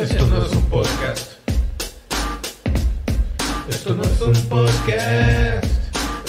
Esto 0.00 0.28
no 0.28 0.44
es 0.44 0.52
un 0.52 0.62
podcast. 0.70 1.32
Esto 3.68 3.94
no 3.96 4.04
es 4.04 4.20
un 4.20 4.32
podcast. 4.48 5.64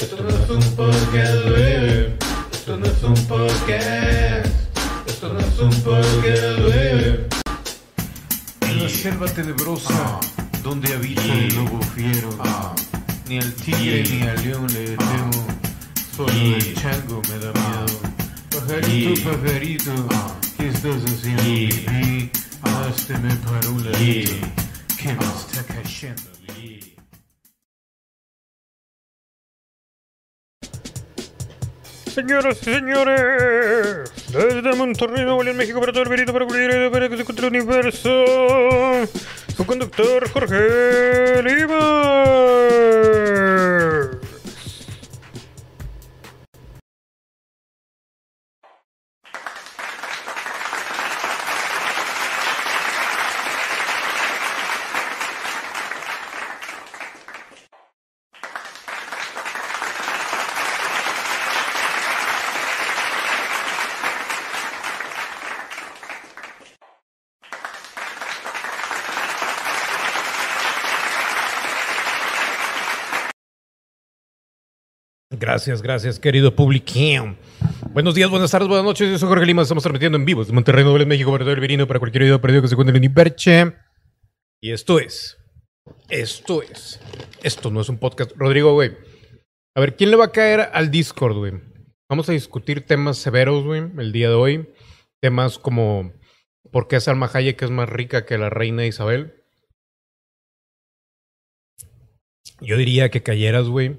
Esto 0.01 0.23
no 0.23 0.29
es 0.29 0.49
un 0.49 0.75
podcast, 0.75 1.45
baby. 1.45 2.15
Esto 2.51 2.77
no 2.77 2.85
es 2.87 3.03
un 3.03 3.27
podcast. 3.27 4.47
Esto 5.05 5.33
no 5.33 5.39
es 5.39 5.59
un 5.59 5.69
podcast, 5.83 6.59
baby. 6.67 7.27
En 8.61 8.83
la 8.83 8.89
selva 8.89 9.27
tenebrosa, 9.27 10.19
donde 10.63 10.91
habita 10.91 11.21
el 11.21 11.53
lobo 11.53 11.79
fiero, 11.93 12.29
ni 13.27 13.37
al 13.37 13.53
tigre 13.53 14.03
ni 14.09 14.23
al 14.23 14.43
león 14.43 14.65
le 14.73 14.97
temo, 14.97 15.45
solo 16.17 16.33
el 16.33 16.73
chango 16.73 17.21
me 17.29 17.37
da 17.37 17.53
miedo. 17.53 17.99
Pajarito, 18.49 19.29
pajarito, 19.29 19.91
¿qué 20.57 20.69
estás 20.69 21.03
haciendo? 21.05 21.43
pipí? 21.43 22.38
Señoras 32.13 32.57
y 32.63 32.65
señores, 32.65 34.11
desde 34.33 34.75
Monterrey, 34.75 35.23
Nuevo 35.23 35.43
León, 35.43 35.55
México, 35.57 35.79
para 35.79 35.93
todo 35.93 36.03
el 36.03 36.09
verito, 36.09 36.33
para 36.33 36.45
cualquier 36.45 36.91
para 36.91 37.07
que 37.07 37.15
se 37.15 37.21
encuentre 37.21 37.47
el 37.47 37.55
universo, 37.55 38.09
su 39.55 39.65
conductor 39.65 40.29
Jorge 40.29 41.43
Lima. 41.43 42.39
Gracias, 75.49 75.81
gracias, 75.81 76.19
querido 76.19 76.55
publiquín. 76.55 77.35
Buenos 77.91 78.13
días, 78.13 78.29
buenas 78.29 78.51
tardes, 78.51 78.67
buenas 78.67 78.85
noches. 78.85 79.09
Yo 79.09 79.17
soy 79.17 79.29
Jorge 79.29 79.47
Lima. 79.47 79.63
Estamos 79.63 79.81
transmitiendo 79.81 80.15
en 80.15 80.23
vivo 80.23 80.41
desde 80.41 80.53
Monterrey, 80.53 80.83
Nuevo 80.83 81.03
México, 81.07 81.31
para 81.31 81.43
todo 81.43 81.55
el 81.55 81.59
verino, 81.59 81.87
para 81.87 81.97
cualquier 81.97 82.25
video 82.25 82.39
perdido 82.39 82.61
que 82.61 82.67
se 82.67 82.75
encuentre 82.75 82.95
en 82.95 83.03
Univerche. 83.03 83.73
Y 84.61 84.71
esto 84.71 84.99
es, 84.99 85.39
esto 86.07 86.61
es, 86.61 86.99
esto 87.41 87.71
no 87.71 87.81
es 87.81 87.89
un 87.89 87.97
podcast. 87.97 88.31
Rodrigo, 88.35 88.73
güey. 88.73 88.95
A 89.75 89.79
ver, 89.81 89.95
¿quién 89.95 90.11
le 90.11 90.17
va 90.17 90.25
a 90.25 90.31
caer 90.31 90.69
al 90.71 90.91
Discord, 90.91 91.37
güey? 91.37 91.53
Vamos 92.07 92.29
a 92.29 92.33
discutir 92.33 92.85
temas 92.85 93.17
severos, 93.17 93.63
güey, 93.63 93.81
el 93.97 94.11
día 94.11 94.29
de 94.29 94.35
hoy. 94.35 94.69
Temas 95.19 95.57
como 95.57 96.13
por 96.71 96.87
qué 96.87 96.99
Salma 96.99 97.27
Hayek 97.33 97.59
es 97.59 97.71
más 97.71 97.89
rica 97.89 98.23
que 98.23 98.37
la 98.37 98.51
reina 98.51 98.85
Isabel. 98.85 99.33
Yo 102.61 102.77
diría 102.77 103.09
que 103.09 103.23
cayeras, 103.23 103.67
güey, 103.67 103.97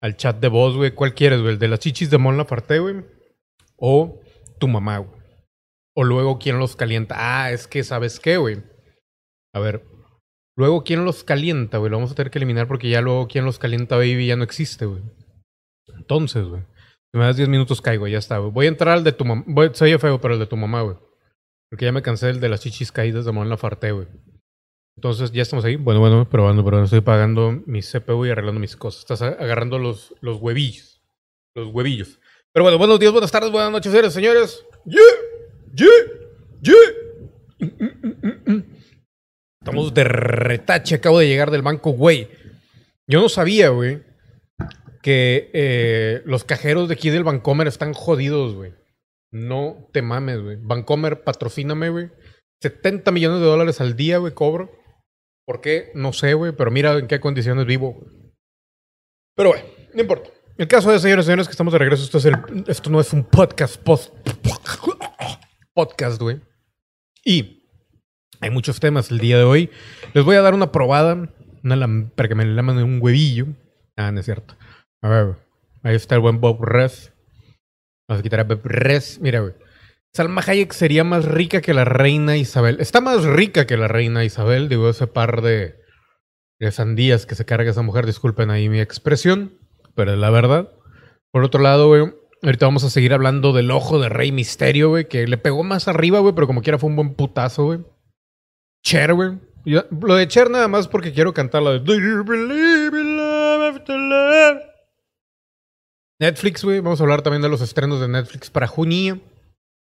al 0.00 0.16
chat 0.16 0.40
de 0.40 0.48
voz, 0.48 0.76
güey. 0.76 0.92
¿Cuál 0.92 1.14
quieres, 1.14 1.40
güey? 1.40 1.54
¿El 1.54 1.58
de 1.58 1.68
las 1.68 1.80
chichis 1.80 2.10
de 2.10 2.18
Mon 2.18 2.36
Laferte, 2.36 2.78
güey? 2.78 3.04
O 3.76 4.20
tu 4.58 4.68
mamá, 4.68 4.98
güey. 4.98 5.20
O 5.94 6.04
luego, 6.04 6.38
¿quién 6.38 6.58
los 6.58 6.76
calienta? 6.76 7.16
Ah, 7.18 7.50
es 7.50 7.66
que, 7.66 7.82
¿sabes 7.84 8.20
qué, 8.20 8.36
güey? 8.36 8.62
A 9.54 9.60
ver. 9.60 9.84
Luego, 10.56 10.84
¿quién 10.84 11.04
los 11.04 11.24
calienta, 11.24 11.78
güey? 11.78 11.90
Lo 11.90 11.96
vamos 11.96 12.12
a 12.12 12.14
tener 12.14 12.30
que 12.30 12.38
eliminar 12.38 12.68
porque 12.68 12.88
ya 12.88 13.00
luego, 13.00 13.28
¿quién 13.28 13.44
los 13.44 13.58
calienta, 13.58 13.96
baby? 13.96 14.26
Ya 14.26 14.36
no 14.36 14.44
existe, 14.44 14.86
güey. 14.86 15.02
Entonces, 15.96 16.46
güey. 16.46 16.62
Si 17.12 17.18
me 17.18 17.24
das 17.24 17.36
10 17.36 17.48
minutos, 17.48 17.80
caigo, 17.80 18.06
ya 18.06 18.18
está, 18.18 18.38
güey. 18.38 18.52
Voy 18.52 18.66
a 18.66 18.68
entrar 18.68 18.96
al 18.96 19.04
de 19.04 19.12
tu 19.12 19.24
mamá. 19.24 19.44
Se 19.72 19.84
oye 19.84 19.98
feo, 19.98 20.20
pero 20.20 20.34
el 20.34 20.40
de 20.40 20.46
tu 20.46 20.56
mamá, 20.56 20.82
güey. 20.82 20.96
Porque 21.70 21.84
ya 21.84 21.92
me 21.92 22.02
cansé 22.02 22.26
del 22.26 22.40
de 22.40 22.48
las 22.48 22.60
chichis 22.60 22.92
caídas 22.92 23.24
de 23.24 23.32
Mon 23.32 23.48
Laferte, 23.48 23.92
güey. 23.92 24.06
Entonces, 25.00 25.32
ya 25.32 25.40
estamos 25.40 25.64
ahí. 25.64 25.76
Bueno, 25.76 25.98
bueno, 25.98 26.28
probando, 26.28 26.62
probando. 26.62 26.84
Estoy 26.84 27.00
pagando 27.00 27.62
mi 27.64 27.80
CPU 27.80 28.26
y 28.26 28.30
arreglando 28.30 28.60
mis 28.60 28.76
cosas. 28.76 29.00
Estás 29.00 29.22
agarrando 29.22 29.78
los, 29.78 30.14
los 30.20 30.36
huevillos. 30.42 31.00
Los 31.54 31.68
huevillos. 31.68 32.20
Pero 32.52 32.64
bueno, 32.64 32.76
buenos 32.76 33.00
días, 33.00 33.10
buenas 33.10 33.32
tardes, 33.32 33.50
buenas 33.50 33.72
noches, 33.72 33.90
señores, 33.90 34.12
señores. 34.12 34.66
Yeah, 34.84 35.02
yeah, 35.74 35.88
yeah. 37.60 38.62
Estamos 39.62 39.94
de 39.94 40.04
retache. 40.04 40.96
Acabo 40.96 41.18
de 41.18 41.28
llegar 41.28 41.50
del 41.50 41.62
banco, 41.62 41.92
güey. 41.92 42.28
Yo 43.08 43.22
no 43.22 43.30
sabía, 43.30 43.70
güey, 43.70 44.02
que 45.00 45.50
eh, 45.54 46.20
los 46.26 46.44
cajeros 46.44 46.88
de 46.88 46.94
aquí 46.96 47.08
del 47.08 47.24
Bancomer 47.24 47.68
están 47.68 47.94
jodidos, 47.94 48.54
güey. 48.54 48.74
No 49.32 49.88
te 49.94 50.02
mames, 50.02 50.42
güey. 50.42 50.58
Bancomer, 50.60 51.24
patrocíname, 51.24 51.88
güey. 51.88 52.10
70 52.60 53.10
millones 53.12 53.40
de 53.40 53.46
dólares 53.46 53.80
al 53.80 53.96
día, 53.96 54.18
güey, 54.18 54.34
cobro. 54.34 54.78
¿Por 55.50 55.60
qué? 55.60 55.90
No 55.96 56.12
sé, 56.12 56.34
güey, 56.34 56.52
pero 56.52 56.70
mira 56.70 56.96
en 56.96 57.08
qué 57.08 57.18
condiciones 57.18 57.66
vivo. 57.66 58.06
Pero 59.34 59.48
bueno, 59.48 59.64
no 59.92 60.00
importa. 60.00 60.30
El 60.56 60.68
caso 60.68 60.92
de 60.92 61.00
señores 61.00 61.24
y 61.24 61.26
señores 61.26 61.48
que 61.48 61.50
estamos 61.50 61.72
de 61.72 61.80
regreso, 61.80 62.04
esto, 62.04 62.18
es 62.18 62.24
el, 62.26 62.36
esto 62.68 62.88
no 62.88 63.00
es 63.00 63.12
un 63.12 63.24
podcast, 63.24 63.82
post, 63.82 64.14
podcast, 65.74 66.22
güey. 66.22 66.40
Y 67.24 67.64
hay 68.40 68.50
muchos 68.50 68.78
temas 68.78 69.10
el 69.10 69.18
día 69.18 69.38
de 69.38 69.42
hoy. 69.42 69.70
Les 70.14 70.24
voy 70.24 70.36
a 70.36 70.40
dar 70.40 70.54
una 70.54 70.70
probada 70.70 71.34
para 72.14 72.28
que 72.28 72.36
me 72.36 72.44
laman 72.44 72.78
un 72.84 73.00
huevillo. 73.02 73.46
Ah, 73.96 74.12
no 74.12 74.20
es 74.20 74.26
cierto. 74.26 74.54
A 75.02 75.08
ver, 75.08 75.36
ahí 75.82 75.96
está 75.96 76.14
el 76.14 76.20
buen 76.20 76.40
Bob 76.40 76.62
Res. 76.62 77.12
Vamos 78.08 78.20
a 78.20 78.22
quitar 78.22 78.38
a 78.38 78.44
Bob 78.44 78.60
Res. 78.62 79.18
Mira, 79.20 79.40
güey. 79.40 79.54
Salma 80.12 80.42
Hayek 80.44 80.72
sería 80.72 81.04
más 81.04 81.24
rica 81.24 81.60
que 81.60 81.72
la 81.72 81.84
reina 81.84 82.36
Isabel. 82.36 82.78
Está 82.80 83.00
más 83.00 83.24
rica 83.24 83.66
que 83.66 83.76
la 83.76 83.86
reina 83.86 84.24
Isabel, 84.24 84.68
digo, 84.68 84.88
ese 84.88 85.06
par 85.06 85.40
de, 85.40 85.76
de 86.58 86.72
sandías 86.72 87.26
que 87.26 87.36
se 87.36 87.44
carga 87.44 87.70
esa 87.70 87.82
mujer. 87.82 88.06
Disculpen 88.06 88.50
ahí 88.50 88.68
mi 88.68 88.80
expresión, 88.80 89.58
pero 89.94 90.12
es 90.12 90.18
la 90.18 90.30
verdad. 90.30 90.72
Por 91.30 91.44
otro 91.44 91.62
lado, 91.62 91.86
güey, 91.86 92.12
ahorita 92.42 92.66
vamos 92.66 92.82
a 92.82 92.90
seguir 92.90 93.14
hablando 93.14 93.52
del 93.52 93.70
ojo 93.70 94.00
de 94.00 94.08
Rey 94.08 94.32
Misterio, 94.32 94.88
güey, 94.88 95.06
que 95.06 95.28
le 95.28 95.38
pegó 95.38 95.62
más 95.62 95.86
arriba, 95.86 96.18
güey, 96.18 96.34
pero 96.34 96.48
como 96.48 96.62
quiera 96.62 96.78
fue 96.78 96.90
un 96.90 96.96
buen 96.96 97.14
putazo, 97.14 97.66
güey. 97.66 97.80
Cher, 98.84 99.14
güey. 99.14 99.38
Lo 99.64 100.14
de 100.16 100.26
Cher 100.26 100.50
nada 100.50 100.66
más 100.66 100.88
porque 100.88 101.12
quiero 101.12 101.34
cantar 101.34 101.62
la 101.62 101.72
de 101.72 101.78
believe 101.78 103.04
love 103.04 103.76
after 103.76 103.96
love? 103.96 104.62
Netflix, 106.18 106.64
güey. 106.64 106.80
Vamos 106.80 107.00
a 107.00 107.04
hablar 107.04 107.22
también 107.22 107.42
de 107.42 107.48
los 107.48 107.60
estrenos 107.60 108.00
de 108.00 108.08
Netflix 108.08 108.50
para 108.50 108.66
junio. 108.66 109.20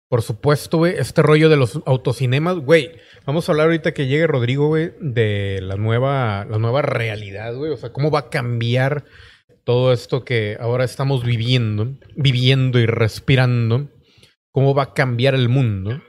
Por 0.09 0.23
supuesto, 0.23 0.79
güey, 0.79 0.95
este 0.97 1.21
rollo 1.21 1.49
de 1.49 1.55
los 1.55 1.79
autocinemas, 1.85 2.57
güey. 2.57 2.91
Vamos 3.27 3.47
a 3.47 3.51
hablar 3.51 3.67
ahorita 3.67 3.93
que 3.93 4.07
llegue 4.07 4.25
Rodrigo, 4.25 4.67
güey, 4.67 4.91
de 4.99 5.59
la 5.61 5.75
nueva, 5.75 6.45
la 6.49 6.57
nueva 6.57 6.81
realidad, 6.81 7.53
güey. 7.55 7.71
O 7.71 7.77
sea, 7.77 7.93
cómo 7.93 8.09
va 8.09 8.19
a 8.19 8.29
cambiar 8.29 9.05
todo 9.63 9.93
esto 9.93 10.25
que 10.25 10.57
ahora 10.59 10.83
estamos 10.83 11.23
viviendo, 11.23 11.95
viviendo 12.15 12.79
y 12.79 12.87
respirando. 12.87 13.91
Cómo 14.51 14.73
va 14.73 14.81
a 14.81 14.93
cambiar 14.95 15.35
el 15.35 15.47
mundo. 15.47 16.01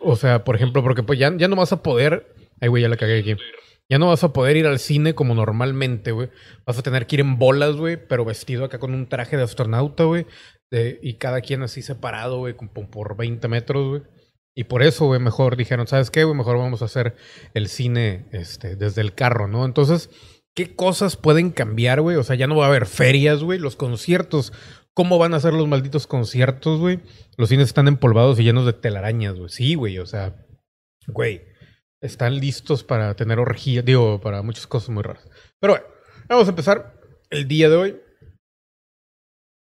O 0.00 0.16
sea, 0.16 0.42
por 0.42 0.56
ejemplo, 0.56 0.82
porque 0.82 1.02
pues 1.02 1.18
ya, 1.18 1.30
ya 1.36 1.46
no 1.46 1.54
vas 1.54 1.72
a 1.72 1.82
poder. 1.82 2.34
Ay, 2.62 2.68
güey, 2.68 2.82
ya 2.82 2.88
la 2.88 2.96
cagué 2.96 3.18
aquí. 3.18 3.36
Ya 3.90 3.98
no 3.98 4.08
vas 4.08 4.24
a 4.24 4.32
poder 4.32 4.56
ir 4.56 4.66
al 4.66 4.78
cine 4.78 5.14
como 5.14 5.34
normalmente, 5.34 6.12
güey. 6.12 6.30
Vas 6.64 6.78
a 6.78 6.82
tener 6.82 7.06
que 7.06 7.16
ir 7.16 7.20
en 7.20 7.38
bolas, 7.38 7.76
güey, 7.76 7.98
pero 8.08 8.24
vestido 8.24 8.64
acá 8.64 8.78
con 8.78 8.94
un 8.94 9.06
traje 9.06 9.36
de 9.36 9.42
astronauta, 9.42 10.04
güey. 10.04 10.24
Y 10.70 11.14
cada 11.14 11.40
quien 11.40 11.62
así 11.62 11.82
separado, 11.82 12.38
güey, 12.38 12.54
por 12.54 13.16
20 13.16 13.46
metros, 13.48 13.88
güey. 13.88 14.02
Y 14.56 14.64
por 14.64 14.82
eso, 14.82 15.06
güey, 15.06 15.20
mejor 15.20 15.56
dijeron, 15.56 15.86
¿sabes 15.86 16.10
qué, 16.10 16.24
güey? 16.24 16.36
Mejor 16.36 16.56
vamos 16.58 16.82
a 16.82 16.84
hacer 16.84 17.16
el 17.54 17.68
cine 17.68 18.26
este, 18.32 18.76
desde 18.76 19.00
el 19.00 19.14
carro, 19.14 19.48
¿no? 19.48 19.64
Entonces, 19.64 20.10
¿qué 20.54 20.76
cosas 20.76 21.16
pueden 21.16 21.50
cambiar, 21.50 22.00
güey? 22.00 22.16
O 22.16 22.22
sea, 22.22 22.36
ya 22.36 22.46
no 22.46 22.56
va 22.56 22.66
a 22.66 22.68
haber 22.68 22.86
ferias, 22.86 23.42
güey. 23.42 23.58
Los 23.58 23.74
conciertos, 23.74 24.52
¿cómo 24.94 25.18
van 25.18 25.34
a 25.34 25.40
ser 25.40 25.54
los 25.54 25.66
malditos 25.66 26.06
conciertos, 26.06 26.78
güey? 26.78 27.00
Los 27.36 27.48
cines 27.48 27.66
están 27.66 27.88
empolvados 27.88 28.38
y 28.38 28.44
llenos 28.44 28.64
de 28.64 28.72
telarañas, 28.72 29.34
güey. 29.34 29.48
Sí, 29.48 29.74
güey, 29.74 29.98
o 29.98 30.06
sea, 30.06 30.46
güey, 31.08 31.42
están 32.00 32.38
listos 32.38 32.84
para 32.84 33.14
tener 33.14 33.40
orgía, 33.40 33.82
digo, 33.82 34.20
para 34.20 34.42
muchas 34.42 34.68
cosas 34.68 34.90
muy 34.90 35.02
raras. 35.02 35.28
Pero 35.58 35.72
bueno, 35.72 35.86
vamos 36.28 36.46
a 36.46 36.50
empezar 36.50 37.00
el 37.30 37.48
día 37.48 37.68
de 37.68 37.76
hoy. 37.76 38.00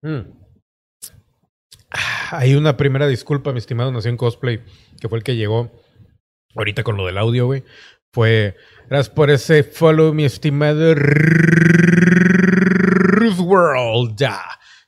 Mm. 0.03 0.46
Hay 2.31 2.55
una 2.55 2.77
primera 2.77 3.07
disculpa, 3.07 3.51
mi 3.51 3.59
estimado 3.59 3.91
Nación 3.91 4.17
Cosplay, 4.17 4.61
que 4.99 5.09
fue 5.09 5.19
el 5.19 5.23
que 5.23 5.35
llegó 5.35 5.71
ahorita 6.55 6.83
con 6.83 6.97
lo 6.97 7.05
del 7.05 7.17
audio, 7.17 7.45
güey. 7.45 7.63
Fue, 8.11 8.55
gracias 8.89 9.13
por 9.13 9.29
ese 9.29 9.63
follow, 9.63 10.13
mi 10.13 10.25
estimado 10.25 10.93
World. 13.39 14.15
Ya. 14.17 14.41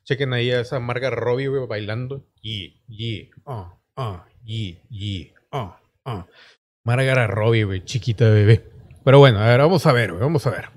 Chequen 0.04 0.34
ahí 0.34 0.52
a 0.52 0.62
esa 0.62 0.80
Marga 0.80 1.10
Robbie, 1.10 1.48
güey, 1.48 1.68
bailando. 1.68 2.26
Yeah, 2.42 2.74
yeah, 2.88 3.30
ah, 3.46 3.78
ah, 3.96 4.26
yeah, 4.44 4.78
yeah, 4.90 5.34
ah, 5.52 5.80
ah. 6.06 6.26
Margaret 6.84 7.30
Robbie, 7.30 7.66
güey, 7.66 7.86
chiquita 7.86 8.30
bebé. 8.30 8.66
Pero 9.04 9.20
bueno, 9.20 9.40
a 9.40 9.48
ver, 9.48 9.60
vamos 9.60 9.86
a 9.86 9.92
ver, 9.92 10.12
güey, 10.12 10.22
vamos 10.22 10.48
a 10.48 10.50
ver. 10.50 10.70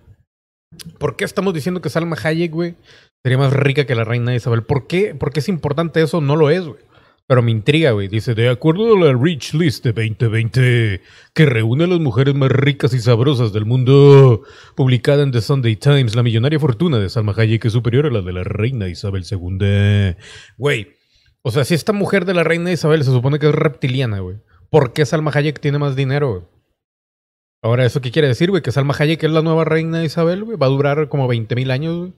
¿Por 0.98 1.16
qué 1.16 1.24
estamos 1.24 1.54
diciendo 1.54 1.80
que 1.80 1.88
Salma 1.88 2.16
Hayek, 2.22 2.52
güey, 2.52 2.76
sería 3.22 3.38
más 3.38 3.52
rica 3.52 3.86
que 3.86 3.94
la 3.94 4.04
reina 4.04 4.34
Isabel? 4.34 4.62
¿Por 4.62 4.86
qué? 4.86 5.14
¿Por 5.14 5.32
qué 5.32 5.40
es 5.40 5.48
importante 5.48 6.02
eso? 6.02 6.20
No 6.20 6.36
lo 6.36 6.50
es, 6.50 6.66
güey. 6.66 6.80
Pero 7.26 7.40
me 7.40 7.50
intriga, 7.50 7.92
güey. 7.92 8.08
Dice, 8.08 8.34
de 8.34 8.48
acuerdo 8.48 8.94
a 8.94 8.98
la 8.98 9.12
Rich 9.12 9.54
List 9.54 9.84
de 9.84 9.92
2020, 9.92 11.00
que 11.32 11.46
reúne 11.46 11.84
a 11.84 11.86
las 11.86 12.00
mujeres 12.00 12.34
más 12.34 12.50
ricas 12.50 12.92
y 12.94 13.00
sabrosas 13.00 13.52
del 13.52 13.64
mundo, 13.64 14.42
publicada 14.74 15.22
en 15.22 15.30
The 15.30 15.40
Sunday 15.40 15.76
Times, 15.76 16.14
la 16.14 16.22
millonaria 16.22 16.58
fortuna 16.58 16.98
de 16.98 17.08
Salma 17.08 17.32
Hayek 17.36 17.64
es 17.64 17.72
superior 17.72 18.06
a 18.06 18.10
la 18.10 18.22
de 18.22 18.32
la 18.32 18.44
reina 18.44 18.88
Isabel 18.88 19.24
II. 19.30 20.16
Güey, 20.58 20.88
o 21.42 21.50
sea, 21.50 21.64
si 21.64 21.74
esta 21.74 21.92
mujer 21.92 22.24
de 22.24 22.34
la 22.34 22.44
reina 22.44 22.72
Isabel 22.72 23.04
se 23.04 23.10
supone 23.10 23.38
que 23.38 23.48
es 23.48 23.54
reptiliana, 23.54 24.18
güey, 24.18 24.36
¿por 24.68 24.92
qué 24.92 25.06
Salma 25.06 25.30
Hayek 25.32 25.60
tiene 25.60 25.78
más 25.78 25.96
dinero, 25.96 26.30
güey? 26.30 26.42
Ahora, 27.62 27.86
¿eso 27.86 28.00
qué 28.00 28.10
quiere 28.10 28.28
decir, 28.28 28.50
güey? 28.50 28.62
Que 28.62 28.72
Salma 28.72 28.94
Hayek 28.98 29.22
es 29.22 29.30
la 29.30 29.42
nueva 29.42 29.64
reina 29.64 30.04
Isabel, 30.04 30.42
güey. 30.42 30.58
Va 30.58 30.66
a 30.66 30.70
durar 30.70 31.08
como 31.08 31.28
20 31.28 31.54
mil 31.54 31.70
años, 31.70 31.96
güey. 31.96 32.12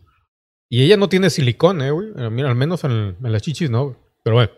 Y 0.74 0.82
ella 0.82 0.96
no 0.96 1.08
tiene 1.08 1.30
silicón, 1.30 1.82
eh, 1.82 1.92
güey. 1.92 2.08
Al 2.16 2.56
menos 2.56 2.82
en, 2.82 3.14
las 3.20 3.42
chichis, 3.42 3.70
no, 3.70 3.84
güey. 3.84 3.96
Pero 4.24 4.34
bueno. 4.34 4.50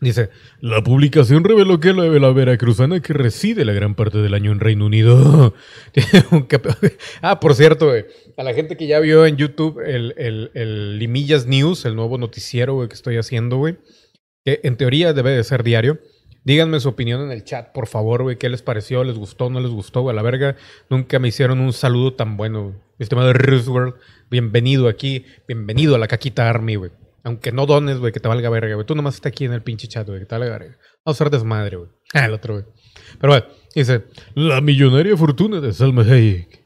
Dice, 0.00 0.30
la 0.60 0.82
publicación 0.82 1.44
reveló 1.44 1.78
que 1.78 1.92
la, 1.92 2.04
la 2.04 2.32
veracruzana 2.32 3.02
que 3.02 3.12
reside 3.12 3.66
la 3.66 3.74
gran 3.74 3.94
parte 3.94 4.16
del 4.16 4.32
año 4.32 4.50
en 4.50 4.60
Reino 4.60 4.86
Unido 4.86 5.54
Ah, 7.20 7.38
por 7.38 7.54
cierto, 7.54 7.88
güey, 7.88 8.06
a 8.38 8.42
la 8.44 8.54
gente 8.54 8.78
que 8.78 8.86
ya 8.86 8.98
vio 8.98 9.26
en 9.26 9.36
YouTube 9.36 9.78
el, 9.84 10.14
el, 10.16 10.50
el 10.54 10.98
Limillas 10.98 11.46
News, 11.46 11.84
el 11.84 11.96
nuevo 11.96 12.16
noticiero 12.16 12.88
que 12.88 12.94
estoy 12.94 13.18
haciendo, 13.18 13.58
güey, 13.58 13.76
que 14.46 14.60
en 14.64 14.78
teoría 14.78 15.12
debe 15.12 15.32
de 15.32 15.44
ser 15.44 15.62
diario. 15.62 16.00
Díganme 16.44 16.80
su 16.80 16.88
opinión 16.88 17.20
en 17.20 17.30
el 17.30 17.44
chat, 17.44 17.72
por 17.72 17.86
favor, 17.86 18.22
güey. 18.22 18.36
¿Qué 18.36 18.48
les 18.48 18.62
pareció? 18.62 19.04
¿Les 19.04 19.16
gustó? 19.16 19.50
¿No 19.50 19.60
les 19.60 19.70
gustó? 19.70 20.08
A 20.08 20.12
la 20.12 20.22
verga, 20.22 20.56
nunca 20.90 21.20
me 21.20 21.28
hicieron 21.28 21.60
un 21.60 21.72
saludo 21.72 22.14
tan 22.14 22.36
bueno. 22.36 22.74
estimado 22.98 23.32
Roosevelt, 23.32 23.94
bienvenido 24.32 24.88
aquí. 24.88 25.24
Bienvenido 25.46 25.94
a 25.94 25.98
la 25.98 26.08
Caquita 26.08 26.48
Army, 26.48 26.76
güey. 26.76 26.90
Aunque 27.22 27.52
no 27.52 27.66
dones, 27.66 27.98
güey, 27.98 28.12
que 28.12 28.18
te 28.18 28.28
valga 28.28 28.48
verga, 28.48 28.74
güey. 28.74 28.86
Tú 28.86 28.94
nomás 28.94 29.16
estás 29.16 29.30
aquí 29.30 29.44
en 29.44 29.52
el 29.52 29.62
pinche 29.62 29.86
chat, 29.86 30.06
güey, 30.08 30.20
que 30.20 30.26
te 30.26 30.34
valga 30.34 30.58
verga. 30.58 30.78
Vamos 31.04 31.20
a 31.20 31.22
hacer 31.22 31.30
desmadre, 31.30 31.76
güey. 31.76 31.90
Ah, 32.14 32.24
el 32.24 32.32
otro, 32.32 32.54
güey. 32.54 32.64
Pero 33.20 33.34
bueno, 33.34 33.46
dice, 33.74 34.04
la 34.34 34.62
millonaria 34.62 35.14
fortuna 35.18 35.60
de 35.60 35.72
Salma 35.74 36.02
Hayek 36.02 36.62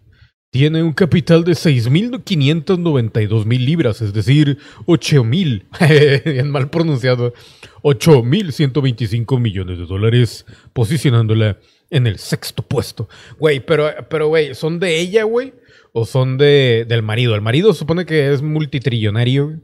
tiene 0.50 0.80
un 0.82 0.92
capital 0.92 1.42
de 1.42 1.52
6.592 1.52 3.44
mil 3.44 3.64
libras, 3.66 4.00
es 4.00 4.12
decir, 4.12 4.58
8.000, 4.86 6.24
bien 6.32 6.50
mal 6.50 6.70
pronunciado, 6.70 7.34
8.125 7.82 9.40
millones 9.40 9.78
de 9.78 9.86
dólares, 9.86 10.46
posicionándola 10.72 11.58
en 11.90 12.06
el 12.06 12.18
sexto 12.18 12.62
puesto. 12.62 13.08
Güey, 13.38 13.58
pero, 13.58 13.90
pero, 14.08 14.28
güey, 14.28 14.54
¿son 14.54 14.78
de 14.78 15.00
ella, 15.00 15.24
güey? 15.24 15.52
¿O 15.98 16.04
son 16.04 16.36
de, 16.36 16.84
del 16.86 17.02
marido? 17.02 17.34
El 17.34 17.40
marido 17.40 17.72
supone 17.72 18.04
que 18.04 18.30
es 18.30 18.42
multitrillonario. 18.42 19.62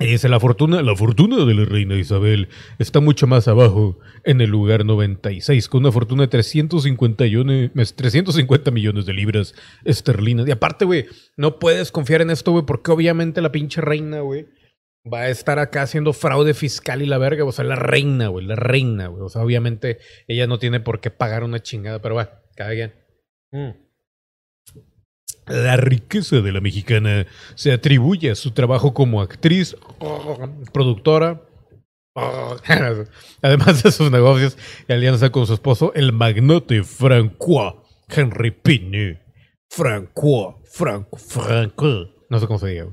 Y 0.00 0.06
dice, 0.06 0.30
la 0.30 0.40
fortuna, 0.40 0.80
la 0.80 0.96
fortuna 0.96 1.44
de 1.44 1.52
la 1.52 1.66
reina 1.66 1.96
Isabel 1.96 2.48
está 2.78 3.00
mucho 3.00 3.26
más 3.26 3.46
abajo, 3.46 3.98
en 4.24 4.40
el 4.40 4.48
lugar 4.48 4.86
96, 4.86 5.68
con 5.68 5.80
una 5.82 5.92
fortuna 5.92 6.22
de 6.22 6.28
350, 6.28 7.24
millones- 7.24 7.94
350 7.94 8.70
millones 8.70 9.04
de 9.04 9.12
libras 9.12 9.54
esterlinas. 9.84 10.48
Y 10.48 10.50
aparte, 10.50 10.86
güey, 10.86 11.04
no 11.36 11.58
puedes 11.58 11.92
confiar 11.92 12.22
en 12.22 12.30
esto, 12.30 12.52
güey, 12.52 12.64
porque 12.64 12.90
obviamente 12.90 13.42
la 13.42 13.52
pinche 13.52 13.82
reina, 13.82 14.20
güey, 14.20 14.46
va 15.04 15.22
a 15.24 15.28
estar 15.28 15.58
acá 15.58 15.82
haciendo 15.82 16.14
fraude 16.14 16.54
fiscal 16.54 17.02
y 17.02 17.06
la 17.06 17.18
verga. 17.18 17.44
O 17.44 17.52
sea, 17.52 17.66
la 17.66 17.76
reina, 17.76 18.28
güey, 18.28 18.46
la 18.46 18.56
reina, 18.56 19.08
güey. 19.08 19.22
O 19.22 19.28
sea, 19.28 19.42
obviamente 19.42 19.98
ella 20.26 20.46
no 20.46 20.58
tiene 20.58 20.80
por 20.80 21.00
qué 21.02 21.10
pagar 21.10 21.44
una 21.44 21.60
chingada, 21.60 22.00
pero 22.00 22.14
va, 22.14 22.40
cada 22.56 22.70
quien. 22.72 22.94
Mm. 23.52 23.87
La 25.48 25.76
riqueza 25.76 26.40
de 26.40 26.52
la 26.52 26.60
mexicana 26.60 27.26
se 27.54 27.72
atribuye 27.72 28.30
a 28.30 28.34
su 28.34 28.50
trabajo 28.52 28.94
como 28.94 29.20
actriz, 29.20 29.76
productora, 30.72 31.42
además 33.42 33.82
de 33.82 33.92
sus 33.92 34.10
negocios 34.10 34.58
y 34.88 34.92
alianza 34.92 35.30
con 35.30 35.46
su 35.46 35.54
esposo, 35.54 35.92
el 35.94 36.12
magnate 36.12 36.82
Francois 36.82 37.74
Henry 38.08 38.50
Pine. 38.50 39.20
Francois, 39.70 40.56
Franco, 40.64 41.16
Franco. 41.18 42.08
No 42.30 42.38
sé 42.40 42.46
cómo 42.46 42.58
se 42.58 42.68
diga. 42.68 42.88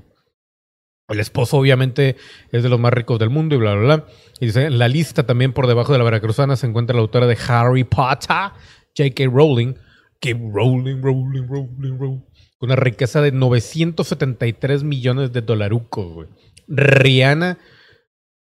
El 1.07 1.19
esposo, 1.19 1.57
obviamente, 1.57 2.15
es 2.51 2.63
de 2.63 2.69
los 2.69 2.79
más 2.79 2.91
ricos 2.91 3.19
del 3.19 3.29
mundo 3.29 3.55
y 3.55 3.57
bla, 3.59 3.75
bla, 3.75 3.83
bla. 3.83 4.05
Y 4.39 4.47
dice, 4.47 4.65
en 4.65 4.79
la 4.79 4.87
lista 4.87 5.25
también 5.25 5.53
por 5.53 5.67
debajo 5.67 5.91
de 5.91 5.99
la 5.99 6.03
veracruzana 6.03 6.55
se 6.55 6.67
encuentra 6.67 6.95
la 6.95 7.01
autora 7.01 7.27
de 7.27 7.37
Harry 7.47 7.83
Potter, 7.83 8.51
J.K. 8.97 9.25
Rowling. 9.31 9.75
Que 10.19 10.33
Rowling, 10.33 11.01
Rowling, 11.01 11.47
Rowling, 11.47 11.97
Rowling. 11.99 12.23
Con 12.57 12.69
una 12.69 12.75
riqueza 12.75 13.21
de 13.21 13.31
973 13.31 14.83
millones 14.83 15.33
de 15.33 15.41
dolarucos, 15.41 16.13
güey. 16.13 16.27
Rihanna, 16.67 17.59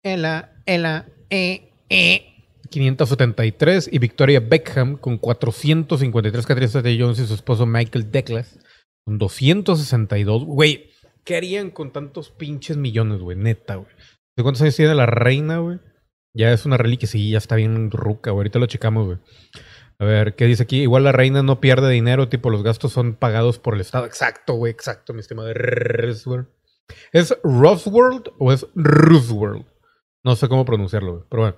Ella, 0.02 0.52
Ella, 0.66 1.06
eh, 1.30 1.72
eh. 1.88 2.30
573 2.70 3.88
y 3.92 3.98
Victoria 3.98 4.40
Beckham 4.40 4.96
con 4.96 5.18
453 5.18 6.46
Catherine 6.46 6.72
Zeta-Jones 6.72 7.18
y 7.20 7.26
su 7.26 7.34
esposo 7.34 7.66
Michael 7.66 8.10
Douglas 8.10 8.58
con 9.04 9.18
262. 9.18 10.44
Güey, 10.44 10.90
¿qué 11.24 11.36
harían 11.36 11.70
con 11.70 11.92
tantos 11.92 12.30
pinches 12.30 12.76
millones, 12.76 13.20
güey? 13.20 13.36
Neta, 13.36 13.76
güey. 13.76 13.88
¿De 14.36 14.42
cuántos 14.42 14.62
años 14.62 14.76
tiene 14.76 14.94
la 14.94 15.06
reina, 15.06 15.58
güey? 15.58 15.78
Ya 16.36 16.52
es 16.52 16.66
una 16.66 16.76
reliquia, 16.76 17.06
sí, 17.06 17.30
ya 17.30 17.38
está 17.38 17.54
bien 17.54 17.90
ruca, 17.90 18.32
güey. 18.32 18.40
Ahorita 18.40 18.58
lo 18.58 18.66
checamos, 18.66 19.06
güey. 19.06 19.18
A 19.98 20.04
ver, 20.04 20.34
¿qué 20.34 20.46
dice 20.46 20.64
aquí? 20.64 20.82
Igual 20.82 21.04
la 21.04 21.12
reina 21.12 21.42
no 21.42 21.60
pierde 21.60 21.90
dinero, 21.90 22.28
tipo, 22.28 22.50
los 22.50 22.62
gastos 22.62 22.92
son 22.92 23.14
pagados 23.14 23.58
por 23.58 23.74
el 23.74 23.80
Estado. 23.80 24.06
Exacto, 24.06 24.54
güey, 24.54 24.72
exacto, 24.72 25.14
mi 25.14 25.20
estimado. 25.20 25.48
¿Es 27.12 27.38
Rosworld 27.42 28.28
o 28.38 28.52
es 28.52 28.66
Roosevelt? 28.74 29.66
No 30.24 30.36
sé 30.36 30.48
cómo 30.48 30.64
pronunciarlo, 30.64 31.12
güey. 31.12 31.24
Pero 31.30 31.42
bueno. 31.42 31.56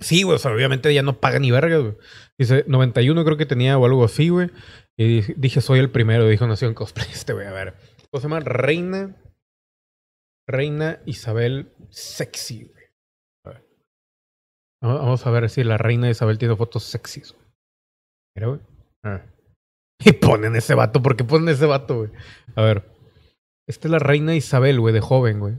Sí, 0.00 0.22
güey, 0.22 0.36
o 0.36 0.38
sea, 0.38 0.52
obviamente 0.52 0.92
ya 0.92 1.02
no 1.02 1.20
paga 1.20 1.38
ni 1.38 1.50
verga, 1.50 1.78
güey. 1.78 1.96
Dice, 2.38 2.64
91 2.66 3.24
creo 3.24 3.36
que 3.36 3.46
tenía 3.46 3.78
o 3.78 3.84
algo 3.86 4.04
así, 4.04 4.28
güey. 4.28 4.50
Y 4.96 5.22
dije- 5.34 5.60
soy 5.60 5.78
el 5.78 5.90
primero, 5.90 6.26
dijo 6.26 6.46
Nación 6.46 6.74
Cosplay 6.74 7.06
este, 7.12 7.32
güey. 7.32 7.46
A 7.46 7.52
ver. 7.52 7.74
¿Cómo 8.10 8.20
se 8.20 8.28
llama? 8.28 8.40
Reina. 8.40 9.16
Reina 10.46 11.00
Isabel 11.04 11.72
Sexy. 11.90 12.72
Vamos 14.80 15.26
a 15.26 15.30
ver 15.30 15.50
si 15.50 15.64
la 15.64 15.76
reina 15.76 16.08
Isabel 16.08 16.38
tiene 16.38 16.56
fotos 16.56 16.84
sexys. 16.84 17.34
Mira, 18.36 18.48
güey. 18.48 18.60
Ah. 19.04 19.22
Y 20.04 20.12
ponen 20.12 20.54
ese 20.54 20.74
vato. 20.74 21.02
¿Por 21.02 21.16
qué 21.16 21.24
ponen 21.24 21.48
ese 21.48 21.66
vato, 21.66 21.96
güey? 21.96 22.10
A 22.54 22.62
ver. 22.62 22.84
Esta 23.66 23.88
es 23.88 23.92
la 23.92 23.98
reina 23.98 24.36
Isabel, 24.36 24.78
güey, 24.78 24.94
de 24.94 25.00
joven, 25.00 25.40
güey. 25.40 25.54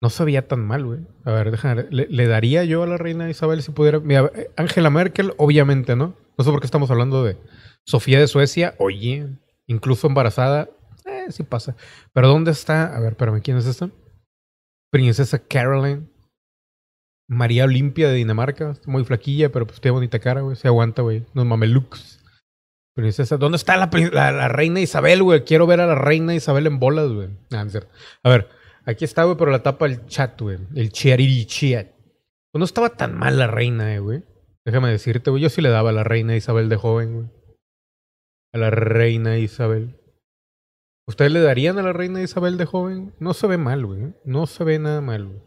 No 0.00 0.10
se 0.10 0.24
veía 0.24 0.46
tan 0.46 0.60
mal, 0.60 0.84
güey. 0.84 1.00
A 1.24 1.32
ver, 1.32 1.50
déjame 1.50 1.74
ver. 1.74 1.92
¿Le, 1.92 2.06
le 2.08 2.28
daría 2.28 2.64
yo 2.64 2.84
a 2.84 2.86
la 2.86 2.96
reina 2.96 3.28
Isabel 3.28 3.62
si 3.62 3.72
pudiera? 3.72 3.98
Mira, 3.98 4.30
eh, 4.34 4.50
Angela 4.56 4.90
Merkel, 4.90 5.34
obviamente, 5.38 5.96
¿no? 5.96 6.14
No 6.38 6.44
sé 6.44 6.50
por 6.50 6.60
qué 6.60 6.66
estamos 6.66 6.90
hablando 6.90 7.24
de 7.24 7.36
Sofía 7.84 8.20
de 8.20 8.28
Suecia. 8.28 8.74
Oye, 8.78 9.26
incluso 9.66 10.06
embarazada. 10.06 10.68
Eh, 11.04 11.26
sí 11.30 11.42
pasa. 11.42 11.76
Pero 12.12 12.28
¿dónde 12.28 12.52
está? 12.52 12.96
A 12.96 13.00
ver, 13.00 13.12
espérame, 13.12 13.40
¿quién 13.42 13.56
es 13.56 13.66
esta? 13.66 13.90
Princesa 14.90 15.38
Caroline. 15.38 16.06
María 17.28 17.64
Olimpia 17.64 18.08
de 18.08 18.14
Dinamarca. 18.14 18.74
Muy 18.86 19.04
flaquilla, 19.04 19.50
pero 19.50 19.66
pues 19.66 19.80
tiene 19.80 19.94
bonita 19.94 20.18
cara, 20.18 20.42
güey. 20.42 20.56
Se 20.56 20.68
aguanta, 20.68 21.02
güey. 21.02 21.24
Unos 21.34 21.46
mamelucos. 21.46 22.20
Princesa. 22.94 23.36
¿Dónde 23.36 23.56
está 23.56 23.76
la, 23.76 24.48
reina 24.48 24.80
Isabel, 24.80 25.22
güey? 25.22 25.44
Quiero 25.44 25.66
ver 25.66 25.80
a 25.80 25.86
la 25.86 25.96
reina 25.96 26.34
Isabel 26.34 26.66
en 26.66 26.78
bolas, 26.78 27.10
güey. 27.10 27.28
A 27.52 28.28
ver, 28.28 28.48
aquí 28.84 29.04
está, 29.04 29.24
güey, 29.24 29.36
pero 29.36 29.50
la 29.50 29.62
tapa 29.62 29.86
el 29.86 30.06
chat, 30.06 30.40
güey. 30.40 30.58
El 30.74 30.92
chiariri 30.92 31.44
chat. 31.46 31.88
Pues 32.52 32.60
no 32.60 32.64
estaba 32.64 32.90
tan 32.90 33.18
mal 33.18 33.36
la 33.38 33.48
reina, 33.48 33.94
eh, 33.94 33.98
güey. 33.98 34.22
Déjame 34.64 34.90
decirte, 34.90 35.30
güey. 35.30 35.42
Yo 35.42 35.50
sí 35.50 35.60
le 35.60 35.70
daba 35.70 35.90
a 35.90 35.92
la 35.92 36.04
reina 36.04 36.36
Isabel 36.36 36.68
de 36.68 36.76
joven, 36.76 37.14
güey. 37.14 37.26
A 38.52 38.58
la 38.58 38.70
reina 38.70 39.38
Isabel. 39.38 39.96
¿Ustedes 41.08 41.32
le 41.32 41.40
darían 41.40 41.78
a 41.78 41.82
la 41.82 41.92
reina 41.92 42.22
Isabel 42.22 42.56
de 42.56 42.64
joven? 42.64 43.12
No 43.18 43.34
se 43.34 43.46
ve 43.46 43.58
mal, 43.58 43.84
güey. 43.84 44.14
No 44.24 44.46
se 44.46 44.62
ve 44.62 44.78
nada 44.78 45.00
mal, 45.00 45.26
güey. 45.26 45.42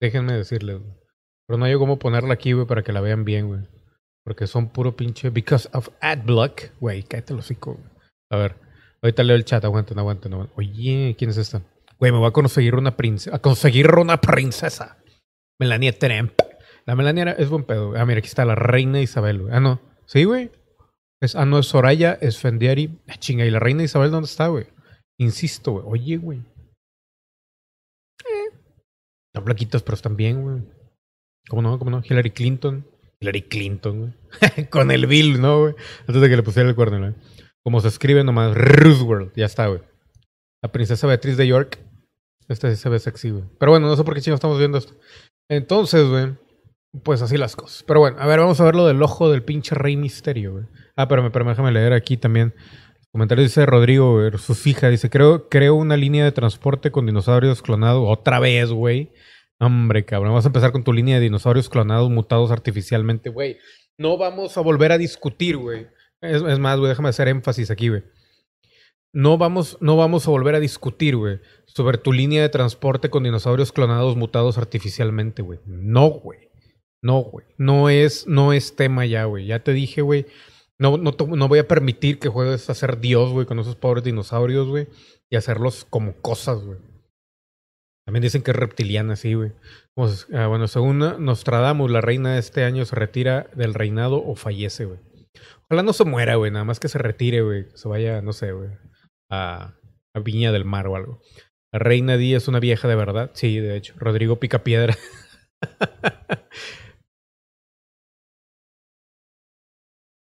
Déjenme 0.00 0.32
decirles, 0.34 0.78
güey. 0.78 0.97
Pero 1.48 1.58
no 1.58 1.64
hay 1.64 1.74
cómo 1.76 1.98
ponerla 1.98 2.34
aquí, 2.34 2.52
güey, 2.52 2.66
para 2.66 2.82
que 2.82 2.92
la 2.92 3.00
vean 3.00 3.24
bien, 3.24 3.48
güey. 3.48 3.60
Porque 4.22 4.46
son 4.46 4.68
puro 4.68 4.94
pinche. 4.94 5.30
Because 5.30 5.68
of 5.72 5.88
adblock. 6.02 6.78
Güey, 6.78 7.02
cállate 7.02 7.32
el 7.32 7.38
hocico. 7.38 7.80
A 8.30 8.36
ver. 8.36 8.56
Ahorita 9.00 9.22
leo 9.24 9.34
el 9.34 9.46
chat. 9.46 9.64
Aguanten, 9.64 9.98
aguanten, 9.98 10.34
aguanten. 10.34 10.54
Oye, 10.58 11.16
¿quién 11.18 11.30
es 11.30 11.38
esta? 11.38 11.62
Güey, 11.98 12.12
me 12.12 12.18
voy 12.18 12.28
a 12.28 12.32
conseguir 12.32 12.74
una 12.74 12.98
princesa. 12.98 13.34
A 13.34 13.38
conseguir 13.38 13.90
una 13.94 14.20
princesa. 14.20 14.98
Melania 15.58 15.98
Trump. 15.98 16.32
La 16.84 16.94
Melania 16.94 17.34
es 17.38 17.48
buen 17.48 17.64
pedo. 17.64 17.94
Ah, 17.96 18.04
mira, 18.04 18.18
aquí 18.18 18.28
está 18.28 18.44
la 18.44 18.54
reina 18.54 19.00
Isabel, 19.00 19.40
güey. 19.40 19.54
Ah, 19.54 19.60
no. 19.60 19.80
Sí, 20.04 20.24
güey. 20.24 20.50
Es, 21.22 21.34
ah, 21.34 21.46
no, 21.46 21.58
es 21.60 21.66
Soraya 21.66 22.12
Esfendiari. 22.20 23.00
Ah, 23.08 23.16
chinga, 23.16 23.46
¿y 23.46 23.50
la 23.50 23.58
reina 23.58 23.82
Isabel 23.82 24.10
dónde 24.10 24.26
está, 24.26 24.48
güey? 24.48 24.66
Insisto, 25.18 25.72
güey. 25.72 25.84
Oye, 25.86 26.16
güey. 26.18 26.38
Eh. 28.24 28.52
Están 29.34 29.44
pero 29.82 29.94
están 29.94 30.16
bien, 30.16 30.42
güey. 30.42 30.77
¿Cómo 31.48 31.62
no? 31.62 31.78
¿Cómo 31.78 31.90
no? 31.90 32.02
Hillary 32.04 32.30
Clinton. 32.30 32.86
Hillary 33.20 33.42
Clinton, 33.42 33.98
güey. 34.00 34.66
Con 34.70 34.90
el 34.90 35.06
Bill, 35.06 35.40
¿no, 35.40 35.60
güey? 35.60 35.74
Antes 36.06 36.20
de 36.22 36.28
que 36.28 36.36
le 36.36 36.42
pusiera 36.42 36.68
el 36.68 36.74
cuerno, 36.74 36.98
güey. 36.98 37.14
Como 37.62 37.80
se 37.80 37.88
escribe 37.88 38.22
nomás, 38.24 38.54
Roosevelt, 38.54 39.34
ya 39.36 39.46
está, 39.46 39.66
güey. 39.66 39.80
La 40.62 40.70
princesa 40.70 41.06
Beatriz 41.06 41.36
de 41.36 41.46
York. 41.46 41.78
Esta 42.48 42.70
sí 42.70 42.76
se 42.76 42.88
ve 42.88 42.98
sexy, 42.98 43.30
güey. 43.30 43.44
Pero 43.58 43.72
bueno, 43.72 43.88
no 43.88 43.96
sé 43.96 44.04
por 44.04 44.14
qué 44.14 44.20
chingos 44.20 44.38
estamos 44.38 44.58
viendo 44.58 44.78
esto. 44.78 44.94
Entonces, 45.50 46.06
güey, 46.08 46.34
pues 47.02 47.22
así 47.22 47.36
las 47.36 47.56
cosas. 47.56 47.82
Pero 47.82 48.00
bueno, 48.00 48.18
a 48.20 48.26
ver, 48.26 48.40
vamos 48.40 48.60
a 48.60 48.64
ver 48.64 48.74
lo 48.74 48.86
del 48.86 49.02
ojo 49.02 49.30
del 49.30 49.42
pinche 49.42 49.74
rey 49.74 49.96
misterio, 49.96 50.52
güey. 50.52 50.64
Ah, 50.96 51.08
pero, 51.08 51.30
pero 51.30 51.44
déjame 51.44 51.72
leer 51.72 51.92
aquí 51.92 52.16
también. 52.16 52.54
Comentario 53.12 53.42
dice 53.42 53.66
Rodrigo, 53.66 54.14
güey, 54.14 54.30
su 54.38 54.56
hija. 54.68 54.88
Dice, 54.88 55.10
creo, 55.10 55.48
creo 55.48 55.74
una 55.74 55.96
línea 55.96 56.24
de 56.24 56.32
transporte 56.32 56.90
con 56.90 57.06
dinosaurios 57.06 57.62
clonados. 57.62 58.04
Otra 58.06 58.38
vez, 58.38 58.70
güey. 58.70 59.12
Hombre, 59.60 60.04
cabrón. 60.04 60.30
Vamos 60.30 60.44
a 60.44 60.48
empezar 60.48 60.72
con 60.72 60.84
tu 60.84 60.92
línea 60.92 61.16
de 61.16 61.22
dinosaurios 61.22 61.68
clonados, 61.68 62.10
mutados 62.10 62.50
artificialmente, 62.50 63.28
güey. 63.30 63.58
No 63.98 64.16
vamos 64.16 64.56
a 64.56 64.60
volver 64.60 64.92
a 64.92 64.98
discutir, 64.98 65.56
güey. 65.56 65.88
Es, 66.20 66.42
más, 66.58 66.78
güey, 66.78 66.88
déjame 66.90 67.08
hacer 67.08 67.28
énfasis 67.28 67.70
aquí, 67.70 67.88
güey. 67.88 68.04
No 69.12 69.38
vamos, 69.38 69.78
no 69.80 69.96
vamos 69.96 70.26
a 70.26 70.30
volver 70.30 70.54
a 70.54 70.60
discutir, 70.60 71.16
güey, 71.16 71.40
sobre 71.66 71.98
tu 71.98 72.12
línea 72.12 72.42
de 72.42 72.50
transporte 72.50 73.10
con 73.10 73.24
dinosaurios 73.24 73.72
clonados, 73.72 74.16
mutados 74.16 74.58
artificialmente, 74.58 75.42
güey. 75.42 75.58
No, 75.66 76.08
güey. 76.10 76.50
No, 77.02 77.22
güey. 77.22 77.46
No 77.56 77.88
es, 77.88 78.26
no 78.26 78.52
es 78.52 78.76
tema 78.76 79.06
ya, 79.06 79.24
güey. 79.24 79.46
Ya 79.46 79.64
te 79.64 79.72
dije, 79.72 80.02
güey. 80.02 80.26
No, 80.78 80.96
no, 80.96 81.12
no 81.12 81.48
voy 81.48 81.58
a 81.58 81.66
permitir 81.66 82.20
que 82.20 82.28
juegues 82.28 82.70
a 82.70 82.74
ser 82.74 83.00
Dios, 83.00 83.32
güey, 83.32 83.46
con 83.46 83.58
esos 83.58 83.74
pobres 83.74 84.04
dinosaurios, 84.04 84.68
güey. 84.68 84.88
Y 85.30 85.36
hacerlos 85.36 85.84
como 85.88 86.14
cosas, 86.20 86.62
güey. 86.64 86.78
También 88.08 88.22
dicen 88.22 88.40
que 88.40 88.52
es 88.52 88.56
reptiliana, 88.56 89.16
sí, 89.16 89.34
güey. 89.34 89.52
Se- 90.06 90.34
ah, 90.34 90.46
bueno, 90.46 90.66
según 90.66 90.98
Nostradamus, 90.98 91.90
la 91.90 92.00
reina 92.00 92.32
de 92.32 92.38
este 92.38 92.64
año 92.64 92.86
se 92.86 92.96
retira 92.96 93.50
del 93.54 93.74
reinado 93.74 94.24
o 94.24 94.34
fallece, 94.34 94.86
güey. 94.86 94.98
Ojalá 95.68 95.82
no 95.82 95.92
se 95.92 96.04
muera, 96.06 96.36
güey. 96.36 96.50
Nada 96.50 96.64
más 96.64 96.80
que 96.80 96.88
se 96.88 96.96
retire, 96.96 97.42
güey. 97.42 97.66
Se 97.74 97.86
vaya, 97.86 98.22
no 98.22 98.32
sé, 98.32 98.52
güey. 98.52 98.70
A, 99.30 99.74
a 100.14 100.20
Viña 100.20 100.52
del 100.52 100.64
Mar 100.64 100.86
o 100.86 100.96
algo. 100.96 101.20
La 101.70 101.80
reina 101.80 102.16
Di 102.16 102.34
es 102.34 102.48
una 102.48 102.60
vieja 102.60 102.88
de 102.88 102.94
verdad. 102.96 103.30
Sí, 103.34 103.58
de 103.60 103.76
hecho. 103.76 103.92
Rodrigo 103.98 104.40
Picapiedra. 104.40 104.96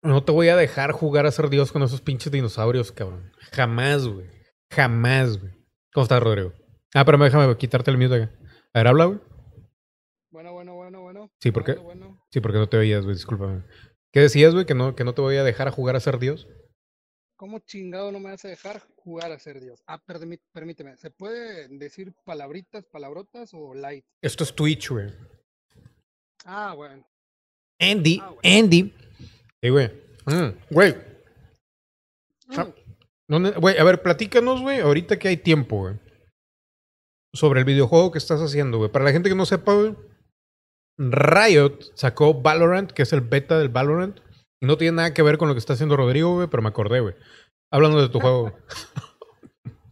No 0.03 0.23
te 0.23 0.31
voy 0.31 0.49
a 0.49 0.55
dejar 0.55 0.91
jugar 0.91 1.25
a 1.25 1.31
ser 1.31 1.49
Dios 1.49 1.71
con 1.71 1.83
esos 1.83 2.01
pinches 2.01 2.31
dinosaurios, 2.31 2.91
cabrón. 2.91 3.31
Jamás, 3.53 4.07
güey. 4.07 4.27
Jamás, 4.71 5.37
güey. 5.39 5.53
¿Cómo 5.93 6.03
estás, 6.03 6.21
Rodrigo? 6.21 6.53
Ah, 6.93 7.05
pero 7.05 7.17
déjame 7.17 7.55
quitarte 7.57 7.91
el 7.91 7.97
mute 7.97 8.15
acá. 8.15 8.31
A 8.73 8.79
ver, 8.79 8.87
habla, 8.87 9.05
güey. 9.05 9.19
Bueno, 10.31 10.53
bueno, 10.53 10.75
bueno, 10.75 11.01
bueno. 11.01 11.31
Sí, 11.41 11.51
¿por 11.51 11.63
qué? 11.63 11.73
Bueno, 11.73 11.83
bueno. 12.07 12.25
Sí, 12.31 12.39
porque 12.41 12.57
no 12.57 12.67
te 12.69 12.77
oías, 12.77 13.03
güey. 13.03 13.15
Discúlpame. 13.15 13.63
¿Qué 14.13 14.21
decías, 14.21 14.53
güey? 14.53 14.65
¿Que 14.65 14.73
no, 14.73 14.95
¿Que 14.95 15.03
no 15.03 15.13
te 15.13 15.21
voy 15.21 15.35
a 15.37 15.43
dejar 15.43 15.67
a 15.67 15.71
jugar 15.71 15.95
a 15.95 15.99
ser 15.99 16.19
Dios? 16.19 16.47
¿Cómo 17.35 17.59
chingado 17.59 18.11
no 18.11 18.19
me 18.19 18.31
vas 18.31 18.43
a 18.45 18.47
dejar 18.47 18.81
jugar 18.95 19.31
a 19.31 19.37
ser 19.39 19.59
Dios? 19.61 19.83
Ah, 19.85 20.01
permí- 20.03 20.39
permíteme. 20.53 20.97
¿Se 20.97 21.11
puede 21.11 21.67
decir 21.67 22.13
palabritas, 22.23 22.85
palabrotas 22.87 23.51
o 23.53 23.75
light? 23.75 24.05
Esto 24.23 24.43
es 24.43 24.55
Twitch, 24.55 24.89
güey. 24.89 25.13
Ah, 26.45 26.73
bueno. 26.75 27.05
Andy, 27.79 28.19
Ah, 28.21 28.29
bueno. 28.29 28.41
Andy. 28.43 28.93
Sí, 29.61 29.69
güey. 29.69 29.87
Mm, 30.25 30.57
Güey, 30.71 30.93
Mm, 32.47 32.59
Ah. 32.59 32.73
¿dónde- 33.27 33.51
güey, 33.51 33.77
a 33.77 33.83
ver, 33.83 34.01
platícanos, 34.01 34.61
güey, 34.61 34.79
ahorita 34.79 35.19
que 35.19 35.27
hay 35.27 35.37
tiempo, 35.37 35.79
güey. 35.81 35.95
Sobre 37.37 37.59
el 37.59 37.65
videojuego 37.65 38.09
que 38.09 38.17
estás 38.17 38.41
haciendo, 38.41 38.79
güey. 38.79 38.91
Para 38.91 39.05
la 39.05 39.11
gente 39.11 39.29
que 39.29 39.35
no 39.35 39.45
sepa, 39.45 39.75
güey. 39.75 39.95
Riot 40.97 41.77
sacó 41.93 42.33
Valorant, 42.33 42.91
que 42.91 43.03
es 43.03 43.13
el 43.13 43.21
beta 43.21 43.59
del 43.59 43.69
Valorant. 43.69 44.19
Y 44.59 44.65
no 44.65 44.75
tiene 44.75 44.97
nada 44.97 45.13
que 45.13 45.21
ver 45.21 45.37
con 45.37 45.47
lo 45.47 45.53
que 45.53 45.59
está 45.59 45.73
haciendo 45.73 45.95
Rodrigo, 45.95 46.33
güey, 46.33 46.47
pero 46.47 46.63
me 46.63 46.69
acordé, 46.69 46.99
güey. 46.99 47.13
Hablando 47.71 48.01
de 48.01 48.09
tu 48.09 48.19
juego. 48.19 48.57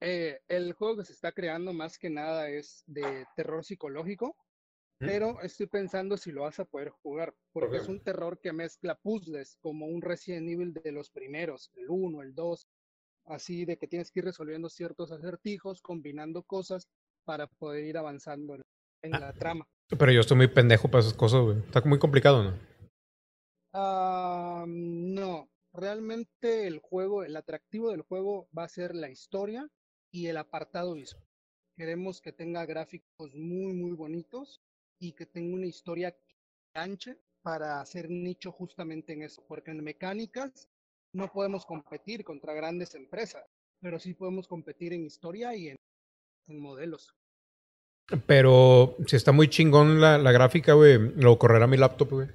eh, 0.00 0.40
el 0.48 0.72
juego 0.72 0.96
que 0.96 1.04
se 1.04 1.12
está 1.12 1.30
creando 1.30 1.72
más 1.72 1.98
que 1.98 2.10
nada 2.10 2.48
es 2.48 2.82
de 2.88 3.26
terror 3.36 3.64
psicológico, 3.64 4.36
¿Mm? 4.98 5.06
pero 5.06 5.40
estoy 5.42 5.68
pensando 5.68 6.16
si 6.16 6.32
lo 6.32 6.42
vas 6.42 6.58
a 6.58 6.64
poder 6.64 6.88
jugar, 6.88 7.32
porque 7.52 7.76
es 7.76 7.86
un 7.86 8.02
terror 8.02 8.40
que 8.40 8.52
mezcla 8.52 8.96
puzzles, 8.96 9.56
como 9.60 9.86
un 9.86 10.02
Resident 10.02 10.48
Evil 10.48 10.74
de 10.74 10.90
los 10.90 11.10
primeros, 11.10 11.70
el 11.76 11.86
1, 11.90 12.22
el 12.22 12.34
2, 12.34 12.66
así 13.26 13.64
de 13.64 13.76
que 13.76 13.86
tienes 13.88 14.10
que 14.10 14.20
ir 14.20 14.24
resolviendo 14.24 14.68
ciertos 14.68 15.12
acertijos, 15.12 15.80
combinando 15.82 16.42
cosas 16.42 16.88
para 17.24 17.46
poder 17.46 17.84
ir 17.84 17.98
avanzando 17.98 18.54
en, 18.54 18.62
en 19.02 19.14
Ah. 19.14 19.20
la 19.20 19.32
trama. 19.32 19.66
Pero 19.88 20.10
yo 20.12 20.20
estoy 20.20 20.36
muy 20.36 20.48
pendejo 20.48 20.88
para 20.88 21.00
esas 21.02 21.14
cosas, 21.14 21.42
güey. 21.42 21.58
Está 21.58 21.80
muy 21.82 21.98
complicado, 21.98 22.42
¿no? 22.42 22.58
Ah, 23.72 24.64
no, 24.66 25.48
realmente 25.72 26.66
el 26.66 26.78
juego, 26.80 27.22
el 27.24 27.36
atractivo 27.36 27.90
del 27.90 28.02
juego 28.02 28.48
va 28.56 28.64
a 28.64 28.68
ser 28.68 28.94
la 28.94 29.10
historia 29.10 29.68
y 30.10 30.26
el 30.26 30.38
apartado 30.38 30.94
visual. 30.94 31.22
Queremos 31.76 32.20
que 32.20 32.32
tenga 32.32 32.64
gráficos 32.64 33.34
muy, 33.34 33.74
muy 33.74 33.92
bonitos 33.92 34.60
y 34.98 35.12
que 35.12 35.26
tenga 35.26 35.54
una 35.54 35.66
historia 35.66 36.12
que 36.12 37.16
para 37.42 37.80
hacer 37.80 38.10
nicho 38.10 38.50
justamente 38.50 39.12
en 39.12 39.22
eso, 39.22 39.44
porque 39.46 39.70
en 39.70 39.84
mecánicas 39.84 40.68
no 41.16 41.32
podemos 41.32 41.64
competir 41.66 42.24
contra 42.24 42.54
grandes 42.54 42.94
empresas, 42.94 43.44
pero 43.80 43.98
sí 43.98 44.14
podemos 44.14 44.46
competir 44.48 44.92
en 44.92 45.04
historia 45.04 45.54
y 45.56 45.68
en, 45.70 45.76
en 46.48 46.60
modelos. 46.60 47.14
Pero 48.26 48.96
si 49.06 49.16
está 49.16 49.32
muy 49.32 49.48
chingón 49.48 50.00
la, 50.00 50.18
la 50.18 50.30
gráfica, 50.32 50.74
güey, 50.74 50.98
lo 51.16 51.38
correrá 51.38 51.66
mi 51.66 51.76
laptop, 51.76 52.10
güey. 52.10 52.28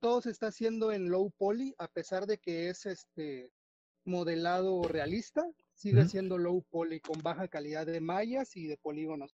todo 0.00 0.20
se 0.22 0.30
está 0.30 0.48
haciendo 0.48 0.92
en 0.92 1.10
low 1.10 1.30
poly, 1.38 1.74
a 1.78 1.88
pesar 1.88 2.26
de 2.26 2.38
que 2.38 2.68
es 2.68 2.86
este 2.86 3.50
modelado 4.04 4.82
realista, 4.88 5.44
sigue 5.74 6.06
siendo 6.06 6.38
low 6.38 6.62
poly 6.70 7.00
con 7.00 7.22
baja 7.22 7.48
calidad 7.48 7.86
de 7.86 8.00
mallas 8.00 8.56
y 8.56 8.66
de 8.66 8.76
polígonos. 8.78 9.34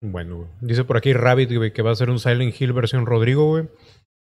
Bueno, 0.00 0.36
güey. 0.36 0.48
Dice 0.60 0.84
por 0.84 0.96
aquí 0.98 1.12
Rabbit, 1.12 1.52
güey, 1.54 1.72
que 1.72 1.82
va 1.82 1.90
a 1.90 1.96
ser 1.96 2.10
un 2.10 2.18
Silent 2.18 2.58
Hill 2.58 2.72
versión 2.74 3.06
Rodrigo, 3.06 3.48
güey. 3.48 3.68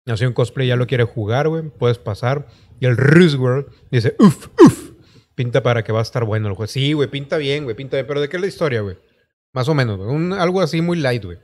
Nació 0.07 0.27
en 0.27 0.35
cosplay, 0.35 0.69
ya 0.69 0.77
lo 0.77 0.87
quiere 0.87 1.05
jugar, 1.05 1.49
güey. 1.49 1.69
Puedes 1.71 1.99
pasar. 1.99 2.47
Y 2.81 2.87
el 2.87 2.97
Roosevelt 2.97 3.69
dice, 3.91 4.17
uff, 4.19 4.49
uff. 4.61 4.91
Pinta 5.35 5.63
para 5.63 5.83
que 5.85 5.93
va 5.93 6.01
a 6.01 6.03
estar 6.03 6.25
bueno 6.25 6.49
el 6.49 6.55
juego. 6.55 6.67
Sí, 6.67 6.93
güey, 6.93 7.09
pinta 7.09 7.39
bien, 7.39 7.65
güey, 7.65 7.77
pinta 7.77 7.97
bien. 7.97 8.07
Pero 8.07 8.21
¿de 8.21 8.29
qué 8.29 8.37
es 8.37 8.43
la 8.43 8.49
historia, 8.49 8.81
güey? 8.81 8.99
Más 9.53 9.69
o 9.69 9.75
menos, 9.75 9.99
güey. 9.99 10.39
Algo 10.39 10.61
así 10.61 10.81
muy 10.81 10.99
light, 10.99 11.25
güey. 11.25 11.39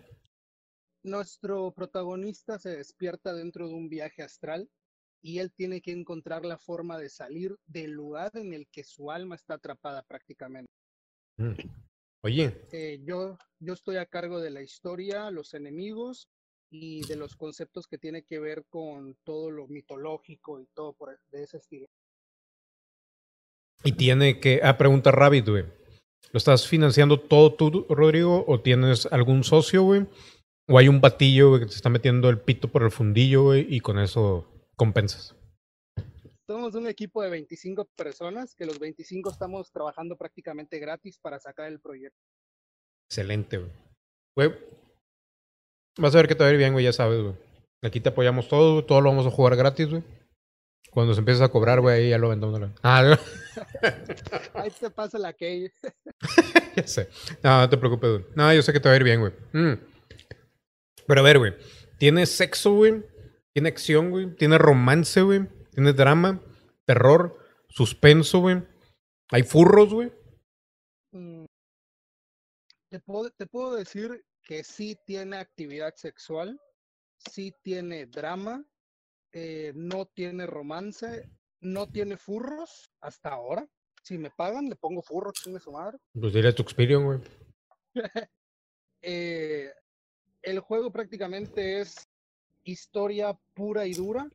Nuestro 1.02 1.72
protagonista 1.72 2.58
se 2.58 2.70
despierta 2.70 3.32
dentro 3.32 3.68
de 3.68 3.74
un 3.74 3.88
viaje 3.88 4.22
astral 4.22 4.68
y 5.22 5.38
él 5.38 5.52
tiene 5.52 5.80
que 5.80 5.92
encontrar 5.92 6.44
la 6.44 6.58
forma 6.58 6.98
de 6.98 7.08
salir 7.08 7.56
del 7.66 7.92
lugar 7.92 8.32
en 8.34 8.52
el 8.52 8.66
que 8.70 8.84
su 8.84 9.10
alma 9.10 9.36
está 9.36 9.54
atrapada 9.54 10.02
prácticamente. 10.02 10.72
Mm. 11.36 11.52
Oye, 12.22 12.66
Eh, 12.72 13.00
yo, 13.04 13.38
yo 13.60 13.72
estoy 13.74 13.96
a 13.96 14.06
cargo 14.06 14.40
de 14.40 14.50
la 14.50 14.62
historia, 14.62 15.30
los 15.30 15.54
enemigos 15.54 16.28
y 16.70 17.06
de 17.06 17.16
los 17.16 17.36
conceptos 17.36 17.86
que 17.86 17.98
tiene 17.98 18.22
que 18.24 18.38
ver 18.38 18.64
con 18.68 19.16
todo 19.24 19.50
lo 19.50 19.66
mitológico 19.68 20.60
y 20.60 20.66
todo 20.74 20.92
por, 20.92 21.18
de 21.30 21.42
ese 21.42 21.58
estilo. 21.58 21.86
y 23.84 23.92
tiene 23.92 24.40
que... 24.40 24.60
Ah, 24.62 24.76
pregunta 24.76 25.10
Rabbit, 25.10 25.48
güey. 25.48 25.64
¿Lo 26.32 26.38
estás 26.38 26.66
financiando 26.66 27.20
todo 27.20 27.54
tú, 27.54 27.86
Rodrigo? 27.88 28.44
¿O 28.48 28.60
tienes 28.60 29.06
algún 29.06 29.44
socio, 29.44 29.82
güey? 29.82 30.06
¿O 30.68 30.78
hay 30.78 30.88
un 30.88 31.00
batillo, 31.00 31.50
güey, 31.50 31.60
que 31.60 31.66
te 31.66 31.74
está 31.74 31.88
metiendo 31.88 32.28
el 32.28 32.40
pito 32.40 32.68
por 32.68 32.82
el 32.82 32.90
fundillo, 32.90 33.44
güey? 33.44 33.66
Y 33.68 33.80
con 33.80 33.98
eso 33.98 34.46
compensas. 34.76 35.34
Somos 36.48 36.74
un 36.74 36.86
equipo 36.86 37.22
de 37.22 37.30
25 37.30 37.86
personas, 37.96 38.54
que 38.54 38.66
los 38.66 38.78
25 38.78 39.30
estamos 39.30 39.70
trabajando 39.72 40.16
prácticamente 40.16 40.78
gratis 40.78 41.18
para 41.18 41.40
sacar 41.40 41.68
el 41.68 41.80
proyecto. 41.80 42.20
Excelente, 43.08 43.58
güey. 43.58 43.70
Güey, 44.36 44.54
vas 45.98 46.14
a 46.14 46.18
ver 46.18 46.28
que 46.28 46.34
te 46.34 46.42
va 46.44 46.50
a 46.50 46.52
ir 46.52 46.58
bien, 46.58 46.72
güey, 46.72 46.84
ya 46.84 46.92
sabes, 46.92 47.22
güey. 47.22 47.34
Aquí 47.82 48.00
te 48.00 48.08
apoyamos 48.08 48.48
todo, 48.48 48.74
güey, 48.74 48.86
todo 48.86 49.00
lo 49.00 49.10
vamos 49.10 49.26
a 49.26 49.30
jugar 49.30 49.56
gratis, 49.56 49.88
güey. 49.90 50.02
Cuando 50.90 51.12
se 51.14 51.20
empieza 51.20 51.44
a 51.44 51.48
cobrar, 51.50 51.80
güey, 51.80 52.04
ahí 52.04 52.10
ya 52.10 52.18
lo 52.18 52.28
vendemos. 52.30 52.58
la- 52.58 52.72
Ah, 52.82 53.02
no, 53.02 53.18
Ahí 54.54 54.70
te 54.70 54.90
pasa 54.90 55.18
la 55.18 55.32
que 55.34 55.70
ya 56.76 56.86
sé. 56.86 57.08
No, 57.42 57.60
no 57.60 57.68
te 57.68 57.76
preocupes, 57.76 58.10
güey. 58.10 58.24
No, 58.34 58.52
yo 58.54 58.62
sé 58.62 58.72
que 58.72 58.80
te 58.80 58.88
va 58.88 58.94
a 58.94 58.96
ir 58.96 59.04
bien, 59.04 59.20
güey. 59.20 59.32
Mm. 59.52 59.74
Pero 61.06 61.20
a 61.20 61.24
ver, 61.24 61.38
güey. 61.38 61.54
Tiene 61.98 62.24
sexo, 62.26 62.72
güey. 62.72 63.04
Tiene 63.52 63.68
acción, 63.68 64.10
güey. 64.10 64.34
Tiene 64.36 64.56
romance, 64.58 65.20
güey. 65.22 65.46
Tiene 65.72 65.92
drama, 65.92 66.40
terror, 66.86 67.38
suspenso, 67.68 68.38
güey. 68.40 68.62
Hay 69.30 69.42
furros, 69.42 69.92
güey. 69.92 70.10
Mm, 71.12 71.44
Te 72.90 73.00
puedo, 73.00 73.30
te 73.30 73.46
puedo 73.46 73.74
decir 73.76 74.24
que 74.46 74.62
sí 74.62 74.96
tiene 75.04 75.36
actividad 75.38 75.94
sexual, 75.96 76.58
sí 77.18 77.52
tiene 77.62 78.06
drama, 78.06 78.64
eh, 79.32 79.72
no 79.74 80.06
tiene 80.06 80.46
romance, 80.46 81.28
no 81.60 81.88
tiene 81.90 82.16
furros 82.16 82.92
hasta 83.00 83.30
ahora. 83.30 83.68
Si 84.04 84.16
me 84.18 84.30
pagan, 84.30 84.68
le 84.68 84.76
pongo 84.76 85.02
furros, 85.02 85.34
chingue 85.34 85.58
su 85.58 85.72
madre. 85.72 85.98
Pues 86.12 86.32
dile 86.32 86.48
a 86.50 86.54
tu 86.54 86.62
Experion, 86.62 87.04
güey. 87.04 87.18
Eh, 89.02 89.70
el 90.42 90.58
juego 90.60 90.90
prácticamente 90.90 91.80
es 91.80 92.08
historia 92.64 93.38
pura 93.54 93.86
y 93.86 93.92
dura 93.94 94.28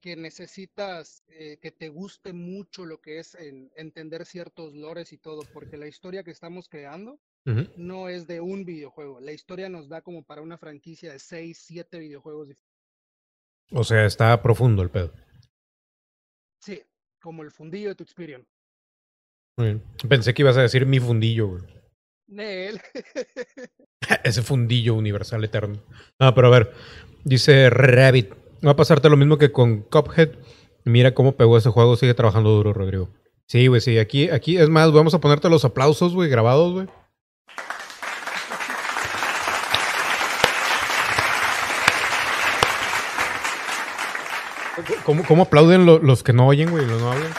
que 0.00 0.16
necesitas 0.16 1.22
eh, 1.28 1.58
que 1.60 1.72
te 1.72 1.90
guste 1.90 2.32
mucho 2.32 2.86
lo 2.86 3.00
que 3.02 3.18
es 3.18 3.34
en- 3.34 3.70
entender 3.76 4.24
ciertos 4.24 4.72
lores 4.74 5.12
y 5.12 5.18
todo, 5.18 5.42
porque 5.52 5.76
la 5.76 5.88
historia 5.88 6.22
que 6.22 6.30
estamos 6.30 6.68
creando 6.70 7.20
No 7.76 8.08
es 8.08 8.26
de 8.26 8.40
un 8.40 8.64
videojuego. 8.64 9.20
La 9.20 9.32
historia 9.32 9.68
nos 9.68 9.88
da 9.88 10.02
como 10.02 10.22
para 10.24 10.42
una 10.42 10.58
franquicia 10.58 11.12
de 11.12 11.18
6, 11.18 11.58
7 11.66 11.98
videojuegos. 11.98 12.48
dif- 12.48 12.62
O 13.72 13.84
sea, 13.84 14.04
está 14.06 14.40
profundo 14.42 14.82
el 14.82 14.90
pedo. 14.90 15.12
Sí, 16.60 16.82
como 17.22 17.42
el 17.42 17.50
fundillo 17.50 17.88
de 17.90 17.94
tu 17.94 18.02
Experience. 18.04 18.48
Pensé 20.08 20.34
que 20.34 20.42
ibas 20.42 20.56
a 20.56 20.62
decir 20.62 20.86
mi 20.86 21.00
fundillo, 21.00 21.48
güey. 21.48 21.62
Nel. 22.28 22.80
Ese 24.24 24.42
fundillo 24.42 24.94
universal 24.94 25.42
eterno. 25.44 25.82
Ah, 26.18 26.34
pero 26.34 26.48
a 26.48 26.50
ver, 26.50 26.72
dice 27.24 27.70
Rabbit. 27.70 28.32
Va 28.64 28.72
a 28.72 28.76
pasarte 28.76 29.08
lo 29.08 29.16
mismo 29.16 29.38
que 29.38 29.52
con 29.52 29.82
Cuphead. 29.82 30.30
Mira 30.84 31.14
cómo 31.14 31.36
pegó 31.36 31.56
ese 31.58 31.70
juego. 31.70 31.96
Sigue 31.96 32.14
trabajando 32.14 32.50
duro, 32.50 32.72
Rodrigo. 32.72 33.08
Sí, 33.46 33.66
güey, 33.66 33.80
sí. 33.80 33.98
Aquí, 33.98 34.28
aquí, 34.30 34.58
es 34.58 34.68
más, 34.68 34.92
vamos 34.92 35.14
a 35.14 35.20
ponerte 35.20 35.48
los 35.48 35.64
aplausos, 35.64 36.14
güey, 36.14 36.28
grabados, 36.28 36.72
güey. 36.74 36.86
¿Cómo, 45.04 45.24
cómo 45.24 45.42
aplauden 45.44 45.86
lo- 45.86 45.98
los 45.98 46.22
que 46.22 46.32
no 46.32 46.46
oyen, 46.46 46.70
güey, 46.70 46.86
los 46.86 47.00
no 47.00 47.12
hablan? 47.12 47.32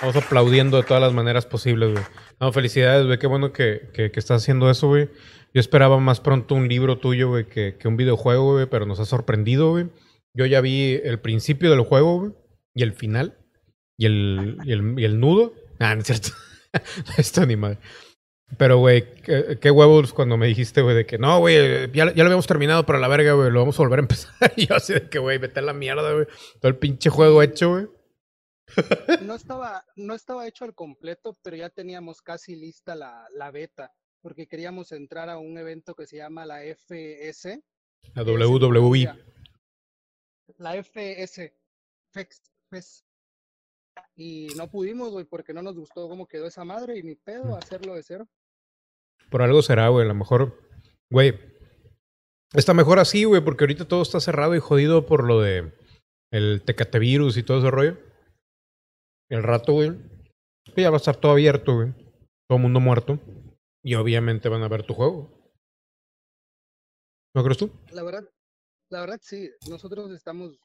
Vamos 0.00 0.14
aplaudiendo 0.16 0.76
de 0.76 0.84
todas 0.84 1.02
las 1.02 1.12
maneras 1.12 1.44
posibles, 1.44 1.90
güey. 1.92 2.04
No, 2.40 2.52
felicidades, 2.52 3.04
güey. 3.06 3.18
Qué 3.18 3.26
bueno 3.26 3.52
que, 3.52 3.90
que, 3.92 4.12
que 4.12 4.20
estás 4.20 4.42
haciendo 4.42 4.70
eso, 4.70 4.86
güey. 4.86 5.08
Yo 5.52 5.60
esperaba 5.60 5.98
más 5.98 6.20
pronto 6.20 6.54
un 6.54 6.68
libro 6.68 6.98
tuyo, 6.98 7.28
güey, 7.28 7.48
que, 7.48 7.76
que 7.78 7.88
un 7.88 7.96
videojuego, 7.96 8.52
güey, 8.52 8.66
pero 8.66 8.86
nos 8.86 9.00
ha 9.00 9.04
sorprendido, 9.06 9.70
güey. 9.70 9.88
Yo 10.34 10.46
ya 10.46 10.60
vi 10.60 11.00
el 11.02 11.18
principio 11.18 11.70
del 11.70 11.80
juego, 11.80 12.20
güey, 12.20 12.32
y 12.74 12.82
el 12.84 12.92
final, 12.92 13.38
y 13.96 14.06
el, 14.06 14.58
y 14.64 14.72
el, 14.72 14.94
y 14.98 15.04
el 15.04 15.18
nudo. 15.18 15.52
Ah, 15.80 15.94
no 15.96 16.02
es 16.02 16.06
cierto. 16.06 16.28
Esto 17.16 17.44
ni 17.44 17.56
madre. 17.56 17.78
Pero, 18.56 18.78
güey, 18.78 19.14
qué, 19.22 19.58
qué 19.60 19.70
huevos 19.70 20.12
cuando 20.12 20.36
me 20.36 20.46
dijiste, 20.46 20.80
güey, 20.80 20.96
de 20.96 21.06
que 21.06 21.18
no, 21.18 21.38
güey, 21.38 21.90
ya, 21.92 22.12
ya 22.12 22.22
lo 22.22 22.24
habíamos 22.24 22.46
terminado, 22.46 22.86
pero 22.86 22.98
a 22.98 23.00
la 23.00 23.08
verga, 23.08 23.34
güey, 23.34 23.50
lo 23.50 23.60
vamos 23.60 23.78
a 23.78 23.82
volver 23.82 23.98
a 23.98 24.02
empezar. 24.02 24.32
Y 24.56 24.66
yo 24.66 24.74
así 24.74 24.94
de 24.94 25.08
que, 25.08 25.18
güey, 25.18 25.38
vete 25.38 25.60
a 25.60 25.62
la 25.62 25.74
mierda, 25.74 26.12
güey. 26.12 26.26
Todo 26.60 26.70
el 26.70 26.78
pinche 26.78 27.10
juego 27.10 27.42
hecho, 27.42 27.70
güey. 27.70 27.88
No 29.22 29.34
estaba, 29.34 29.84
no 29.96 30.14
estaba 30.14 30.46
hecho 30.46 30.64
al 30.64 30.74
completo, 30.74 31.36
pero 31.42 31.56
ya 31.56 31.70
teníamos 31.70 32.22
casi 32.22 32.56
lista 32.56 32.94
la, 32.94 33.26
la 33.34 33.50
beta, 33.50 33.92
porque 34.20 34.46
queríamos 34.46 34.92
entrar 34.92 35.28
a 35.28 35.38
un 35.38 35.56
evento 35.58 35.94
que 35.94 36.06
se 36.06 36.16
llama 36.16 36.46
la 36.46 36.62
FS. 36.64 37.62
La 38.14 38.22
WWE. 38.22 39.12
La 40.56 40.76
FS. 40.82 41.54
Fex, 42.12 42.42
Fes. 42.70 43.04
Y 44.16 44.48
no 44.56 44.70
pudimos, 44.70 45.10
güey, 45.10 45.24
porque 45.24 45.52
no 45.52 45.62
nos 45.62 45.76
gustó 45.76 46.08
cómo 46.08 46.26
quedó 46.26 46.46
esa 46.46 46.64
madre 46.64 46.98
y 46.98 47.02
ni 47.02 47.14
pedo 47.14 47.56
hacerlo 47.56 47.94
de 47.94 48.02
cero. 48.02 48.28
Por 49.30 49.42
algo 49.42 49.62
será, 49.62 49.88
güey. 49.88 50.04
A 50.04 50.08
lo 50.08 50.14
mejor, 50.14 50.58
güey. 51.10 51.38
Está 52.54 52.72
mejor 52.74 52.98
así, 52.98 53.24
güey, 53.24 53.44
porque 53.44 53.64
ahorita 53.64 53.86
todo 53.86 54.02
está 54.02 54.20
cerrado 54.20 54.54
y 54.54 54.60
jodido 54.60 55.04
por 55.06 55.24
lo 55.24 55.40
de 55.40 55.72
el 56.32 56.62
tecatevirus 56.64 57.36
y 57.36 57.42
todo 57.42 57.58
ese 57.58 57.70
rollo. 57.70 57.98
El 59.30 59.42
rato, 59.42 59.72
güey. 59.72 59.92
Ya 60.76 60.90
va 60.90 60.96
a 60.96 60.98
estar 60.98 61.16
todo 61.16 61.32
abierto, 61.32 61.74
güey. 61.74 61.92
Todo 62.48 62.56
el 62.56 62.62
mundo 62.62 62.80
muerto. 62.80 63.18
Y 63.84 63.94
obviamente 63.94 64.48
van 64.48 64.62
a 64.62 64.68
ver 64.68 64.84
tu 64.86 64.94
juego. 64.94 65.30
¿No 67.34 67.42
crees 67.44 67.58
tú? 67.58 67.70
La 67.92 68.02
verdad, 68.02 68.28
la 68.90 69.00
verdad 69.00 69.18
sí, 69.22 69.50
nosotros 69.68 70.10
estamos 70.12 70.58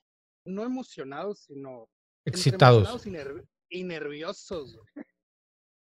no 0.46 0.64
emocionados, 0.64 1.40
sino 1.40 1.88
Excitados. 2.26 2.88
emocionados 2.88 3.06
y, 3.06 3.10
nerv- 3.12 3.48
y 3.70 3.84
nerviosos. 3.84 4.76
güey. 4.76 5.06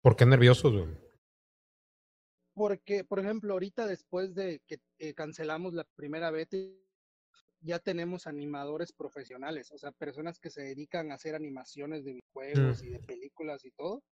¿Por 0.02 0.16
qué 0.16 0.24
nerviosos, 0.26 0.72
güey? 0.72 0.88
Porque, 2.60 3.04
por 3.04 3.18
ejemplo, 3.20 3.54
ahorita 3.54 3.86
después 3.86 4.34
de 4.34 4.60
que 4.66 4.80
eh, 4.98 5.14
cancelamos 5.14 5.72
la 5.72 5.84
primera 5.96 6.30
beta, 6.30 6.58
ya 7.62 7.78
tenemos 7.78 8.26
animadores 8.26 8.92
profesionales, 8.92 9.72
o 9.72 9.78
sea, 9.78 9.92
personas 9.92 10.38
que 10.38 10.50
se 10.50 10.60
dedican 10.64 11.10
a 11.10 11.14
hacer 11.14 11.34
animaciones 11.34 12.04
de 12.04 12.20
videojuegos 12.20 12.82
Mm. 12.82 12.84
y 12.86 12.90
de 12.90 12.98
películas 12.98 13.64
y 13.64 13.70
todo, 13.70 14.02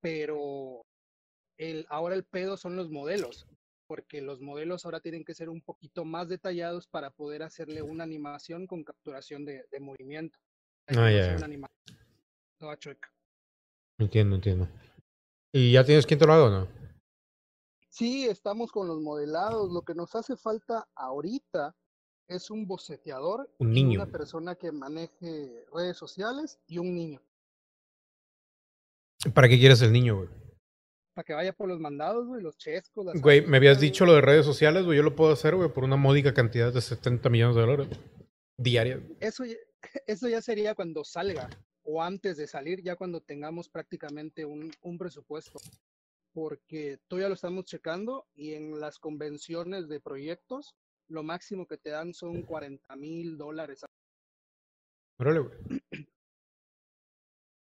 pero 0.00 0.86
el, 1.58 1.86
ahora 1.88 2.14
el 2.14 2.22
pedo 2.22 2.56
son 2.56 2.76
los 2.76 2.88
modelos, 2.88 3.48
porque 3.88 4.22
los 4.22 4.40
modelos 4.40 4.84
ahora 4.84 5.00
tienen 5.00 5.24
que 5.24 5.34
ser 5.34 5.48
un 5.48 5.60
poquito 5.60 6.04
más 6.04 6.28
detallados 6.28 6.86
para 6.86 7.10
poder 7.10 7.42
hacerle 7.42 7.82
una 7.82 8.04
animación 8.04 8.68
con 8.68 8.84
capturación 8.84 9.44
de, 9.44 9.64
de 9.72 9.80
movimiento. 9.80 10.38
Ahí 10.86 10.96
Ah, 10.98 11.10
animación 11.46 11.98
toda 12.60 12.78
chueca. 12.78 13.12
Entiendo, 13.98 14.36
entiendo. 14.36 14.68
¿Y 15.52 15.72
ya 15.72 15.82
tienes 15.82 16.06
lo 16.28 16.32
haga 16.32 16.44
o 16.44 16.50
no? 16.50 16.85
Sí, 17.96 18.26
estamos 18.26 18.72
con 18.72 18.88
los 18.88 19.00
modelados. 19.00 19.72
Lo 19.72 19.80
que 19.80 19.94
nos 19.94 20.14
hace 20.14 20.36
falta 20.36 20.86
ahorita 20.94 21.74
es 22.28 22.50
un 22.50 22.66
boceteador, 22.66 23.50
Un 23.56 23.72
niño. 23.72 24.02
una 24.02 24.12
persona 24.12 24.54
que 24.54 24.70
maneje 24.70 25.64
redes 25.72 25.96
sociales 25.96 26.58
y 26.66 26.76
un 26.76 26.94
niño 26.94 27.22
¿Para 29.32 29.48
qué 29.48 29.58
quieres 29.58 29.80
el 29.80 29.92
niño, 29.92 30.16
güey? 30.16 30.28
para 31.14 31.24
que 31.24 31.32
vaya 31.32 31.54
por 31.54 31.68
los 31.68 31.80
mandados, 31.80 32.26
güey, 32.26 32.42
los 32.42 32.58
chescos. 32.58 33.06
las 33.06 33.18
Güey, 33.18 33.46
me 33.46 33.56
habías 33.56 33.80
dicho 33.80 34.04
lo 34.04 34.12
de 34.12 34.20
redes 34.20 34.44
sociales, 34.44 34.84
güey. 34.84 34.98
Yo 34.98 35.02
lo 35.02 35.16
puedo 35.16 35.32
hacer, 35.32 35.56
güey, 35.56 35.72
por 35.72 35.82
una 35.82 35.96
módica 35.96 36.34
cantidad 36.34 36.70
de 36.70 36.82
70 36.82 37.30
millones 37.30 37.56
de 37.56 37.62
dólares 37.62 37.88
diarias. 38.58 39.00
Eso 39.20 39.46
ya, 39.46 39.56
eso 40.06 40.28
ya 40.28 40.42
sería 40.42 40.74
cuando 40.74 41.02
salga 41.02 41.48
o 41.82 42.02
antes 42.02 42.36
de 42.36 42.46
salir, 42.46 42.82
ya 42.82 42.96
cuando 42.96 43.22
tengamos 43.22 43.70
prácticamente 43.70 44.44
un, 44.44 44.70
un 44.82 44.98
presupuesto. 44.98 45.58
Porque 46.36 46.98
todavía 47.08 47.30
lo 47.30 47.34
estamos 47.34 47.64
checando 47.64 48.26
y 48.34 48.52
en 48.52 48.78
las 48.78 48.98
convenciones 48.98 49.88
de 49.88 50.00
proyectos, 50.00 50.76
lo 51.08 51.22
máximo 51.22 51.66
que 51.66 51.78
te 51.78 51.88
dan 51.88 52.12
son 52.12 52.42
40 52.42 52.94
mil 52.96 53.38
dólares. 53.38 53.86
Órale, 55.18 55.38
güey. 55.38 55.54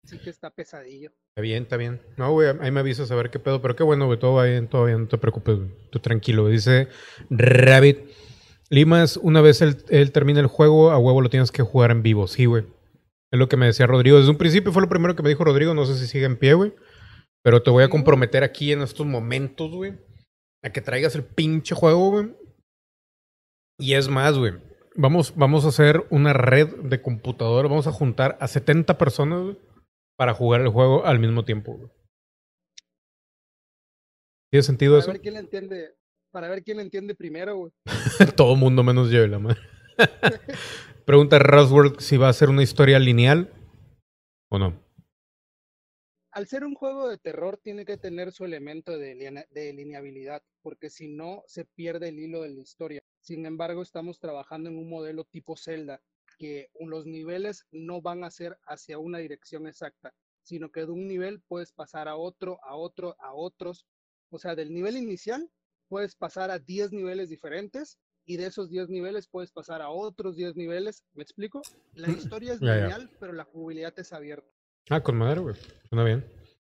Así 0.03 0.19
que 0.19 0.29
está 0.29 0.51
pesadillo. 0.51 1.13
Está 1.29 1.43
bien, 1.43 1.63
está 1.63 1.77
bien. 1.77 2.03
No, 2.17 2.33
güey, 2.33 2.49
ahí 2.61 2.73
me 2.73 2.81
avisas 2.81 3.13
a 3.13 3.15
ver 3.15 3.31
qué 3.31 3.39
pedo. 3.39 3.63
Pero 3.63 3.77
qué 3.77 3.85
bueno, 3.85 4.07
güey, 4.07 4.19
todo 4.19 4.35
va 4.35 4.47
bien, 4.47 4.67
todo 4.67 4.87
bien, 4.87 5.03
no 5.03 5.09
te 5.09 5.19
preocupes, 5.19 5.57
güey. 5.57 5.71
Tú 5.91 6.01
tranquilo. 6.01 6.49
Dice 6.49 6.89
Rabbit. 7.31 8.11
Limas, 8.71 9.19
una 9.19 9.41
vez 9.41 9.63
él, 9.63 9.85
él 9.89 10.11
termina 10.11 10.41
el 10.41 10.49
juego, 10.49 10.91
a 10.91 10.99
huevo 10.99 11.21
lo 11.21 11.31
tienes 11.31 11.53
que 11.53 11.63
jugar 11.63 11.93
en 11.93 12.03
vivo. 12.03 12.27
Sí, 12.27 12.47
güey. 12.47 12.65
Es 13.31 13.39
lo 13.39 13.49
que 13.49 13.57
me 13.57 13.67
decía 13.67 13.87
Rodrigo. 13.87 14.19
Desde 14.19 14.33
un 14.33 14.39
principio 14.39 14.73
fue 14.73 14.83
lo 14.83 14.89
primero 14.89 15.15
que 15.15 15.23
me 15.23 15.29
dijo 15.29 15.45
Rodrigo. 15.45 15.75
No 15.75 15.87
sé 15.87 15.97
si 15.97 16.09
sigue 16.09 16.27
en 16.27 16.39
pie, 16.39 16.55
güey. 16.55 16.75
Pero 17.45 17.63
te 17.63 17.71
voy 17.71 17.85
a 17.85 17.91
comprometer 17.91 18.43
aquí 18.43 18.73
en 18.73 18.81
estos 18.81 19.07
momentos, 19.07 19.71
güey. 19.71 19.99
A 20.63 20.71
que 20.71 20.81
traigas 20.81 21.15
el 21.15 21.25
pinche 21.25 21.75
juego, 21.75 22.11
güey. 22.11 22.35
Y 23.79 23.95
es 23.95 24.09
más, 24.09 24.39
güey. 24.39 24.55
Vamos, 24.97 25.35
vamos 25.37 25.65
a 25.65 25.69
hacer 25.69 26.07
una 26.11 26.33
red 26.33 26.75
de 26.77 27.03
computadora. 27.03 27.69
Vamos 27.69 27.87
a 27.87 27.93
juntar 27.93 28.39
a 28.41 28.49
70 28.49 28.97
personas, 28.97 29.43
güey, 29.43 29.59
para 30.17 30.33
jugar 30.33 30.63
el 30.63 30.69
juego 30.69 31.05
al 31.05 31.19
mismo 31.19 31.45
tiempo, 31.45 31.77
güey. 31.77 31.91
¿Tiene 34.51 34.63
sentido 34.63 34.93
Para 34.93 35.03
eso? 35.03 35.13
ver 35.13 35.21
quién 35.21 35.35
le 35.35 35.41
entiende, 35.41 35.95
para 36.33 36.49
ver 36.49 36.63
quién 36.63 36.77
le 36.79 36.85
entiende 36.85 37.15
primero, 37.15 37.57
güey. 37.57 37.73
Todo 38.37 38.57
mundo 38.57 38.83
menos 38.85 39.11
yo 39.11 39.23
y 39.23 39.29
la 39.29 39.41
madre. 39.41 39.61
Pregunta 41.05 41.39
Rosworld 41.39 41.99
si 41.99 42.17
va 42.17 42.29
a 42.29 42.33
ser 42.33 42.49
una 42.49 42.63
historia 42.63 42.99
lineal 42.99 43.53
o 44.51 44.59
no. 44.59 44.84
Al 46.35 46.49
ser 46.49 46.65
un 46.65 46.75
juego 46.75 47.09
de 47.09 47.17
terror, 47.17 47.59
tiene 47.59 47.85
que 47.85 47.97
tener 47.97 48.33
su 48.33 48.45
elemento 48.45 48.99
de, 48.99 49.47
de 49.49 49.73
lineabilidad, 49.73 50.43
porque 50.63 50.91
si 50.91 51.07
no, 51.07 51.45
se 51.47 51.65
pierde 51.65 52.09
el 52.09 52.19
hilo 52.19 52.43
de 52.43 52.49
la 52.49 52.61
historia. 52.61 53.05
Sin 53.21 53.47
embargo, 53.47 53.83
estamos 53.83 54.19
trabajando 54.19 54.69
en 54.69 54.77
un 54.77 54.89
modelo 54.89 55.23
tipo 55.23 55.57
Zelda, 55.57 56.03
que 56.37 56.71
los 56.81 57.07
niveles 57.07 57.67
no 57.71 58.03
van 58.03 58.25
a 58.25 58.33
ser 58.33 58.59
hacia 58.67 58.99
una 58.99 59.19
dirección 59.19 59.69
exacta, 59.69 60.13
sino 60.43 60.73
que 60.73 60.81
de 60.81 60.91
un 60.91 61.07
nivel 61.07 61.41
puedes 61.47 61.71
pasar 61.71 62.09
a 62.09 62.17
otro, 62.17 62.59
a 62.65 62.75
otro, 62.75 63.15
a 63.21 63.33
otros. 63.33 63.87
O 64.31 64.41
sea, 64.41 64.57
del 64.57 64.75
nivel 64.75 64.97
inicial 64.97 65.49
puedes 65.87 66.17
pasar 66.17 66.51
a 66.51 66.59
10 66.59 66.91
niveles 66.91 67.29
diferentes 67.29 68.01
y 68.25 68.39
de 68.39 68.47
esos 68.47 68.71
10 68.71 68.89
niveles 68.89 69.29
puedes 69.29 69.53
pasar 69.53 69.83
a 69.83 69.91
otros 69.91 70.35
10 70.35 70.57
niveles. 70.57 71.05
¿Me 71.13 71.23
explico? 71.23 71.63
La 71.93 72.09
historia 72.41 72.55
es 72.55 72.61
lineal, 72.61 73.09
pero 73.21 73.33
la 73.33 73.45
jugabilidad 73.45 73.97
es 74.01 74.13
abierta. 74.13 74.54
Ah, 74.91 75.01
con 75.01 75.17
madre, 75.17 75.41
güey. 75.41 75.57
Suena 75.89 76.05
bien. 76.05 76.25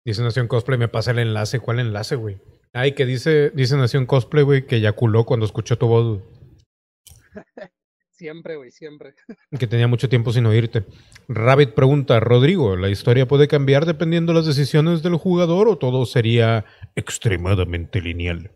Dice 0.05 0.23
Nación 0.23 0.47
Cosplay, 0.47 0.79
me 0.79 0.89
pasa 0.89 1.11
el 1.11 1.19
enlace. 1.19 1.59
¿Cuál 1.61 1.81
enlace, 1.81 2.17
güey? 2.17 2.39
Ay, 2.73 2.93
que 2.93 3.07
dice, 3.07 3.51
dice 3.51 3.77
Nación 3.77 4.07
Cosplay, 4.07 4.45
güey, 4.45 4.67
que 4.67 4.77
eyaculó 4.77 5.25
cuando 5.25 5.47
escuchó 5.47 5.77
tu 5.77 5.89
voz. 5.89 6.21
güey. 6.21 6.37
Siempre, 8.17 8.57
güey, 8.57 8.71
siempre. 8.71 9.15
Que 9.59 9.67
tenía 9.67 9.89
mucho 9.89 10.09
tiempo 10.09 10.33
sin 10.33 10.47
oírte. 10.47 10.85
Rabbit 11.29 11.75
pregunta, 11.75 12.19
Rodrigo, 12.19 12.75
¿la 12.75 12.89
historia 12.89 13.29
puede 13.29 13.47
cambiar 13.47 13.85
dependiendo 13.85 14.33
de 14.33 14.39
las 14.39 14.47
decisiones 14.47 15.03
del 15.03 15.17
jugador 15.17 15.69
o 15.69 15.77
todo 15.77 16.07
sería 16.07 16.65
extremadamente 16.95 18.01
lineal? 18.01 18.53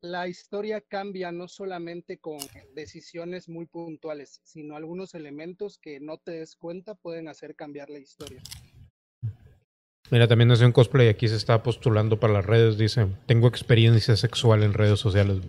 La 0.00 0.28
historia 0.28 0.80
cambia 0.80 1.32
no 1.32 1.48
solamente 1.48 2.18
con 2.18 2.38
decisiones 2.74 3.48
muy 3.48 3.66
puntuales, 3.66 4.40
sino 4.44 4.76
algunos 4.76 5.14
elementos 5.14 5.78
que 5.78 5.98
no 5.98 6.18
te 6.18 6.32
des 6.32 6.54
cuenta 6.54 6.94
pueden 6.94 7.26
hacer 7.26 7.56
cambiar 7.56 7.90
la 7.90 7.98
historia. 7.98 8.40
Mira, 10.10 10.28
también 10.28 10.50
hace 10.52 10.64
un 10.64 10.72
cosplay 10.72 11.08
aquí 11.08 11.26
se 11.28 11.34
está 11.36 11.62
postulando 11.62 12.18
para 12.20 12.32
las 12.32 12.46
redes, 12.46 12.78
dice, 12.78 13.08
tengo 13.26 13.48
experiencia 13.48 14.16
sexual 14.16 14.62
en 14.62 14.72
redes 14.72 15.00
sociales. 15.00 15.42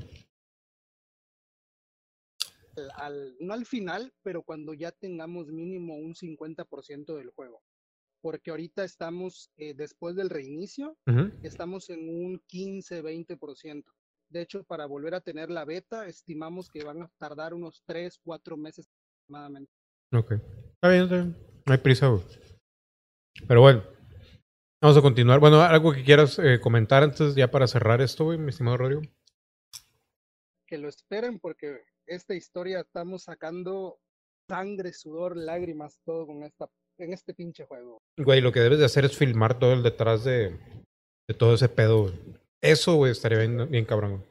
Al- 2.75 2.91
al- 2.95 3.35
no 3.39 3.53
al 3.53 3.65
final, 3.65 4.11
pero 4.23 4.41
cuando 4.41 4.73
ya 4.73 4.91
tengamos 4.91 5.47
mínimo 5.47 5.95
un 5.95 6.15
50% 6.15 7.15
del 7.15 7.29
juego. 7.29 7.61
Porque 8.21 8.49
ahorita 8.51 8.83
estamos, 8.83 9.49
eh, 9.57 9.73
después 9.75 10.15
del 10.15 10.29
reinicio, 10.29 10.97
estamos 11.43 11.89
en 11.89 12.09
un 12.09 12.41
15-20%. 12.47 13.93
De 14.29 14.41
hecho, 14.41 14.63
para 14.63 14.85
volver 14.85 15.15
a 15.15 15.21
tener 15.21 15.49
la 15.49 15.65
beta, 15.65 16.07
estimamos 16.07 16.69
que 16.69 16.83
van 16.83 17.01
a 17.01 17.11
tardar 17.17 17.53
unos 17.53 17.81
3, 17.87 18.19
4 18.23 18.57
meses 18.57 18.87
aproximadamente. 18.87 19.71
Ok. 20.13 20.31
Está 20.31 20.89
bien, 20.89 21.03
está 21.03 21.15
bien. 21.15 21.37
No 21.65 21.73
hay 21.73 21.79
prisa, 21.79 22.07
güey. 22.07 22.23
Pero 23.47 23.61
bueno. 23.61 23.83
Vamos 24.81 24.97
a 24.97 25.01
continuar. 25.01 25.39
Bueno, 25.39 25.61
algo 25.61 25.91
que 25.91 26.03
quieras 26.03 26.39
eh, 26.39 26.59
comentar 26.61 27.03
antes 27.03 27.35
ya 27.35 27.51
para 27.51 27.67
cerrar 27.67 28.01
esto, 28.01 28.23
güey, 28.23 28.37
mi 28.37 28.49
estimado 28.49 28.77
Rodrigo. 28.77 29.01
Que 30.65 30.77
lo 30.77 30.87
esperen 30.87 31.39
porque 31.39 31.81
esta 32.05 32.33
historia 32.33 32.79
estamos 32.79 33.23
sacando 33.23 33.99
sangre, 34.47 34.93
sudor, 34.93 35.35
lágrimas, 35.35 35.99
todo 36.05 36.27
con 36.27 36.43
esta, 36.43 36.69
en 36.97 37.11
este 37.11 37.33
pinche 37.33 37.65
juego. 37.65 38.01
Güey, 38.17 38.39
lo 38.39 38.53
que 38.53 38.61
debes 38.61 38.79
de 38.79 38.85
hacer 38.85 39.03
es 39.03 39.17
filmar 39.17 39.59
todo 39.59 39.73
el 39.73 39.83
detrás 39.83 40.23
de, 40.23 40.57
de 41.27 41.33
todo 41.37 41.55
ese 41.55 41.67
pedo, 41.67 42.03
güey. 42.03 42.38
Eso, 42.61 42.95
güey, 42.95 43.11
estaría 43.11 43.39
bien, 43.39 43.69
bien 43.69 43.85
cabrón. 43.85 44.17
güey. 44.17 44.29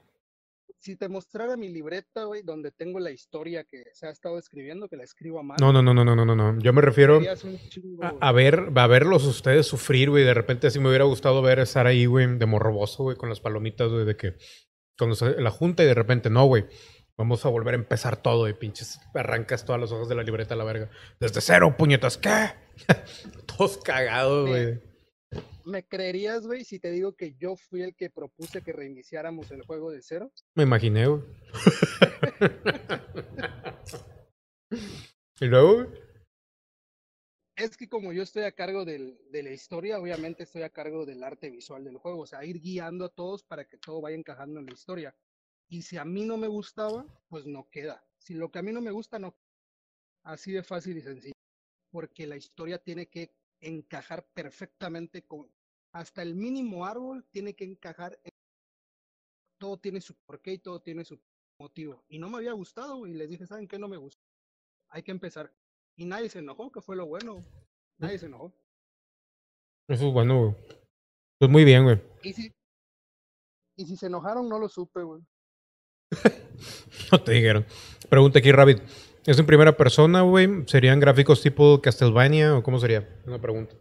Si 0.81 0.95
te 0.97 1.09
mostrara 1.09 1.57
mi 1.57 1.69
libreta, 1.69 2.25
güey, 2.25 2.43
donde 2.43 2.71
tengo 2.71 3.01
la 3.01 3.11
historia 3.11 3.65
que 3.65 3.83
se 3.93 4.07
ha 4.07 4.11
estado 4.11 4.39
escribiendo, 4.39 4.89
que 4.89 4.97
la 4.97 5.03
escribo 5.03 5.41
a 5.41 5.43
mano. 5.43 5.59
No, 5.61 5.73
no, 5.73 5.83
no, 5.83 5.93
no, 5.93 6.05
no, 6.15 6.25
no, 6.25 6.35
no, 6.37 6.53
no. 6.53 6.61
Yo 6.63 6.73
me 6.73 6.81
refiero 6.83 7.21
chingo, 7.69 8.05
a, 8.05 8.15
a 8.21 8.33
ver, 8.33 8.71
a 8.77 8.87
verlos 8.87 9.25
ustedes 9.25 9.67
sufrir, 9.67 10.09
güey. 10.11 10.23
De 10.25 10.35
repente 10.35 10.71
sí 10.71 10.79
me 10.79 10.89
hubiera 10.89 11.05
gustado 11.05 11.43
ver 11.43 11.59
estar 11.59 11.87
ahí, 11.89 12.07
güey, 12.07 12.39
de 12.39 12.47
morroboso, 12.47 13.03
güey, 13.03 13.17
con 13.17 13.29
las 13.29 13.41
palomitas, 13.41 13.89
güey, 13.91 14.05
de 14.05 14.17
que 14.17 14.37
cuando 14.97 15.17
se- 15.17 15.41
la 15.41 15.51
junta 15.51 15.83
y 15.83 15.87
de 15.87 15.95
repente, 15.95 16.31
no, 16.31 16.45
güey. 16.47 16.67
Vamos 17.17 17.45
a 17.45 17.49
volver 17.49 17.75
a 17.75 17.79
empezar 17.79 18.23
todo 18.23 18.49
y 18.49 18.53
pinches 18.55 19.01
arrancas 19.13 19.65
todas 19.65 19.81
las 19.81 19.91
hojas 19.91 20.09
de 20.09 20.15
la 20.15 20.23
libreta 20.23 20.55
a 20.55 20.57
la 20.57 20.63
verga. 20.63 20.89
Desde 21.19 21.41
cero, 21.41 21.75
puñetas, 21.77 22.17
¿qué? 22.17 22.51
Todos 23.47 23.79
cagados, 23.79 24.49
güey. 24.49 24.81
¿Me 25.65 25.87
creerías, 25.87 26.47
güey, 26.47 26.65
si 26.65 26.79
te 26.79 26.91
digo 26.91 27.15
que 27.15 27.35
yo 27.35 27.57
fui 27.57 27.83
el 27.83 27.95
que 27.95 28.11
propuse 28.11 28.63
que 28.63 28.73
reiniciáramos 28.73 29.51
el 29.51 29.63
juego 29.63 29.91
de 29.91 30.03
cero? 30.03 30.33
Me 30.55 30.63
imaginé, 30.63 31.07
güey. 31.07 31.23
y 35.41 35.47
luego. 35.47 35.93
Es 37.57 37.77
que 37.77 37.89
como 37.89 38.13
yo 38.13 38.23
estoy 38.23 38.45
a 38.45 38.53
cargo 38.53 38.85
del- 38.85 39.19
de 39.31 39.43
la 39.43 39.51
historia, 39.51 39.99
obviamente 39.99 40.45
estoy 40.45 40.63
a 40.63 40.71
cargo 40.71 41.05
del 41.05 41.23
arte 41.25 41.51
visual 41.51 41.85
del 41.85 41.99
juego, 41.99 42.21
o 42.21 42.27
sea, 42.27 42.45
ir 42.45 42.61
guiando 42.61 43.07
a 43.07 43.09
todos 43.09 43.43
para 43.43 43.67
que 43.67 43.79
todo 43.79 44.01
vaya 44.01 44.17
encajando 44.17 44.61
en 44.61 44.67
la 44.67 44.73
historia. 44.73 45.15
Y 45.69 45.83
si 45.83 45.97
a 45.99 46.05
mí 46.05 46.25
no 46.25 46.37
me 46.37 46.47
gustaba, 46.47 47.05
pues 47.29 47.47
no 47.47 47.69
queda. 47.69 48.03
Si 48.17 48.35
lo 48.35 48.51
que 48.51 48.61
a 48.61 48.63
mí 48.63 48.73
no 48.73 48.81
me 48.81 48.93
gusta, 48.93 49.19
no. 49.19 49.37
Así 50.23 50.53
de 50.53 50.63
fácil 50.63 50.97
y 50.97 51.03
sencillo. 51.03 51.35
Porque 51.91 52.27
la 52.27 52.37
historia 52.37 52.79
tiene 52.79 53.07
que 53.07 53.33
encajar 53.61 54.27
perfectamente 54.35 55.27
con... 55.27 55.51
Hasta 55.95 56.23
el 56.23 56.35
mínimo 56.35 56.85
árbol 56.87 57.25
tiene 57.31 57.55
que 57.55 57.65
encajar. 57.65 58.19
en- 58.25 58.31
Todo 59.61 59.79
tiene 59.79 60.01
su 60.01 60.15
porqué 60.27 60.53
y 60.55 60.59
todo 60.59 60.81
tiene 60.81 61.05
su 61.05 61.21
motivo. 61.61 62.05
Y 62.09 62.19
no 62.19 62.29
me 62.29 62.37
había 62.39 62.53
gustado 62.53 63.07
y 63.07 63.15
les 63.15 63.29
dije, 63.29 63.47
¿saben 63.47 63.67
qué? 63.67 63.79
No 63.79 63.89
me 63.89 63.97
gusta. 63.97 64.23
Hay 64.91 65.03
que 65.03 65.11
empezar. 65.11 65.53
Y 65.97 66.05
nadie 66.05 66.29
se 66.29 66.39
enojó, 66.39 66.71
que 66.71 66.81
fue 66.81 66.95
lo 66.97 67.07
bueno. 67.07 67.45
Nadie 67.99 68.19
se 68.19 68.27
enojó. 68.27 68.53
Eso 69.89 70.07
es 70.09 70.13
bueno, 70.13 70.41
güey. 70.41 70.57
Pues 71.39 71.51
muy 71.51 71.65
bien, 71.65 71.85
güey. 71.85 72.01
Y 72.23 72.33
si, 72.33 72.53
y 73.77 73.87
si 73.87 73.97
se 73.97 74.07
enojaron, 74.07 74.49
no 74.49 74.59
lo 74.59 74.69
supe, 74.69 75.03
güey. 75.03 75.23
No 77.13 77.23
te 77.23 77.33
dijeron. 77.33 77.65
Pregunta 78.11 78.39
aquí, 78.41 78.51
Rabbit. 78.53 78.81
¿Es 79.29 79.39
en 79.39 79.45
primera 79.45 79.77
persona, 79.77 80.23
güey? 80.23 80.49
¿Serían 80.67 81.01
gráficos 81.01 81.43
tipo 81.43 81.83
Castlevania 81.83 82.57
o 82.57 82.63
cómo 82.63 82.79
sería? 82.79 83.07
Una 83.27 83.39
pregunta. 83.39 83.77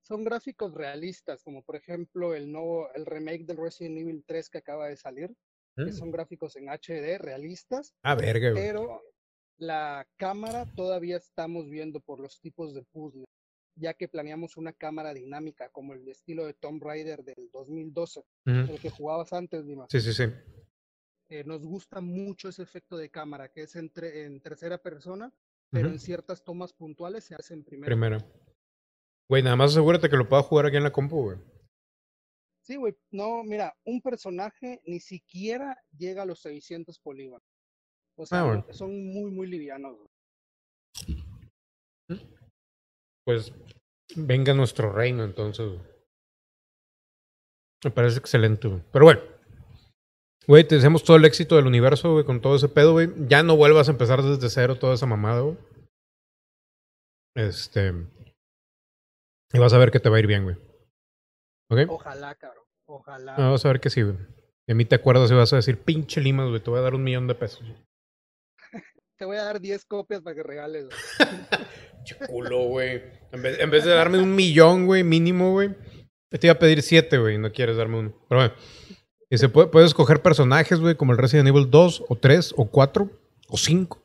Son 0.00 0.24
gráficos 0.24 0.72
realistas, 0.72 1.42
como 1.42 1.62
por 1.62 1.76
ejemplo 1.76 2.34
el 2.34 2.50
nuevo, 2.50 2.88
el 2.94 3.04
remake 3.04 3.44
del 3.44 3.58
Resident 3.58 3.98
Evil 3.98 4.24
3 4.26 4.48
que 4.48 4.56
acaba 4.56 4.88
de 4.88 4.96
salir, 4.96 5.36
que 5.76 5.92
son 5.92 6.10
gráficos 6.10 6.56
en 6.56 6.70
HD 6.70 7.18
realistas, 7.18 7.92
Ah, 8.02 8.14
verga, 8.14 8.52
güey. 8.52 8.62
pero 8.64 9.02
la 9.58 10.08
cámara 10.16 10.64
todavía 10.74 11.18
estamos 11.18 11.68
viendo 11.68 12.00
por 12.00 12.18
los 12.18 12.40
tipos 12.40 12.72
de 12.74 12.84
puzzle, 12.84 13.26
ya 13.76 13.92
que 13.92 14.08
planeamos 14.08 14.56
una 14.56 14.72
cámara 14.72 15.12
dinámica 15.12 15.68
como 15.68 15.92
el 15.92 16.08
estilo 16.08 16.46
de 16.46 16.54
Tomb 16.54 16.82
Raider 16.82 17.22
del 17.22 17.50
2012, 17.52 18.20
Ujú. 18.46 18.72
el 18.72 18.80
que 18.80 18.88
jugabas 18.88 19.34
antes, 19.34 19.66
Dima. 19.66 19.86
Sí, 19.90 20.00
sí, 20.00 20.14
sí. 20.14 20.24
Eh, 21.30 21.44
nos 21.44 21.64
gusta 21.66 22.00
mucho 22.00 22.48
ese 22.48 22.62
efecto 22.62 22.96
de 22.96 23.10
cámara, 23.10 23.50
que 23.50 23.62
es 23.62 23.76
entre, 23.76 24.24
en 24.24 24.40
tercera 24.40 24.78
persona, 24.78 25.30
pero 25.70 25.88
en 25.88 25.98
ciertas 25.98 26.42
tomas 26.42 26.72
puntuales 26.72 27.24
se 27.24 27.34
hace 27.34 27.52
en 27.54 27.64
primera. 27.64 27.86
Primera. 27.86 28.26
Güey, 29.28 29.42
nada 29.42 29.56
más 29.56 29.72
asegúrate 29.72 30.08
que 30.08 30.16
lo 30.16 30.26
pueda 30.28 30.42
jugar 30.42 30.66
aquí 30.66 30.76
en 30.78 30.84
la 30.84 30.92
compu, 30.92 31.22
güey. 31.24 31.38
Sí, 32.64 32.76
güey. 32.76 32.96
No, 33.10 33.44
mira, 33.44 33.76
un 33.84 34.00
personaje 34.00 34.80
ni 34.86 35.00
siquiera 35.00 35.76
llega 35.96 36.22
a 36.22 36.26
los 36.26 36.40
600 36.40 36.98
polígonos. 37.00 37.42
O 38.16 38.24
sea, 38.26 38.40
Ah, 38.40 38.44
bueno. 38.44 38.66
son 38.70 38.90
muy, 39.12 39.30
muy 39.30 39.46
livianos. 39.46 39.96
güey. 39.96 40.08
Pues 43.24 43.52
venga 44.16 44.54
nuestro 44.54 44.92
reino, 44.92 45.24
entonces. 45.24 45.78
Me 47.84 47.90
parece 47.90 48.18
excelente, 48.18 48.68
güey. 48.68 48.82
Pero 48.92 49.04
bueno. 49.04 49.20
Güey, 50.48 50.64
te 50.64 50.76
deseamos 50.76 51.04
todo 51.04 51.18
el 51.18 51.26
éxito 51.26 51.56
del 51.56 51.66
universo, 51.66 52.12
güey, 52.14 52.24
con 52.24 52.40
todo 52.40 52.56
ese 52.56 52.70
pedo, 52.70 52.92
güey. 52.92 53.10
Ya 53.28 53.42
no 53.42 53.54
vuelvas 53.54 53.88
a 53.88 53.90
empezar 53.90 54.22
desde 54.22 54.48
cero 54.48 54.78
toda 54.78 54.94
esa 54.94 55.04
mamada, 55.04 55.42
güey. 55.42 55.58
Este. 57.36 57.92
Y 59.52 59.58
vas 59.58 59.74
a 59.74 59.78
ver 59.78 59.90
que 59.90 60.00
te 60.00 60.08
va 60.08 60.16
a 60.16 60.20
ir 60.20 60.26
bien, 60.26 60.44
güey. 60.44 60.56
¿Ok? 61.70 61.90
Ojalá, 61.90 62.34
cabrón. 62.34 62.64
Ojalá. 62.86 63.34
Ah, 63.36 63.50
vas 63.50 63.62
a 63.66 63.68
ver 63.68 63.80
que 63.80 63.90
sí, 63.90 64.00
güey. 64.00 64.16
De 64.66 64.74
mí 64.74 64.86
te 64.86 64.94
acuerdas 64.94 65.30
y 65.30 65.34
vas 65.34 65.52
a 65.52 65.56
decir, 65.56 65.82
pinche 65.82 66.22
Limas, 66.22 66.48
güey, 66.48 66.62
te 66.62 66.70
voy 66.70 66.78
a 66.78 66.82
dar 66.82 66.94
un 66.94 67.04
millón 67.04 67.26
de 67.26 67.34
pesos. 67.34 67.62
Te 69.18 69.24
voy 69.26 69.36
a 69.36 69.44
dar 69.44 69.60
10 69.60 69.84
copias 69.84 70.22
para 70.22 70.34
que 70.34 70.42
regales. 70.42 70.86
güey. 70.86 72.26
Culo, 72.26 72.62
güey. 72.68 73.02
En 73.32 73.42
vez, 73.42 73.58
en 73.60 73.70
vez 73.70 73.84
de 73.84 73.90
darme 73.90 74.18
un 74.18 74.34
millón, 74.34 74.86
güey, 74.86 75.04
mínimo, 75.04 75.52
güey. 75.52 75.74
Te 76.30 76.46
iba 76.46 76.52
a 76.52 76.58
pedir 76.58 76.82
siete, 76.82 77.18
güey, 77.18 77.34
y 77.34 77.38
no 77.38 77.52
quieres 77.52 77.76
darme 77.76 77.98
uno. 77.98 78.26
Pero 78.28 78.40
bueno. 78.40 78.54
Y 79.30 79.38
se 79.38 79.48
puede, 79.48 79.68
puedes 79.68 79.88
escoger 79.88 80.22
personajes, 80.22 80.80
güey, 80.80 80.96
como 80.96 81.12
el 81.12 81.18
Resident 81.18 81.48
Evil 81.48 81.70
2, 81.70 82.04
o 82.08 82.16
3, 82.16 82.54
o 82.56 82.66
4, 82.66 83.10
o 83.48 83.56
5. 83.56 84.02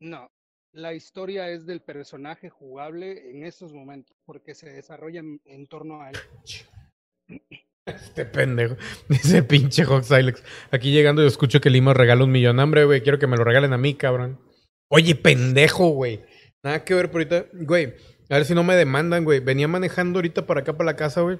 No. 0.00 0.30
La 0.72 0.94
historia 0.94 1.50
es 1.50 1.66
del 1.66 1.80
personaje 1.80 2.50
jugable 2.50 3.30
en 3.30 3.44
esos 3.44 3.72
momentos, 3.72 4.16
porque 4.26 4.54
se 4.54 4.70
desarrolla 4.70 5.20
en, 5.20 5.40
en 5.46 5.66
torno 5.66 6.02
a 6.02 6.10
él. 6.10 6.16
Este 7.86 8.24
pendejo. 8.26 8.76
Dice 9.08 9.42
pinche 9.42 9.84
Hawk 9.84 10.04
Silex. 10.04 10.42
Aquí 10.70 10.92
llegando 10.92 11.22
yo 11.22 11.28
escucho 11.28 11.60
que 11.60 11.70
Lima 11.70 11.94
regala 11.94 12.24
un 12.24 12.30
millón. 12.30 12.60
Hambre, 12.60 12.84
güey, 12.84 13.02
quiero 13.02 13.18
que 13.18 13.26
me 13.26 13.36
lo 13.36 13.44
regalen 13.44 13.72
a 13.72 13.78
mí, 13.78 13.94
cabrón. 13.94 14.38
Oye, 14.90 15.14
pendejo, 15.14 15.88
güey. 15.88 16.22
Nada 16.62 16.84
que 16.84 16.94
ver 16.94 17.10
por 17.10 17.22
ahorita. 17.22 17.46
Güey, 17.52 17.94
a 18.30 18.34
ver 18.36 18.44
si 18.44 18.54
no 18.54 18.62
me 18.62 18.76
demandan, 18.76 19.24
güey. 19.24 19.40
Venía 19.40 19.68
manejando 19.68 20.18
ahorita 20.18 20.46
para 20.46 20.60
acá, 20.60 20.76
para 20.76 20.92
la 20.92 20.96
casa, 20.96 21.22
güey. 21.22 21.38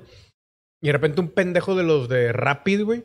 Y 0.81 0.87
de 0.87 0.93
repente 0.93 1.21
un 1.21 1.31
pendejo 1.31 1.75
de 1.75 1.83
los 1.83 2.09
de 2.09 2.33
Rapid, 2.33 2.83
güey. 2.83 3.05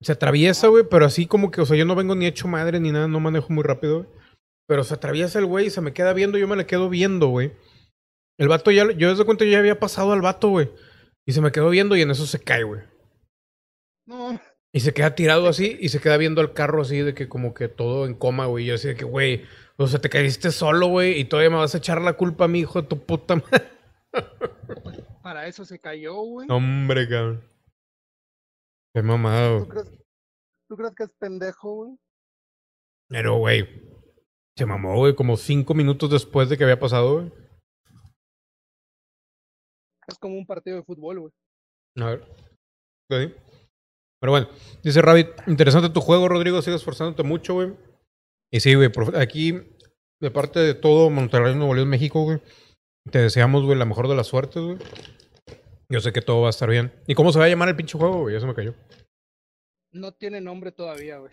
Se 0.00 0.12
atraviesa, 0.12 0.68
güey, 0.68 0.84
pero 0.88 1.04
así 1.04 1.26
como 1.26 1.50
que, 1.50 1.60
o 1.60 1.66
sea, 1.66 1.76
yo 1.76 1.84
no 1.84 1.94
vengo 1.94 2.14
ni 2.14 2.26
hecho 2.26 2.48
madre 2.48 2.80
ni 2.80 2.90
nada, 2.90 3.08
no 3.08 3.20
manejo 3.20 3.52
muy 3.52 3.62
rápido, 3.62 4.02
güey. 4.02 4.08
Pero 4.66 4.84
se 4.84 4.94
atraviesa 4.94 5.38
el 5.38 5.46
güey 5.46 5.66
y 5.66 5.70
se 5.70 5.80
me 5.80 5.92
queda 5.92 6.12
viendo, 6.12 6.38
yo 6.38 6.48
me 6.48 6.56
le 6.56 6.66
quedo 6.66 6.88
viendo, 6.88 7.28
güey. 7.28 7.52
El 8.38 8.48
vato 8.48 8.70
ya, 8.70 8.90
yo 8.92 9.10
desde 9.10 9.24
cuenta 9.24 9.44
yo 9.44 9.52
ya 9.52 9.58
había 9.58 9.78
pasado 9.78 10.12
al 10.12 10.22
vato, 10.22 10.48
güey. 10.48 10.70
Y 11.26 11.32
se 11.32 11.40
me 11.40 11.52
quedó 11.52 11.70
viendo 11.70 11.96
y 11.96 12.02
en 12.02 12.10
eso 12.10 12.26
se 12.26 12.40
cae, 12.40 12.64
güey. 12.64 12.80
No, 14.06 14.40
Y 14.72 14.80
se 14.80 14.92
queda 14.92 15.14
tirado 15.14 15.46
así 15.48 15.76
y 15.80 15.90
se 15.90 16.00
queda 16.00 16.16
viendo 16.16 16.40
al 16.40 16.52
carro 16.52 16.82
así 16.82 16.98
de 16.98 17.14
que 17.14 17.28
como 17.28 17.54
que 17.54 17.68
todo 17.68 18.06
en 18.06 18.14
coma, 18.14 18.46
güey. 18.46 18.64
Yo 18.64 18.74
así 18.74 18.88
de 18.88 18.96
que, 18.96 19.04
güey, 19.04 19.44
o 19.76 19.86
sea, 19.86 20.00
te 20.00 20.08
caíste 20.08 20.50
solo, 20.50 20.88
güey, 20.88 21.18
y 21.18 21.24
todavía 21.24 21.50
me 21.50 21.56
vas 21.56 21.74
a 21.74 21.78
echar 21.78 22.00
la 22.00 22.14
culpa 22.14 22.44
a 22.44 22.48
mi 22.48 22.60
hijo 22.60 22.82
de 22.82 22.88
tu 22.88 22.98
puta 22.98 23.36
madre. 23.36 23.70
para 25.22 25.46
eso 25.46 25.64
se 25.64 25.78
cayó, 25.78 26.14
güey. 26.14 26.48
Hombre, 26.50 27.08
cabrón. 27.08 27.42
Qué 28.94 29.02
mamado. 29.02 29.60
¿Tú 29.60 29.68
crees, 29.68 29.90
¿Tú 30.68 30.76
crees 30.76 30.94
que 30.94 31.04
es 31.04 31.12
pendejo, 31.18 31.74
güey? 31.74 31.98
Pero, 33.08 33.36
güey, 33.36 33.66
se 34.56 34.66
mamó, 34.66 34.96
güey, 34.96 35.14
como 35.14 35.36
cinco 35.36 35.74
minutos 35.74 36.10
después 36.10 36.48
de 36.48 36.58
que 36.58 36.64
había 36.64 36.78
pasado, 36.78 37.14
güey. 37.14 37.32
Es 40.06 40.18
como 40.18 40.36
un 40.36 40.46
partido 40.46 40.76
de 40.76 40.82
fútbol, 40.82 41.20
güey. 41.20 41.32
A 41.96 42.06
ver. 42.06 42.26
Sí. 43.10 43.34
Pero 44.20 44.30
bueno, 44.30 44.48
dice 44.82 45.02
Rabbit, 45.02 45.28
interesante 45.46 45.90
tu 45.90 46.00
juego, 46.00 46.28
Rodrigo, 46.28 46.62
sigues 46.62 46.80
esforzándote 46.80 47.22
mucho, 47.22 47.54
güey. 47.54 47.74
Y 48.52 48.60
sí, 48.60 48.74
güey, 48.74 48.90
aquí, 49.16 49.52
de 50.20 50.30
parte 50.30 50.60
de 50.60 50.74
todo 50.74 51.10
Monterrey, 51.10 51.54
Nuevo 51.54 51.74
León, 51.74 51.88
México, 51.88 52.22
güey, 52.22 52.40
te 53.10 53.18
deseamos, 53.18 53.64
güey, 53.64 53.78
la 53.78 53.84
mejor 53.84 54.08
de 54.08 54.16
las 54.16 54.28
suertes, 54.28 54.62
güey. 54.62 54.78
Yo 55.88 56.00
sé 56.00 56.12
que 56.12 56.22
todo 56.22 56.40
va 56.40 56.46
a 56.46 56.50
estar 56.50 56.70
bien. 56.70 56.92
¿Y 57.06 57.14
cómo 57.14 57.32
se 57.32 57.38
va 57.38 57.44
a 57.44 57.48
llamar 57.48 57.68
el 57.68 57.76
pinche 57.76 57.98
juego, 57.98 58.20
güey? 58.20 58.34
Ya 58.34 58.40
se 58.40 58.46
me 58.46 58.54
cayó. 58.54 58.74
No 59.90 60.12
tiene 60.12 60.40
nombre 60.40 60.72
todavía, 60.72 61.18
güey. 61.18 61.32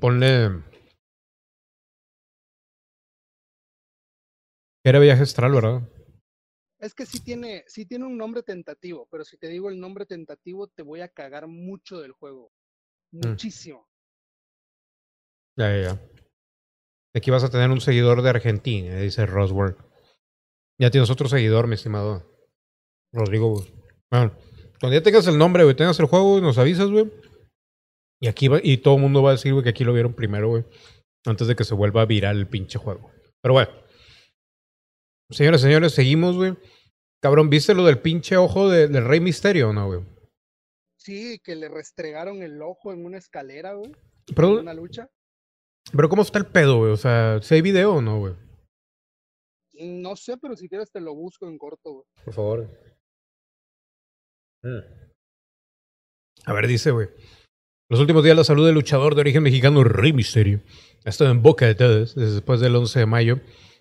Ponle... 0.00 0.62
Era 4.84 5.00
viaje 5.00 5.22
astral, 5.22 5.52
¿verdad? 5.52 5.82
Es 6.78 6.94
que 6.94 7.04
sí 7.04 7.20
tiene, 7.20 7.64
sí 7.66 7.84
tiene 7.84 8.06
un 8.06 8.16
nombre 8.16 8.44
tentativo, 8.44 9.08
pero 9.10 9.24
si 9.24 9.36
te 9.36 9.48
digo 9.48 9.68
el 9.68 9.80
nombre 9.80 10.06
tentativo, 10.06 10.68
te 10.68 10.82
voy 10.82 11.00
a 11.00 11.08
cagar 11.08 11.48
mucho 11.48 12.00
del 12.00 12.12
juego. 12.12 12.52
Muchísimo. 13.10 13.88
Ya, 15.56 15.74
ya, 15.74 15.82
ya. 15.82 16.00
Aquí 17.16 17.32
vas 17.32 17.42
a 17.42 17.50
tener 17.50 17.70
un 17.70 17.80
seguidor 17.80 18.22
de 18.22 18.30
Argentina, 18.30 18.96
dice 18.96 19.26
Roswell. 19.26 19.76
Ya 20.80 20.90
tienes 20.90 21.10
otro 21.10 21.28
seguidor, 21.28 21.66
mi 21.66 21.74
estimado 21.74 22.24
Rodrigo. 23.12 23.50
güey. 23.50 23.66
Bueno, 24.10 24.32
cuando 24.80 24.96
ya 24.98 25.02
tengas 25.02 25.26
el 25.26 25.38
nombre, 25.38 25.64
güey, 25.64 25.74
tengas 25.76 25.98
el 26.00 26.06
juego, 26.06 26.30
güey, 26.30 26.42
nos 26.42 26.58
avisas, 26.58 26.88
güey. 26.88 27.10
Y 28.20 28.28
aquí 28.28 28.48
va, 28.48 28.58
y 28.62 28.78
todo 28.78 28.96
el 28.96 29.00
mundo 29.02 29.22
va 29.22 29.30
a 29.30 29.34
decir, 29.34 29.52
güey, 29.52 29.62
que 29.64 29.70
aquí 29.70 29.84
lo 29.84 29.92
vieron 29.92 30.14
primero, 30.14 30.48
güey. 30.48 30.64
Antes 31.26 31.46
de 31.48 31.56
que 31.56 31.64
se 31.64 31.74
vuelva 31.74 32.04
viral 32.06 32.38
el 32.38 32.46
pinche 32.48 32.78
juego. 32.78 33.10
Pero 33.42 33.54
bueno. 33.54 33.70
Señores, 35.30 35.60
señores, 35.60 35.92
seguimos, 35.92 36.36
güey. 36.36 36.56
Cabrón, 37.20 37.50
¿viste 37.50 37.74
lo 37.74 37.84
del 37.84 37.98
pinche 37.98 38.36
ojo 38.36 38.68
de- 38.70 38.88
del 38.88 39.04
Rey 39.04 39.20
Misterio 39.20 39.70
o 39.70 39.72
no, 39.72 39.86
güey? 39.88 40.00
Sí, 40.96 41.38
que 41.42 41.54
le 41.56 41.68
restregaron 41.68 42.42
el 42.42 42.60
ojo 42.62 42.92
en 42.92 43.04
una 43.04 43.18
escalera, 43.18 43.74
güey. 43.74 43.90
En 43.90 44.34
Pero, 44.34 44.60
una 44.60 44.74
lucha. 44.74 45.08
pero 45.92 46.08
¿cómo 46.08 46.22
está 46.22 46.38
el 46.38 46.46
pedo, 46.46 46.78
güey? 46.78 46.92
O 46.92 46.96
sea, 46.96 47.40
¿si 47.42 47.54
hay 47.54 47.62
video 47.62 47.94
o 47.94 48.02
no, 48.02 48.18
güey? 48.20 48.34
No 49.80 50.16
sé, 50.16 50.36
pero 50.38 50.56
si 50.56 50.68
quieres 50.68 50.90
te 50.90 51.00
lo 51.00 51.14
busco 51.14 51.48
en 51.48 51.58
corto, 51.58 51.92
güey. 51.92 52.04
Por 52.24 52.34
favor. 52.34 52.70
Mm. 54.62 54.78
A 56.46 56.52
ver, 56.52 56.66
dice, 56.66 56.90
güey. 56.90 57.08
Los 57.90 58.00
últimos 58.00 58.22
días 58.24 58.36
la 58.36 58.44
salud 58.44 58.66
del 58.66 58.74
luchador 58.74 59.14
de 59.14 59.22
origen 59.22 59.42
mexicano 59.42 59.82
Rey 59.82 60.12
Misterio 60.12 60.60
ha 61.04 61.08
estado 61.08 61.30
en 61.30 61.42
boca 61.42 61.66
de 61.66 61.74
todos 61.74 62.14
desde 62.14 62.34
después 62.34 62.60
del 62.60 62.76
11 62.76 62.98
de 62.98 63.06
mayo. 63.06 63.40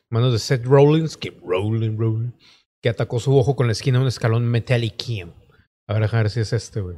Manos 0.10 0.32
de 0.32 0.40
Seth 0.40 0.64
Rollins, 0.66 1.18
que 1.18 1.32
Rollins, 1.44 1.98
Rollins, 1.98 2.34
que 2.82 2.88
atacó 2.90 3.20
su 3.20 3.36
ojo 3.38 3.56
con 3.58 3.66
la 3.68 3.74
esquina 3.74 3.98
de 3.98 4.04
un 4.04 4.08
escalón 4.08 4.46
Metallic 4.48 5.04
A 5.90 5.94
ver, 5.94 6.04
a 6.04 6.08
ver 6.18 6.30
si 6.30 6.40
es 6.40 6.54
este, 6.54 6.80
güey. 6.80 6.98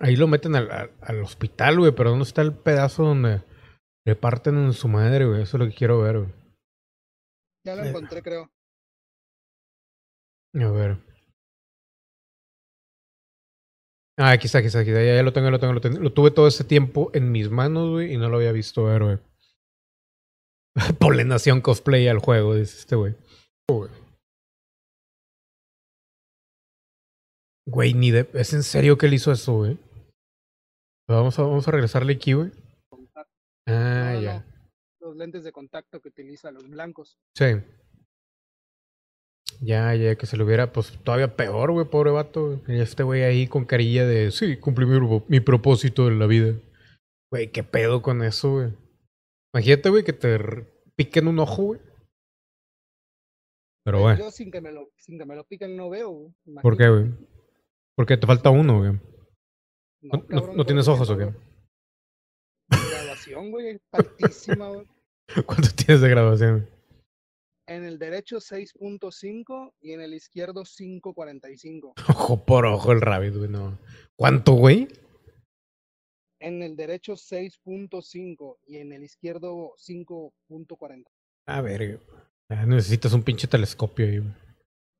Ahí 0.00 0.16
lo 0.16 0.26
meten 0.26 0.56
al, 0.56 0.68
al- 0.72 0.90
al 1.00 1.22
hospital, 1.22 1.78
güey, 1.78 1.92
pero 1.94 2.10
¿dónde 2.10 2.24
está 2.24 2.42
el 2.42 2.52
pedazo 2.54 3.04
donde 3.04 3.42
le 4.04 4.16
parten 4.16 4.56
en 4.56 4.72
su 4.72 4.88
madre, 4.88 5.26
güey? 5.26 5.42
Eso 5.42 5.56
es 5.56 5.60
lo 5.62 5.68
que 5.68 5.76
quiero 5.76 6.00
ver, 6.00 6.18
güey. 6.18 6.32
Ya 7.64 7.76
lo 7.76 7.84
Eh. 7.84 7.88
encontré, 7.88 8.22
creo. 8.22 8.50
A 10.54 10.70
ver. 10.70 10.98
Ah, 14.18 14.32
aquí 14.32 14.46
está, 14.46 14.58
aquí 14.58 14.66
está, 14.66 14.80
aquí 14.80 14.90
está. 14.90 15.02
Ya, 15.02 15.14
ya 15.16 15.22
lo 15.22 15.32
tengo, 15.32 15.46
ya 15.46 15.52
lo 15.52 15.58
tengo, 15.60 15.72
lo 15.72 15.80
tengo. 15.80 15.98
Lo 16.00 16.12
tuve 16.12 16.30
todo 16.30 16.46
ese 16.46 16.64
tiempo 16.64 17.10
en 17.14 17.32
mis 17.32 17.50
manos, 17.50 17.90
güey, 17.90 18.12
y 18.12 18.18
no 18.18 18.28
lo 18.28 18.36
había 18.36 18.52
visto 18.52 18.82
güey. 18.82 19.18
Polenación 21.00 21.60
cosplay 21.60 22.08
al 22.08 22.18
juego, 22.18 22.54
dice 22.54 22.78
este 22.78 22.96
güey. 22.96 23.14
Oh, 23.70 23.88
güey. 27.66 27.94
Ni 27.94 28.10
de... 28.10 28.28
¿Es 28.34 28.52
en 28.52 28.62
serio 28.62 28.98
que 28.98 29.06
él 29.06 29.14
hizo 29.14 29.32
eso, 29.32 29.54
güey? 29.54 29.78
Vamos 31.08 31.38
a, 31.38 31.42
vamos 31.42 31.66
a 31.66 31.70
regresarle 31.70 32.14
aquí, 32.14 32.34
güey. 32.34 32.50
Ah, 33.66 34.12
no, 34.14 34.20
ya. 34.20 34.38
no. 34.40 34.51
Los 35.12 35.18
lentes 35.18 35.44
de 35.44 35.52
contacto 35.52 36.00
que 36.00 36.08
utiliza 36.08 36.50
los 36.50 36.66
blancos. 36.70 37.18
Sí. 37.36 37.44
Ya, 39.60 39.94
ya, 39.94 40.16
que 40.16 40.24
se 40.24 40.38
lo 40.38 40.46
hubiera, 40.46 40.72
pues 40.72 40.98
todavía 41.04 41.36
peor, 41.36 41.70
güey, 41.70 41.84
pobre 41.84 42.10
vato. 42.10 42.56
güey. 42.56 42.80
Este 42.80 43.02
güey 43.02 43.22
ahí 43.22 43.46
con 43.46 43.66
carilla 43.66 44.06
de, 44.06 44.30
sí, 44.30 44.56
cumplí 44.56 44.86
mi, 44.86 44.98
mi 45.28 45.40
propósito 45.40 46.08
en 46.08 46.18
la 46.18 46.26
vida. 46.26 46.58
Güey, 47.30 47.52
qué 47.52 47.62
pedo 47.62 48.00
con 48.00 48.22
eso, 48.22 48.52
güey. 48.52 48.72
Imagínate, 49.54 49.90
güey, 49.90 50.02
que 50.02 50.14
te 50.14 50.38
piquen 50.96 51.28
un 51.28 51.40
ojo, 51.40 51.62
güey. 51.62 51.80
Pero 53.84 53.98
Pues 53.98 54.02
bueno, 54.16 54.18
Yo 54.24 54.30
sin 54.30 54.50
que 54.50 54.62
me 54.62 54.72
lo, 54.72 54.88
sin 54.96 55.18
que 55.18 55.26
me 55.26 55.36
lo 55.36 55.44
piquen 55.44 55.76
no 55.76 55.90
veo, 55.90 56.08
güey. 56.10 56.32
¿por 56.62 56.78
qué, 56.78 56.88
güey? 56.88 57.12
Porque 57.96 58.16
te 58.16 58.26
falta 58.26 58.48
uno, 58.48 58.78
güey. 58.78 58.92
No, 58.92 59.00
¿No, 60.04 60.16
no- 60.16 60.26
cabrón, 60.26 60.56
no 60.56 60.64
tienes 60.64 60.88
ojos 60.88 61.10
o 61.10 61.18
qué? 61.18 61.24
veo. 61.26 61.34
Graduación, 62.70 63.50
güey, 63.50 63.78
altísima, 63.92 64.68
güey. 64.70 64.86
¿Cuánto 65.46 65.68
tienes 65.74 66.00
de 66.00 66.08
grabación? 66.08 66.68
En 67.66 67.84
el 67.84 67.98
derecho 67.98 68.38
6.5 68.38 69.74
y 69.80 69.92
en 69.92 70.00
el 70.00 70.14
izquierdo 70.14 70.62
5.45. 70.62 71.94
Ojo 72.08 72.44
por 72.44 72.66
ojo 72.66 72.92
el 72.92 73.00
rabbit, 73.00 73.36
güey, 73.36 73.48
no. 73.48 73.78
¿Cuánto, 74.16 74.52
güey? 74.52 74.88
En 76.40 76.62
el 76.62 76.76
derecho 76.76 77.12
6.5 77.12 78.58
y 78.66 78.78
en 78.78 78.92
el 78.92 79.04
izquierdo 79.04 79.74
5.40. 79.78 81.04
A 81.46 81.60
ver, 81.60 82.00
güey. 82.48 82.66
necesitas 82.66 83.12
un 83.12 83.22
pinche 83.22 83.46
telescopio 83.46 84.06
ahí, 84.06 84.18
güey. 84.18 84.32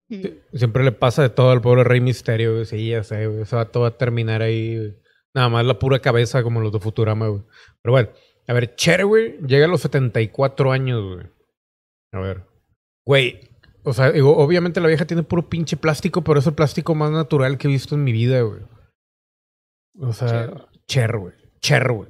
Siempre 0.55 0.85
le 0.85 0.93
pasa 0.93 1.23
de 1.23 1.31
todo 1.31 1.51
al 1.51 1.61
pobre 1.61 1.85
Rey 1.85 2.01
Misterio, 2.01 2.55
güey. 2.55 2.65
Sí, 2.65 2.91
ya 2.91 3.03
sé, 3.03 3.27
güey. 3.27 3.45
Vato 3.51 3.81
va 3.81 3.89
a 3.89 3.99
terminar 3.99 4.41
ahí, 4.41 4.77
güey. 4.77 4.97
Nada 5.35 5.49
más 5.49 5.65
la 5.65 5.79
pura 5.79 6.01
cabeza 6.01 6.43
como 6.43 6.61
los 6.61 6.73
de 6.73 6.81
Futurama, 6.81 7.29
güey. 7.29 7.43
Pero 7.83 7.93
bueno, 7.93 8.11
a 8.47 8.53
ver, 8.53 8.75
Cher, 8.77 9.05
güey, 9.05 9.39
llega 9.47 9.67
a 9.67 9.69
los 9.69 9.81
74 9.83 10.73
años, 10.73 11.15
güey. 11.15 11.27
A 12.13 12.21
ver. 12.21 12.45
Güey, 13.07 13.51
o 13.85 13.93
sea, 13.93 14.13
digo, 14.13 14.37
obviamente 14.37 14.81
la 14.81 14.89
vieja 14.89 15.07
tiene 15.07 15.23
puro 15.23 15.49
pinche 15.49 15.77
plástico, 15.77 16.23
pero 16.23 16.39
es 16.39 16.47
el 16.47 16.55
plástico 16.55 16.95
más 16.95 17.11
natural 17.11 17.59
que 17.59 17.69
he 17.69 17.71
visto 17.71 17.95
en 17.95 18.05
mi 18.05 18.13
vida, 18.13 18.43
güey. 18.43 18.61
O 19.99 20.13
sea, 20.13 20.69
Cher, 20.87 21.17
güey. 21.17 21.35
Cher, 21.61 21.93
güey. 21.93 22.09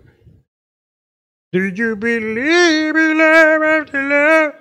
Do 1.53 1.69
you 1.69 1.97
believe 1.97 2.99
in 2.99 3.19
love 3.19 3.63
after 3.63 4.03
love? 4.03 4.55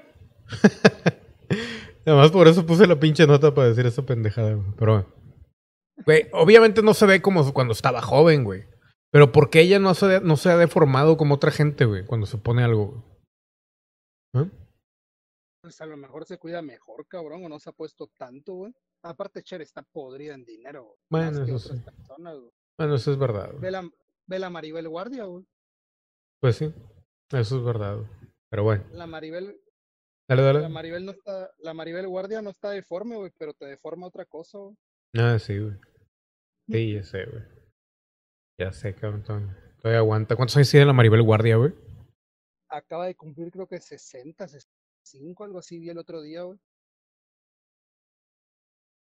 Nada 2.05 2.17
más 2.17 2.31
por 2.31 2.47
eso 2.47 2.65
puse 2.65 2.87
la 2.87 2.99
pinche 2.99 3.27
nota 3.27 3.53
para 3.53 3.69
decir 3.69 3.85
esa 3.85 4.05
pendejada, 4.05 4.53
güey. 4.53 4.67
Pero 4.77 4.93
bueno. 4.93 5.07
Güey, 6.05 6.27
obviamente 6.33 6.81
no 6.81 6.93
se 6.93 7.05
ve 7.05 7.21
como 7.21 7.53
cuando 7.53 7.73
estaba 7.73 8.01
joven, 8.01 8.43
güey. 8.43 8.65
Pero 9.11 9.31
¿por 9.31 9.49
qué 9.49 9.61
ella 9.61 9.79
no 9.79 9.93
se, 9.93 10.21
no 10.21 10.37
se 10.37 10.49
ha 10.49 10.57
deformado 10.57 11.17
como 11.17 11.35
otra 11.35 11.51
gente, 11.51 11.85
güey? 11.85 12.05
Cuando 12.05 12.25
se 12.25 12.37
pone 12.37 12.63
algo, 12.63 12.87
güey. 14.33 14.45
¿Eh? 14.45 14.49
Pues 15.61 15.79
a 15.81 15.85
lo 15.85 15.97
mejor 15.97 16.25
se 16.25 16.37
cuida 16.37 16.61
mejor, 16.61 17.05
cabrón, 17.07 17.45
o 17.45 17.49
no 17.49 17.59
se 17.59 17.69
ha 17.69 17.73
puesto 17.73 18.07
tanto, 18.17 18.53
güey. 18.53 18.73
Aparte, 19.03 19.43
Cher 19.43 19.61
está 19.61 19.81
podrida 19.83 20.33
en 20.35 20.45
dinero, 20.45 20.83
güey, 20.83 20.97
Bueno, 21.09 21.43
eso 21.43 21.59
sí. 21.75 21.79
personas, 21.81 22.37
güey. 22.37 22.51
Bueno, 22.79 22.95
eso 22.95 23.11
es 23.11 23.17
verdad. 23.17 23.49
güey. 23.49 23.61
Ve 23.61 23.71
la, 23.71 23.89
ve 24.27 24.39
la 24.39 24.49
Maribel 24.49 24.87
Guardia, 24.87 25.25
güey. 25.25 25.45
Pues 26.39 26.55
sí, 26.57 26.73
eso 27.31 27.57
es 27.57 27.63
verdad. 27.63 27.97
güey. 27.97 28.07
Pero 28.49 28.63
bueno, 28.63 28.83
La 28.93 29.07
Maribel, 29.07 29.61
dale, 30.29 30.41
la 30.41 30.53
dale. 30.53 30.69
Maribel 30.69 31.05
no 31.05 31.11
está, 31.11 31.51
la 31.59 31.73
Maribel 31.73 32.07
Guardia 32.07 32.41
no 32.41 32.49
está 32.49 32.71
deforme, 32.71 33.15
güey, 33.17 33.31
pero 33.37 33.53
te 33.53 33.65
deforma 33.65 34.07
otra 34.07 34.25
cosa, 34.25 34.57
güey. 34.57 34.75
Ah, 35.17 35.37
sí, 35.39 35.57
güey. 35.59 35.75
Sí, 36.69 36.93
ya 36.95 37.03
sé, 37.03 37.25
güey. 37.25 37.43
Ya 38.61 38.71
sé, 38.71 38.93
cabrón. 38.93 39.23
Todavía, 39.23 39.97
aguanta. 39.97 40.35
¿Cuántos 40.35 40.55
años 40.55 40.69
tiene 40.69 40.85
la 40.85 40.93
Maribel 40.93 41.23
Guardia, 41.23 41.55
güey? 41.55 41.73
Acaba 42.69 43.07
de 43.07 43.15
cumplir 43.15 43.51
creo 43.51 43.67
que 43.67 43.81
60, 43.81 44.47
65, 44.47 45.43
algo 45.43 45.57
así, 45.57 45.79
vi 45.79 45.89
el 45.89 45.97
otro 45.97 46.21
día, 46.21 46.43
güey. 46.43 46.59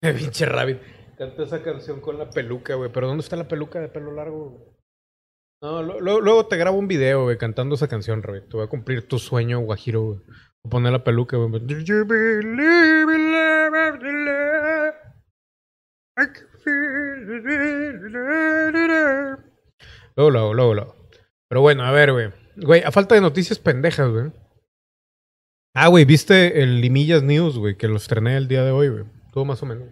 Pinche 0.00 0.46
Rabbit. 0.46 0.80
Canta 1.18 1.42
esa 1.42 1.62
canción 1.62 2.00
con 2.00 2.16
la 2.16 2.30
peluca, 2.30 2.74
güey. 2.74 2.90
Pero 2.90 3.06
¿dónde 3.06 3.20
está 3.22 3.36
la 3.36 3.46
peluca 3.46 3.80
de 3.80 3.88
pelo 3.88 4.12
largo? 4.12 4.48
güey? 4.48 4.74
No, 5.62 5.82
lo- 5.82 6.20
luego 6.22 6.46
te 6.46 6.56
grabo 6.56 6.78
un 6.78 6.88
video, 6.88 7.24
güey, 7.24 7.36
cantando 7.36 7.74
esa 7.74 7.86
canción, 7.86 8.22
Rabbit. 8.22 8.48
Te 8.48 8.56
voy 8.56 8.64
a 8.64 8.70
cumplir 8.70 9.06
tu 9.06 9.18
sueño, 9.18 9.60
Guajiro, 9.60 10.00
güey. 10.04 10.18
Voy 10.20 10.68
a 10.68 10.70
poner 10.70 10.92
la 10.92 11.04
peluca, 11.04 11.36
güey. 11.36 11.50
Luego, 20.16 20.30
luego, 20.30 20.54
luego, 20.54 20.74
luego. 20.74 21.08
Pero 21.48 21.60
bueno, 21.60 21.84
a 21.84 21.90
ver, 21.92 22.12
güey. 22.12 22.30
Güey, 22.56 22.82
a 22.82 22.92
falta 22.92 23.14
de 23.14 23.20
noticias 23.20 23.58
pendejas, 23.58 24.10
güey. 24.10 24.32
Ah, 25.74 25.88
güey, 25.88 26.04
¿viste 26.04 26.62
el 26.62 26.80
Limillas 26.80 27.22
News, 27.22 27.58
güey? 27.58 27.76
Que 27.76 27.88
lo 27.88 27.96
estrené 27.96 28.36
el 28.36 28.46
día 28.46 28.64
de 28.64 28.70
hoy, 28.70 28.88
güey. 28.88 29.04
Todo 29.32 29.44
más 29.44 29.62
o 29.62 29.66
menos. 29.66 29.88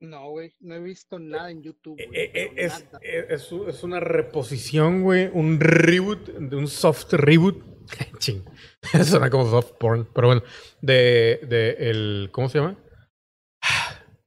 No, 0.00 0.30
güey, 0.30 0.54
no 0.60 0.74
he 0.74 0.80
visto 0.80 1.18
nada 1.18 1.50
en 1.50 1.62
YouTube. 1.62 1.96
güey, 1.96 2.08
Eh, 2.12 2.30
eh, 2.34 2.52
es, 2.56 2.86
eh, 3.02 3.26
es 3.68 3.82
una 3.82 4.00
reposición, 4.00 5.02
güey. 5.02 5.30
Un 5.32 5.60
reboot, 5.60 6.28
de 6.28 6.56
un 6.56 6.68
soft 6.68 7.12
reboot. 7.12 7.62
Ching. 8.18 8.42
Suena 9.04 9.28
como 9.28 9.50
soft 9.50 9.72
porn. 9.78 10.08
Pero 10.14 10.28
bueno, 10.28 10.42
de, 10.80 11.40
de 11.48 11.76
el. 11.90 12.28
¿Cómo 12.32 12.48
se 12.48 12.58
llama? 12.58 12.78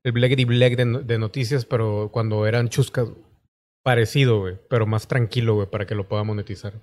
El 0.08 0.14
Blackety 0.14 0.46
Black 0.46 0.76
de, 0.78 1.04
de 1.04 1.18
noticias, 1.20 1.66
pero 1.66 2.10
cuando 2.14 2.48
eran 2.48 2.70
chuscas. 2.70 3.10
Parecido, 3.84 4.40
güey. 4.40 4.58
Pero 4.70 4.86
más 4.86 5.08
tranquilo, 5.08 5.56
güey, 5.56 5.70
para 5.70 5.86
que 5.86 5.96
lo 5.96 6.08
pueda 6.08 6.24
monetizar. 6.24 6.74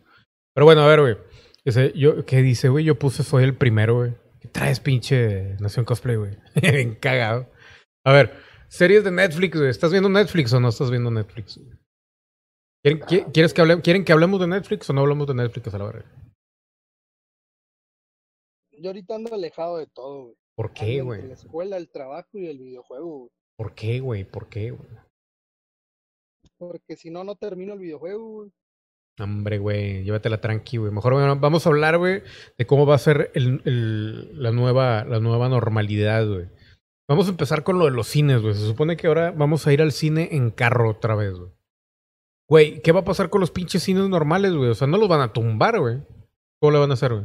Pero 0.55 0.65
bueno, 0.67 0.83
a 0.83 0.89
ver, 0.89 1.01
güey. 1.01 1.17
Yo, 1.95 2.25
¿Qué 2.27 2.43
dice, 2.43 2.69
güey? 2.69 2.85
Yo 2.85 2.99
puse 2.99 3.23
soy 3.23 3.45
el 3.45 3.57
primero, 3.57 3.95
güey. 3.97 4.13
¿Qué 4.41 4.49
traes, 4.49 4.81
pinche 4.81 5.57
Nación 5.61 5.85
Cosplay, 5.87 6.17
güey? 6.17 6.37
Bien 6.61 6.95
cagado. 6.97 7.51
A 8.05 8.13
ver, 8.13 8.35
series 8.69 9.05
de 9.05 9.11
Netflix, 9.11 9.57
güey. 9.57 9.71
¿Estás 9.71 9.91
viendo 9.91 10.09
Netflix 10.11 10.53
o 10.53 10.61
no 10.61 10.69
estás 10.69 10.91
viendo 10.91 11.11
Netflix? 11.11 11.57
güey? 11.59 11.79
¿Quieren, 12.83 13.01
qui- 13.03 13.33
¿quieres 13.33 13.55
que 13.55 13.63
hable- 13.63 13.81
¿Quieren 13.83 14.05
que 14.05 14.13
hablemos 14.13 14.39
de 14.41 14.47
Netflix 14.47 14.89
o 14.91 14.93
no 14.93 15.01
hablamos 15.01 15.27
de 15.27 15.35
Netflix 15.35 15.73
a 15.75 15.79
la 15.79 15.85
verga? 15.87 16.05
Yo 18.73 18.91
ahorita 18.91 19.15
ando 19.15 19.35
alejado 19.35 19.79
de 19.79 19.87
todo, 19.87 20.25
güey. 20.25 20.37
¿Por 20.57 20.73
qué, 20.73 20.83
Ando 20.83 20.93
entre 20.93 21.03
güey? 21.05 21.29
La 21.29 21.35
escuela, 21.35 21.77
el 21.77 21.89
trabajo 21.91 22.29
y 22.39 22.47
el 22.47 22.59
videojuego, 22.59 23.19
güey. 23.19 23.31
¿Por 23.57 23.75
qué, 23.75 24.01
güey? 24.01 24.25
¿Por 24.25 24.49
qué, 24.49 24.71
güey? 24.71 24.89
Porque 26.59 26.97
si 26.97 27.11
no, 27.11 27.25
no 27.25 27.35
termino 27.37 27.73
el 27.75 27.79
videojuego, 27.81 28.29
güey. 28.29 28.51
Hombre, 29.21 29.59
güey, 29.59 30.03
llévatela 30.03 30.41
tranqui, 30.41 30.77
güey. 30.79 30.91
Mejor 30.93 31.15
bueno, 31.15 31.37
vamos 31.37 31.67
a 31.67 31.71
hablar, 31.71 31.99
güey, 31.99 32.23
de 32.59 32.67
cómo 32.67 32.85
va 32.85 32.97
a 32.97 32.99
ser 32.99 33.31
el, 33.35 33.63
el- 33.65 34.43
la, 34.43 34.51
nueva, 34.51 35.05
la 35.05 35.21
nueva 35.21 35.49
normalidad, 35.49 36.27
güey. 36.27 36.49
Vamos 37.09 37.27
a 37.29 37.31
empezar 37.31 37.63
con 37.63 37.79
lo 37.79 37.85
de 37.85 37.91
los 37.93 38.09
cines, 38.09 38.41
güey. 38.43 38.55
Se 38.55 38.67
supone 38.67 38.97
que 38.97 39.07
ahora 39.07 39.31
vamos 39.31 39.67
a 39.67 39.73
ir 39.73 39.83
al 39.83 39.93
cine 39.93 40.31
en 40.33 40.51
carro 40.51 40.91
otra 40.91 41.15
vez, 41.15 41.35
güey. 41.35 41.51
Güey, 42.49 42.83
¿qué 42.83 42.93
va 42.93 43.01
a 43.01 43.05
pasar 43.05 43.31
con 43.31 43.41
los 43.41 43.51
pinches 43.51 43.83
cines 43.83 44.09
normales, 44.09 44.53
güey? 44.55 44.71
O 44.71 44.75
sea, 44.75 44.87
no 44.87 44.97
los 44.99 45.09
van 45.09 45.21
a 45.21 45.33
tumbar, 45.33 45.79
güey. 45.79 45.99
¿Cómo 46.61 46.73
le 46.73 46.79
van 46.79 46.91
a 46.91 46.95
hacer, 46.95 47.13
güey? 47.13 47.25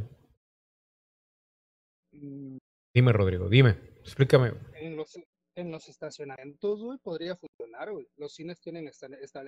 Dime, 2.94 3.14
Rodrigo, 3.14 3.50
dime. 3.50 3.78
Explícame. 4.02 4.54
En 4.74 4.96
los, 4.96 5.14
en 5.56 5.72
los 5.72 5.88
estacionamientos, 5.90 6.82
güey, 6.82 6.98
podría 7.00 7.36
funcionar, 7.36 7.92
güey. 7.92 8.08
Los 8.18 8.34
cines 8.34 8.60
tienen 8.60 8.88
esta, 8.88 9.08
esta- 9.22 9.44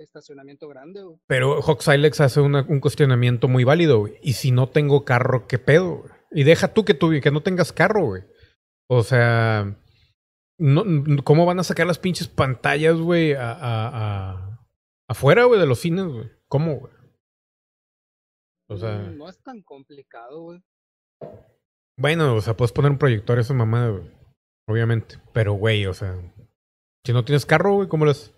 estacionamiento 0.00 0.68
grande, 0.68 1.02
güey. 1.02 1.18
Pero 1.26 1.60
Hawk 1.60 1.82
Silex 1.82 2.20
hace 2.20 2.40
una- 2.40 2.64
un 2.68 2.80
cuestionamiento 2.80 3.48
muy 3.48 3.64
válido, 3.64 3.98
güey. 3.98 4.14
Y 4.22 4.34
si 4.34 4.52
no 4.52 4.68
tengo 4.68 5.04
carro, 5.04 5.46
¿qué 5.48 5.58
pedo, 5.58 5.96
güey? 5.98 6.12
Y 6.30 6.44
deja 6.44 6.72
tú 6.72 6.84
que, 6.84 6.94
tú 6.94 7.10
que 7.22 7.30
no 7.30 7.42
tengas 7.42 7.72
carro, 7.72 8.06
güey. 8.06 8.22
O 8.88 9.02
sea, 9.02 9.76
no, 10.58 10.84
¿cómo 11.24 11.44
van 11.46 11.58
a 11.58 11.64
sacar 11.64 11.86
las 11.86 11.98
pinches 11.98 12.28
pantallas, 12.28 12.96
güey, 12.96 13.32
a, 13.34 13.52
a- 13.52 13.90
a- 14.32 14.66
afuera, 15.10 15.44
güey, 15.44 15.58
de 15.60 15.66
los 15.66 15.80
cines, 15.80 16.06
güey? 16.06 16.30
¿Cómo, 16.48 16.76
güey? 16.78 16.92
O 18.70 18.76
sea, 18.76 18.98
Mm, 18.98 19.16
No 19.18 19.28
es 19.28 19.42
tan 19.42 19.62
complicado, 19.62 20.42
güey. 20.42 20.62
Bueno, 21.98 22.36
o 22.36 22.40
sea, 22.40 22.56
puedes 22.56 22.72
poner 22.72 22.92
un 22.92 22.98
proyector 22.98 23.38
a 23.38 23.40
esa 23.40 23.54
mamada, 23.54 23.90
güey. 23.90 24.10
Obviamente. 24.68 25.16
Pero, 25.32 25.54
güey, 25.54 25.84
o 25.86 25.94
sea, 25.94 26.16
si 27.04 27.12
no 27.12 27.24
tienes 27.24 27.44
carro, 27.44 27.74
güey, 27.74 27.88
¿cómo 27.88 28.04
las...? 28.04 28.32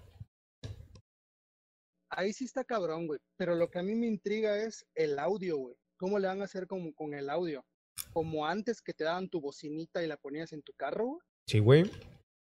Ahí 2.11 2.33
sí 2.33 2.45
está 2.45 2.65
cabrón, 2.65 3.07
güey. 3.07 3.21
Pero 3.37 3.55
lo 3.55 3.71
que 3.71 3.79
a 3.79 3.83
mí 3.83 3.95
me 3.95 4.07
intriga 4.07 4.57
es 4.57 4.87
el 4.95 5.19
audio, 5.19 5.59
güey. 5.59 5.77
¿Cómo 5.99 6.19
le 6.19 6.27
van 6.27 6.41
a 6.41 6.45
hacer 6.45 6.67
con, 6.67 6.93
con 6.93 7.15
el 7.15 7.29
audio? 7.29 7.65
Como 8.13 8.47
antes 8.47 8.81
que 8.81 8.95
te 8.95 9.05
daban 9.05 9.29
tu 9.29 9.41
bocinita 9.41 10.03
y 10.03 10.07
la 10.07 10.17
ponías 10.17 10.53
en 10.53 10.63
tu 10.63 10.73
carro, 10.73 11.07
güey. 11.07 11.21
Sí, 11.47 11.59
güey. 11.59 11.91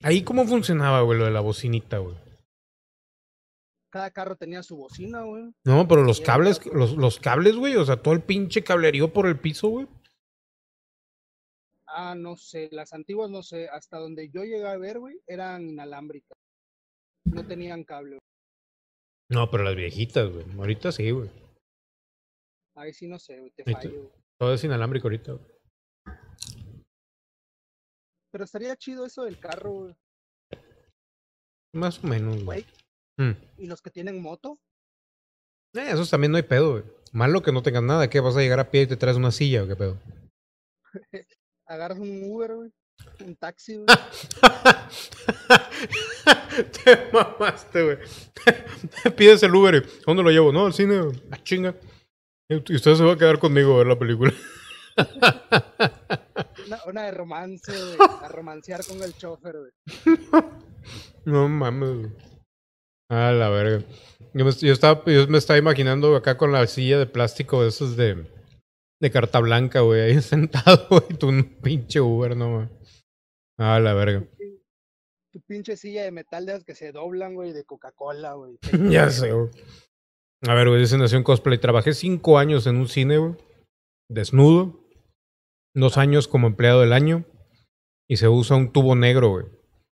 Ahí 0.02 0.24
cómo 0.24 0.46
funcionaba, 0.46 1.02
güey, 1.02 1.20
lo 1.20 1.26
de 1.26 1.32
la 1.32 1.42
bocinita, 1.42 1.98
güey. 1.98 2.16
Cada 3.92 4.10
carro 4.12 4.38
tenía 4.38 4.64
su 4.64 4.78
bocina, 4.78 5.24
güey. 5.24 5.52
No, 5.66 5.88
pero 5.88 6.04
los 6.04 6.22
cables, 6.22 6.66
los, 6.68 6.96
los 6.96 7.20
cables, 7.20 7.58
güey, 7.58 7.76
o 7.76 7.86
sea, 7.86 7.98
todo 7.98 8.14
el 8.14 8.22
pinche 8.22 8.64
cablerío 8.64 9.12
por 9.12 9.28
el 9.28 9.38
piso, 9.38 9.68
güey. 9.68 9.88
Ah, 11.94 12.16
no 12.16 12.36
sé. 12.38 12.70
Las 12.72 12.94
antiguas, 12.94 13.30
no 13.30 13.44
sé. 13.44 13.68
Hasta 13.70 13.98
donde 13.98 14.30
yo 14.30 14.44
llegué 14.44 14.68
a 14.68 14.78
ver, 14.78 15.00
güey, 15.00 15.22
eran 15.28 15.68
inalámbricas. 15.70 16.38
No 17.26 17.46
tenían 17.46 17.84
cable. 17.84 18.12
güey. 18.18 18.20
No, 19.30 19.50
pero 19.50 19.64
las 19.64 19.76
viejitas, 19.76 20.30
güey. 20.32 20.46
Ahorita 20.58 20.92
sí, 20.92 21.12
güey. 21.12 21.30
Ahí 22.76 22.94
sí 22.94 23.08
no 23.08 23.20
sé, 23.20 23.40
güey. 23.40 23.52
Te 23.52 23.64
fallo. 23.64 23.92
güey. 23.92 24.10
Todo 24.40 24.54
es 24.54 24.64
inalámbrico 24.64 25.08
ahorita. 25.08 25.34
güey. 25.34 25.46
Pero 28.32 28.44
estaría 28.46 28.76
chido 28.78 29.06
eso 29.06 29.24
del 29.24 29.40
carro, 29.40 29.72
güey. 29.72 29.96
Más 31.74 32.04
o 32.04 32.08
menos, 32.08 32.44
güey. 32.44 32.66
Mm. 33.18 33.32
¿Y 33.58 33.68
los 33.68 33.82
que 33.82 33.92
tienen 33.92 34.22
moto? 34.22 34.58
Eh, 35.74 35.92
esos 35.92 36.10
también 36.10 36.32
no 36.32 36.38
hay 36.38 36.44
pedo, 36.44 36.72
güey. 36.72 36.84
Malo 37.14 37.42
que 37.42 37.52
no 37.52 37.62
tengas 37.62 37.84
nada. 37.84 38.10
¿Qué? 38.10 38.20
¿Vas 38.20 38.36
a 38.38 38.40
llegar 38.42 38.60
a 38.60 38.72
pie 38.72 38.84
y 38.84 38.88
te 38.88 38.98
traes 38.98 39.18
una 39.18 39.32
silla 39.32 39.64
o 39.64 39.68
qué 39.68 39.76
pedo? 39.76 39.98
Agarras 41.72 42.00
un 42.00 42.22
Uber, 42.30 42.54
güey. 42.54 42.70
Un 43.26 43.34
taxi, 43.38 43.78
güey. 43.78 43.86
te 46.84 47.10
mamaste, 47.14 47.82
güey. 47.84 47.98
Pides 49.16 49.42
el 49.44 49.56
Uber. 49.56 49.76
y, 49.76 49.78
¿a 49.78 49.82
¿Dónde 50.06 50.22
lo 50.22 50.32
llevo? 50.32 50.52
No, 50.52 50.66
al 50.66 50.74
cine. 50.74 51.00
güey. 51.00 51.24
Ah, 51.32 51.38
chinga. 51.42 51.74
Y 52.50 52.76
usted 52.76 52.96
se 52.96 53.06
va 53.06 53.14
a 53.14 53.18
quedar 53.18 53.40
conmigo 53.40 53.76
a 53.76 53.78
ver 53.78 53.88
la 53.88 53.98
película. 53.98 54.34
Una, 56.68 56.80
una 56.88 57.04
de 57.04 57.12
romance, 57.12 57.72
güey. 57.72 57.96
A 58.22 58.28
romancear 58.28 58.86
con 58.86 59.02
el 59.02 59.16
chofer, 59.16 59.56
güey. 59.58 59.72
No 61.24 61.48
mames. 61.48 62.00
güey. 62.00 62.12
Ah, 63.10 63.32
la 63.32 63.48
verga. 63.50 63.86
Yo 64.34 64.44
me, 64.44 64.52
yo 64.52 64.74
estaba, 64.74 65.06
yo 65.06 65.26
me 65.28 65.38
estaba 65.38 65.58
imaginando 65.58 66.14
acá 66.18 66.36
con 66.38 66.52
la 66.52 66.68
silla 66.68 67.00
de 67.00 67.06
plástico 67.06 67.66
esos 67.66 67.96
de, 67.96 68.26
de 69.02 69.12
carta 69.12 69.40
blanca, 69.40 69.82
güey, 69.82 70.02
ahí 70.02 70.22
sentado, 70.22 70.88
güey, 70.90 71.18
tú 71.20 71.28
un 71.30 71.44
pinche 71.62 72.00
Uber, 72.00 72.36
no 72.38 72.50
mames. 72.52 72.70
Ah, 73.58 73.80
la 73.80 73.94
verga. 73.94 74.24
Tu 75.34 75.40
pinche 75.42 75.76
silla 75.78 76.04
de 76.04 76.12
metal 76.12 76.46
de 76.46 76.54
esas 76.54 76.64
que 76.64 76.76
se 76.76 76.92
doblan, 76.92 77.36
güey, 77.36 77.54
de 77.54 77.64
Coca-Cola, 77.64 78.34
güey. 78.34 78.58
ya 78.92 79.10
sé, 79.10 79.32
güey. 79.32 79.50
A 80.48 80.54
ver, 80.56 80.68
güey, 80.70 80.80
dice 80.82 80.98
Nación 80.98 81.24
Cosplay. 81.24 81.60
Trabajé 81.60 81.94
cinco 81.94 82.38
años 82.40 82.66
en 82.68 82.78
un 82.78 82.88
cine, 82.88 83.18
güey. 83.18 83.36
Desnudo. 84.10 84.80
Dos 85.76 85.98
años 85.98 86.28
como 86.28 86.48
empleado 86.48 86.82
del 86.82 86.92
año. 86.94 87.24
Y 88.10 88.18
se 88.18 88.28
usa 88.28 88.58
un 88.58 88.74
tubo 88.74 88.96
negro, 88.96 89.30
güey. 89.30 89.46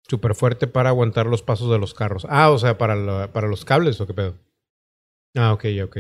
Súper 0.08 0.36
fuerte 0.36 0.68
para 0.68 0.89
aguantar 0.89 1.26
los 1.26 1.41
pasos 1.41 1.70
de 1.72 1.80
los 1.80 1.94
carros. 1.96 2.26
Ah, 2.30 2.52
o 2.52 2.60
sea, 2.60 2.78
para, 2.78 2.96
la- 2.96 3.34
para 3.34 3.48
los 3.48 3.65
cables 3.65 4.00
o 4.00 4.06
qué 4.08 4.13
pedo. 4.13 4.38
Ah, 5.36 5.52
ok, 5.54 5.65
ok. 5.84 5.98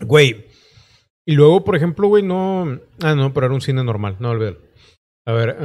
Güey. 0.00 0.46
Y 1.28 1.34
luego, 1.34 1.62
por 1.62 1.76
ejemplo, 1.76 2.08
güey, 2.08 2.22
no. 2.22 2.80
Ah, 3.02 3.14
no, 3.14 3.34
pero 3.34 3.46
era 3.46 3.54
un 3.54 3.60
cine 3.60 3.84
normal. 3.84 4.16
No, 4.18 4.30
olvídalo. 4.30 4.60
A 5.26 5.32
ver. 5.32 5.56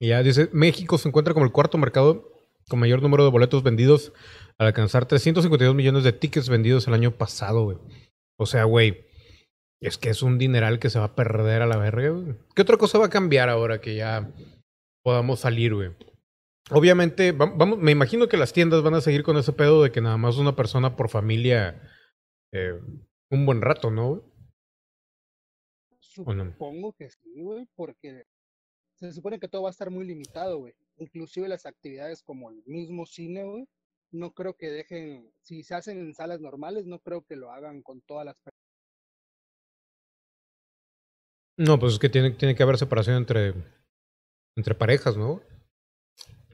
y 0.00 0.08
ya 0.08 0.22
dice: 0.22 0.48
México 0.52 0.98
se 0.98 1.08
encuentra 1.08 1.32
como 1.32 1.46
el 1.46 1.52
cuarto 1.52 1.78
mercado 1.78 2.28
con 2.68 2.80
mayor 2.80 3.02
número 3.02 3.24
de 3.24 3.30
boletos 3.30 3.62
vendidos 3.62 4.12
al 4.58 4.66
alcanzar 4.68 5.06
352 5.06 5.74
millones 5.76 6.02
de 6.04 6.12
tickets 6.12 6.48
vendidos 6.48 6.88
el 6.88 6.94
año 6.94 7.12
pasado, 7.12 7.64
güey. 7.64 7.78
O 8.36 8.46
sea, 8.46 8.64
güey. 8.64 9.06
Es 9.80 9.98
que 9.98 10.10
es 10.10 10.22
un 10.22 10.38
dineral 10.38 10.78
que 10.78 10.90
se 10.90 10.98
va 11.00 11.06
a 11.06 11.14
perder 11.14 11.62
a 11.62 11.66
la 11.66 11.76
verga, 11.76 12.10
güey. 12.10 12.34
¿Qué 12.54 12.62
otra 12.62 12.76
cosa 12.76 12.98
va 12.98 13.06
a 13.06 13.10
cambiar 13.10 13.48
ahora 13.48 13.80
que 13.80 13.94
ya 13.96 14.30
podamos 15.04 15.40
salir, 15.40 15.74
güey? 15.74 15.90
Obviamente, 16.70 17.32
va- 17.32 17.52
vamos, 17.54 17.78
me 17.78 17.90
imagino 17.90 18.28
que 18.28 18.36
las 18.36 18.52
tiendas 18.52 18.82
van 18.82 18.94
a 18.94 19.00
seguir 19.00 19.24
con 19.24 19.36
ese 19.36 19.52
pedo 19.52 19.82
de 19.82 19.90
que 19.90 20.00
nada 20.00 20.16
más 20.16 20.36
una 20.38 20.54
persona 20.54 20.94
por 20.94 21.08
familia 21.08 21.82
eh, 22.52 22.78
un 23.32 23.46
buen 23.46 23.62
rato, 23.62 23.90
¿no? 23.90 24.10
güey? 24.10 24.22
¿O 26.24 26.34
no? 26.34 26.52
Supongo 26.52 26.92
que 26.92 27.08
sí, 27.08 27.40
güey, 27.40 27.66
porque 27.74 28.26
se 28.96 29.12
supone 29.12 29.40
que 29.40 29.48
todo 29.48 29.62
va 29.62 29.70
a 29.70 29.72
estar 29.72 29.90
muy 29.90 30.04
limitado, 30.04 30.58
güey. 30.58 30.74
Inclusive 30.98 31.48
las 31.48 31.64
actividades 31.64 32.22
como 32.22 32.50
el 32.50 32.62
mismo 32.66 33.06
cine, 33.06 33.44
güey. 33.44 33.66
No 34.10 34.32
creo 34.32 34.54
que 34.54 34.70
dejen, 34.70 35.32
si 35.40 35.62
se 35.62 35.74
hacen 35.74 35.98
en 35.98 36.14
salas 36.14 36.40
normales, 36.40 36.84
no 36.84 36.98
creo 36.98 37.24
que 37.24 37.34
lo 37.36 37.50
hagan 37.50 37.82
con 37.82 38.02
todas 38.02 38.26
las 38.26 38.36
personas. 38.36 38.60
No, 41.56 41.78
pues 41.78 41.94
es 41.94 41.98
que 41.98 42.10
tiene, 42.10 42.32
tiene 42.32 42.54
que 42.54 42.62
haber 42.62 42.76
separación 42.76 43.16
entre, 43.16 43.54
entre 44.56 44.74
parejas, 44.74 45.16
¿no? 45.16 45.40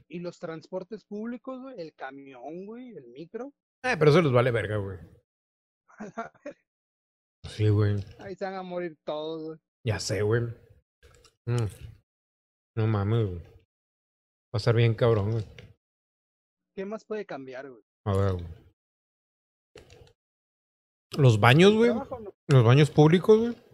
Y 0.07 0.19
los 0.19 0.39
transportes 0.39 1.03
públicos, 1.03 1.61
güey, 1.61 1.81
el 1.81 1.93
camión, 1.93 2.65
güey, 2.65 2.95
el 2.95 3.07
micro, 3.07 3.53
Eh, 3.83 3.95
pero 3.99 4.11
eso 4.11 4.21
les 4.21 4.31
vale 4.31 4.51
verga, 4.51 4.77
güey. 4.77 4.97
Sí, 7.47 7.69
güey. 7.69 7.95
ahí 8.19 8.35
se 8.35 8.45
van 8.45 8.55
a 8.55 8.63
morir 8.63 8.97
todos, 9.05 9.43
güey. 9.43 9.59
Ya 9.85 9.99
sé, 9.99 10.21
güey. 10.21 10.41
Mm. 11.45 11.67
No 12.75 12.87
mames, 12.87 13.27
güey. 13.27 13.39
Va 13.41 14.53
a 14.53 14.57
estar 14.57 14.75
bien 14.75 14.93
cabrón, 14.93 15.31
güey. 15.31 15.45
¿Qué 16.75 16.85
más 16.85 17.05
puede 17.05 17.25
cambiar, 17.25 17.69
güey? 17.69 17.83
A 18.05 18.15
ver, 18.15 18.33
güey. 18.33 18.47
Los 21.17 21.39
baños, 21.39 21.73
güey. 21.73 21.91
Los 22.47 22.63
baños 22.63 22.91
públicos, 22.91 23.39
güey. 23.39 23.69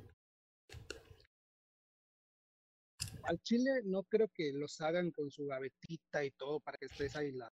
al 3.26 3.42
chile 3.42 3.82
no 3.84 4.04
creo 4.04 4.28
que 4.34 4.52
los 4.54 4.80
hagan 4.82 5.12
con 5.12 5.32
su 5.32 5.46
gavetita 5.46 6.24
y 6.24 6.32
todo 6.32 6.60
para 6.60 6.78
que 6.78 6.86
estés 6.86 7.16
aislado. 7.16 7.52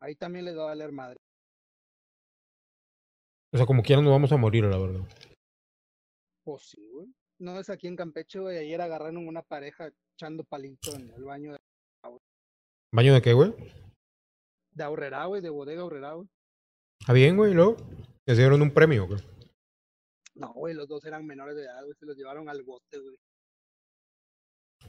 Ahí 0.00 0.16
también 0.16 0.44
les 0.44 0.56
va 0.56 0.62
a 0.62 0.66
valer 0.66 0.92
madre. 0.92 1.18
O 3.52 3.56
sea, 3.56 3.66
como 3.66 3.82
quieran 3.82 4.04
nos 4.04 4.12
vamos 4.12 4.32
a 4.32 4.36
morir, 4.36 4.64
la 4.64 4.78
verdad. 4.78 5.06
Pues 6.44 6.62
sí, 6.68 6.88
güey. 6.92 7.06
No 7.40 7.58
es 7.58 7.68
aquí 7.70 7.86
en 7.88 7.96
Campeche, 7.96 8.38
güey. 8.38 8.58
Ayer 8.58 8.80
agarraron 8.80 9.26
una 9.26 9.42
pareja 9.42 9.90
echando 10.16 10.44
palito 10.44 10.94
en 10.94 11.10
el 11.10 11.24
baño 11.24 11.52
de, 11.52 11.58
¿Baño 12.92 13.14
de 13.14 13.22
qué, 13.22 13.32
güey? 13.32 13.52
de 14.72 14.82
Aurrera, 14.84 15.24
güey, 15.26 15.40
de 15.40 15.50
bodega 15.50 15.82
Aurrera, 15.82 16.12
güey. 16.14 16.28
Ah, 17.06 17.12
bien, 17.12 17.36
güey, 17.36 17.52
y 17.52 17.54
luego. 17.54 17.76
Les 18.26 18.36
dieron 18.36 18.60
un 18.62 18.72
premio, 18.72 19.06
güey. 19.06 19.20
No, 20.34 20.52
güey, 20.52 20.74
los 20.74 20.88
dos 20.88 21.04
eran 21.04 21.24
menores 21.26 21.54
de 21.56 21.62
edad, 21.64 21.82
güey. 21.84 21.94
Se 21.94 22.06
los 22.06 22.16
llevaron 22.16 22.48
al 22.48 22.62
bote, 22.62 22.98
güey. 22.98 23.16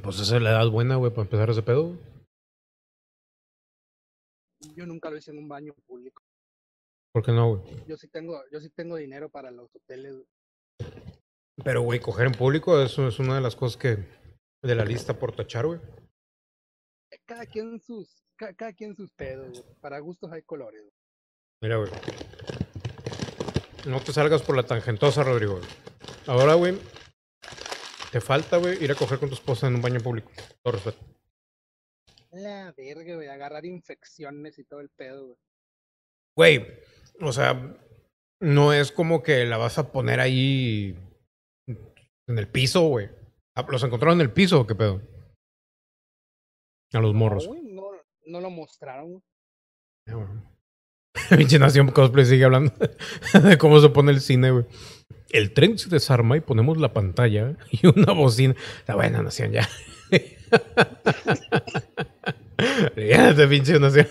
Pues 0.03 0.19
esa 0.19 0.37
es 0.37 0.41
la 0.41 0.51
edad 0.51 0.69
buena, 0.69 0.95
güey, 0.97 1.11
para 1.11 1.23
empezar 1.23 1.49
ese 1.49 1.61
pedo. 1.63 1.87
güey. 1.89 1.99
Yo 4.75 4.85
nunca 4.85 5.09
lo 5.09 5.17
hice 5.17 5.31
en 5.31 5.37
un 5.39 5.47
baño 5.47 5.73
público. 5.85 6.23
¿Por 7.13 7.23
qué 7.23 7.31
no, 7.31 7.55
güey? 7.57 7.85
Yo 7.87 7.95
sí 7.97 8.07
tengo, 8.07 8.41
yo 8.51 8.59
sí 8.59 8.69
tengo 8.71 8.95
dinero 8.97 9.29
para 9.29 9.51
los 9.51 9.73
hoteles, 9.75 10.13
güey. 10.13 10.27
Pero, 11.63 11.81
güey, 11.81 11.99
coger 11.99 12.27
en 12.27 12.33
público, 12.33 12.81
eso 12.81 13.07
es 13.07 13.19
una 13.19 13.35
de 13.35 13.41
las 13.41 13.55
cosas 13.55 13.77
que. 13.77 13.97
de 14.61 14.75
la 14.75 14.83
lista 14.85 15.17
por 15.17 15.31
tachar, 15.35 15.65
güey. 15.67 15.79
Cada 17.25 17.45
quien 17.45 17.79
sus, 17.79 18.23
ca- 18.35 18.53
cada 18.53 18.73
quien 18.73 18.95
sus 18.95 19.11
pedos, 19.11 19.61
güey. 19.61 19.75
Para 19.79 19.99
gustos 19.99 20.31
hay 20.31 20.41
colores, 20.41 20.81
güey. 20.81 20.93
Mira, 21.61 21.77
güey. 21.77 21.91
No 23.87 23.99
te 24.01 24.11
salgas 24.11 24.41
por 24.41 24.55
la 24.55 24.63
tangentosa, 24.63 25.23
Rodrigo. 25.23 25.57
güey. 25.57 25.67
Ahora, 26.27 26.55
güey, 26.55 26.77
te 28.11 28.19
falta, 28.19 28.57
güey, 28.57 28.83
ir 28.83 28.91
a 28.91 28.95
coger 28.95 29.19
con 29.19 29.29
tu 29.29 29.35
esposa 29.35 29.67
en 29.67 29.75
un 29.75 29.81
baño 29.81 29.99
público. 30.01 30.31
Todo 30.63 30.73
respeto. 30.73 30.97
La 32.31 32.73
verga, 32.75 33.15
güey. 33.15 33.27
Agarrar 33.27 33.65
infecciones 33.65 34.59
y 34.59 34.63
todo 34.65 34.81
el 34.81 34.89
pedo, 34.89 35.25
güey. 35.27 35.37
Güey, 36.35 36.79
o 37.21 37.31
sea, 37.31 37.77
no 38.41 38.73
es 38.73 38.91
como 38.91 39.23
que 39.23 39.45
la 39.45 39.57
vas 39.57 39.77
a 39.77 39.91
poner 39.93 40.19
ahí 40.19 40.97
en 42.27 42.37
el 42.37 42.47
piso, 42.47 42.81
güey. 42.81 43.09
Ah, 43.55 43.65
¿Los 43.69 43.83
encontraron 43.83 44.19
en 44.19 44.27
el 44.27 44.33
piso 44.33 44.61
o 44.61 44.67
qué 44.67 44.75
pedo? 44.75 45.01
A 46.93 46.99
los 46.99 47.13
morros. 47.13 47.45
No, 47.45 47.53
güey, 47.53 47.63
no, 47.73 47.83
no 48.25 48.41
lo 48.41 48.49
mostraron. 48.49 49.23
Ah. 50.07 50.43
Pinche 51.37 51.59
Nación 51.59 51.91
Cosplay 51.91 52.25
sigue 52.25 52.45
hablando 52.45 52.73
de 53.43 53.57
cómo 53.57 53.79
se 53.79 53.89
pone 53.89 54.11
el 54.11 54.21
cine, 54.21 54.51
güey. 54.51 54.65
El 55.29 55.53
tren 55.53 55.77
se 55.77 55.89
desarma 55.89 56.37
y 56.37 56.41
ponemos 56.41 56.77
la 56.77 56.93
pantalla 56.93 57.57
y 57.71 57.87
una 57.87 58.13
bocina. 58.13 58.55
Está 58.79 58.95
buena, 58.95 59.21
Nación, 59.21 59.51
ya. 59.51 59.67
Fíjate, 62.95 63.47
pinche 63.47 63.79
Nación. 63.79 64.07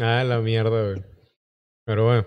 ah, 0.00 0.24
la 0.24 0.40
mierda, 0.40 0.90
güey. 0.90 1.04
Pero 1.84 2.06
bueno. 2.06 2.26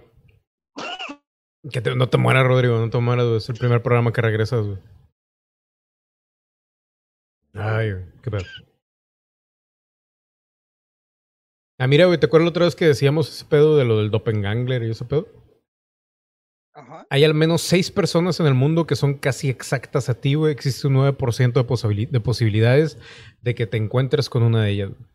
Que 1.71 1.81
te- 1.81 1.95
no 1.95 2.09
te 2.09 2.17
mueras, 2.17 2.45
Rodrigo, 2.45 2.77
no 2.77 2.89
te 2.89 2.97
mueras. 2.99 3.25
Es 3.27 3.49
el 3.49 3.57
primer 3.57 3.81
programa 3.81 4.13
que 4.13 4.21
regresas, 4.21 4.65
güey. 4.65 4.77
Ay, 7.53 7.91
güey, 7.93 8.05
qué 8.21 8.31
pedo. 8.31 8.43
Ah, 11.79 11.87
mira, 11.87 12.05
güey, 12.05 12.19
¿te 12.19 12.25
acuerdas 12.27 12.45
la 12.45 12.49
otra 12.51 12.65
vez 12.65 12.75
que 12.75 12.85
decíamos 12.85 13.29
ese 13.29 13.45
pedo 13.45 13.77
de 13.77 13.85
lo 13.85 13.97
del 13.97 14.11
doppelganger 14.11 14.83
y 14.83 14.91
ese 14.91 15.05
pedo? 15.05 15.27
Ajá. 16.73 17.05
Hay 17.09 17.23
al 17.23 17.33
menos 17.33 17.61
seis 17.61 17.89
personas 17.91 18.39
en 18.39 18.45
el 18.47 18.53
mundo 18.53 18.85
que 18.85 18.95
son 18.95 19.17
casi 19.17 19.49
exactas 19.49 20.09
a 20.09 20.19
ti, 20.19 20.35
güey. 20.35 20.51
Existe 20.53 20.87
un 20.87 20.93
9% 20.93 21.63
de, 21.63 22.05
de 22.07 22.19
posibilidades 22.19 22.97
de 23.41 23.55
que 23.55 23.65
te 23.67 23.77
encuentres 23.77 24.29
con 24.29 24.43
una 24.43 24.63
de 24.63 24.71
ellas. 24.71 24.89
güey. 24.89 25.09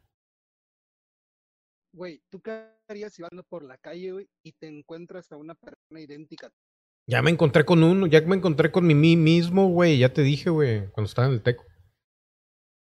Güey, 1.93 2.23
¿tú 2.31 2.41
qué 2.41 2.67
harías 2.91 3.13
si 3.13 3.23
vas 3.23 3.31
por 3.49 3.65
la 3.65 3.79
calle, 3.79 4.13
güey, 4.13 4.29
y 4.43 4.53
te 4.53 4.67
encuentras 4.67 5.31
a 5.33 5.37
una 5.37 5.55
persona 5.55 6.01
idéntica? 6.01 6.51
Ya 7.07 7.23
me 7.23 7.31
encontré 7.31 7.65
con 7.65 7.83
uno, 7.83 8.07
ya 8.07 8.21
me 8.21 8.37
encontré 8.37 8.71
con 8.71 8.87
mi 8.87 8.95
mí 8.95 9.17
mismo, 9.17 9.69
güey. 9.69 9.99
Ya 9.99 10.13
te 10.13 10.23
dije, 10.23 10.51
güey, 10.51 10.89
cuando 10.93 11.09
estaba 11.09 11.29
en 11.29 11.35
el 11.35 11.43
teco. 11.43 11.65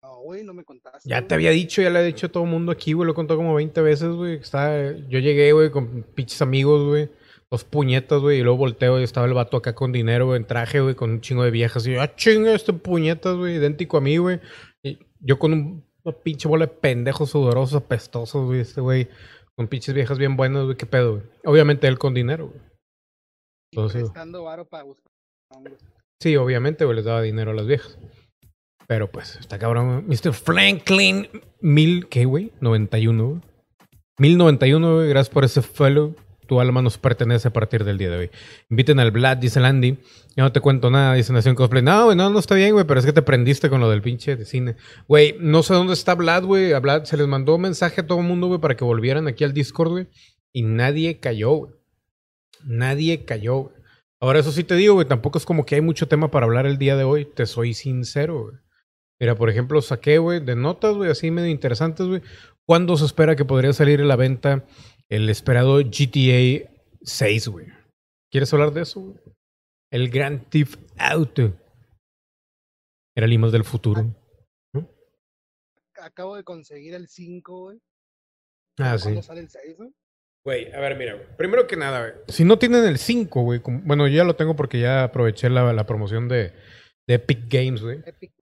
No, 0.01 0.21
güey, 0.21 0.43
no 0.43 0.53
me 0.53 0.63
contaste. 0.63 1.09
Ya 1.09 1.19
güey. 1.19 1.27
te 1.27 1.35
había 1.35 1.51
dicho, 1.51 1.81
ya 1.81 1.89
le 1.89 1.99
he 1.99 2.05
dicho 2.05 2.27
a 2.27 2.31
todo 2.31 2.43
el 2.43 2.49
mundo 2.49 2.71
aquí, 2.71 2.93
güey. 2.93 3.05
Lo 3.05 3.11
he 3.11 3.15
contado 3.15 3.37
como 3.37 3.55
20 3.55 3.81
veces, 3.81 4.09
güey. 4.11 4.39
Yo 5.09 5.19
llegué, 5.19 5.51
güey, 5.51 5.71
con 5.71 6.03
pinches 6.15 6.41
amigos, 6.41 6.87
güey. 6.87 7.09
Dos 7.51 7.65
puñetas, 7.65 8.21
güey. 8.21 8.39
Y 8.39 8.43
luego 8.43 8.57
volteo 8.57 8.99
y 8.99 9.03
estaba 9.03 9.27
el 9.27 9.33
vato 9.33 9.57
acá 9.57 9.75
con 9.75 9.91
dinero, 9.91 10.27
güey, 10.27 10.37
en 10.37 10.47
traje, 10.47 10.79
güey, 10.79 10.95
con 10.95 11.11
un 11.11 11.21
chingo 11.21 11.43
de 11.43 11.51
viejas. 11.51 11.85
Y 11.85 11.93
yo, 11.93 12.01
ah, 12.01 12.15
chinga, 12.15 12.53
este 12.53 12.71
puñetas, 12.71 13.35
güey, 13.35 13.55
idéntico 13.55 13.97
a 13.97 14.01
mí, 14.01 14.17
güey. 14.17 14.39
Y 14.83 14.99
yo 15.19 15.37
con 15.37 15.53
un, 15.53 15.85
una 16.03 16.17
pinche 16.17 16.47
bola 16.47 16.67
de 16.67 16.73
pendejos 16.73 17.31
sudorosos, 17.31 17.75
apestosos, 17.75 18.45
güey. 18.45 18.61
Este 18.61 18.81
güey, 18.81 19.09
con 19.55 19.67
pinches 19.67 19.93
viejas 19.93 20.17
bien 20.17 20.35
buenas, 20.35 20.65
güey. 20.65 20.77
¿Qué 20.77 20.85
pedo, 20.85 21.13
güey? 21.17 21.23
Obviamente 21.45 21.87
él 21.87 21.97
con 21.99 22.13
dinero, 22.13 22.47
güey. 22.47 23.89
Prestando 23.91 24.43
varo 24.43 24.65
para 24.65 24.83
buscar. 24.83 25.11
Sí, 26.21 26.35
obviamente, 26.37 26.85
güey, 26.85 26.95
les 26.97 27.05
daba 27.05 27.21
dinero 27.21 27.51
a 27.51 27.53
las 27.53 27.67
viejas. 27.67 27.97
Pero 28.87 29.11
pues, 29.11 29.35
está 29.37 29.57
cabrón. 29.59 30.03
güey. 30.05 30.17
Mr. 30.17 30.33
Franklin, 30.33 31.27
mil, 31.61 32.07
¿qué, 32.07 32.25
güey? 32.25 32.51
91, 32.61 33.27
güey. 33.27 33.41
1091, 34.19 34.95
güey. 34.95 35.09
Gracias 35.09 35.33
por 35.33 35.43
ese 35.43 35.61
follow. 35.61 36.15
Alma 36.59 36.81
nos 36.81 36.97
pertenece 36.97 37.47
a 37.47 37.53
partir 37.53 37.83
del 37.83 37.97
día 37.97 38.09
de 38.09 38.17
hoy. 38.17 38.31
Inviten 38.69 38.99
al 38.99 39.11
Vlad, 39.11 39.37
dice 39.37 39.59
el 39.59 39.65
Andy. 39.65 39.97
Ya 40.35 40.43
no 40.43 40.51
te 40.51 40.59
cuento 40.59 40.89
nada, 40.89 41.13
dice 41.13 41.33
Nación 41.33 41.55
Cosplay. 41.55 41.83
No, 41.83 42.05
güey, 42.05 42.17
no, 42.17 42.29
no 42.29 42.39
está 42.39 42.55
bien, 42.55 42.73
güey, 42.73 42.85
pero 42.85 42.99
es 42.99 43.05
que 43.05 43.13
te 43.13 43.21
prendiste 43.21 43.69
con 43.69 43.79
lo 43.81 43.89
del 43.89 44.01
pinche 44.01 44.35
de 44.35 44.45
cine. 44.45 44.75
Güey, 45.07 45.35
no 45.39 45.63
sé 45.63 45.73
dónde 45.73 45.93
está 45.93 46.15
Vlad, 46.15 46.43
güey. 46.43 46.73
A 46.73 47.05
se 47.05 47.17
les 47.17 47.27
mandó 47.27 47.57
mensaje 47.57 48.01
a 48.01 48.07
todo 48.07 48.19
el 48.19 48.25
mundo, 48.25 48.47
güey, 48.47 48.59
para 48.59 48.75
que 48.75 48.83
volvieran 48.83 49.27
aquí 49.27 49.43
al 49.43 49.53
Discord, 49.53 49.91
güey. 49.91 50.07
Y 50.51 50.63
nadie 50.63 51.19
cayó, 51.19 51.51
güey. 51.51 51.73
Nadie 52.63 53.25
cayó, 53.25 53.57
güey. 53.57 53.75
Ahora, 54.19 54.39
eso 54.39 54.51
sí 54.51 54.63
te 54.63 54.75
digo, 54.75 54.93
güey, 54.93 55.07
tampoco 55.07 55.37
es 55.37 55.45
como 55.45 55.65
que 55.65 55.75
hay 55.75 55.81
mucho 55.81 56.07
tema 56.07 56.31
para 56.31 56.45
hablar 56.45 56.65
el 56.65 56.77
día 56.77 56.95
de 56.95 57.03
hoy. 57.03 57.25
Te 57.25 57.45
soy 57.45 57.73
sincero, 57.73 58.43
güey. 58.43 58.55
Mira, 59.19 59.35
por 59.35 59.49
ejemplo, 59.49 59.81
saqué, 59.81 60.17
güey, 60.17 60.39
de 60.39 60.55
notas, 60.55 60.95
güey, 60.95 61.09
así 61.09 61.31
medio 61.31 61.49
interesantes, 61.49 62.07
güey. 62.07 62.21
¿Cuándo 62.65 62.95
se 62.97 63.05
espera 63.05 63.35
que 63.35 63.45
podría 63.45 63.73
salir 63.73 64.01
a 64.01 64.05
la 64.05 64.15
venta 64.15 64.65
el 65.15 65.29
esperado 65.29 65.77
GTA 65.79 66.69
6, 67.01 67.47
güey? 67.49 67.67
¿Quieres 68.31 68.51
hablar 68.53 68.71
de 68.71 68.81
eso, 68.81 68.99
güey? 69.01 69.15
El 69.91 70.09
Grand 70.09 70.49
Theft 70.49 70.79
Auto. 70.97 71.53
Era 73.15 73.27
el 73.27 73.51
del 73.51 73.63
futuro. 73.63 74.15
Acabo 76.01 76.35
de 76.35 76.43
conseguir 76.43 76.95
el 76.95 77.07
5, 77.07 77.59
güey. 77.61 77.79
Ah, 78.79 78.97
sí. 78.97 79.03
¿Cuándo 79.03 79.21
sale 79.21 79.41
el 79.41 79.49
6, 79.49 79.77
güey? 79.77 79.89
Güey, 80.45 80.73
a 80.73 80.79
ver, 80.79 80.97
mira, 80.97 81.13
güey. 81.13 81.27
Primero 81.37 81.67
que 81.67 81.77
nada, 81.77 81.99
güey. 82.01 82.13
Si 82.27 82.43
no 82.43 82.57
tienen 82.59 82.83
el 82.85 82.97
5, 82.97 83.41
güey. 83.43 83.61
como- 83.61 83.81
Bueno, 83.85 84.07
yo 84.07 84.15
ya 84.17 84.23
lo 84.23 84.35
tengo 84.35 84.55
porque 84.55 84.79
ya 84.79 85.03
aproveché 85.05 85.49
la, 85.49 85.71
la 85.71 85.85
promoción 85.85 86.27
de, 86.27 86.51
de 87.07 87.13
Epic 87.13 87.45
Games, 87.47 87.81
güey. 87.81 87.99
Epic. 88.05 88.33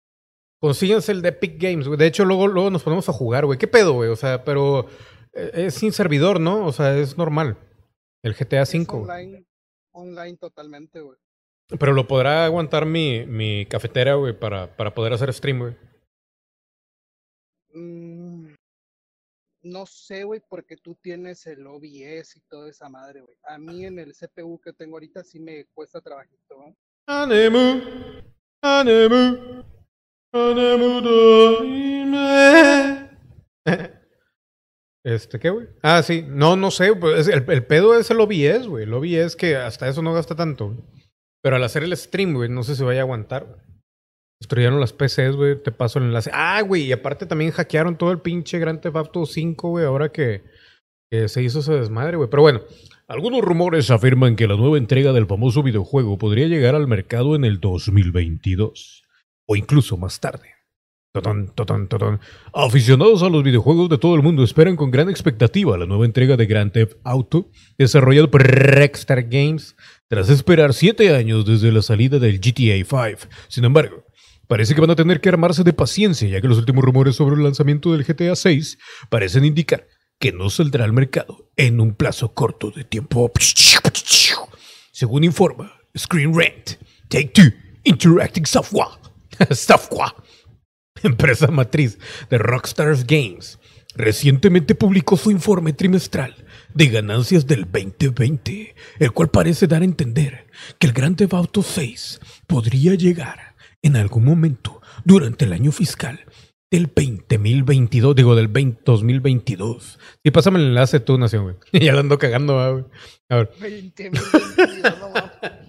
Consíguense 0.59 1.11
el 1.11 1.21
de 1.21 1.29
Epic 1.29 1.61
Games, 1.61 1.87
güey. 1.87 1.99
De 1.99 2.07
hecho, 2.07 2.23
luego, 2.23 2.47
luego 2.47 2.69
nos 2.71 2.83
ponemos 2.83 3.07
a 3.09 3.13
jugar, 3.13 3.45
güey. 3.45 3.59
¿Qué 3.59 3.67
pedo, 3.67 3.93
güey? 3.93 4.09
O 4.09 4.15
sea, 4.15 4.43
pero 4.43 4.87
es 5.33 5.75
sin 5.75 5.91
servidor, 5.91 6.39
¿no? 6.39 6.65
O 6.65 6.71
sea, 6.71 6.97
es 6.97 7.17
normal. 7.17 7.57
El 8.23 8.33
GTA 8.35 8.63
V. 8.63 8.85
online, 8.89 9.45
online 9.91 10.37
totalmente, 10.37 11.01
güey. 11.01 11.17
Pero 11.79 11.93
lo 11.93 12.07
podrá 12.07 12.45
aguantar 12.45 12.85
mi, 12.85 13.25
mi 13.25 13.65
cafetera, 13.65 14.15
güey, 14.15 14.37
para, 14.37 14.75
para 14.75 14.93
poder 14.93 15.13
hacer 15.13 15.33
stream, 15.33 15.59
güey. 15.59 15.75
Mm, 17.73 18.53
no 19.63 19.85
sé, 19.85 20.23
güey, 20.25 20.41
porque 20.49 20.75
tú 20.75 20.95
tienes 20.95 21.47
el 21.47 21.65
OBS 21.65 22.35
y 22.35 22.41
toda 22.49 22.69
esa 22.69 22.89
madre, 22.89 23.21
güey. 23.21 23.37
A 23.43 23.57
mí 23.57 23.85
en 23.85 23.99
el 23.99 24.13
CPU 24.13 24.59
que 24.59 24.73
tengo 24.73 24.97
ahorita 24.97 25.23
sí 25.23 25.39
me 25.39 25.65
cuesta 25.73 26.01
trabajito, 26.01 26.57
¿no? 26.57 26.75
Anemu, 27.07 27.81
anemu, 28.61 29.63
anemu. 30.33 31.01
Este, 35.03 35.39
¿qué, 35.39 35.49
güey? 35.49 35.67
Ah, 35.81 36.03
sí. 36.03 36.23
No, 36.27 36.55
no 36.55 36.71
sé. 36.71 36.93
Pues 36.95 37.27
el, 37.27 37.43
el 37.49 37.65
pedo 37.65 37.97
es 37.97 38.11
el 38.11 38.19
OBS, 38.19 38.67
güey. 38.67 38.83
El 38.83 38.93
OBS 38.93 39.35
que 39.35 39.55
hasta 39.55 39.87
eso 39.87 40.01
no 40.01 40.13
gasta 40.13 40.35
tanto. 40.35 40.75
Pero 41.43 41.55
al 41.55 41.63
hacer 41.63 41.83
el 41.83 41.95
stream, 41.97 42.33
güey, 42.33 42.49
no 42.49 42.63
sé 42.63 42.75
si 42.75 42.83
vaya 42.83 43.01
a 43.01 43.03
aguantar. 43.03 43.45
güey. 43.45 43.59
Destruyeron 44.39 44.79
las 44.79 44.93
PCs, 44.93 45.35
güey. 45.35 45.61
Te 45.61 45.71
paso 45.71 45.99
el 45.99 46.05
enlace. 46.05 46.31
Ah, 46.33 46.61
güey. 46.61 46.83
Y 46.83 46.91
aparte 46.91 47.25
también 47.25 47.51
hackearon 47.51 47.97
todo 47.97 48.11
el 48.11 48.19
pinche 48.19 48.59
Grand 48.59 48.79
Theft 48.81 48.95
Auto 48.95 49.25
5, 49.25 49.69
güey. 49.69 49.85
Ahora 49.85 50.11
que, 50.11 50.43
que 51.11 51.27
se 51.27 51.41
hizo 51.43 51.59
ese 51.59 51.73
desmadre, 51.73 52.17
güey. 52.17 52.29
Pero 52.29 52.41
bueno. 52.43 52.61
Algunos 53.07 53.41
rumores 53.41 53.91
afirman 53.91 54.37
que 54.37 54.47
la 54.47 54.55
nueva 54.55 54.77
entrega 54.77 55.11
del 55.11 55.27
famoso 55.27 55.63
videojuego 55.63 56.17
podría 56.17 56.47
llegar 56.47 56.75
al 56.75 56.87
mercado 56.87 57.35
en 57.35 57.43
el 57.43 57.59
2022. 57.59 59.03
O 59.49 59.55
incluso 59.57 59.97
más 59.97 60.21
tarde. 60.21 60.53
Totón, 61.13 61.51
totón, 61.55 61.89
totón. 61.89 62.21
Aficionados 62.53 63.21
a 63.21 63.27
los 63.27 63.43
videojuegos 63.43 63.89
de 63.89 63.97
todo 63.97 64.15
el 64.15 64.21
mundo 64.21 64.45
esperan 64.45 64.77
con 64.77 64.91
gran 64.91 65.09
expectativa 65.09 65.77
la 65.77 65.85
nueva 65.85 66.05
entrega 66.05 66.37
de 66.37 66.45
Grand 66.45 66.71
Theft 66.71 66.95
Auto, 67.03 67.49
desarrollado 67.77 68.31
por 68.31 68.43
Rockstar 68.43 69.23
Games, 69.23 69.75
tras 70.07 70.29
esperar 70.29 70.73
7 70.73 71.13
años 71.13 71.45
desde 71.45 71.73
la 71.73 71.81
salida 71.81 72.17
del 72.17 72.39
GTA 72.39 72.77
V. 72.89 73.17
Sin 73.49 73.65
embargo, 73.65 74.05
parece 74.47 74.73
que 74.73 74.79
van 74.79 74.91
a 74.91 74.95
tener 74.95 75.19
que 75.19 75.27
armarse 75.27 75.65
de 75.65 75.73
paciencia, 75.73 76.29
ya 76.29 76.39
que 76.39 76.47
los 76.47 76.59
últimos 76.59 76.81
rumores 76.81 77.17
sobre 77.17 77.35
el 77.35 77.43
lanzamiento 77.43 77.91
del 77.91 78.05
GTA 78.05 78.33
VI 78.41 78.77
parecen 79.09 79.43
indicar 79.43 79.87
que 80.17 80.31
no 80.31 80.49
saldrá 80.49 80.85
al 80.85 80.93
mercado 80.93 81.51
en 81.57 81.81
un 81.81 81.93
plazo 81.93 82.33
corto 82.33 82.71
de 82.71 82.85
tiempo. 82.85 83.29
Según 84.93 85.25
informa 85.25 85.73
Screen 85.97 86.33
Rant, 86.33 86.77
Take 87.09 87.31
Two 87.33 87.51
Interactive 87.83 88.45
Software, 88.45 88.87
Software, 89.51 90.13
empresa 91.03 91.47
matriz 91.47 91.97
de 92.29 92.37
Rockstars 92.37 93.05
Games, 93.05 93.59
recientemente 93.95 94.75
publicó 94.75 95.17
su 95.17 95.31
informe 95.31 95.73
trimestral 95.73 96.35
de 96.73 96.87
ganancias 96.87 97.47
del 97.47 97.63
2020, 97.71 98.75
el 98.99 99.11
cual 99.11 99.29
parece 99.29 99.67
dar 99.67 99.81
a 99.81 99.85
entender 99.85 100.47
que 100.79 100.87
el 100.87 101.15
Theft 101.15 101.33
Auto 101.33 101.61
6 101.63 102.19
podría 102.47 102.95
llegar 102.95 103.55
en 103.81 103.95
algún 103.95 104.25
momento 104.25 104.81
durante 105.03 105.45
el 105.45 105.53
año 105.53 105.71
fiscal 105.71 106.19
del 106.69 106.89
2022, 106.95 108.15
digo 108.15 108.35
del 108.35 108.47
20, 108.47 108.81
2022. 108.85 109.99
Sí, 110.23 110.31
pásame 110.31 110.59
el 110.59 110.67
enlace 110.67 111.01
tú, 111.01 111.17
Nación, 111.17 111.43
güey. 111.43 111.55
ya 111.85 111.91
lo 111.91 111.99
ando 111.99 112.17
cagando, 112.17 112.53
güey. 112.53 112.85
A 113.29 113.35
ver. 113.35 113.51
20 113.59 114.09
mil 114.11 114.21
vendidos, 114.57 114.99
no 114.99 115.09
mames. 115.09 115.60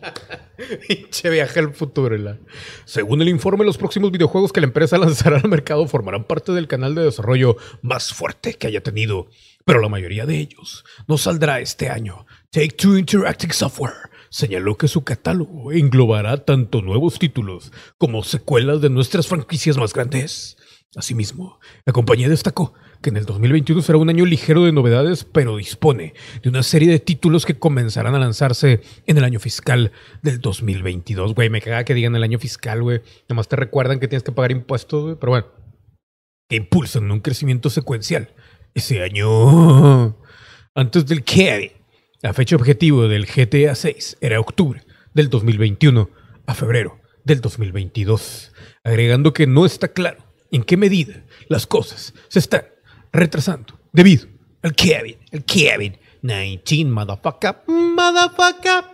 Pinche 0.88 1.30
viaje 1.30 1.60
al 1.60 1.74
futuro. 1.74 2.16
la- 2.16 2.38
Según 2.84 3.22
el 3.22 3.28
informe, 3.28 3.64
los 3.64 3.78
próximos 3.78 4.10
videojuegos 4.12 4.52
que 4.52 4.60
la 4.60 4.66
empresa 4.66 4.98
lanzará 4.98 5.38
al 5.38 5.48
mercado 5.48 5.86
formarán 5.86 6.24
parte 6.24 6.52
del 6.52 6.68
canal 6.68 6.94
de 6.94 7.04
desarrollo 7.04 7.56
más 7.82 8.12
fuerte 8.12 8.54
que 8.54 8.66
haya 8.66 8.82
tenido, 8.82 9.28
pero 9.64 9.80
la 9.80 9.88
mayoría 9.88 10.26
de 10.26 10.38
ellos 10.38 10.84
no 11.08 11.18
saldrá 11.18 11.60
este 11.60 11.88
año. 11.88 12.26
Take 12.50 12.70
Two 12.76 12.98
Interactive 12.98 13.52
Software 13.52 13.94
señaló 14.30 14.76
que 14.76 14.88
su 14.88 15.04
catálogo 15.04 15.72
englobará 15.72 16.44
tanto 16.44 16.80
nuevos 16.82 17.18
títulos 17.18 17.72
como 17.98 18.22
secuelas 18.24 18.80
de 18.80 18.90
nuestras 18.90 19.26
franquicias 19.26 19.76
más 19.76 19.92
grandes. 19.92 20.56
Asimismo, 20.94 21.58
la 21.86 21.92
compañía 21.94 22.28
destacó 22.28 22.74
que 23.02 23.10
en 23.10 23.18
el 23.18 23.26
2021 23.26 23.82
será 23.82 23.98
un 23.98 24.08
año 24.08 24.24
ligero 24.24 24.64
de 24.64 24.72
novedades, 24.72 25.24
pero 25.24 25.56
dispone 25.56 26.14
de 26.42 26.48
una 26.48 26.62
serie 26.62 26.88
de 26.88 27.00
títulos 27.00 27.44
que 27.44 27.58
comenzarán 27.58 28.14
a 28.14 28.18
lanzarse 28.18 28.80
en 29.06 29.18
el 29.18 29.24
año 29.24 29.40
fiscal 29.40 29.92
del 30.22 30.40
2022. 30.40 31.34
Güey, 31.34 31.50
me 31.50 31.60
caga 31.60 31.84
que 31.84 31.94
digan 31.94 32.16
el 32.16 32.22
año 32.22 32.38
fiscal, 32.38 32.82
güey. 32.82 33.02
Nomás 33.28 33.48
te 33.48 33.56
recuerdan 33.56 34.00
que 34.00 34.08
tienes 34.08 34.22
que 34.22 34.32
pagar 34.32 34.52
impuestos, 34.52 35.02
güey. 35.02 35.16
Pero 35.20 35.32
bueno, 35.32 35.46
que 36.48 36.56
impulsan 36.56 37.10
un 37.10 37.20
crecimiento 37.20 37.68
secuencial 37.68 38.30
ese 38.72 39.02
año. 39.02 40.16
Antes 40.74 41.04
del 41.06 41.24
que 41.24 41.76
la 42.22 42.32
fecha 42.32 42.56
objetivo 42.56 43.08
del 43.08 43.26
GTA 43.26 43.74
6 43.74 44.18
era 44.20 44.40
octubre 44.40 44.82
del 45.12 45.28
2021 45.28 46.08
a 46.46 46.54
febrero 46.54 46.98
del 47.24 47.40
2022, 47.40 48.52
agregando 48.84 49.32
que 49.32 49.46
no 49.46 49.66
está 49.66 49.88
claro 49.88 50.24
en 50.50 50.62
qué 50.62 50.76
medida 50.76 51.24
las 51.48 51.66
cosas 51.66 52.14
se 52.28 52.38
están 52.38 52.71
retrasando 53.12 53.78
debido 53.92 54.26
al 54.62 54.74
Kevin, 54.74 55.16
el 55.30 55.44
Kevin 55.44 55.96
19 56.22 56.84
motherfucker, 56.90 57.56
motherfucker. 57.66 58.84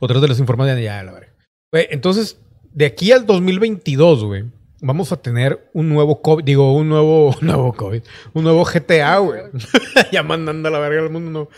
Otras 0.00 0.22
de 0.22 0.28
las 0.28 0.38
informaciones 0.38 0.82
ya 0.82 1.02
la. 1.02 1.12
Güey, 1.12 1.88
entonces, 1.90 2.40
de 2.72 2.86
aquí 2.86 3.12
al 3.12 3.26
2022, 3.26 4.24
güey, 4.24 4.44
vamos 4.80 5.12
a 5.12 5.20
tener 5.20 5.70
un 5.72 5.88
nuevo 5.88 6.20
COVID, 6.20 6.44
digo, 6.44 6.74
un 6.74 6.88
nuevo, 6.88 7.34
nuevo 7.40 7.72
COVID, 7.72 8.02
un 8.32 8.44
nuevo 8.44 8.64
GTA, 8.64 9.18
güey. 9.18 9.42
ya 10.12 10.22
mandando 10.22 10.68
a 10.68 10.72
la 10.72 10.78
verga 10.78 11.02
al 11.02 11.10
mundo. 11.10 11.30
No. 11.30 11.48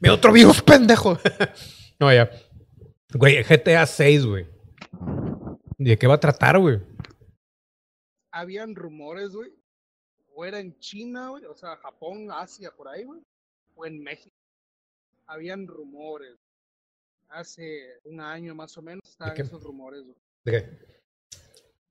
Mira, 0.00 0.14
otro 0.14 0.32
virus, 0.32 0.62
pendejo. 0.62 1.18
no, 2.00 2.12
ya. 2.12 2.30
Güey, 3.12 3.42
GTA 3.42 3.86
6, 3.86 4.26
güey. 4.26 4.46
¿De 5.78 5.98
qué 5.98 6.06
va 6.06 6.14
a 6.14 6.20
tratar, 6.20 6.58
güey? 6.58 6.80
Habían 8.32 8.74
rumores, 8.74 9.30
güey. 9.30 9.50
O 10.34 10.44
era 10.44 10.58
en 10.58 10.76
China, 10.78 11.28
güey. 11.30 11.44
O 11.44 11.54
sea, 11.54 11.76
Japón, 11.76 12.28
Asia, 12.30 12.70
por 12.76 12.88
ahí, 12.88 13.04
güey. 13.04 13.20
O 13.76 13.86
en 13.86 14.02
México. 14.02 14.34
Habían 15.26 15.66
rumores. 15.66 16.36
Hace 17.28 17.98
un 18.04 18.20
año 18.20 18.54
más 18.54 18.76
o 18.76 18.82
menos 18.82 19.02
estaban 19.08 19.40
esos 19.40 19.62
rumores, 19.62 20.02
güey. 20.04 20.16
¿De 20.44 20.52
qué? 20.52 20.94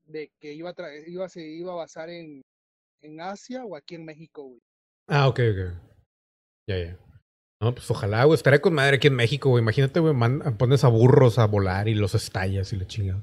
De 0.06 0.30
que 0.40 0.52
iba 0.52 0.70
a, 0.70 0.94
iba, 1.06 1.28
se 1.28 1.46
iba 1.46 1.72
a 1.72 1.76
basar 1.76 2.08
en, 2.10 2.42
en 3.02 3.20
Asia 3.20 3.64
o 3.64 3.76
aquí 3.76 3.94
en 3.94 4.04
México, 4.04 4.42
güey. 4.44 4.60
Ah, 5.08 5.28
ok, 5.28 5.40
ok. 5.50 5.74
Ya, 6.68 6.78
ya. 6.78 6.98
No, 7.60 7.74
pues 7.74 7.90
ojalá, 7.90 8.24
güey. 8.24 8.36
Estaré 8.36 8.60
con 8.60 8.74
madre 8.74 8.96
aquí 8.96 9.06
en 9.08 9.16
México, 9.16 9.50
güey. 9.50 9.62
Imagínate, 9.62 10.00
güey, 10.00 10.14
man- 10.14 10.56
pones 10.58 10.84
a 10.84 10.88
burros 10.88 11.38
a 11.38 11.46
volar 11.46 11.88
y 11.88 11.94
los 11.94 12.14
estallas 12.14 12.72
y 12.72 12.76
la 12.76 12.86
chingada. 12.86 13.22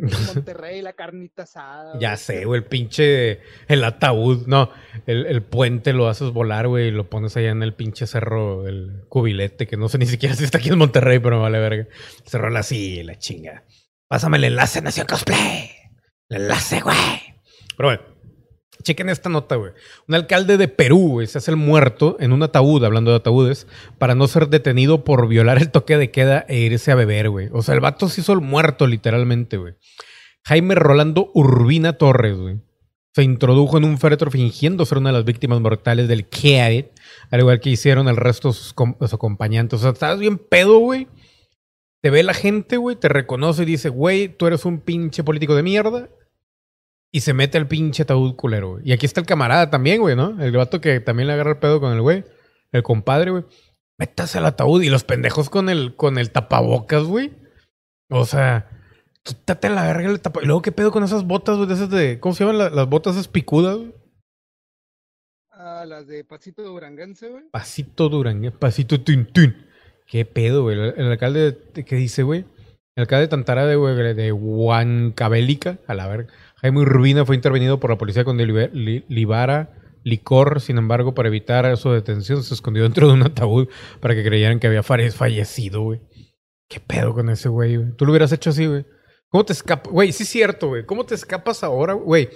Monterrey, 0.34 0.82
la 0.82 0.92
carnita 0.92 1.42
asada. 1.44 1.98
Ya 1.98 2.16
sé, 2.16 2.44
güey, 2.44 2.60
el 2.60 2.66
pinche, 2.66 3.40
el 3.68 3.84
ataúd, 3.84 4.46
no, 4.46 4.70
el, 5.06 5.26
el 5.26 5.42
puente 5.42 5.92
lo 5.92 6.08
haces 6.08 6.30
volar, 6.30 6.68
güey, 6.68 6.88
y 6.88 6.90
lo 6.90 7.08
pones 7.08 7.36
allá 7.36 7.50
en 7.50 7.62
el 7.62 7.74
pinche 7.74 8.06
cerro, 8.06 8.66
el 8.66 9.04
cubilete, 9.08 9.66
que 9.66 9.76
no 9.76 9.88
sé 9.88 9.98
ni 9.98 10.06
siquiera 10.06 10.34
si 10.34 10.44
está 10.44 10.58
aquí 10.58 10.68
en 10.68 10.78
Monterrey, 10.78 11.18
pero 11.18 11.40
vale 11.40 11.58
verga. 11.58 11.86
Cerro 12.24 12.50
la 12.50 12.60
así, 12.60 13.02
la 13.02 13.18
chinga. 13.18 13.64
Pásame 14.08 14.38
el 14.38 14.44
enlace, 14.44 14.82
Nación 14.82 15.06
Cosplay. 15.06 15.70
El 16.28 16.42
enlace, 16.42 16.80
güey. 16.80 16.96
Pero 17.76 17.88
bueno, 17.88 18.02
chequen 18.82 19.08
esta 19.08 19.28
nota, 19.28 19.56
güey. 19.56 19.72
Un 20.08 20.14
alcalde 20.14 20.56
de 20.56 20.68
Perú, 20.68 21.08
güey, 21.12 21.26
se 21.26 21.38
hace 21.38 21.50
el 21.50 21.56
muerto 21.56 22.16
en 22.20 22.32
un 22.32 22.42
ataúd, 22.42 22.84
hablando 22.84 23.10
de 23.10 23.18
ataúdes, 23.18 23.66
para 23.98 24.14
no 24.14 24.26
ser 24.28 24.48
detenido 24.48 25.04
por 25.04 25.28
violar 25.28 25.58
el 25.58 25.70
toque 25.70 25.96
de 25.96 26.10
queda 26.10 26.44
e 26.48 26.58
irse 26.60 26.90
a 26.92 26.94
beber, 26.94 27.30
güey. 27.30 27.48
O 27.52 27.62
sea, 27.62 27.74
el 27.74 27.80
vato 27.80 28.08
se 28.08 28.20
hizo 28.20 28.32
el 28.32 28.40
muerto, 28.40 28.86
literalmente, 28.86 29.56
güey. 29.56 29.74
Jaime 30.44 30.74
Rolando 30.74 31.30
Urbina 31.34 31.94
Torres, 31.94 32.36
güey. 32.36 32.56
Se 33.14 33.22
introdujo 33.24 33.76
en 33.76 33.84
un 33.84 33.98
féretro 33.98 34.30
fingiendo 34.30 34.86
ser 34.86 34.98
una 34.98 35.10
de 35.10 35.14
las 35.16 35.24
víctimas 35.24 35.60
mortales 35.60 36.06
del 36.06 36.26
COVID, 36.28 36.84
al 37.32 37.40
igual 37.40 37.58
que 37.60 37.70
hicieron 37.70 38.08
el 38.08 38.16
resto 38.16 38.48
de 38.48 38.54
sus, 38.54 38.72
com- 38.72 38.94
de 39.00 39.08
sus 39.08 39.14
acompañantes. 39.14 39.80
O 39.80 39.82
sea, 39.82 39.90
estabas 39.90 40.20
bien 40.20 40.38
pedo, 40.38 40.78
güey. 40.78 41.08
Te 42.02 42.08
ve 42.10 42.22
la 42.22 42.32
gente, 42.34 42.76
güey, 42.76 42.96
te 42.96 43.08
reconoce 43.08 43.64
y 43.64 43.66
dice, 43.66 43.88
güey, 43.88 44.28
tú 44.28 44.46
eres 44.46 44.64
un 44.64 44.78
pinche 44.80 45.22
político 45.24 45.54
de 45.56 45.62
mierda. 45.62 46.08
Y 47.12 47.20
se 47.20 47.34
mete 47.34 47.58
al 47.58 47.66
pinche 47.66 48.04
ataúd 48.04 48.36
culero, 48.36 48.72
güey. 48.72 48.88
Y 48.88 48.92
aquí 48.92 49.04
está 49.06 49.20
el 49.20 49.26
camarada 49.26 49.68
también, 49.70 50.00
güey, 50.00 50.14
¿no? 50.14 50.40
El 50.42 50.52
vato 50.56 50.80
que 50.80 51.00
también 51.00 51.26
le 51.26 51.32
agarra 51.32 51.50
el 51.52 51.58
pedo 51.58 51.80
con 51.80 51.92
el 51.92 52.00
güey. 52.00 52.24
El 52.72 52.82
compadre, 52.84 53.30
güey. 53.32 53.44
Métase 53.98 54.38
al 54.38 54.46
ataúd 54.46 54.82
y 54.82 54.90
los 54.90 55.04
pendejos 55.04 55.50
con 55.50 55.68
el, 55.68 55.96
con 55.96 56.18
el 56.18 56.30
tapabocas, 56.30 57.02
güey. 57.04 57.32
O 58.10 58.24
sea, 58.24 58.68
quítate 59.24 59.68
la 59.70 59.84
verga 59.86 60.08
el 60.08 60.20
tapabocas. 60.20 60.44
Y 60.44 60.46
luego, 60.46 60.62
¿qué 60.62 60.72
pedo 60.72 60.92
con 60.92 61.02
esas 61.02 61.24
botas, 61.26 61.56
güey? 61.56 61.68
De 61.68 61.74
esas 61.74 61.90
de. 61.90 62.20
¿Cómo 62.20 62.34
se 62.34 62.44
llaman 62.44 62.58
la- 62.58 62.70
las 62.70 62.88
botas 62.88 63.14
esas 63.14 63.28
picudas, 63.28 63.76
güey? 63.76 63.92
Ah, 65.50 65.84
las 65.86 66.06
de 66.06 66.24
Pasito 66.24 66.62
Duranguense, 66.62 67.28
güey. 67.28 67.44
Pasito 67.50 68.08
Durangue, 68.08 68.50
pasito 68.50 69.00
tun. 69.00 69.28
¿Qué 70.06 70.24
pedo, 70.24 70.62
güey? 70.62 70.78
El, 70.78 70.94
el 70.96 71.10
alcalde, 71.10 71.52
de- 71.74 71.84
¿qué 71.84 71.96
dice, 71.96 72.22
güey? 72.22 72.46
El 72.96 73.02
alcalde 73.02 73.22
de 73.26 73.28
Tantara 73.28 73.66
de, 73.66 73.76
güey, 73.76 74.14
de 74.14 74.32
Huancabélica, 74.32 75.78
a 75.86 75.94
la 75.94 76.06
verga. 76.08 76.32
Jaime 76.62 76.80
Urbina 76.80 77.24
fue 77.24 77.36
intervenido 77.36 77.80
por 77.80 77.90
la 77.90 77.98
policía 77.98 78.24
con 78.24 78.36
li- 78.36 79.04
libara 79.08 79.76
licor, 80.02 80.60
sin 80.60 80.78
embargo, 80.78 81.12
para 81.14 81.28
evitar 81.28 81.76
su 81.76 81.90
detención, 81.90 82.42
se 82.42 82.54
escondió 82.54 82.82
dentro 82.84 83.06
de 83.08 83.12
un 83.14 83.22
ataúd 83.22 83.68
para 84.00 84.14
que 84.14 84.24
creyeran 84.24 84.58
que 84.58 84.66
había 84.66 84.82
fallecido, 84.82 85.82
güey. 85.82 86.00
¿Qué 86.68 86.80
pedo 86.80 87.12
con 87.14 87.28
ese 87.28 87.48
güey, 87.48 87.76
güey? 87.76 87.92
Tú 87.96 88.06
lo 88.06 88.12
hubieras 88.12 88.32
hecho 88.32 88.50
así, 88.50 88.66
güey. 88.66 88.86
¿Cómo 89.28 89.44
te 89.44 89.52
escapas? 89.52 89.92
Güey, 89.92 90.12
sí 90.12 90.22
es 90.22 90.28
cierto, 90.28 90.68
güey. 90.68 90.86
¿Cómo 90.86 91.04
te 91.04 91.14
escapas 91.14 91.62
ahora, 91.62 91.92
güey? 91.94 92.30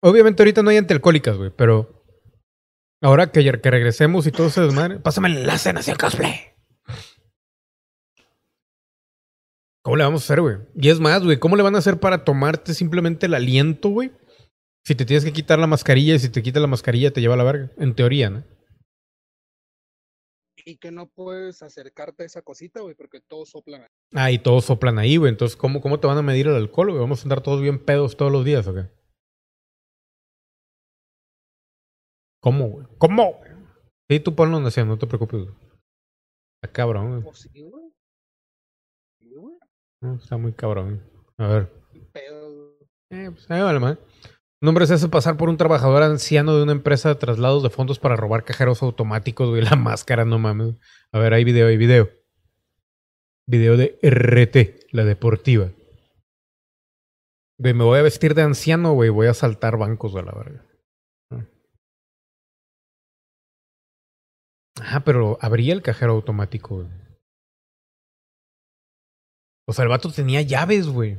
Obviamente 0.00 0.42
ahorita 0.42 0.62
no 0.62 0.70
hay 0.70 0.76
antialcohólicas, 0.76 1.36
güey, 1.36 1.50
pero 1.56 2.04
ahora 3.02 3.30
que, 3.30 3.42
que 3.60 3.70
regresemos 3.70 4.26
y 4.26 4.32
todo 4.32 4.50
se 4.50 4.60
desmadre, 4.62 4.98
pásame 5.00 5.28
el 5.28 5.38
enlace 5.38 5.70
en 5.70 5.76
Nación 5.76 5.96
Cosplay. 5.96 6.53
¿Cómo 9.84 9.96
le 9.96 10.04
vamos 10.04 10.22
a 10.22 10.24
hacer, 10.24 10.40
güey? 10.40 10.56
Y 10.74 10.88
es 10.88 10.98
más, 10.98 11.22
güey, 11.22 11.38
¿cómo 11.38 11.56
le 11.56 11.62
van 11.62 11.74
a 11.74 11.78
hacer 11.78 12.00
para 12.00 12.24
tomarte 12.24 12.72
simplemente 12.72 13.26
el 13.26 13.34
aliento, 13.34 13.90
güey? 13.90 14.10
Si 14.82 14.94
te 14.94 15.04
tienes 15.04 15.24
que 15.24 15.32
quitar 15.32 15.58
la 15.58 15.66
mascarilla 15.66 16.14
y 16.14 16.18
si 16.18 16.30
te 16.30 16.42
quitas 16.42 16.62
la 16.62 16.68
mascarilla 16.68 17.12
te 17.12 17.20
lleva 17.20 17.34
a 17.34 17.36
la 17.36 17.44
verga. 17.44 17.70
En 17.76 17.94
teoría, 17.94 18.30
¿no? 18.30 18.44
Y 20.66 20.78
que 20.78 20.90
no 20.90 21.10
puedes 21.10 21.62
acercarte 21.62 22.22
a 22.22 22.26
esa 22.26 22.40
cosita, 22.40 22.80
güey, 22.80 22.94
porque 22.94 23.20
todos 23.20 23.50
soplan. 23.50 23.82
ahí. 23.82 23.88
Ah, 24.14 24.30
y 24.30 24.38
todos 24.38 24.64
soplan 24.64 24.98
ahí, 24.98 25.18
güey. 25.18 25.30
Entonces, 25.30 25.56
¿cómo, 25.56 25.82
¿cómo 25.82 26.00
te 26.00 26.06
van 26.06 26.16
a 26.16 26.22
medir 26.22 26.46
el 26.46 26.54
alcohol, 26.54 26.88
güey? 26.88 27.00
¿Vamos 27.00 27.20
a 27.20 27.22
andar 27.24 27.42
todos 27.42 27.60
bien 27.60 27.84
pedos 27.84 28.16
todos 28.16 28.32
los 28.32 28.46
días 28.46 28.66
o 28.66 28.74
qué? 28.74 28.88
¿Cómo, 32.40 32.68
güey? 32.68 32.86
¿Cómo? 32.96 33.40
Sí, 34.08 34.20
tú 34.20 34.34
ponlo 34.34 34.70
sea, 34.70 34.84
no 34.84 34.98
te 34.98 35.06
preocupes, 35.06 35.42
güey. 35.42 35.54
Está 36.62 36.72
cabrón, 36.72 37.20
güey. 37.20 37.22
¿O 37.26 37.34
sí, 37.34 37.48
güey? 37.60 37.90
Sí, 39.18 39.34
güey. 39.34 39.54
No, 39.54 39.60
Está 40.12 40.36
muy 40.36 40.52
cabrón. 40.52 41.02
A 41.38 41.46
ver. 41.46 41.72
Eh, 43.10 43.30
pues 43.30 43.50
ahí 43.50 43.62
vale, 43.62 43.80
man. 43.80 43.98
Un 44.60 44.68
hombre 44.68 44.86
se 44.86 44.94
hace 44.94 45.08
pasar 45.08 45.36
por 45.36 45.48
un 45.48 45.56
trabajador 45.56 46.02
anciano 46.02 46.56
de 46.56 46.62
una 46.62 46.72
empresa 46.72 47.08
de 47.08 47.14
traslados 47.16 47.62
de 47.62 47.70
fondos 47.70 47.98
para 47.98 48.16
robar 48.16 48.44
cajeros 48.44 48.82
automáticos, 48.82 49.48
güey. 49.48 49.62
La 49.70 49.76
máscara, 49.76 50.24
no 50.24 50.38
mames. 50.38 50.76
A 51.12 51.18
ver, 51.18 51.34
hay 51.34 51.44
video, 51.44 51.68
hay 51.68 51.76
video. 51.76 52.10
Video 53.46 53.76
de 53.76 53.98
RT, 54.02 54.86
la 54.92 55.04
deportiva. 55.04 55.70
Güey, 57.58 57.74
me 57.74 57.84
voy 57.84 57.98
a 57.98 58.02
vestir 58.02 58.34
de 58.34 58.42
anciano, 58.42 58.92
güey. 58.92 59.10
Voy 59.10 59.26
a 59.26 59.34
saltar 59.34 59.76
bancos 59.76 60.16
a 60.16 60.22
la 60.22 60.32
verga. 60.32 60.66
Ah, 64.80 65.04
pero 65.04 65.38
abría 65.40 65.72
el 65.72 65.82
cajero 65.82 66.12
automático, 66.12 66.76
güey. 66.76 67.03
O 69.66 69.72
sea, 69.72 69.84
el 69.84 69.88
vato 69.88 70.10
tenía 70.10 70.42
llaves, 70.42 70.88
güey. 70.88 71.18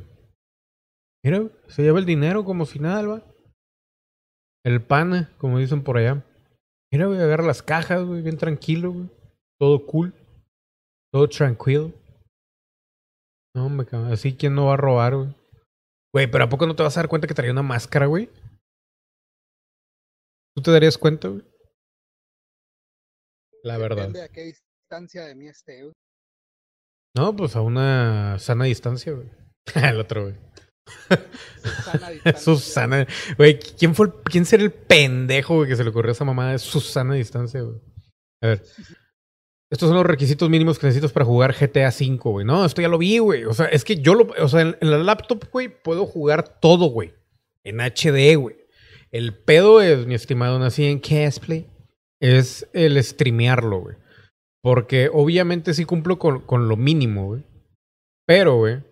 Mira, 1.24 1.48
se 1.68 1.82
lleva 1.82 1.98
el 1.98 2.06
dinero 2.06 2.44
como 2.44 2.66
si 2.66 2.78
nada, 2.78 3.00
el. 3.00 3.22
El 4.64 4.82
pan, 4.82 5.28
como 5.38 5.58
dicen 5.58 5.82
por 5.82 5.98
allá. 5.98 6.24
Mira, 6.92 7.06
güey, 7.06 7.20
agarra 7.20 7.44
las 7.44 7.62
cajas, 7.62 8.04
güey, 8.04 8.22
bien 8.22 8.36
tranquilo, 8.36 8.92
güey. 8.92 9.10
Todo 9.58 9.86
cool. 9.86 10.14
Todo 11.12 11.28
tranquilo. 11.28 11.92
No, 13.54 13.68
me 13.68 13.86
cago. 13.86 14.06
Así, 14.06 14.36
¿quién 14.36 14.54
no 14.54 14.66
va 14.66 14.74
a 14.74 14.76
robar, 14.76 15.16
güey? 15.16 15.34
Güey, 16.12 16.30
pero 16.30 16.44
¿a 16.44 16.48
poco 16.48 16.66
no 16.66 16.76
te 16.76 16.82
vas 16.82 16.96
a 16.96 17.00
dar 17.00 17.08
cuenta 17.08 17.26
que 17.26 17.34
traía 17.34 17.52
una 17.52 17.62
máscara, 17.62 18.06
güey? 18.06 18.30
¿Tú 20.54 20.62
te 20.62 20.70
darías 20.70 20.96
cuenta, 20.96 21.28
güey? 21.28 21.42
La 23.62 23.78
verdad. 23.78 24.08
Depende 24.08 24.22
a 24.22 24.28
qué 24.28 24.44
distancia 24.44 25.24
de 25.24 25.34
mí 25.34 25.48
esté, 25.48 25.82
güey. 25.82 25.94
No, 27.16 27.34
pues 27.34 27.56
a 27.56 27.62
una 27.62 28.38
sana 28.38 28.66
distancia, 28.66 29.12
güey. 29.12 29.28
el 29.74 30.00
otro, 30.00 30.24
güey. 30.24 30.34
Susana 31.62 32.10
distancia. 32.10 32.42
Susana. 32.42 33.06
Güey, 33.38 33.58
¿quién 33.58 33.94
fue 33.94 34.06
el, 34.06 34.12
quién 34.24 34.44
será 34.44 34.62
el 34.62 34.70
pendejo, 34.70 35.56
güey, 35.56 35.68
que 35.68 35.76
se 35.76 35.82
le 35.82 35.90
ocurrió 35.90 36.10
a 36.10 36.12
esa 36.12 36.24
mamada 36.26 36.52
de 36.52 36.58
Susana 36.58 37.14
distancia, 37.14 37.62
güey? 37.62 37.76
A 38.42 38.48
ver. 38.48 38.62
Estos 39.68 39.88
son 39.88 39.96
los 39.96 40.06
requisitos 40.06 40.48
mínimos 40.48 40.78
que 40.78 40.86
necesitas 40.86 41.10
para 41.10 41.24
jugar 41.24 41.54
GTA 41.58 41.88
V, 41.88 42.18
güey. 42.22 42.46
No, 42.46 42.64
esto 42.64 42.82
ya 42.82 42.88
lo 42.88 42.98
vi, 42.98 43.18
güey. 43.18 43.44
O 43.46 43.54
sea, 43.54 43.66
es 43.66 43.82
que 43.82 43.96
yo 43.96 44.14
lo. 44.14 44.28
O 44.38 44.48
sea, 44.48 44.60
en, 44.60 44.76
en 44.80 44.90
la 44.90 44.98
laptop, 44.98 45.44
güey, 45.50 45.68
puedo 45.68 46.06
jugar 46.06 46.60
todo, 46.60 46.86
güey. 46.86 47.14
En 47.64 47.80
HD, 47.80 48.36
güey. 48.36 48.56
El 49.10 49.34
pedo 49.34 49.80
es, 49.80 50.06
mi 50.06 50.14
estimado, 50.14 50.58
nací 50.58 50.84
en 50.84 51.00
Castplay. 51.00 51.66
Es 52.20 52.68
el 52.74 53.02
streamearlo, 53.02 53.80
güey. 53.80 53.96
Porque 54.66 55.10
obviamente 55.12 55.74
sí 55.74 55.84
cumplo 55.84 56.18
con, 56.18 56.40
con 56.40 56.66
lo 56.66 56.76
mínimo, 56.76 57.26
güey. 57.26 57.44
Pero, 58.26 58.56
güey, 58.56 58.82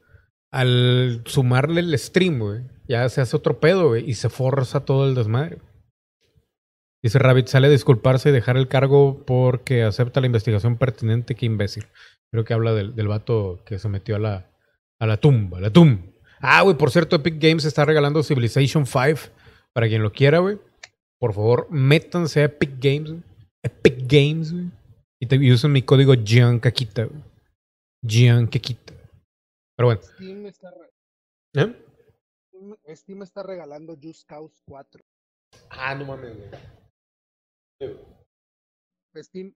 al 0.53 1.23
sumarle 1.27 1.81
el 1.81 1.99
stream, 1.99 2.39
güey, 2.39 2.61
ya 2.87 3.09
se 3.09 3.21
hace 3.21 3.37
otro 3.37 3.59
pedo, 3.59 3.89
güey, 3.89 4.09
y 4.09 4.15
se 4.15 4.29
forza 4.29 4.85
todo 4.85 5.09
el 5.09 5.17
desmadre. 5.17 5.59
Dice 7.03 7.19
Rabbit, 7.19 7.49
sale 7.49 7.67
a 7.67 7.71
disculparse 7.71 8.29
y 8.29 8.33
dejar 8.33 8.57
el 8.57 8.69
cargo 8.69 9.25
porque 9.27 9.83
acepta 9.83 10.21
la 10.21 10.29
investigación 10.29 10.77
pertinente. 10.77 11.35
Qué 11.35 11.47
imbécil. 11.47 11.87
Creo 12.31 12.45
que 12.45 12.55
habla 12.55 12.73
del, 12.73 12.95
del 12.95 13.09
vato 13.09 13.65
que 13.67 13.81
se 13.81 13.89
metió 13.89 14.15
a 14.15 14.21
la, 14.21 14.53
a 15.01 15.09
la 15.09 15.17
tumba, 15.17 15.59
a 15.59 15.61
la 15.61 15.71
tumba. 15.71 16.05
Ah, 16.39 16.63
güey, 16.63 16.77
por 16.77 16.93
cierto, 16.93 17.17
Epic 17.17 17.43
Games 17.43 17.65
está 17.65 17.85
regalando 17.85 18.23
Civilization 18.23 18.87
5 18.87 19.23
para 19.73 19.89
quien 19.89 20.05
lo 20.05 20.13
quiera, 20.13 20.39
güey. 20.39 20.57
Por 21.19 21.33
favor, 21.33 21.67
métanse 21.69 22.43
a 22.43 22.45
Epic 22.45 22.75
Games. 22.81 23.15
Epic 23.61 24.05
Games, 24.07 24.53
güey. 24.53 24.71
Y, 25.25 25.27
te, 25.27 25.37
y 25.37 25.51
usen 25.51 25.73
mi 25.73 25.81
código 25.81 26.13
Giancaquita. 26.13 27.09
Giancaquita. 28.07 28.93
Pero 29.75 29.87
bueno. 29.87 30.03
Steam 30.03 30.45
está, 30.45 30.71
re- 30.71 30.93
¿Eh? 31.55 31.87
Steam- 32.95 33.23
está 33.23 33.43
regalando 33.43 33.97
Just 34.01 34.29
Cause 34.29 34.61
4. 34.67 35.03
Ah, 35.71 35.95
no 35.95 36.05
mames, 36.05 36.37
güey. 36.37 36.51
Steam, 39.23 39.55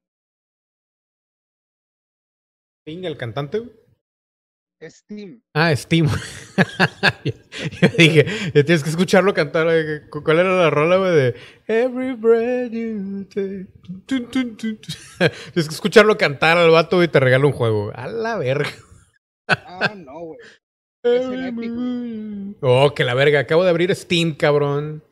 Sting, 2.87 3.05
el 3.05 3.19
cantante, 3.19 3.59
güey. 3.59 3.73
Steam. 4.83 5.43
Ah, 5.55 5.75
Steam. 5.75 6.07
Yo 7.25 7.89
dije, 7.99 8.25
tienes 8.53 8.85
que 8.85 8.91
escucharlo 8.91 9.35
cantar. 9.35 9.67
¿cu- 10.11 10.23
¿Cuál 10.23 10.39
era 10.39 10.57
la 10.57 10.71
rola, 10.71 10.97
güey? 10.99 11.15
De 11.15 11.35
Every 11.67 12.13
breath 12.15 12.71
you 12.71 13.25
take. 13.25 13.67
Tun, 14.07 14.31
tun, 14.31 14.31
tun, 14.31 14.57
tun. 14.57 14.79
Tienes 15.19 15.69
que 15.69 15.75
escucharlo 15.75 16.17
cantar 16.17 16.59
al 16.59 16.71
vato 16.71 17.03
y 17.03 17.09
te 17.09 17.19
regala 17.19 17.47
un 17.47 17.53
juego. 17.53 17.91
A 17.95 18.07
la 18.07 18.39
verga. 18.39 18.71
Ah, 19.49 19.95
no, 19.97 20.21
güey. 20.21 20.39
Es 21.05 21.23
en 21.25 21.45
Epic, 21.45 22.57
Oh, 22.61 22.93
que 22.95 23.05
la 23.05 23.15
verga. 23.15 23.41
Acabo 23.41 23.63
de 23.65 23.71
abrir 23.71 23.95
Steam, 23.95 24.35
cabrón. 24.35 25.03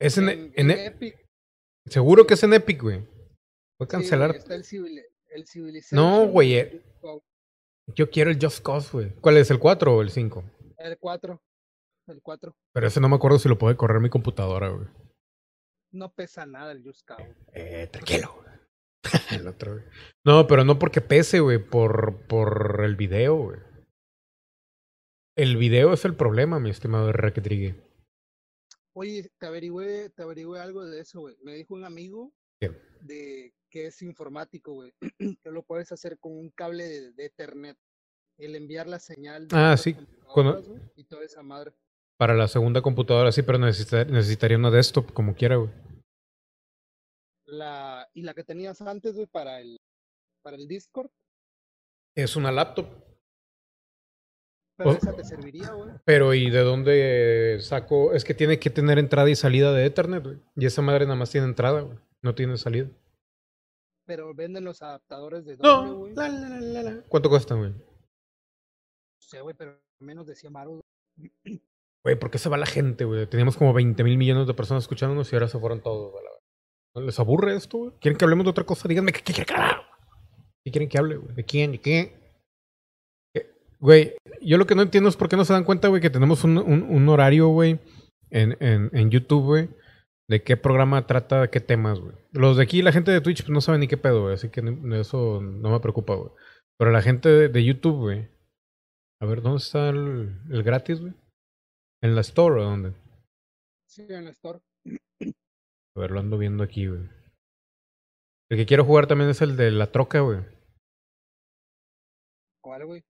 Es 0.00 0.18
en, 0.18 0.28
En, 0.28 0.52
en- 0.56 0.70
en 0.72 0.78
Epic. 0.80 1.16
Seguro 1.86 2.26
que 2.26 2.34
es 2.34 2.42
en 2.42 2.52
Epic, 2.52 2.82
güey. 2.82 2.98
Voy 3.78 3.84
a 3.84 3.88
cancelar. 3.88 4.30
güey, 4.30 4.38
está 4.40 4.54
el, 4.56 4.64
civil, 4.64 5.00
el 5.30 5.46
Civilization. 5.46 5.96
No, 5.96 6.26
güey, 6.26 6.54
eh. 6.54 6.82
Yo 7.94 8.10
quiero 8.10 8.30
el 8.30 8.38
Just 8.40 8.64
Cause, 8.64 8.90
güey. 8.92 9.14
¿Cuál 9.20 9.36
es? 9.38 9.50
¿El 9.50 9.58
4 9.58 9.96
o 9.96 10.02
el 10.02 10.10
5? 10.10 10.44
El 10.78 10.98
4. 10.98 11.42
El 12.08 12.22
4. 12.22 12.56
Pero 12.72 12.86
ese 12.86 13.00
no 13.00 13.08
me 13.08 13.16
acuerdo 13.16 13.38
si 13.38 13.48
lo 13.48 13.58
puede 13.58 13.76
correr 13.76 14.00
mi 14.00 14.10
computadora, 14.10 14.68
güey. 14.68 14.86
No 15.90 16.12
pesa 16.12 16.46
nada 16.46 16.72
el 16.72 16.82
Just 16.82 17.04
Cause. 17.04 17.34
Eh, 17.52 17.88
tranquilo. 17.90 18.34
güey. 18.34 18.48
el 19.40 19.46
otro, 19.46 19.72
güey. 19.74 19.84
No, 20.24 20.46
pero 20.46 20.64
no 20.64 20.78
porque 20.78 21.00
pese, 21.00 21.40
güey, 21.40 21.58
por, 21.58 22.26
por 22.26 22.82
el 22.84 22.96
video, 22.96 23.36
güey. 23.36 23.60
El 25.36 25.56
video 25.56 25.92
es 25.92 26.04
el 26.04 26.16
problema, 26.16 26.58
mi 26.58 26.70
estimado 26.70 27.12
Rodrigue. 27.12 27.76
Oye, 28.92 29.30
te 29.38 29.46
averigüé, 29.46 30.10
te 30.10 30.22
averigüé 30.24 30.60
algo 30.60 30.84
de 30.84 31.00
eso, 31.00 31.20
güey. 31.20 31.36
Me 31.44 31.54
dijo 31.54 31.74
un 31.74 31.84
amigo 31.84 32.32
¿Qué? 32.60 32.72
de 33.02 33.54
que 33.70 33.86
es 33.86 34.02
informático, 34.02 34.72
güey. 34.74 34.92
que 35.42 35.50
lo 35.50 35.62
puedes 35.62 35.92
hacer 35.92 36.18
con 36.18 36.32
un 36.32 36.50
cable 36.50 36.84
de, 36.84 37.12
de 37.12 37.24
Ethernet. 37.26 37.76
El 38.38 38.54
enviar 38.54 38.86
la 38.86 39.00
señal 39.00 39.48
de 39.48 39.56
Ah, 39.56 39.76
sí, 39.76 39.96
y 40.94 41.04
toda 41.04 41.24
esa 41.24 41.42
madre. 41.42 41.72
Para 42.16 42.34
la 42.34 42.46
segunda 42.48 42.80
computadora 42.82 43.32
sí, 43.32 43.42
pero 43.42 43.58
necesita- 43.58 44.04
necesitaría 44.04 44.56
una 44.56 44.70
desktop 44.70 45.12
como 45.12 45.34
quiera, 45.34 45.56
güey. 45.56 45.70
La, 47.46 48.08
y 48.14 48.22
la 48.22 48.34
que 48.34 48.44
tenías 48.44 48.80
antes, 48.82 49.14
güey, 49.14 49.26
para 49.26 49.60
el, 49.60 49.76
para 50.42 50.56
el 50.56 50.68
Discord. 50.68 51.10
Es 52.14 52.36
una 52.36 52.52
laptop. 52.52 52.86
Pero 54.76 54.90
Oh. 54.90 54.92
esa 54.92 55.12
te 55.16 55.24
serviría, 55.24 55.72
güey. 55.72 55.90
Pero 56.04 56.34
¿y 56.34 56.50
de 56.50 56.60
dónde 56.60 57.58
saco? 57.60 58.12
Es 58.12 58.24
que 58.24 58.34
tiene 58.34 58.60
que 58.60 58.70
tener 58.70 58.98
entrada 58.98 59.28
y 59.28 59.34
salida 59.34 59.72
de 59.72 59.86
Ethernet, 59.86 60.22
güey. 60.22 60.38
Y 60.56 60.66
esa 60.66 60.82
madre 60.82 61.04
nada 61.06 61.16
más 61.16 61.30
tiene 61.30 61.46
entrada, 61.48 61.80
güey. 61.80 61.98
No 62.22 62.34
tiene 62.36 62.56
salida. 62.56 62.88
Pero 64.08 64.34
venden 64.34 64.64
los 64.64 64.80
adaptadores 64.80 65.44
de 65.44 65.56
doble, 65.56 65.90
No. 65.90 65.96
güey. 65.98 66.14
La, 66.14 66.28
la, 66.30 66.48
la, 66.48 66.60
la, 66.60 66.82
la. 66.82 67.02
¿Cuánto 67.08 67.28
cuestan, 67.28 67.58
güey? 67.58 67.70
No 67.72 67.84
sé, 69.20 69.42
güey, 69.42 69.54
pero 69.54 69.78
menos 70.00 70.26
de 70.26 70.34
100 70.34 70.50
baros. 70.52 70.80
Güey, 72.04 72.18
¿por 72.18 72.30
qué 72.30 72.38
se 72.38 72.48
va 72.48 72.56
la 72.56 72.64
gente, 72.64 73.04
güey? 73.04 73.26
Teníamos 73.26 73.58
como 73.58 73.74
20 73.74 74.02
mil 74.04 74.16
millones 74.16 74.46
de 74.46 74.54
personas 74.54 74.84
escuchándonos 74.84 75.30
y 75.30 75.36
ahora 75.36 75.48
se 75.48 75.58
fueron 75.58 75.82
todos, 75.82 76.12
güey. 76.12 76.24
¿No 76.96 77.02
les 77.02 77.18
aburre 77.20 77.54
esto, 77.54 77.76
güey? 77.76 77.92
¿Quieren 78.00 78.16
que 78.16 78.24
hablemos 78.24 78.44
de 78.44 78.50
otra 78.50 78.64
cosa? 78.64 78.88
Díganme, 78.88 79.12
¿qué, 79.12 79.20
qué 79.20 79.34
quieren 79.34 79.46
que 79.46 79.54
hable? 79.54 79.82
¿Qué 80.64 80.70
quieren 80.72 80.88
que 80.88 80.98
hable, 80.98 81.16
güey? 81.18 81.34
¿De 81.34 81.44
quién? 81.44 81.72
¿De 81.72 81.80
qué? 81.82 82.16
¿Qué? 83.34 83.54
Güey, 83.78 84.16
yo 84.40 84.56
lo 84.56 84.66
que 84.66 84.74
no 84.74 84.80
entiendo 84.82 85.10
es 85.10 85.16
por 85.18 85.28
qué 85.28 85.36
no 85.36 85.44
se 85.44 85.52
dan 85.52 85.64
cuenta, 85.64 85.88
güey, 85.88 86.00
que 86.00 86.08
tenemos 86.08 86.44
un, 86.44 86.56
un, 86.56 86.82
un 86.84 87.08
horario, 87.10 87.48
güey, 87.48 87.78
en, 88.30 88.56
en, 88.60 88.88
en 88.94 89.10
YouTube, 89.10 89.44
güey, 89.44 89.68
de 90.28 90.42
qué 90.42 90.56
programa 90.56 91.06
trata 91.06 91.50
qué 91.50 91.60
temas, 91.60 92.00
güey. 92.00 92.14
Los 92.32 92.56
de 92.56 92.62
aquí, 92.62 92.82
la 92.82 92.92
gente 92.92 93.10
de 93.10 93.20
Twitch, 93.20 93.42
pues 93.42 93.50
no 93.50 93.60
saben 93.60 93.80
ni 93.80 93.88
qué 93.88 93.96
pedo, 93.96 94.22
güey, 94.22 94.34
así 94.34 94.50
que 94.50 94.60
eso 95.00 95.40
no 95.40 95.70
me 95.70 95.80
preocupa, 95.80 96.14
güey. 96.14 96.30
Pero 96.78 96.90
la 96.92 97.02
gente 97.02 97.28
de, 97.28 97.48
de 97.48 97.64
YouTube, 97.64 97.96
güey. 97.96 98.28
A 99.20 99.26
ver, 99.26 99.42
¿dónde 99.42 99.58
está 99.58 99.88
el, 99.88 100.38
el 100.50 100.62
gratis, 100.62 101.00
güey? 101.00 101.14
¿En 102.02 102.14
la 102.14 102.20
store 102.20 102.60
o 102.60 102.64
dónde? 102.64 102.94
Sí, 103.88 104.06
en 104.08 104.26
la 104.26 104.30
Store. 104.30 104.60
A 104.84 106.00
ver, 106.00 106.10
lo 106.10 106.20
ando 106.20 106.38
viendo 106.38 106.62
aquí, 106.62 106.86
güey. 106.86 107.08
El 108.50 108.58
que 108.58 108.66
quiero 108.66 108.84
jugar 108.84 109.06
también 109.06 109.30
es 109.30 109.42
el 109.42 109.56
de 109.56 109.70
la 109.70 109.90
troca, 109.90 110.20
güey. 110.20 110.40
¿Cuál, 112.62 112.86
güey? 112.86 113.04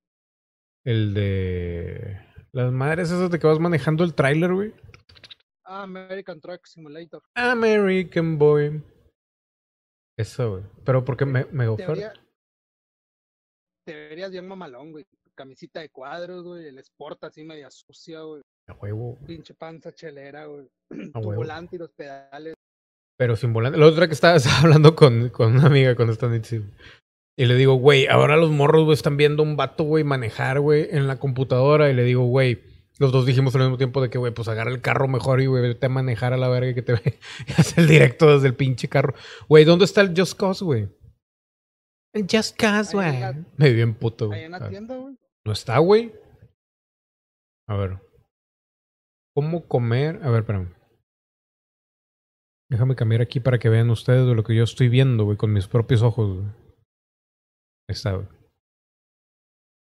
El 0.85 1.14
de... 1.14 2.21
Las 2.53 2.73
madres 2.73 3.11
esas 3.11 3.31
de 3.31 3.39
que 3.39 3.47
vas 3.47 3.59
manejando 3.59 4.05
el 4.05 4.14
tráiler, 4.14 4.55
güey. 4.55 4.73
Ah, 5.71 5.83
American 5.83 6.41
Truck 6.41 6.64
Simulator. 6.66 7.23
American 7.35 8.39
Boy. 8.39 8.83
Eso, 10.19 10.51
güey. 10.53 10.62
Pero 10.85 11.05
porque 11.05 11.27
me, 11.27 11.45
me 11.53 11.64
Te 11.64 11.69
oferta. 11.69 11.93
vería- 11.93 12.12
te 13.87 13.95
verías 13.95 14.31
bien 14.31 14.47
mamalón, 14.49 14.93
güey. 14.93 15.05
Camisita 15.35 15.81
de 15.81 15.91
cuadros, 15.91 16.45
güey. 16.45 16.66
El 16.66 16.79
Sport 16.79 17.23
así 17.25 17.45
media 17.45 17.71
sucia, 17.71 18.21
güey. 18.23 18.43
A 18.66 18.73
huevo. 18.75 19.19
Pinche 19.27 19.55
panza 19.55 19.93
chelera, 19.93 20.47
güey. 20.47 20.66
A 21.14 21.21
Tu 21.21 21.29
huevo. 21.29 21.37
volante 21.37 21.77
y 21.77 21.79
los 21.79 21.91
pedales. 21.93 22.55
Pero 23.19 23.37
sin 23.37 23.53
volante. 23.53 23.79
La 23.79 23.87
otra 23.87 24.07
que 24.09 24.14
estaba, 24.14 24.37
estaba 24.37 24.59
hablando 24.61 24.95
con, 24.97 25.29
con 25.31 25.53
una 25.57 25.66
amiga 25.66 25.95
con 25.95 26.11
esta 26.11 26.29
Nitsi. 26.29 26.62
Y 27.39 27.45
le 27.47 27.55
digo, 27.55 27.75
güey, 27.75 28.07
ahora 28.09 28.37
los 28.37 28.51
morros, 28.51 28.85
güey, 28.85 28.95
están 28.95 29.16
viendo 29.16 29.45
un 29.45 29.57
vato, 29.57 29.85
güey, 29.85 30.03
manejar, 30.03 30.59
güey, 30.61 30.89
en 30.91 31.07
la 31.07 31.19
computadora. 31.21 31.89
Y 31.89 31.95
le 31.95 32.03
digo, 32.03 32.25
güey, 32.25 32.61
Los 32.99 33.12
dos 33.12 33.26
dijimos 33.26 33.55
al 33.55 33.62
mismo 33.62 33.76
tiempo 33.78 34.03
de 34.03 34.11
que, 34.11 34.18
güey, 34.18 34.34
pues 34.34 34.49
agarra 34.49 34.70
el 34.72 34.80
carro 34.80 35.07
mejor 35.07 35.40
y, 35.40 35.46
güey, 35.46 35.62
vete 35.62 35.86
a 35.86 35.88
manejar 35.88 36.32
a 36.32 36.36
la 36.36 36.49
verga 36.49 36.74
que 36.74 36.82
te 36.82 36.92
ve. 36.94 37.18
Haz 37.57 37.78
el 37.78 37.86
directo 37.86 38.32
desde 38.32 38.49
el 38.49 38.55
pinche 38.57 38.88
carro. 38.88 39.14
Güey, 39.49 39.64
¿dónde 39.64 39.84
está 39.84 40.01
el 40.01 40.14
Just 40.16 40.38
Cause, 40.38 40.64
güey? 40.64 40.88
El 42.14 42.26
Just 42.30 42.57
Cause, 42.57 42.96
en 42.96 43.20
güey. 43.20 43.44
Me 43.57 43.68
vi 43.68 43.74
bien 43.76 43.94
puto, 43.94 44.24
Ahí 44.24 44.28
güey. 44.30 44.44
en 44.44 44.51
la 44.53 44.68
tienda, 44.68 44.96
güey. 44.96 45.16
¿No 45.44 45.53
está, 45.53 45.78
güey? 45.78 46.12
A 47.68 47.76
ver. 47.76 48.01
¿Cómo 49.34 49.68
comer? 49.68 50.20
A 50.24 50.30
ver, 50.30 50.40
espérame. 50.40 50.74
Déjame 52.70 52.96
cambiar 52.96 53.22
aquí 53.22 53.40
para 53.40 53.59
que 53.59 53.68
vean 53.68 53.88
ustedes 53.90 54.26
de 54.26 54.34
lo 54.34 54.42
que 54.42 54.55
yo 54.57 54.64
estoy 54.64 54.88
viendo, 54.88 55.24
güey, 55.24 55.36
con 55.36 55.53
mis 55.53 55.68
propios 55.68 56.03
ojos, 56.03 56.36
güey. 56.38 56.46
Ahí 57.88 57.94
está, 57.94 58.12
güey. 58.14 58.26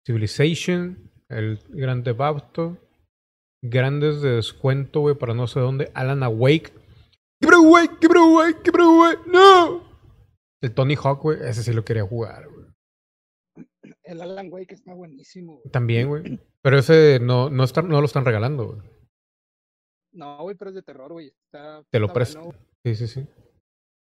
Civilization, 0.07 1.11
el 1.29 1.59
Gran 1.69 2.03
Theft 2.03 2.21
Auto, 2.21 2.77
grandes 3.63 4.21
de 4.23 4.31
descuento, 4.37 5.01
güey, 5.01 5.15
para 5.17 5.35
no 5.35 5.47
sé 5.47 5.61
dónde. 5.61 5.91
Alan 5.95 6.23
Awake. 6.23 6.73
Give 7.41 7.49
it 7.53 7.55
away, 7.55 7.87
give 8.01 8.13
it 8.13 8.17
away, 8.17 8.53
give 8.65 8.77
it 8.79 8.81
away, 8.81 9.15
no. 9.27 9.83
El 10.63 10.75
Tony 10.75 10.95
Hawk, 10.97 11.23
güey, 11.23 11.39
ese 11.43 11.63
sí 11.63 11.73
lo 11.73 11.85
quería 11.85 12.05
jugar, 12.07 12.49
güey. 12.49 12.67
El 14.03 14.23
Alan 14.23 14.49
Wake 14.53 14.73
está 14.75 14.95
buenísimo. 14.95 15.59
güey. 15.59 15.71
También, 15.71 16.09
güey. 16.09 16.23
Pero 16.63 16.79
ese 16.79 17.19
no, 17.21 17.51
no, 17.51 17.65
está- 17.65 17.83
no 17.83 18.01
lo 18.01 18.07
están 18.07 18.25
regalando, 18.25 18.67
güey. 18.67 18.81
No, 20.13 20.39
güey, 20.43 20.57
pero 20.57 20.71
es 20.71 20.75
de 20.77 20.83
terror, 20.83 21.13
güey. 21.13 21.27
Está, 21.29 21.85
Te 21.91 22.01
lo 22.01 22.11
presto. 22.11 22.41
bueno. 22.43 22.59
Sí, 22.85 22.95
sí, 22.95 23.07
sí. 23.07 23.27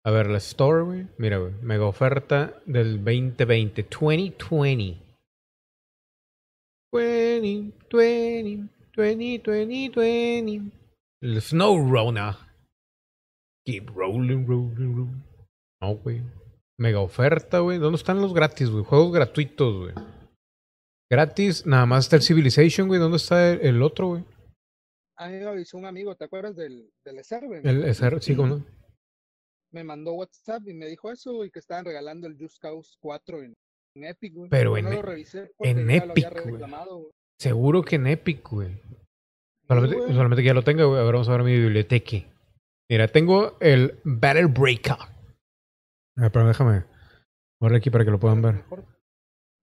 A 0.05 0.11
ver, 0.11 0.27
la 0.29 0.37
store, 0.37 0.83
güey. 0.83 1.07
Mira, 1.17 1.37
güey. 1.37 1.51
Mega 1.61 1.85
oferta 1.85 2.61
del 2.65 3.03
2020. 3.03 3.83
2020. 3.83 4.97
20, 6.93 8.69
20, 9.01 9.51
20, 9.51 9.51
20, 9.51 9.99
20. 9.99 10.77
El 11.21 11.41
Snow 11.41 11.89
Rona. 11.89 12.37
Keep 13.65 13.89
rolling, 13.95 14.45
rolling, 14.47 14.95
rolling. 14.95 15.23
No, 15.81 15.95
güey. 15.97 16.21
Mega 16.79 16.99
oferta, 16.99 17.59
güey. 17.59 17.79
¿Dónde 17.79 17.97
están 17.97 18.21
los 18.21 18.33
gratis, 18.33 18.69
güey? 18.69 18.83
Juegos 18.83 19.11
gratuitos, 19.13 19.75
güey. 19.77 19.93
Gratis, 21.11 21.65
nada 21.65 21.85
más 21.85 22.05
está 22.05 22.15
el 22.17 22.21
Civilization, 22.21 22.87
güey. 22.87 22.99
¿Dónde 22.99 23.17
está 23.17 23.53
el, 23.53 23.61
el 23.61 23.81
otro, 23.81 24.07
güey? 24.09 24.25
A 25.17 25.29
mí 25.29 25.37
me 25.37 25.45
avisó 25.45 25.77
un 25.77 25.85
amigo, 25.85 26.15
¿te 26.15 26.25
acuerdas 26.25 26.55
del, 26.55 26.89
del 27.03 27.23
Serve? 27.23 27.61
El, 27.63 27.83
ese- 27.85 28.21
sí, 28.21 28.35
¿cómo 28.35 28.57
no? 28.57 28.65
Me 29.73 29.83
mandó 29.83 30.13
WhatsApp 30.13 30.67
y 30.67 30.73
me 30.73 30.85
dijo 30.85 31.11
eso 31.11 31.43
y 31.43 31.49
que 31.51 31.59
estaban 31.59 31.85
regalando 31.85 32.27
el 32.27 32.37
Just 32.39 32.59
Cause 32.61 32.95
4 33.01 33.43
en, 33.43 33.53
en 33.95 34.03
Epic, 34.05 34.33
güey. 34.33 34.49
Pero 34.49 34.71
Yo 34.71 34.77
en 34.77 34.85
no 34.85 34.91
e- 34.91 34.95
lo 34.95 35.01
revisé 35.01 35.51
porque 35.57 35.71
en 35.71 35.87
ya 35.87 36.05
lo 36.05 36.11
había 36.11 36.27
Epic, 36.27 36.43
güey. 36.43 36.61
Seguro 37.39 37.83
que 37.83 37.95
en 37.97 38.07
Epic, 38.07 38.47
güey. 38.49 38.73
Sí, 38.75 39.67
Solamente, 39.67 39.95
güey. 39.97 40.13
solamente 40.13 40.41
que 40.43 40.47
ya 40.47 40.53
lo 40.53 40.63
tenga, 40.63 40.85
güey. 40.85 40.99
A 40.99 41.03
ver, 41.03 41.13
vamos 41.13 41.29
a 41.29 41.31
ver 41.31 41.43
mi 41.43 41.53
biblioteca. 41.57 42.17
Mira, 42.89 43.07
tengo 43.09 43.57
el 43.59 43.99
Battle 44.05 44.45
Breaker. 44.47 44.95
Ah, 46.17 46.29
pero 46.31 46.47
déjame. 46.47 46.85
Voy 47.59 47.75
aquí 47.75 47.89
para 47.89 48.05
que 48.05 48.11
lo 48.11 48.19
puedan 48.19 48.39
A 48.39 48.41
lo 48.41 48.47
ver. 48.47 48.55
mejor- 48.63 48.85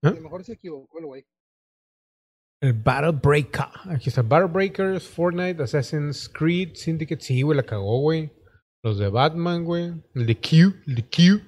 ¿Eh? 0.03 0.07
A 0.07 0.11
lo 0.11 0.21
mejor 0.21 0.43
se 0.43 0.53
equivocó 0.53 0.99
el 0.99 1.05
güey. 1.05 1.25
El 2.61 2.73
Battle 2.73 3.19
Breaker. 3.21 3.65
Aquí 3.89 4.09
está. 4.09 4.21
Battle 4.21 4.47
Breakers, 4.49 5.07
Fortnite, 5.07 5.61
Assassin's 5.63 6.29
Creed, 6.29 6.75
Syndicate. 6.75 7.21
Sí, 7.21 7.41
güey, 7.41 7.57
la 7.57 7.63
cagó, 7.63 7.99
güey. 7.99 8.31
Los 8.83 8.97
de 8.99 9.09
Batman, 9.09 9.63
güey. 9.65 9.93
El 10.13 10.25
de 10.27 10.35
Q, 10.35 10.75
el 10.87 10.95
de 10.95 11.03
Q. 11.03 11.41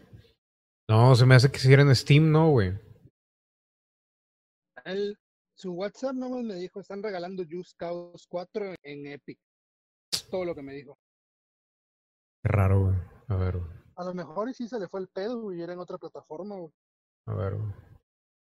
No, 0.89 1.15
se 1.15 1.25
me 1.25 1.36
hace 1.36 1.51
que 1.51 1.59
si 1.59 1.71
era 1.71 1.84
en 1.84 1.95
Steam, 1.95 2.32
no, 2.32 2.49
güey. 2.49 2.73
Él, 4.86 5.17
su 5.58 5.74
WhatsApp 5.74 6.14
nomás 6.16 6.43
me 6.43 6.55
dijo, 6.55 6.80
están 6.80 7.01
regalando 7.03 7.43
Just 7.49 7.76
Cause 7.78 8.26
4 8.30 8.76
en 8.84 9.08
Epic. 9.08 9.39
Es 10.14 10.28
todo 10.30 10.45
lo 10.45 10.53
que 10.55 10.62
me 10.62 10.74
dijo. 10.74 10.97
Qué 12.43 12.49
raro, 12.51 12.86
güey. 12.86 12.95
A 13.30 13.36
ver, 13.36 13.58
güey. 13.58 13.72
A 13.95 14.03
lo 14.05 14.14
mejor 14.14 14.49
y 14.49 14.53
sí 14.53 14.68
se 14.68 14.80
le 14.80 14.88
fue 14.88 14.99
el 15.01 15.08
pedo, 15.08 15.41
güey, 15.41 15.62
era 15.62 15.74
en 15.74 15.80
otra 15.80 15.97
plataforma, 15.97 16.55
güey. 16.55 16.72
A 17.28 17.34
ver, 17.34 17.55
güey. 17.55 17.72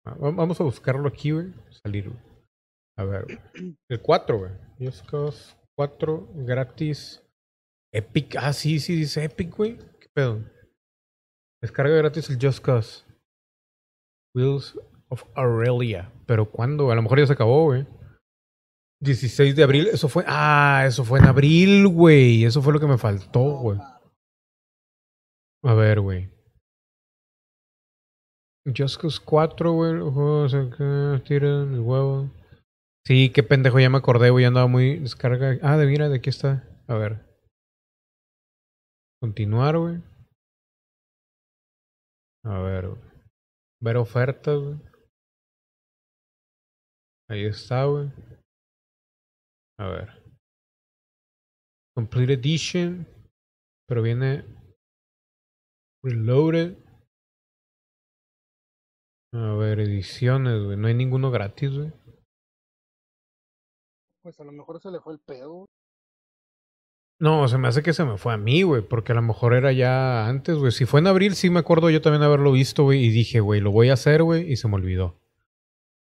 Ah, 0.05 0.15
va- 0.17 0.31
Vamos 0.33 0.61
a 0.61 0.65
buscarlo 0.65 1.09
aquí, 1.09 1.31
güey. 1.31 1.55
Salir, 1.83 2.09
güey. 2.11 2.21
A 2.99 3.05
ver, 3.05 3.25
güey. 3.25 3.39
El 3.89 4.03
4, 4.03 4.39
güey. 4.39 4.53
Just 4.79 5.07
Cause 5.09 5.57
4 5.77 6.29
gratis. 6.45 7.23
Epic. 7.93 8.35
Ah, 8.37 8.53
sí, 8.53 8.81
sí, 8.81 8.97
dice 8.97 9.23
Epic, 9.25 9.55
güey. 9.57 9.79
¿Qué 10.01 10.09
pedo? 10.13 10.41
Descarga 11.63 11.95
gratis 11.97 12.29
el 12.29 12.39
Just 12.45 12.59
Cause. 12.63 13.05
Wheels 14.35 14.77
of 15.09 15.25
Aurelia. 15.35 16.13
¿Pero 16.27 16.51
cuándo? 16.51 16.91
A 16.91 16.95
lo 16.95 17.03
mejor 17.03 17.19
ya 17.19 17.27
se 17.27 17.33
acabó, 17.33 17.65
güey. 17.65 17.87
16 19.01 19.55
de 19.55 19.63
abril. 19.63 19.89
Eso 19.89 20.09
fue. 20.09 20.25
Ah, 20.27 20.85
eso 20.87 21.05
fue 21.05 21.19
en 21.19 21.27
abril, 21.27 21.89
güey. 21.89 22.45
Eso 22.45 22.63
fue 22.63 22.73
lo 22.73 22.81
que 22.81 22.87
me 22.87 22.99
faltó, 22.99 23.59
güey. 23.59 23.79
A 25.63 25.75
ver, 25.75 26.01
güey. 26.01 26.31
Just 28.77 29.01
Cause 29.01 29.21
4, 29.23 29.73
güey. 29.73 29.91
El 29.93 30.03
huevo. 31.81 32.31
Sí, 33.07 33.31
qué 33.31 33.43
pendejo, 33.43 33.79
ya 33.79 33.91
me 33.91 33.99
acordé, 33.99 34.31
güey. 34.31 34.47
Andaba 34.47 34.67
muy 34.67 34.99
descarga. 34.99 35.59
Ah, 35.63 35.77
de 35.77 35.87
mira, 35.87 36.09
de 36.09 36.17
aquí 36.17 36.31
está. 36.31 36.67
A 36.89 36.95
ver. 36.95 37.21
Continuar, 39.21 39.77
güey. 39.77 40.03
A 42.45 42.59
ver, 42.61 42.89
güey. 42.89 43.03
Ver 43.81 43.97
ofertas, 43.99 44.59
güey. 44.59 44.94
Ahí 47.29 47.47
está, 47.47 47.85
güey. 47.87 48.11
A 49.79 49.89
ver. 49.89 50.23
Complete 51.97 52.35
Edition. 52.35 53.07
Pero 53.87 54.03
viene 54.03 54.45
Reloaded. 56.03 56.77
A 59.33 59.55
ver, 59.55 59.81
ediciones, 59.81 60.63
güey. 60.63 60.77
No 60.77 60.87
hay 60.87 60.95
ninguno 60.95 61.31
gratis, 61.31 61.77
güey. 61.77 61.93
Pues 64.23 64.39
a 64.39 64.45
lo 64.45 64.53
mejor 64.53 64.81
se 64.81 64.91
le 64.91 65.01
fue 65.01 65.15
el 65.15 65.19
pedo. 65.19 65.67
No, 67.21 67.49
se 67.49 67.59
me 67.59 67.69
hace 67.69 67.83
que 67.83 67.93
se 67.93 68.05
me 68.05 68.19
fue 68.19 68.35
a 68.35 68.37
mí, 68.37 68.63
güey. 68.63 68.83
Porque 68.83 69.13
a 69.13 69.15
lo 69.15 69.23
mejor 69.23 69.55
era 69.55 69.73
ya 69.73 70.29
antes, 70.29 70.57
güey. 70.57 70.73
Si 70.73 70.85
fue 70.85 71.01
en 71.01 71.07
abril, 71.07 71.35
sí 71.35 71.49
me 71.49 71.61
acuerdo 71.61 71.91
yo 71.91 72.03
también 72.03 72.23
haberlo 72.23 72.53
visto, 72.53 72.85
güey. 72.85 73.03
Y 73.03 73.11
dije, 73.11 73.41
güey, 73.41 73.61
lo 73.61 73.73
voy 73.73 73.89
a 73.89 73.95
hacer, 73.95 74.23
güey. 74.23 74.53
Y 74.53 74.57
se 74.57 74.69
me 74.69 74.75
olvidó. 74.75 75.19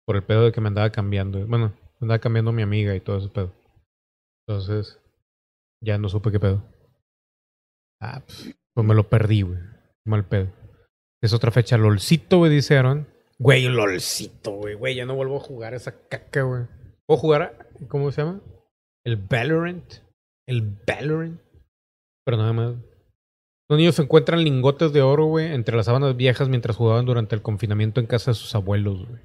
Por 0.07 0.17
el 0.17 0.23
pedo 0.25 0.45
de 0.45 0.53
que 0.53 0.61
me 0.61 0.69
andaba 0.69 0.91
cambiando. 0.91 1.47
Bueno, 1.47 1.69
me 2.01 2.05
andaba 2.07 2.19
cambiando 2.19 2.53
mi 2.53 2.63
amiga 2.63 2.95
y 2.95 3.01
todo 3.01 3.19
ese 3.19 3.29
pedo. 3.29 3.53
Entonces, 4.47 5.01
ya 5.83 5.99
no 5.99 6.09
supe 6.09 6.31
qué 6.31 6.41
pedo. 6.41 6.63
Ah, 8.03 8.23
pues, 8.27 8.55
pues 8.75 8.87
me 8.87 8.95
lo 8.95 9.09
perdí, 9.09 9.43
güey. 9.43 9.59
Mal 10.07 10.27
pedo. 10.27 10.53
Es 11.23 11.33
otra 11.33 11.51
fecha. 11.51 11.79
LOLcito, 11.79 12.39
güey, 12.39 12.53
dice 12.53 12.77
Aaron. 12.77 13.09
Güey, 13.39 13.67
LOLcito, 13.69 14.53
güey. 14.53 14.75
Güey, 14.75 14.95
ya 14.95 15.07
no 15.07 15.15
vuelvo 15.15 15.37
a 15.39 15.41
jugar 15.41 15.73
esa 15.75 16.07
caca, 16.09 16.43
güey. 16.43 16.65
¿Puedo 17.07 17.19
jugar? 17.21 17.43
a- 17.43 17.87
¿Cómo 17.89 18.11
se 18.13 18.23
llama? 18.23 18.41
El 19.07 19.17
Valorant. 19.17 19.95
El 20.47 20.61
Valorant. 20.87 21.41
Pero 22.27 22.37
nada 22.37 22.53
más. 22.53 22.75
Los 23.71 23.79
niños 23.79 23.99
encuentran 23.99 24.45
lingotes 24.45 24.93
de 24.93 25.01
oro, 25.01 25.25
güey, 25.25 25.47
entre 25.55 25.75
las 25.77 25.87
sábanas 25.87 26.15
viejas 26.17 26.51
mientras 26.51 26.77
jugaban 26.77 27.07
durante 27.07 27.35
el 27.35 27.41
confinamiento 27.43 28.01
en 28.01 28.07
casa 28.07 28.31
de 28.33 28.35
sus 28.35 28.55
abuelos, 28.55 29.09
güey. 29.09 29.23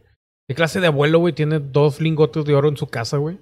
¿Qué 0.50 0.56
clase 0.56 0.80
de 0.80 0.88
abuelo, 0.88 1.20
güey, 1.20 1.36
tiene 1.36 1.60
dos 1.60 2.02
lingotes 2.02 2.44
de 2.44 2.56
oro 2.56 2.70
en 2.70 2.76
su 2.76 2.88
casa, 2.88 3.18
güey? 3.18 3.38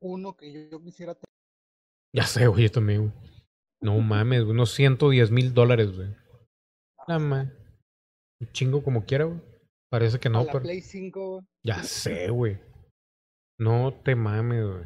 Uno 0.00 0.36
que 0.36 0.52
yo, 0.52 0.60
yo 0.70 0.80
quisiera 0.80 1.14
tener. 1.14 1.34
Ya 2.14 2.22
sé, 2.26 2.46
güey, 2.46 2.62
yo 2.62 2.70
también, 2.70 3.10
güey. 3.10 3.12
No 3.82 3.98
mames, 3.98 4.44
güey, 4.44 4.52
unos 4.52 4.70
110 4.70 5.32
mil 5.32 5.52
dólares, 5.52 5.96
güey. 5.96 6.14
Nada 7.08 7.18
más. 7.18 7.48
Un 8.40 8.52
chingo 8.52 8.84
como 8.84 9.04
quiera, 9.04 9.24
güey. 9.24 9.40
Parece 9.90 10.20
que 10.20 10.28
a 10.28 10.30
no, 10.30 10.44
la 10.44 10.52
pero. 10.52 10.62
Play 10.62 10.80
5, 10.80 11.28
güey. 11.28 11.46
Ya 11.64 11.82
sé, 11.82 12.30
güey. 12.30 12.60
No 13.58 13.92
te 14.04 14.14
mames, 14.14 14.64
güey. 14.64 14.84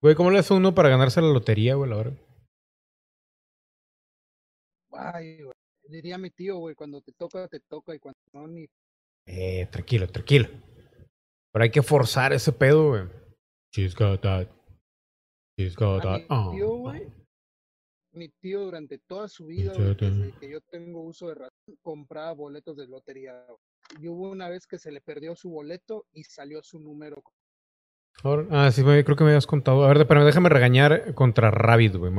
Güey, 0.00 0.14
¿cómo 0.14 0.30
le 0.30 0.38
hace 0.38 0.54
uno 0.54 0.76
para 0.76 0.90
ganarse 0.90 1.20
la 1.20 1.32
lotería, 1.32 1.74
güey, 1.74 1.90
la 1.90 1.96
verdad? 1.96 2.18
Ay, 4.92 5.42
güey. 5.42 5.56
Diría 5.88 6.18
mi 6.18 6.30
tío, 6.30 6.58
güey, 6.58 6.76
cuando 6.76 7.00
te 7.00 7.10
toca, 7.10 7.48
te 7.48 7.58
toca 7.58 7.96
y 7.96 7.98
cuando 7.98 8.20
no, 8.32 8.46
ni. 8.46 8.68
Eh, 9.26 9.66
tranquilo, 9.70 10.06
tranquilo. 10.08 10.48
Pero 11.52 11.62
hay 11.64 11.70
que 11.70 11.82
forzar 11.82 12.32
ese 12.32 12.52
pedo, 12.52 12.88
güey. 12.90 13.04
She's 13.74 13.94
got 13.94 14.20
that. 14.22 14.48
She's 15.58 15.76
got 15.76 16.02
that. 16.02 16.18
mi 16.20 16.26
Oh. 16.30 16.50
tío, 16.52 16.68
güey. 16.76 17.12
Mi 18.14 18.28
tío 18.42 18.60
durante 18.60 18.98
toda 18.98 19.26
su 19.28 19.46
vida, 19.46 19.72
güey, 19.74 19.94
desde 19.94 20.32
que 20.38 20.50
yo 20.50 20.60
tengo 20.70 21.00
uso 21.02 21.28
de 21.28 21.34
razón, 21.34 21.76
compraba 21.82 22.32
boletos 22.32 22.76
de 22.76 22.86
lotería. 22.86 23.32
güey. 23.48 23.58
Y 24.04 24.08
hubo 24.08 24.30
una 24.30 24.48
vez 24.48 24.66
que 24.66 24.78
se 24.78 24.92
le 24.92 25.00
perdió 25.00 25.34
su 25.36 25.50
boleto 25.50 26.06
y 26.12 26.24
salió 26.24 26.62
su 26.62 26.78
número. 26.78 27.22
Ahora- 28.22 28.46
Ah, 28.50 28.70
sí, 28.70 28.82
creo 28.82 29.04
que 29.16 29.24
me 29.24 29.30
habías 29.30 29.46
contado. 29.46 29.84
A 29.84 29.92
ver, 29.92 30.06
pero 30.06 30.24
déjame 30.24 30.50
regañar 30.50 31.14
contra 31.14 31.50
Rabbit, 31.50 31.96
güey. 31.96 32.12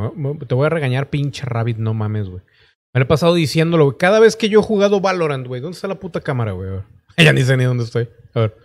Te 0.47 0.56
voy 0.56 0.66
a 0.66 0.70
regañar, 0.70 1.10
pinche 1.12 1.45
Rabbit, 1.45 1.78
no 1.78 1.93
mames, 1.93 2.28
güey. 2.30 2.43
Me 2.94 3.00
lo 3.00 3.04
he 3.06 3.08
pasado 3.08 3.34
diciéndolo, 3.34 3.86
güey. 3.86 3.98
Cada 3.98 4.20
vez 4.20 4.36
que 4.36 4.50
yo 4.50 4.60
he 4.60 4.64
jugado 4.64 5.02
Valorant, 5.02 5.48
güey. 5.48 5.62
¿Dónde 5.62 5.76
está 5.76 5.88
la 5.88 6.00
puta 6.00 6.22
cámara, 6.22 6.52
güey? 6.52 6.70
Ya 7.18 7.32
ni 7.34 7.44
sé 7.44 7.56
ni 7.58 7.64
dónde 7.64 7.84
estoy. 7.84 8.10
A 8.34 8.39
ver. 8.41 8.58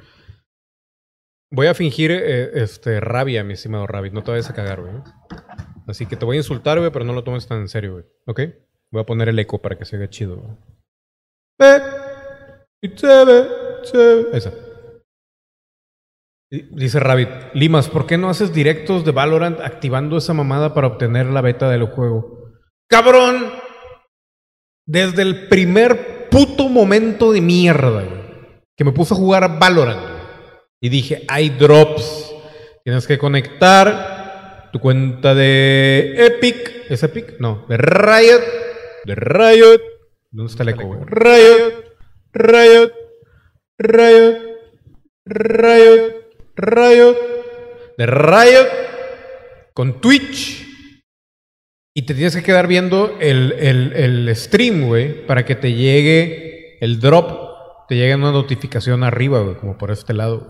Voy 1.51 1.67
a 1.67 1.75
fingir 1.75 2.11
eh, 2.11 2.51
este, 2.63 3.01
rabia, 3.01 3.43
mi 3.45 3.55
estimado 3.55 3.87
Rabbit. 3.87 4.13
No 4.13 4.23
te 4.23 4.31
vayas 4.31 4.49
a 4.51 4.55
cagar, 4.55 4.81
güey. 4.83 4.93
Así 5.87 6.07
que 6.07 6.17
te 6.17 6.25
voy 6.27 6.37
a 6.37 6.41
insultar, 6.41 6.79
güey, 6.79 6.91
pero 6.91 7.05
no 7.05 7.13
lo 7.15 7.25
tomes 7.25 7.47
tan 7.47 7.61
en 7.61 7.69
serio, 7.69 7.93
güey. 7.93 8.05
¿Ok? 8.27 8.41
Voy 8.91 9.03
a 9.03 9.07
poner 9.07 9.29
el 9.29 9.39
eco 9.39 9.61
para 9.63 9.77
que 9.79 9.85
se 9.87 9.97
haga 9.97 10.09
chido, 10.11 10.37
güey. 10.37 10.57
Ve, 11.59 11.83
y 12.83 12.89
se 12.97 13.25
ve. 13.25 13.49
Esa. 14.33 14.53
Di- 16.51 16.69
Dice 16.73 17.01
Rabbit, 17.01 17.29
Limas, 17.55 17.89
¿por 17.89 18.07
qué 18.07 18.17
no 18.19 18.29
haces 18.31 18.53
directos 18.53 19.05
de 19.05 19.13
Valorant 19.13 19.61
activando 19.61 20.17
esa 20.19 20.33
mamada 20.35 20.73
para 20.75 20.87
obtener 20.87 21.27
la 21.27 21.41
beta 21.43 21.69
del 21.71 21.85
juego? 21.85 22.53
¡Cabrón! 22.89 23.53
Desde 24.89 25.21
el 25.21 25.49
primer 25.49 26.31
puto 26.31 26.71
momento 26.71 27.31
de 27.31 27.43
mierda, 27.43 27.91
güey, 27.91 28.09
que 28.75 28.85
me 28.85 28.93
puse 28.93 29.13
a 29.13 29.19
jugar 29.19 29.59
Valorant, 29.59 30.01
y 30.81 30.89
dije, 30.89 31.27
hay 31.29 31.51
drops. 31.51 32.35
Tienes 32.85 33.07
que 33.07 33.19
conectar 33.19 34.71
tu 34.73 34.81
cuenta 34.81 35.35
de 35.35 36.15
Epic. 36.17 36.87
¿Es 36.89 37.03
Epic? 37.03 37.39
No, 37.39 37.67
de 37.69 37.77
Riot. 37.77 38.41
De 39.05 39.15
Riot. 39.15 39.83
¿Dónde 40.31 40.51
está 40.51 40.63
el 40.63 40.71
eco, 40.71 40.87
güey? 40.87 41.01
Riot. 41.05 41.85
Riot. 42.33 42.93
Riot. 43.77 44.39
Riot. 45.27 46.13
Riot. 46.57 47.17
De 47.99 48.07
Riot. 48.07 48.69
Con 49.75 50.01
Twitch. 50.01 50.68
Y 51.99 52.03
te 52.03 52.15
tienes 52.15 52.37
que 52.37 52.45
quedar 52.45 52.69
viendo 52.69 53.17
el, 53.19 53.51
el, 53.59 53.93
el 53.93 54.37
stream, 54.37 54.87
güey, 54.87 55.27
para 55.27 55.45
que 55.45 55.57
te 55.57 55.73
llegue 55.73 56.79
el 56.81 57.01
drop. 57.01 57.89
Te 57.89 57.97
llegue 57.97 58.15
una 58.15 58.31
notificación 58.31 59.03
arriba, 59.03 59.41
güey, 59.41 59.57
como 59.57 59.77
por 59.77 59.91
este 59.91 60.15
lado. 60.15 60.47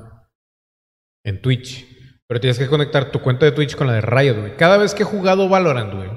En 1.24 1.40
Twitch. 1.40 1.86
Pero 2.26 2.38
tienes 2.38 2.58
que 2.58 2.66
conectar 2.66 3.10
tu 3.10 3.22
cuenta 3.22 3.46
de 3.46 3.52
Twitch 3.52 3.76
con 3.76 3.86
la 3.86 3.94
de 3.94 4.02
Riot, 4.02 4.38
güey. 4.38 4.56
Cada 4.58 4.76
vez 4.76 4.92
que 4.92 5.04
he 5.04 5.06
jugado 5.06 5.48
Valorant, 5.48 5.94
güey, 5.94 6.10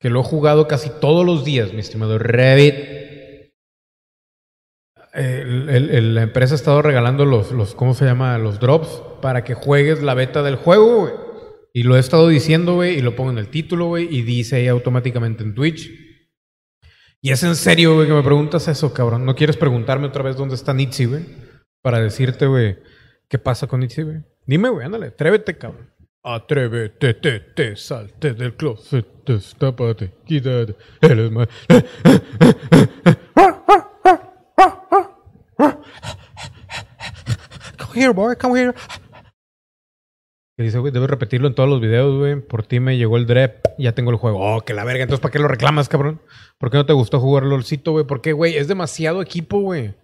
que 0.00 0.10
lo 0.10 0.18
he 0.18 0.24
jugado 0.24 0.66
casi 0.66 0.90
todos 1.00 1.24
los 1.24 1.44
días, 1.44 1.72
mi 1.72 1.78
estimado 1.78 2.18
Revit. 2.18 2.74
la 5.14 6.22
empresa 6.22 6.54
ha 6.54 6.56
estado 6.56 6.82
regalando 6.82 7.24
los, 7.24 7.52
los, 7.52 7.76
¿cómo 7.76 7.94
se 7.94 8.04
llama? 8.04 8.36
Los 8.38 8.58
drops 8.58 9.00
para 9.20 9.44
que 9.44 9.54
juegues 9.54 10.02
la 10.02 10.14
beta 10.14 10.42
del 10.42 10.56
juego, 10.56 11.02
güey. 11.02 11.21
Y 11.74 11.84
lo 11.84 11.96
he 11.96 12.00
estado 12.00 12.28
diciendo, 12.28 12.74
güey, 12.74 12.98
y 12.98 13.00
lo 13.00 13.16
pongo 13.16 13.30
en 13.30 13.38
el 13.38 13.48
título, 13.48 13.86
güey, 13.86 14.06
y 14.14 14.22
dice 14.22 14.56
ahí 14.56 14.68
automáticamente 14.68 15.42
en 15.42 15.54
Twitch. 15.54 15.90
Y 17.22 17.30
es 17.30 17.42
en 17.44 17.56
serio, 17.56 17.94
güey, 17.94 18.06
que 18.06 18.12
me 18.12 18.22
preguntas 18.22 18.68
eso, 18.68 18.92
cabrón. 18.92 19.24
¿No 19.24 19.34
quieres 19.34 19.56
preguntarme 19.56 20.08
otra 20.08 20.22
vez 20.22 20.36
dónde 20.36 20.54
está 20.54 20.74
Nitsi, 20.74 21.06
güey? 21.06 21.24
Para 21.80 22.00
decirte, 22.00 22.46
güey, 22.46 22.78
qué 23.28 23.38
pasa 23.38 23.66
con 23.66 23.80
Nitsi, 23.80 24.02
güey. 24.02 24.18
Dime, 24.44 24.68
güey, 24.68 24.84
ándale, 24.84 25.06
atrévete, 25.06 25.56
cabrón. 25.56 25.88
Atrévete, 26.24 27.14
te, 27.14 27.40
te, 27.40 27.74
salte 27.74 28.34
del 28.34 28.54
closet, 28.54 29.06
destápate, 29.26 30.12
quítate, 30.24 30.76
eres 31.00 31.32
más. 31.32 31.48
Come 37.78 37.94
here, 37.94 38.12
boy, 38.12 38.36
come 38.36 38.60
here. 38.60 38.74
Dice, 40.62 40.78
güey, 40.78 40.92
debes 40.92 41.10
repetirlo 41.10 41.48
en 41.48 41.54
todos 41.54 41.68
los 41.68 41.80
videos, 41.80 42.18
güey. 42.18 42.40
Por 42.40 42.64
ti 42.64 42.80
me 42.80 42.96
llegó 42.96 43.16
el 43.16 43.26
drep, 43.26 43.66
ya 43.78 43.92
tengo 43.92 44.10
el 44.10 44.16
juego. 44.16 44.38
Oh, 44.40 44.60
que 44.62 44.74
la 44.74 44.84
verga. 44.84 45.02
Entonces, 45.02 45.20
¿para 45.20 45.32
qué 45.32 45.38
lo 45.38 45.48
reclamas, 45.48 45.88
cabrón? 45.88 46.20
¿Por 46.58 46.70
qué 46.70 46.76
no 46.76 46.86
te 46.86 46.92
gustó 46.92 47.20
jugar 47.20 47.44
LOLcito, 47.44 47.92
güey? 47.92 48.06
Porque, 48.06 48.32
güey, 48.32 48.56
es 48.56 48.68
demasiado 48.68 49.20
equipo, 49.22 49.60
güey. 49.60 49.94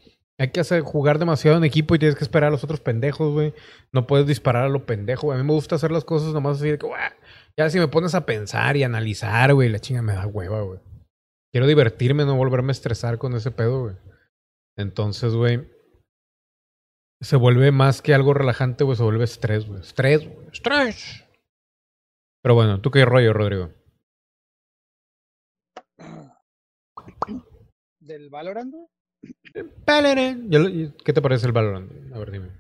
Hay 0.41 0.51
que 0.51 0.61
hacer, 0.61 0.83
jugar 0.83 1.19
demasiado 1.19 1.57
en 1.57 1.65
equipo 1.65 1.95
y 1.95 1.99
tienes 1.99 2.17
que 2.17 2.23
esperar 2.23 2.49
a 2.49 2.51
los 2.51 2.63
otros 2.63 2.81
pendejos, 2.81 3.33
güey. 3.33 3.55
No 3.93 4.07
puedes 4.07 4.27
disparar 4.27 4.65
a 4.65 4.69
lo 4.69 4.87
pendejo, 4.87 5.27
güey. 5.27 5.39
A 5.39 5.43
mí 5.43 5.47
me 5.47 5.55
gusta 5.55 5.75
hacer 5.75 5.91
las 5.91 6.05
cosas 6.05 6.33
nomás 6.33 6.59
así 6.59 6.71
de 6.71 6.79
que, 6.79 6.87
güey, 6.87 7.01
ya 7.57 7.69
si 7.71 7.79
me 7.79 7.89
pones 7.89 8.15
a 8.15 8.25
pensar 8.25 8.77
y 8.77 8.85
analizar, 8.85 9.53
güey, 9.53 9.69
la 9.69 9.81
chinga 9.81 10.03
me 10.03 10.13
da 10.13 10.27
hueva, 10.27 10.61
güey. 10.63 10.79
Quiero 11.53 11.67
divertirme, 11.67 12.25
no 12.25 12.37
volverme 12.37 12.71
a 12.71 12.73
estresar 12.73 13.19
con 13.19 13.35
ese 13.35 13.51
pedo, 13.51 13.83
güey. 13.83 13.97
Entonces, 14.77 15.35
güey, 15.35 15.69
se 17.21 17.37
vuelve 17.37 17.73
más 17.73 18.03
que 18.03 18.15
algo 18.15 18.35
relajante, 18.35 18.85
güey, 18.85 18.97
se 18.97 19.03
vuelve 19.03 19.25
estrés, 19.25 19.67
güey. 19.67 19.81
Estrés, 19.81 20.25
güey. 20.25 20.47
Estrés. 20.53 21.25
Pero 22.43 22.55
bueno, 22.55 22.81
¿tú 22.81 22.91
qué 22.91 23.05
rollo, 23.05 23.33
Rodrigo? 23.33 23.71
¿Del 28.01 28.31
Valorant? 28.31 28.75
Valorant. 29.87 30.95
¿Qué 31.05 31.13
te 31.13 31.23
parece 31.23 31.47
el 31.47 31.53
Valorant? 31.53 31.91
A 32.15 32.19
ver, 32.19 32.31
dime. 32.31 32.51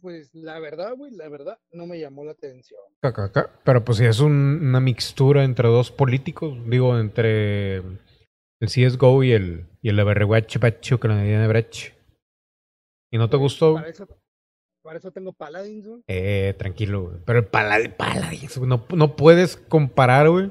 Pues 0.00 0.34
la 0.34 0.58
verdad, 0.58 0.94
güey, 0.96 1.12
la 1.12 1.28
verdad, 1.28 1.58
no 1.72 1.86
me 1.86 2.00
llamó 2.00 2.24
la 2.24 2.32
atención. 2.32 2.80
Pero 3.64 3.84
pues 3.84 3.98
si 3.98 4.06
es 4.06 4.20
un- 4.20 4.60
una 4.62 4.80
mixtura 4.80 5.44
entre 5.44 5.68
dos 5.68 5.92
políticos, 5.92 6.56
digo, 6.66 6.98
entre 6.98 7.76
el 7.76 8.68
CSGO 8.68 9.22
y 9.22 9.32
el, 9.32 9.66
y 9.82 9.90
el 9.90 10.00
Overwatch 10.00 10.58
Bacho 10.58 10.98
que 10.98 11.08
la 11.08 11.16
de 11.16 11.46
Brech. 11.46 11.94
¿Y 13.12 13.18
no 13.18 13.28
te 13.28 13.36
gustó? 13.36 13.74
Para 13.74 13.88
eso, 13.88 14.06
para 14.82 14.98
eso 14.98 15.10
tengo 15.10 15.32
Paladins, 15.32 15.86
güey. 15.86 16.02
Eh, 16.06 16.54
tranquilo, 16.58 17.02
güey. 17.02 17.16
Pero 17.24 17.40
el 17.40 17.46
Paladin, 17.46 17.92
Paladins, 17.92 18.58
güey, 18.58 18.68
no, 18.68 18.86
no 18.94 19.16
puedes 19.16 19.56
comparar, 19.56 20.28
güey. 20.28 20.50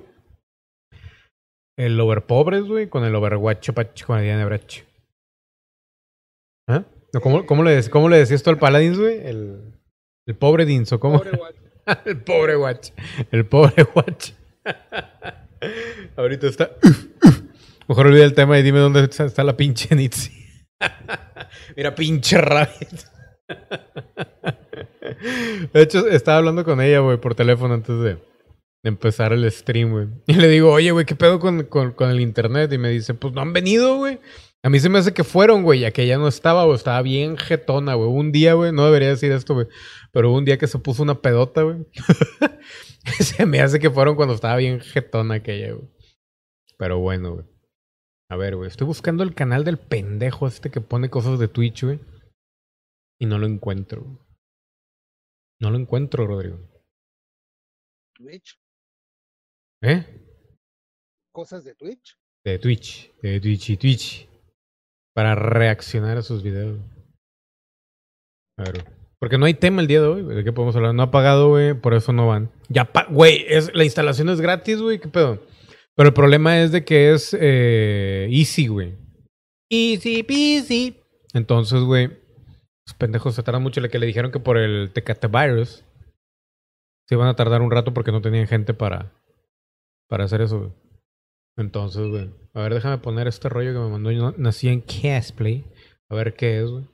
El 1.78 1.99
Overpobres, 1.99 2.64
güey, 2.64 2.89
con 2.89 3.05
el 3.05 3.16
Overwatch 3.16 3.72
con 4.05 4.18
la 4.18 4.22
Diana 4.22 4.45
Brach. 4.45 4.84
¿Ah? 6.68 6.84
No, 7.14 7.22
¿Cómo, 7.22 7.45
cómo, 7.45 7.64
le, 7.64 7.89
¿Cómo 7.89 8.10
le 8.10 8.18
decías 8.18 8.43
tú 8.43 8.49
al 8.49 8.60
Paladins, 8.60 8.99
güey? 8.99 9.26
El, 9.26 9.74
el 10.28 10.36
pobre 10.36 10.66
Dinso, 10.66 10.99
¿cómo? 10.99 11.20
Pobre 11.20 11.38
guacho. 11.38 11.62
el 12.05 12.22
pobre 12.22 12.57
Watch. 12.57 12.89
El 13.32 13.45
pobre 13.45 13.88
Watch. 13.95 14.32
Ahorita 16.16 16.47
está. 16.47 16.72
Mejor 17.88 18.07
olvida 18.07 18.26
el 18.26 18.34
tema 18.36 18.60
y 18.60 18.64
dime 18.64 18.80
dónde 18.80 19.03
está 19.03 19.26
está 19.26 19.43
la 19.43 19.57
pinche 19.57 19.95
Nitsi. 19.95 20.32
Mira, 21.80 21.95
pinche 21.95 22.38
Rabbit. 22.38 23.07
De 25.71 25.82
hecho, 25.82 26.09
estaba 26.09 26.39
hablando 26.39 26.65
con 26.65 26.82
ella, 26.82 26.99
güey, 26.99 27.21
por 27.21 27.36
teléfono 27.36 27.73
antes 27.73 27.97
de, 28.01 28.17
empezar 28.84 29.32
el 29.32 29.49
stream, 29.49 29.91
güey. 29.91 30.07
Y 30.27 30.34
le 30.34 30.49
digo, 30.49 30.73
oye, 30.73 30.91
güey, 30.91 31.05
¿qué 31.05 31.15
pedo 31.15 31.39
con, 31.39 31.65
el 31.97 32.19
internet? 32.19 32.73
Y 32.73 32.77
me 32.77 32.89
dice, 32.89 33.13
pues 33.13 33.34
no 33.34 33.39
han 33.39 33.53
venido, 33.53 33.95
güey. 33.95 34.19
A 34.61 34.69
mí 34.69 34.82
se 34.82 34.89
me 34.89 34.99
hace 34.99 35.13
que 35.13 35.23
fueron, 35.23 35.63
güey, 35.63 35.80
ya 35.80 35.91
que 35.91 36.03
ella 36.03 36.17
no 36.17 36.27
estaba, 36.27 36.65
güey. 36.65 36.75
Estaba 36.75 37.01
bien 37.01 37.38
jetona, 37.38 37.93
güey. 37.93 38.09
Un 38.09 38.34
día, 38.34 38.55
güey, 38.55 38.73
no 38.73 38.84
debería 38.84 39.07
decir 39.07 39.32
esto, 39.32 39.53
güey. 39.53 39.67
Pero 40.11 40.34
un 40.34 40.43
día 40.43 40.57
que 40.57 40.67
se 40.67 40.80
puso 40.80 41.01
una 41.01 41.21
pedota, 41.21 41.61
güey. 41.61 41.77
se 43.21 43.45
me 43.45 43.61
hace 43.61 43.80
que 43.80 43.89
fueron 43.89 44.17
cuando 44.17 44.34
estaba 44.34 44.57
bien 44.57 44.82
jetona 44.82 45.36
aquella, 45.36 45.75
güey. 45.75 45.88
Pero 46.77 46.99
bueno, 46.99 47.36
güey. 47.36 47.45
A 48.32 48.36
ver, 48.38 48.55
güey. 48.55 48.67
Estoy 48.69 48.86
buscando 48.88 49.23
el 49.23 49.34
canal 49.34 49.63
del 49.63 49.77
pendejo 49.77 50.47
este 50.47 50.69
que 50.69 50.82
pone 50.82 51.09
cosas 51.09 51.39
de 51.39 51.47
Twitch, 51.47 51.84
güey. 51.84 51.99
Y 53.19 53.25
no 53.25 53.38
lo 53.38 53.47
encuentro. 53.47 54.03
No 55.61 55.71
lo 55.71 55.77
encuentro, 55.77 56.25
Rodrigo. 56.25 56.57
Twitch, 58.15 58.57
¿Eh? 59.82 60.05
cosas 61.34 61.63
de 61.63 61.73
Twitch. 61.75 62.17
De 62.45 62.59
Twitch. 62.59 63.11
De 63.21 63.39
Twitch 63.39 63.69
y 63.71 63.77
Twitch. 63.77 64.30
Para 65.15 65.36
reaccionar 65.36 66.17
a 66.17 66.21
sus 66.21 66.43
videos. 66.43 66.80
A 68.57 68.63
ver. 68.63 68.86
Porque 69.19 69.38
no 69.38 69.45
hay 69.45 69.53
tema 69.53 69.82
el 69.82 69.88
día 69.88 70.01
de 70.01 70.07
hoy. 70.07 70.23
¿De 70.36 70.43
qué 70.43 70.51
podemos 70.53 70.75
hablar? 70.75 70.93
No 70.93 71.03
ha 71.03 71.11
pagado, 71.11 71.49
güey. 71.49 71.73
Por 71.73 71.93
eso 71.93 72.13
no 72.13 72.27
van. 72.27 72.51
Ya, 72.69 72.86
pa- 72.86 73.05
güey. 73.09 73.45
Es, 73.47 73.73
la 73.73 73.84
instalación 73.84 74.30
es 74.30 74.39
gratis, 74.39 74.82
güey. 74.82 74.99
¿Qué 74.99 75.07
pedo? 75.09 75.41
Pero 75.99 76.07
el 76.07 76.13
problema 76.13 76.61
es 76.61 76.71
de 76.71 76.85
que 76.85 77.11
es 77.11 77.35
eh, 77.37 78.29
easy, 78.31 78.67
güey. 78.67 78.95
Easy 79.69 80.23
peasy. 80.23 80.95
Entonces, 81.33 81.81
güey. 81.81 82.07
Los 82.87 82.93
pendejos 82.97 83.35
se 83.35 83.43
tardan 83.43 83.63
mucho. 83.63 83.81
Le 83.81 83.89
que 83.89 83.99
le 83.99 84.05
dijeron 84.05 84.31
que 84.31 84.39
por 84.39 84.57
el 84.57 84.91
Tecate 84.93 85.27
Virus 85.27 85.83
se 87.05 87.15
iban 87.15 87.27
a 87.27 87.35
tardar 87.35 87.61
un 87.61 87.69
rato 87.69 87.93
porque 87.93 88.13
no 88.13 88.21
tenían 88.21 88.47
gente 88.47 88.73
para, 88.73 89.11
para 90.07 90.23
hacer 90.23 90.39
eso, 90.39 90.59
güey. 90.59 90.71
Entonces, 91.57 92.07
güey. 92.07 92.29
A 92.53 92.61
ver, 92.61 92.75
déjame 92.75 92.99
poner 92.99 93.27
este 93.27 93.49
rollo 93.49 93.73
que 93.73 93.79
me 93.79 93.89
mandó. 93.89 94.09
Yo 94.11 94.33
nací 94.37 94.69
en 94.69 94.79
Cosplay. 94.79 95.65
A 96.07 96.15
ver 96.15 96.33
qué 96.33 96.61
es, 96.61 96.69
güey. 96.69 96.85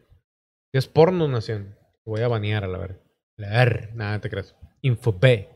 Si 0.71 0.79
es 0.79 0.87
porno, 0.87 1.27
nación. 1.27 1.77
Voy 2.05 2.21
a 2.21 2.27
banear 2.27 2.63
a 2.63 2.67
la 2.67 2.79
verga. 2.79 2.99
La 3.37 3.61
R. 3.61 3.91
Nada, 3.93 4.19
te 4.19 4.31
creas. 4.31 4.55
Info 4.81 5.13
B. 5.13 5.54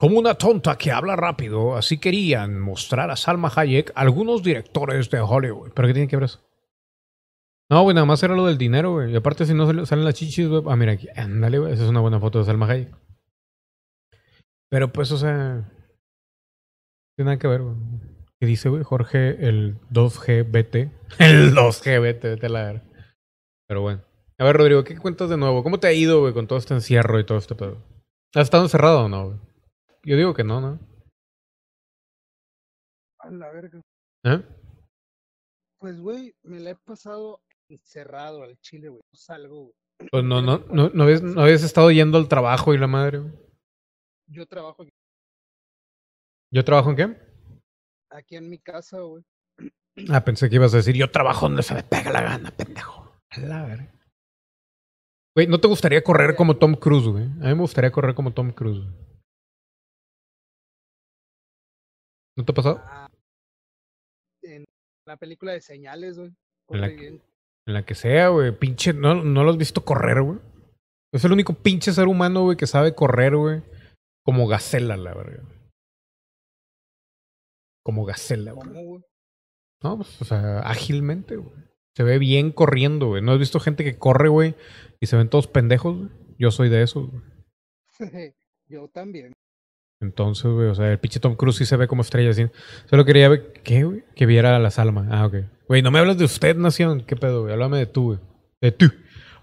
Como 0.00 0.18
una 0.18 0.34
tonta 0.34 0.76
que 0.78 0.90
habla 0.90 1.14
rápido, 1.14 1.76
así 1.76 1.98
querían 1.98 2.58
mostrar 2.58 3.10
a 3.10 3.16
Salma 3.16 3.52
Hayek 3.54 3.92
algunos 3.94 4.42
directores 4.42 5.10
de 5.10 5.20
Hollywood. 5.20 5.72
¿Pero 5.74 5.88
qué 5.88 5.94
tiene 5.94 6.08
que 6.08 6.16
ver 6.16 6.24
eso? 6.24 6.40
No, 7.70 7.82
güey, 7.82 7.94
nada 7.94 8.06
más 8.06 8.22
era 8.22 8.34
lo 8.34 8.46
del 8.46 8.56
dinero, 8.58 8.94
güey. 8.94 9.12
Y 9.12 9.16
aparte, 9.16 9.44
si 9.44 9.52
no 9.52 9.66
sale- 9.66 9.84
salen 9.86 10.04
las 10.06 10.14
chichis, 10.14 10.48
güey. 10.48 10.62
Ah, 10.66 10.74
mira 10.74 10.92
aquí. 10.92 11.06
Ándale, 11.14 11.58
güey. 11.58 11.72
Esa 11.74 11.84
es 11.84 11.90
una 11.90 12.00
buena 12.00 12.18
foto 12.18 12.38
de 12.38 12.46
Salma 12.46 12.66
Hayek. 12.66 12.92
Pero 14.70 14.90
pues, 14.92 15.12
o 15.12 15.18
sea. 15.18 15.70
Tiene 17.16 17.30
nada 17.32 17.38
que 17.38 17.46
ver, 17.48 17.60
güey. 17.62 17.76
¿Qué 18.40 18.46
dice, 18.46 18.70
güey? 18.70 18.82
Jorge, 18.82 19.46
el 19.46 19.78
2GBT. 19.92 20.90
El 21.18 21.54
2GBT, 21.54 22.22
vete 22.22 22.46
a 22.46 22.48
la 22.48 22.62
verga. 22.64 22.82
Pero 23.68 23.82
bueno. 23.82 24.00
A 24.38 24.44
ver, 24.44 24.56
Rodrigo, 24.56 24.82
¿qué 24.82 24.96
cuentas 24.96 25.28
de 25.28 25.36
nuevo? 25.36 25.62
¿Cómo 25.62 25.78
te 25.78 25.86
ha 25.88 25.92
ido, 25.92 26.20
güey, 26.20 26.32
con 26.32 26.46
todo 26.46 26.58
este 26.58 26.72
encierro 26.72 27.20
y 27.20 27.26
todo 27.26 27.36
este 27.36 27.54
pedo? 27.54 27.76
¿Has 28.34 28.44
estado 28.44 28.62
encerrado 28.62 29.04
o 29.04 29.08
no, 29.10 29.26
güey? 29.26 29.38
Yo 30.04 30.16
digo 30.16 30.34
que 30.34 30.44
no, 30.44 30.60
¿no? 30.60 30.78
A 33.20 33.30
la 33.30 33.50
verga. 33.50 33.80
¿Eh? 34.24 34.42
Pues, 35.78 36.00
güey, 36.00 36.34
me 36.42 36.60
la 36.60 36.70
he 36.70 36.76
pasado 36.76 37.40
encerrado 37.68 38.42
al 38.42 38.58
chile, 38.60 38.88
güey. 38.88 39.02
No 39.12 39.18
salgo, 39.18 39.62
güey. 39.64 39.74
Pues 40.10 40.24
no, 40.24 40.40
no, 40.40 40.58
no, 40.72 40.88
no, 40.88 41.02
habías, 41.04 41.22
no 41.22 41.42
habías 41.42 41.62
estado 41.62 41.90
yendo 41.90 42.16
al 42.16 42.28
trabajo 42.28 42.72
y 42.72 42.78
la 42.78 42.86
madre, 42.86 43.18
güey. 43.18 43.32
Yo 44.28 44.46
trabajo 44.46 44.82
aquí- 44.82 44.92
¿Yo 46.52 46.64
trabajo 46.64 46.90
en 46.90 46.96
qué? 46.96 47.30
aquí 48.12 48.36
en 48.36 48.48
mi 48.50 48.58
casa, 48.58 49.00
güey. 49.00 49.22
Ah, 50.10 50.24
pensé 50.24 50.48
que 50.48 50.56
ibas 50.56 50.72
a 50.74 50.78
decir, 50.78 50.96
yo 50.96 51.10
trabajo 51.10 51.46
donde 51.46 51.62
se 51.62 51.74
me 51.74 51.82
pega 51.84 52.10
la 52.10 52.22
gana, 52.22 52.50
pendejo. 52.50 53.12
A 53.30 53.40
la 53.40 53.62
verga. 53.66 53.92
Güey, 55.36 55.46
¿no 55.46 55.60
te 55.60 55.68
gustaría 55.68 56.02
correr 56.02 56.34
como 56.34 56.56
Tom 56.56 56.74
Cruise, 56.74 57.06
güey? 57.06 57.24
A 57.24 57.28
mí 57.28 57.54
me 57.54 57.60
gustaría 57.60 57.92
correr 57.92 58.14
como 58.14 58.32
Tom 58.32 58.50
Cruise. 58.52 58.82
güey. 58.82 59.09
¿No 62.40 62.44
te 62.46 62.52
ha 62.52 62.54
pasado? 62.54 62.80
Ah, 62.86 63.06
en 64.42 64.64
la 65.06 65.18
película 65.18 65.52
de 65.52 65.60
señales, 65.60 66.16
güey. 66.18 66.32
En 66.70 66.80
la 66.80 66.88
que- 66.88 66.94
bien. 66.96 67.22
En 67.66 67.74
la 67.74 67.84
que 67.84 67.94
sea, 67.94 68.28
güey. 68.28 68.58
Pinche, 68.58 68.94
¿no, 68.94 69.14
no 69.22 69.44
lo 69.44 69.50
has 69.50 69.58
visto 69.58 69.84
correr, 69.84 70.22
güey? 70.22 70.38
Es 71.12 71.22
el 71.24 71.32
único 71.32 71.52
pinche 71.52 71.92
ser 71.92 72.06
humano, 72.08 72.44
güey, 72.44 72.56
que 72.56 72.66
sabe 72.66 72.94
correr, 72.94 73.36
güey. 73.36 73.62
Como 74.24 74.46
gacela, 74.46 74.96
la 74.96 75.12
verga. 75.14 75.42
Como 77.84 78.06
gacela, 78.06 78.52
güey. 78.52 78.68
¿Cómo, 78.68 78.82
güey? 78.82 79.02
No, 79.82 79.96
pues, 79.98 80.22
o 80.22 80.24
sea, 80.24 80.60
ágilmente, 80.60 81.36
güey. 81.36 81.54
Se 81.94 82.04
ve 82.04 82.18
bien 82.18 82.52
corriendo, 82.52 83.08
güey. 83.08 83.22
¿No 83.22 83.32
has 83.32 83.38
visto 83.38 83.60
gente 83.60 83.84
que 83.84 83.98
corre, 83.98 84.28
güey? 84.30 84.54
Y 85.00 85.06
se 85.06 85.16
ven 85.18 85.28
todos 85.28 85.46
pendejos, 85.46 85.96
güey. 85.98 86.08
Yo 86.38 86.50
soy 86.50 86.70
de 86.70 86.82
esos, 86.82 87.10
güey. 87.10 87.22
Yo 88.66 88.88
también. 88.88 89.34
Entonces, 90.00 90.50
güey, 90.50 90.68
o 90.68 90.74
sea, 90.74 90.90
el 90.90 90.98
pinche 90.98 91.20
Tom 91.20 91.36
Cruise 91.36 91.56
sí 91.56 91.66
se 91.66 91.76
ve 91.76 91.86
como 91.86 92.02
estrella 92.02 92.30
así. 92.30 92.46
Solo 92.88 93.04
quería 93.04 93.28
ver, 93.28 93.52
¿qué, 93.62 93.84
güey? 93.84 94.02
Que 94.16 94.24
viera 94.26 94.56
a 94.56 94.58
las 94.58 94.78
almas. 94.78 95.08
Ah, 95.10 95.26
ok. 95.26 95.34
Güey, 95.68 95.82
no 95.82 95.90
me 95.90 95.98
hablas 95.98 96.16
de 96.18 96.24
usted, 96.24 96.56
Nación. 96.56 97.02
¿Qué 97.06 97.16
pedo, 97.16 97.42
güey? 97.42 97.52
Háblame 97.52 97.78
de 97.78 97.86
tú, 97.86 98.04
güey. 98.04 98.18
De 98.62 98.72
tú. 98.72 98.86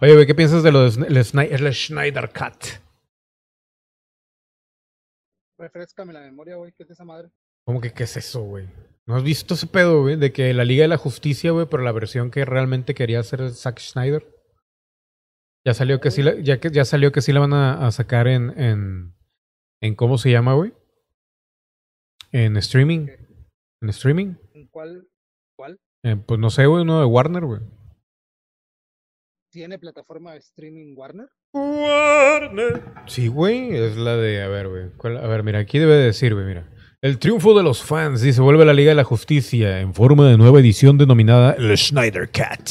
Oye, 0.02 0.14
güey, 0.14 0.26
¿qué 0.26 0.34
piensas 0.36 0.64
de 0.64 0.72
lo 0.72 0.82
de 0.84 0.90
Sn- 0.90 1.06
el, 1.08 1.18
Sni- 1.18 1.48
el 1.52 1.74
Schneider 1.74 2.30
Cut? 2.30 2.80
Refrescame 5.60 6.14
la 6.14 6.22
memoria, 6.22 6.56
güey. 6.56 6.72
¿Qué 6.74 6.84
es 6.84 6.92
esa 6.92 7.04
madre? 7.04 7.30
¿Cómo 7.66 7.82
que 7.82 7.92
qué 7.94 8.04
es 8.04 8.18
eso, 8.18 8.42
güey? 8.42 8.68
¿No 9.06 9.16
has 9.16 9.24
visto 9.24 9.54
ese 9.56 9.68
pedo, 9.68 10.02
güey? 10.02 10.16
De 10.16 10.32
que 10.32 10.54
la 10.54 10.64
Liga 10.66 10.84
de 10.84 10.88
la 10.88 10.98
Justicia, 10.98 11.52
güey, 11.52 11.66
pero 11.70 11.84
la 11.84 11.92
versión 11.92 12.30
que 12.32 12.46
realmente 12.46 12.94
quería 12.94 13.20
hacer 13.20 13.50
Zack 13.52 13.80
Schneider. 13.80 14.26
Ya 15.66 15.74
salió 15.74 16.00
que 16.00 16.12
sí 16.12 16.22
la, 16.24 16.40
ya 16.40 16.60
que 16.60 16.70
ya 16.72 16.86
salió 16.86 17.12
que 17.12 17.22
sí 17.22 17.34
la 17.34 17.40
van 17.42 17.54
a, 17.54 17.88
a 17.88 17.92
sacar 17.92 18.28
en, 18.28 18.58
en 18.60 19.14
en 19.82 19.96
cómo 19.96 20.18
se 20.18 20.32
llama, 20.32 20.54
güey. 20.54 20.74
En 22.32 22.58
streaming. 22.58 23.08
En 23.82 23.90
streaming. 23.90 24.36
¿En 24.54 24.68
cuál? 24.68 25.08
¿Cuál? 25.56 25.80
Eh, 26.04 26.16
pues 26.16 26.40
no 26.40 26.50
sé, 26.50 26.66
güey, 26.66 26.84
uno 26.84 27.00
de 27.00 27.06
Warner, 27.06 27.46
güey. 27.46 27.62
¿Tiene 29.52 29.80
plataforma 29.80 30.34
de 30.34 30.40
streaming 30.40 30.94
Warner? 30.96 31.30
Warner. 31.54 32.84
Sí, 33.08 33.28
güey, 33.28 33.76
es 33.76 33.96
la 33.98 34.16
de, 34.18 34.44
a 34.44 34.48
ver, 34.48 34.68
güey. 34.68 34.90
¿cuál? 34.98 35.18
A 35.18 35.28
ver, 35.28 35.44
mira, 35.44 35.60
aquí 35.60 35.80
debe 35.80 35.96
decir, 35.96 36.34
güey, 36.34 36.46
mira. 36.46 36.70
El 37.02 37.20
triunfo 37.20 37.56
de 37.56 37.64
los 37.64 37.84
fans 37.84 38.24
y 38.24 38.34
se 38.34 38.42
vuelve 38.42 38.66
la 38.66 38.74
Liga 38.74 38.90
de 38.90 38.96
la 38.96 39.04
Justicia 39.04 39.80
en 39.80 39.94
forma 39.94 40.28
de 40.30 40.38
nueva 40.38 40.60
edición 40.60 40.98
denominada 40.98 41.54
el 41.54 41.76
Schneider 41.78 42.30
Cat, 42.30 42.70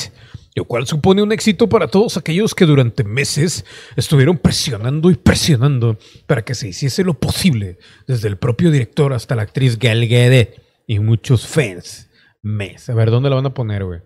lo 0.57 0.65
cual 0.65 0.87
supone 0.87 1.23
un 1.23 1.33
éxito 1.33 1.69
para 1.69 1.87
todos 1.87 2.17
aquellos 2.17 2.55
que 2.55 2.65
durante 2.65 3.05
meses 3.05 3.67
estuvieron 3.95 4.39
presionando 4.39 5.11
y 5.11 5.15
presionando 5.15 5.99
para 6.27 6.43
que 6.43 6.55
se 6.55 6.69
hiciese 6.69 7.05
lo 7.05 7.15
posible, 7.15 7.79
desde 8.07 8.29
el 8.29 8.39
propio 8.39 8.71
director 8.71 9.13
hasta 9.13 9.37
la 9.37 9.43
actriz 9.43 9.79
Gal 9.79 10.09
Gadot 10.09 10.49
y 10.87 10.99
muchos 10.99 11.47
fans. 11.47 12.11
Mes. 12.43 12.89
A 12.89 12.95
ver, 12.95 13.11
¿dónde 13.11 13.29
la 13.29 13.37
van 13.37 13.47
a 13.47 13.55
poner, 13.55 13.85
güey? 13.85 14.01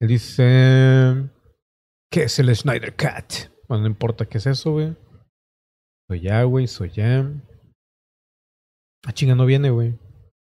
Él 0.00 0.08
dice... 0.08 1.30
¿Qué 2.10 2.22
es 2.22 2.38
el 2.38 2.54
Schneider 2.54 2.94
Cat? 2.94 3.50
Bueno, 3.68 3.82
no 3.82 3.88
importa 3.88 4.26
qué 4.26 4.38
es 4.38 4.46
eso, 4.46 4.72
güey. 4.72 4.96
Soy 6.08 6.20
ya, 6.20 6.42
güey, 6.44 6.66
soy 6.66 6.90
ya. 6.90 7.30
Ah, 9.04 9.12
chinga, 9.12 9.34
no 9.34 9.44
viene, 9.44 9.70
güey. 9.70 9.98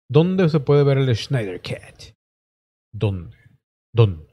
¿Dónde 0.09 0.49
se 0.49 0.61
puede 0.61 0.85
ver 0.85 0.99
el 0.99 1.17
Schneider 1.17 1.61
Cat? 1.61 2.15
¿Dónde? 2.93 3.37
¿Dónde? 3.93 4.28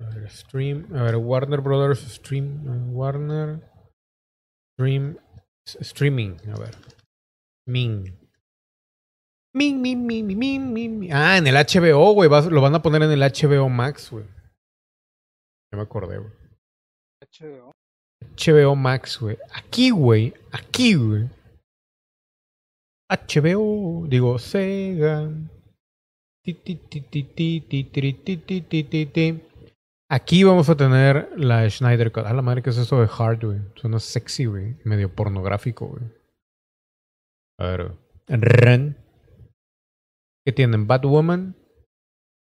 A 0.00 0.04
ver, 0.10 0.30
stream. 0.30 0.86
A 0.94 1.02
ver, 1.02 1.16
Warner 1.16 1.60
Brothers 1.60 2.00
Stream. 2.00 2.92
Warner. 2.92 3.60
Stream. 4.74 5.18
Streaming. 5.66 6.36
A 6.52 6.58
ver. 6.58 6.74
Ming. 7.66 8.12
Ming, 9.54 9.80
ming, 9.80 10.06
ming, 10.06 10.26
ming, 10.26 10.38
ming, 10.38 10.72
ming, 10.72 10.98
ming. 11.00 11.12
Ah, 11.12 11.38
en 11.38 11.46
el 11.46 11.56
HBO, 11.56 12.12
güey. 12.12 12.28
Lo 12.28 12.60
van 12.60 12.74
a 12.74 12.82
poner 12.82 13.02
en 13.02 13.10
el 13.10 13.22
HBO 13.22 13.68
Max, 13.70 14.10
güey. 14.10 14.26
Ya 15.72 15.78
me 15.78 15.82
acordé, 15.82 16.18
güey. 16.18 16.32
HBO. 17.22 17.72
HBO 18.36 18.76
Max, 18.76 19.18
güey. 19.18 19.38
Aquí, 19.54 19.90
güey. 19.90 20.34
Aquí, 20.52 20.94
güey. 20.94 21.30
HBO. 23.08 24.06
Digo, 24.06 24.38
Sega. 24.38 25.30
Ti, 26.44 26.54
ti, 26.54 26.74
ti, 26.76 27.00
ti, 27.00 27.22
ti, 27.22 27.60
ti, 27.62 27.84
ti, 27.84 28.12
ti, 28.12 28.36
ti, 28.36 28.60
ti, 28.60 28.84
ti, 28.84 29.06
ti. 29.06 29.40
Aquí 30.08 30.44
vamos 30.44 30.68
a 30.70 30.76
tener 30.76 31.30
la 31.36 31.68
Schneider 31.68 32.12
Cut. 32.12 32.26
A 32.26 32.32
la 32.32 32.42
madre, 32.42 32.62
¿qué 32.62 32.70
es 32.70 32.78
eso 32.78 33.00
de 33.00 33.08
hard, 33.10 33.44
güey? 33.44 33.60
Suena 33.74 33.98
sexy, 33.98 34.46
güey. 34.46 34.76
Medio 34.84 35.12
pornográfico, 35.12 35.88
güey. 35.88 36.04
A 37.58 37.66
ver, 37.66 37.84
güey. 37.88 37.98
Ren. 38.28 38.96
¿Qué 40.44 40.52
tienen? 40.52 40.86
Batwoman. 40.86 41.56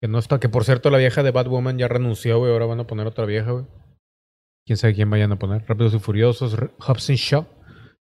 Que 0.02 0.08
no 0.08 0.18
está. 0.18 0.40
Que 0.40 0.48
por 0.48 0.64
cierto, 0.64 0.90
la 0.90 0.98
vieja 0.98 1.22
de 1.22 1.30
Batwoman 1.30 1.78
ya 1.78 1.86
renunció, 1.86 2.38
güey. 2.38 2.52
Ahora 2.52 2.66
van 2.66 2.80
a 2.80 2.86
poner 2.86 3.06
otra 3.06 3.26
vieja, 3.26 3.52
güey. 3.52 3.66
Quién 4.66 4.76
sabe 4.76 4.94
quién 4.94 5.08
vayan 5.08 5.30
a 5.30 5.38
poner. 5.38 5.64
Rápidos 5.68 5.94
y 5.94 6.00
Furiosos. 6.00 6.56
And 6.58 7.18
Shaw. 7.18 7.46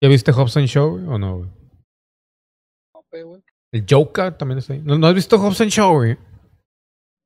¿Ya 0.03 0.09
viste 0.09 0.31
Hobbs 0.31 0.57
and 0.57 0.67
Shaw, 0.67 0.91
güey? 0.91 1.05
¿O 1.07 1.17
no, 1.17 1.37
güey? 1.37 1.49
El 3.73 3.85
Joker 3.89 4.37
también 4.37 4.59
está 4.59 4.73
ahí. 4.73 4.81
¿No, 4.83 4.99
no 4.99 5.07
has 5.07 5.15
visto 5.15 5.39
Hobbs 5.39 5.61
and 5.61 5.71
Shaw, 5.71 5.93
güey? 5.95 6.17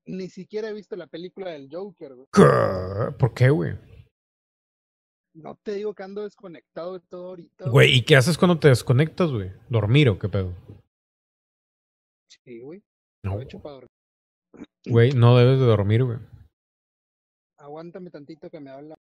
Ni 0.08 0.30
siquiera 0.30 0.70
he 0.70 0.74
visto 0.74 0.96
la 0.96 1.08
película 1.08 1.52
del 1.52 1.68
Joker, 1.72 2.14
güey. 2.16 2.28
¿Por 3.18 3.34
qué, 3.34 3.50
güey? 3.50 3.78
No 5.34 5.56
te 5.64 5.74
digo 5.74 5.94
que 5.94 6.04
ando 6.04 6.24
desconectado 6.24 6.94
de 6.94 7.00
todo 7.02 7.30
ahorita. 7.30 7.70
Güey, 7.70 7.96
¿y 7.96 8.02
qué 8.04 8.16
haces 8.16 8.38
cuando 8.38 8.60
te 8.60 8.70
desconectas, 8.70 9.32
güey? 9.32 9.52
¿Dormir 9.70 10.10
o 10.10 10.18
qué 10.18 10.30
pedo? 10.30 10.54
Sí, 12.30 12.60
güey. 12.60 12.82
No, 13.24 13.32
Aprovecho 13.32 13.60
para 13.62 13.74
dormir. 13.76 13.90
güey, 14.88 15.12
no 15.12 15.36
debes 15.38 15.60
de 15.60 15.66
dormir, 15.66 16.04
güey. 16.04 16.20
Aguántame 17.58 18.12
tantito 18.12 18.50
que 18.50 18.60
me 18.60 18.70
habla. 18.70 18.96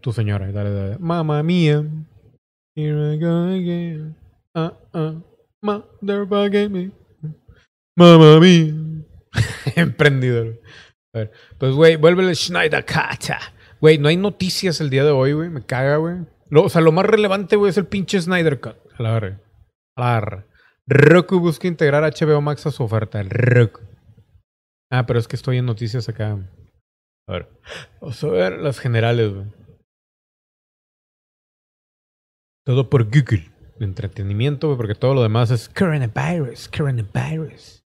Tu 0.00 0.12
señora, 0.12 0.50
dale, 0.50 0.70
dale. 0.70 0.98
Mamma 0.98 1.42
mía. 1.42 1.84
Here 2.74 3.14
I 3.14 3.18
go 3.18 3.44
again. 3.50 4.16
Ah, 4.54 4.76
ah. 4.94 5.22
Motherfucking 5.62 6.72
me. 6.72 6.90
Mamma 7.96 8.40
mía. 8.40 8.72
Emprendidor. 9.76 10.60
A 11.14 11.18
ver, 11.18 11.32
pues, 11.58 11.72
güey, 11.72 11.96
vuelve 11.96 12.22
el 12.22 12.36
Schneider 12.36 12.84
Cut. 12.84 13.30
Güey, 13.80 13.98
no 13.98 14.08
hay 14.08 14.16
noticias 14.16 14.80
el 14.80 14.90
día 14.90 15.04
de 15.04 15.10
hoy, 15.10 15.32
güey. 15.32 15.48
Me 15.50 15.64
caga, 15.64 15.96
güey. 15.96 16.16
O 16.54 16.68
sea, 16.68 16.80
lo 16.80 16.92
más 16.92 17.06
relevante, 17.06 17.56
güey, 17.56 17.70
es 17.70 17.78
el 17.78 17.86
pinche 17.86 18.20
Snyder 18.20 18.60
Cut. 18.60 18.76
A 18.98 19.02
la 19.02 19.12
verga. 19.12 19.40
A. 19.96 20.44
Roku 20.86 21.40
busca 21.40 21.68
integrar 21.68 22.02
HBO 22.02 22.40
Max 22.40 22.66
a 22.66 22.70
su 22.70 22.82
oferta. 22.82 23.22
Roku. 23.22 23.80
Ah, 24.90 25.06
pero 25.06 25.18
es 25.18 25.26
que 25.26 25.36
estoy 25.36 25.58
en 25.58 25.66
noticias 25.66 26.08
acá. 26.08 26.38
A 27.28 27.32
ver. 27.32 27.48
Vamos 28.00 28.22
a 28.22 28.28
ver 28.28 28.58
las 28.58 28.78
generales, 28.78 29.32
güey. 29.32 29.46
Todo 32.64 32.90
por 32.90 33.04
Google. 33.04 33.50
Entretenimiento, 33.80 34.68
güey, 34.68 34.76
porque 34.76 34.94
todo 34.94 35.14
lo 35.14 35.22
demás 35.22 35.50
es 35.50 35.68
coronavirus, 35.68 36.68
coronavirus. 36.68 37.81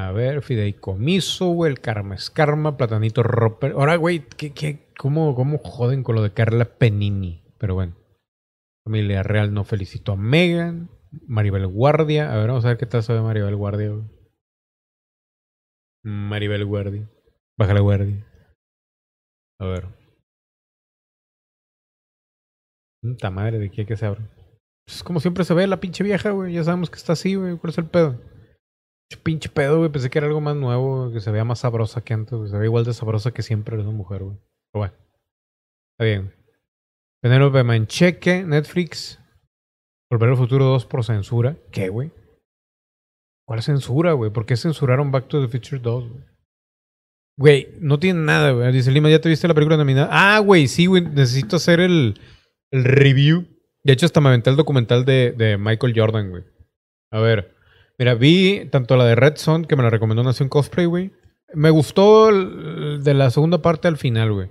A 0.00 0.12
ver, 0.12 0.40
fideicomiso, 0.40 1.50
güey, 1.50 1.72
el 1.72 1.80
karma 1.80 2.14
es 2.14 2.30
karma, 2.30 2.78
platanito 2.78 3.22
roper. 3.22 3.72
Ahora, 3.72 3.96
güey, 3.96 4.26
¿qué, 4.36 4.54
qué, 4.54 4.88
cómo, 4.98 5.34
¿cómo 5.34 5.58
joden 5.58 6.02
con 6.02 6.14
lo 6.14 6.22
de 6.22 6.32
Carla 6.32 6.64
Penini? 6.64 7.42
Pero 7.58 7.74
bueno. 7.74 7.94
Familia 8.86 9.22
Real 9.22 9.52
no 9.52 9.62
felicitó 9.64 10.12
a 10.12 10.16
Megan. 10.16 10.88
Maribel 11.26 11.66
Guardia. 11.66 12.32
A 12.32 12.36
ver, 12.38 12.48
vamos 12.48 12.64
a 12.64 12.68
ver 12.68 12.78
qué 12.78 12.86
tal 12.86 13.02
sabe 13.02 13.20
Maribel 13.20 13.56
Guardia, 13.56 13.90
güey. 13.90 14.04
Maribel 16.02 16.64
Guardia. 16.64 17.06
Baja 17.58 17.74
la 17.74 17.80
guardia. 17.80 18.26
A 19.60 19.66
ver. 19.66 19.86
Puta 23.02 23.30
madre, 23.30 23.58
de 23.58 23.66
a 23.66 23.86
que 23.86 23.96
se 23.96 24.06
abre. 24.06 24.22
Pues 24.86 25.02
como 25.02 25.20
siempre 25.20 25.44
se 25.44 25.52
ve 25.52 25.66
la 25.66 25.78
pinche 25.78 26.02
vieja, 26.02 26.30
güey. 26.30 26.54
Ya 26.54 26.64
sabemos 26.64 26.88
que 26.88 26.96
está 26.96 27.12
así, 27.12 27.34
güey. 27.34 27.58
¿Cuál 27.58 27.70
es 27.70 27.78
el 27.78 27.86
pedo? 27.86 28.29
Ch- 29.12 29.18
Pinche 29.22 29.48
pedo, 29.48 29.78
güey. 29.78 29.90
Pensé 29.90 30.10
que 30.10 30.18
era 30.18 30.26
algo 30.26 30.40
más 30.40 30.56
nuevo, 30.56 31.10
que 31.12 31.20
se 31.20 31.30
vea 31.30 31.44
más 31.44 31.60
sabrosa 31.60 32.02
que 32.02 32.14
antes. 32.14 32.32
güey. 32.38 32.50
Se 32.50 32.56
ve 32.58 32.66
igual 32.66 32.84
de 32.84 32.92
sabrosa 32.94 33.32
que 33.32 33.42
siempre 33.42 33.78
esa 33.80 33.90
mujer, 33.90 34.22
güey. 34.22 34.36
Pero 34.72 34.80
bueno. 34.80 34.94
Está 35.98 36.04
bien. 36.04 36.32
Penélope 37.22 37.62
Mancheque, 37.64 38.42
Netflix. 38.44 39.18
Volver 40.10 40.30
al 40.30 40.36
futuro 40.36 40.64
2 40.64 40.86
por 40.86 41.04
censura. 41.04 41.56
¿Qué, 41.70 41.88
güey? 41.88 42.10
¿Cuál 43.46 43.62
censura, 43.62 44.12
güey? 44.12 44.30
¿Por 44.32 44.46
qué 44.46 44.56
censuraron 44.56 45.10
Back 45.10 45.28
to 45.28 45.40
the 45.40 45.48
Future 45.48 45.80
2, 45.80 46.08
güey? 46.08 46.24
Güey, 47.38 47.68
no 47.80 47.98
tiene 47.98 48.20
nada, 48.20 48.52
güey. 48.52 48.70
Dice 48.72 48.90
Lima, 48.90 49.08
¿ya 49.10 49.20
te 49.20 49.28
viste 49.28 49.48
la 49.48 49.54
película 49.54 49.76
nominada? 49.76 50.08
Ah, 50.10 50.38
güey, 50.40 50.68
sí, 50.68 50.86
güey. 50.86 51.02
Necesito 51.02 51.56
hacer 51.56 51.80
el, 51.80 52.20
el 52.70 52.84
review. 52.84 53.46
De 53.82 53.92
hecho, 53.92 54.06
hasta 54.06 54.20
me 54.20 54.28
aventé 54.28 54.50
el 54.50 54.56
documental 54.56 55.04
de, 55.04 55.32
de 55.32 55.56
Michael 55.56 55.94
Jordan, 55.96 56.30
güey. 56.30 56.44
A 57.12 57.20
ver. 57.20 57.54
Mira, 58.00 58.14
vi 58.14 58.64
tanto 58.70 58.96
la 58.96 59.04
de 59.04 59.14
Red 59.14 59.36
Son, 59.36 59.66
que 59.66 59.76
me 59.76 59.82
la 59.82 59.90
recomendó 59.90 60.22
Nación 60.22 60.48
Cosplay, 60.48 60.86
güey. 60.86 61.10
Me 61.52 61.68
gustó 61.68 62.32
de 62.32 63.12
la 63.12 63.28
segunda 63.28 63.60
parte 63.60 63.88
al 63.88 63.98
final, 63.98 64.32
güey. 64.32 64.48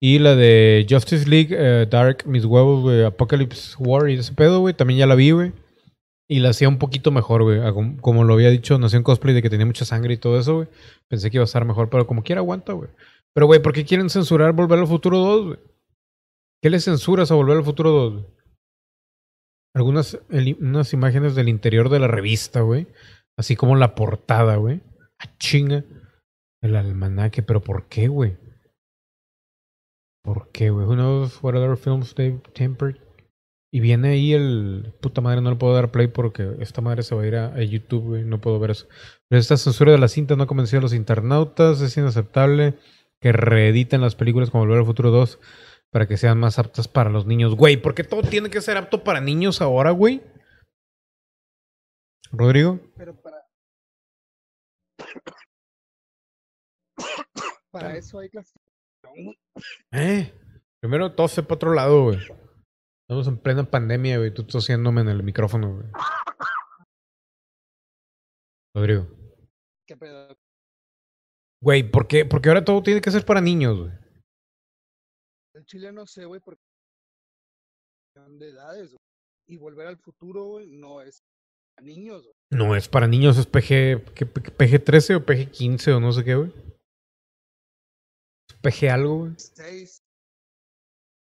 Y 0.00 0.20
la 0.20 0.34
de 0.34 0.86
Justice 0.88 1.28
League, 1.28 1.48
eh, 1.50 1.86
Dark, 1.90 2.22
Mis 2.24 2.46
Huevos, 2.46 2.80
güey, 2.80 3.04
Apocalypse 3.04 3.76
War 3.78 4.08
y 4.08 4.14
ese 4.14 4.32
pedo, 4.32 4.60
güey. 4.60 4.72
También 4.72 5.00
ya 5.00 5.06
la 5.06 5.16
vi, 5.16 5.32
güey. 5.32 5.52
Y 6.30 6.40
la 6.40 6.48
hacía 6.48 6.70
un 6.70 6.78
poquito 6.78 7.10
mejor, 7.10 7.42
güey. 7.42 7.60
Como, 7.74 8.00
como 8.00 8.24
lo 8.24 8.32
había 8.32 8.48
dicho 8.48 8.78
Nación 8.78 9.02
Cosplay, 9.02 9.34
de 9.34 9.42
que 9.42 9.50
tenía 9.50 9.66
mucha 9.66 9.84
sangre 9.84 10.14
y 10.14 10.16
todo 10.16 10.38
eso, 10.38 10.54
güey. 10.54 10.68
Pensé 11.08 11.30
que 11.30 11.36
iba 11.36 11.44
a 11.44 11.44
estar 11.44 11.66
mejor, 11.66 11.90
pero 11.90 12.06
como 12.06 12.22
quiera 12.22 12.40
aguanta, 12.40 12.72
güey. 12.72 12.88
Pero, 13.34 13.44
güey, 13.44 13.60
¿por 13.60 13.74
qué 13.74 13.84
quieren 13.84 14.08
censurar 14.08 14.54
Volver 14.54 14.78
al 14.78 14.86
Futuro 14.86 15.18
2, 15.18 15.44
güey? 15.44 15.58
¿Qué 16.62 16.70
le 16.70 16.80
censuras 16.80 17.30
a 17.30 17.34
Volver 17.34 17.58
al 17.58 17.64
Futuro 17.64 17.90
2, 17.90 18.12
güey? 18.14 18.24
Algunas 19.74 20.18
el- 20.30 20.56
imágenes 20.92 21.34
del 21.34 21.48
interior 21.48 21.88
de 21.88 21.98
la 22.00 22.08
revista, 22.08 22.60
güey. 22.60 22.86
Así 23.36 23.56
como 23.56 23.76
la 23.76 23.94
portada, 23.94 24.56
güey. 24.56 24.80
A 25.18 25.36
chinga. 25.38 25.84
El 26.60 26.74
almanaque, 26.74 27.42
pero 27.42 27.62
¿por 27.62 27.86
qué, 27.86 28.08
güey? 28.08 28.36
¿Por 30.24 30.50
qué, 30.50 30.70
güey? 30.70 30.86
Who 30.86 30.94
knows 30.94 31.40
films 31.80 32.14
they 32.14 32.40
tempered? 32.52 32.96
Y 33.72 33.80
viene 33.80 34.08
ahí 34.08 34.32
el... 34.32 34.94
Puta 35.00 35.20
madre, 35.20 35.40
no 35.40 35.50
le 35.50 35.56
puedo 35.56 35.74
dar 35.74 35.90
play 35.90 36.08
porque 36.08 36.56
esta 36.60 36.80
madre 36.80 37.02
se 37.02 37.14
va 37.14 37.22
a 37.22 37.26
ir 37.26 37.36
a, 37.36 37.54
a 37.54 37.62
YouTube, 37.62 38.02
güey. 38.02 38.24
No 38.24 38.40
puedo 38.40 38.58
ver 38.58 38.70
eso. 38.72 38.88
Pero 39.28 39.38
esta 39.40 39.56
censura 39.56 39.92
de 39.92 39.98
la 39.98 40.08
cinta 40.08 40.36
no 40.36 40.42
ha 40.42 40.46
convencido 40.46 40.78
a 40.80 40.82
los 40.82 40.94
internautas. 40.94 41.80
Es 41.80 41.96
inaceptable 41.96 42.74
que 43.20 43.32
reediten 43.32 44.00
las 44.00 44.14
películas 44.14 44.50
como 44.50 44.64
Volver 44.64 44.78
al 44.80 44.86
Futuro 44.86 45.10
2 45.10 45.38
para 45.90 46.06
que 46.06 46.16
sean 46.16 46.38
más 46.38 46.58
aptas 46.58 46.88
para 46.88 47.10
los 47.10 47.26
niños. 47.26 47.54
Güey, 47.54 47.76
¿por 47.76 47.94
qué 47.94 48.04
todo 48.04 48.22
tiene 48.22 48.50
que 48.50 48.60
ser 48.60 48.76
apto 48.76 49.04
para 49.04 49.20
niños 49.20 49.60
ahora, 49.60 49.90
güey? 49.90 50.22
Rodrigo. 52.30 52.80
Pero 52.96 53.20
para. 53.20 53.46
Para 57.70 57.96
eso 57.96 58.18
hay 58.18 58.28
clasificación. 58.30 59.36
Eh. 59.92 60.32
Primero 60.80 61.14
tose 61.14 61.42
para 61.42 61.54
otro 61.56 61.74
lado, 61.74 62.04
güey. 62.04 62.18
Estamos 63.02 63.26
en 63.26 63.38
plena 63.38 63.64
pandemia, 63.64 64.18
güey. 64.18 64.32
Tú 64.32 64.44
tosiéndome 64.44 65.00
en 65.00 65.08
el 65.08 65.22
micrófono, 65.22 65.74
güey. 65.74 65.86
Rodrigo. 68.74 69.08
¿Qué 69.86 69.96
pedo? 69.96 70.36
Güey, 71.60 71.90
¿por 71.90 72.06
qué? 72.06 72.24
Porque 72.24 72.48
ahora 72.48 72.64
todo 72.64 72.82
tiene 72.82 73.00
que 73.00 73.10
ser 73.10 73.24
para 73.24 73.40
niños, 73.40 73.78
güey. 73.78 74.07
Chile 75.68 75.92
no 75.92 76.06
sé, 76.06 76.24
güey, 76.24 76.40
porque 76.40 76.62
son 78.16 78.38
de 78.38 78.50
edades, 78.50 78.90
güey. 78.90 78.98
Y 79.50 79.56
volver 79.58 79.86
al 79.86 79.98
futuro, 79.98 80.44
güey, 80.46 80.66
no 80.70 81.00
es 81.00 81.20
a 81.78 81.82
niños, 81.82 82.22
güey. 82.22 82.34
No 82.50 82.74
es 82.74 82.88
para 82.88 83.06
niños, 83.06 83.36
es 83.38 83.46
PG, 83.46 84.14
¿qué- 84.14 84.26
PG 84.26 84.84
13 84.84 85.14
o 85.16 85.24
PG 85.26 85.50
15 85.50 85.92
o 85.92 86.00
no 86.00 86.12
sé 86.12 86.24
qué, 86.24 86.34
güey. 86.34 86.52
PG 88.62 88.88
algo, 88.90 89.18
güey. 89.18 89.30
16. 89.32 90.02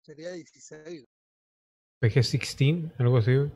Sería 0.06 0.32
16. 0.32 0.84
güey. 1.06 1.06
PG 2.02 2.14
16, 2.14 2.92
algo 3.00 3.18
así, 3.18 3.36
güey. 3.36 3.52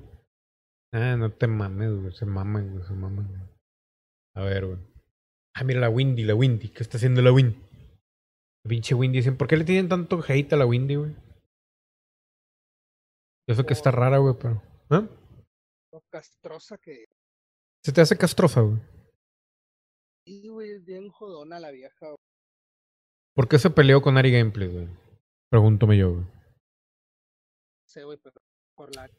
Ah, 0.93 1.15
no 1.17 1.31
te 1.31 1.47
mames, 1.47 1.91
güey. 2.01 2.13
Se 2.13 2.25
maman, 2.25 2.71
güey. 2.73 2.85
Se 2.85 2.93
maman. 2.93 3.27
güey. 3.27 3.41
A 4.35 4.41
ver, 4.43 4.65
güey. 4.67 4.79
Ah, 5.55 5.63
mira 5.63 5.79
la 5.79 5.89
Windy, 5.89 6.23
la 6.23 6.35
Windy. 6.35 6.69
¿Qué 6.69 6.83
está 6.83 6.97
haciendo 6.97 7.21
la 7.21 7.31
Windy? 7.31 7.57
Pinche 8.67 8.95
Windy. 8.95 9.19
Dicen, 9.19 9.37
¿por 9.37 9.47
qué 9.47 9.57
le 9.57 9.65
tienen 9.65 9.89
tanto 9.89 10.21
hate 10.27 10.53
a 10.53 10.57
la 10.57 10.65
Windy, 10.65 10.95
güey? 10.95 11.15
Yo 13.47 13.55
sé 13.55 13.65
que 13.65 13.73
está 13.73 13.91
rara, 13.91 14.19
güey, 14.19 14.35
pero. 14.39 14.61
Lo 15.91 16.01
castrosa 16.09 16.77
que. 16.77 17.05
Se 17.83 17.91
te 17.91 18.01
hace 18.01 18.17
castrosa, 18.17 18.61
güey. 18.61 18.79
Y, 20.25 20.47
güey, 20.47 20.71
es 20.71 20.85
bien 20.85 21.09
jodona 21.09 21.59
la 21.59 21.71
vieja, 21.71 22.07
güey. 22.07 22.17
¿Por 23.35 23.49
qué 23.49 23.59
se 23.59 23.69
peleó 23.69 24.01
con 24.01 24.17
Ari 24.17 24.31
Gameplay, 24.31 24.69
güey? 24.69 24.87
Pregúntame 25.49 25.97
yo, 25.97 26.13
güey. 26.13 26.25
Güey, 28.05 28.17
pero 28.23 28.41
por 28.75 28.95
la. 28.95 29.09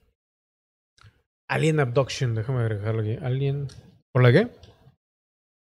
Alien 1.48 1.80
Abduction, 1.80 2.34
déjame 2.34 2.60
agregarlo 2.60 3.02
aquí. 3.02 3.16
Alien. 3.22 3.68
¿Por 4.12 4.22
la 4.22 4.32
qué? 4.32 4.50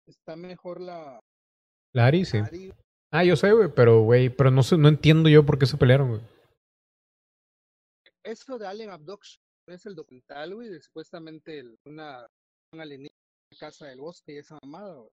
Está 0.06 0.36
mejor 0.36 0.80
la. 0.80 1.20
La 1.94 2.06
Ari, 2.06 2.24
sí. 2.24 2.38
Ari. 2.38 2.74
Ah, 3.12 3.24
yo 3.24 3.34
sé, 3.36 3.52
güey, 3.52 3.68
pero, 3.74 4.02
güey, 4.02 4.28
pero 4.30 4.50
no 4.50 4.62
sé, 4.62 4.76
no 4.78 4.88
entiendo 4.88 5.28
yo 5.28 5.44
por 5.44 5.58
qué 5.58 5.66
se 5.66 5.76
pelearon, 5.76 6.10
güey. 6.10 6.20
Eso 8.24 8.58
de 8.58 8.66
Alien 8.66 8.90
Abduction 8.90 9.42
es 9.68 9.86
el 9.86 9.94
documental, 9.94 10.54
güey, 10.54 10.68
de 10.68 10.80
supuestamente 10.80 11.58
el- 11.58 11.76
una, 11.86 12.26
un 12.72 12.80
alienígena 12.80 13.08
en 13.50 13.56
la 13.56 13.66
casa 13.66 13.86
del 13.86 14.00
bosque 14.00 14.34
y 14.34 14.38
esa 14.38 14.58
mamada, 14.62 14.94
güey. 14.94 15.10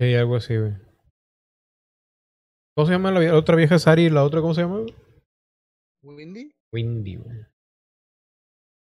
Sí, 0.00 0.14
algo 0.14 0.36
así, 0.36 0.56
güey. 0.56 0.72
¿Cómo 2.74 2.86
se 2.86 2.92
llama 2.92 3.10
la 3.12 3.36
otra 3.36 3.54
vieja 3.56 3.74
es 3.76 3.86
Ari 3.86 4.06
y 4.06 4.10
la 4.10 4.24
otra 4.24 4.40
cómo 4.40 4.54
se 4.54 4.62
llama? 4.62 4.78
güey? 4.80 4.94
Windy, 6.02 6.50
Windy, 6.72 7.16
güey. 7.16 7.46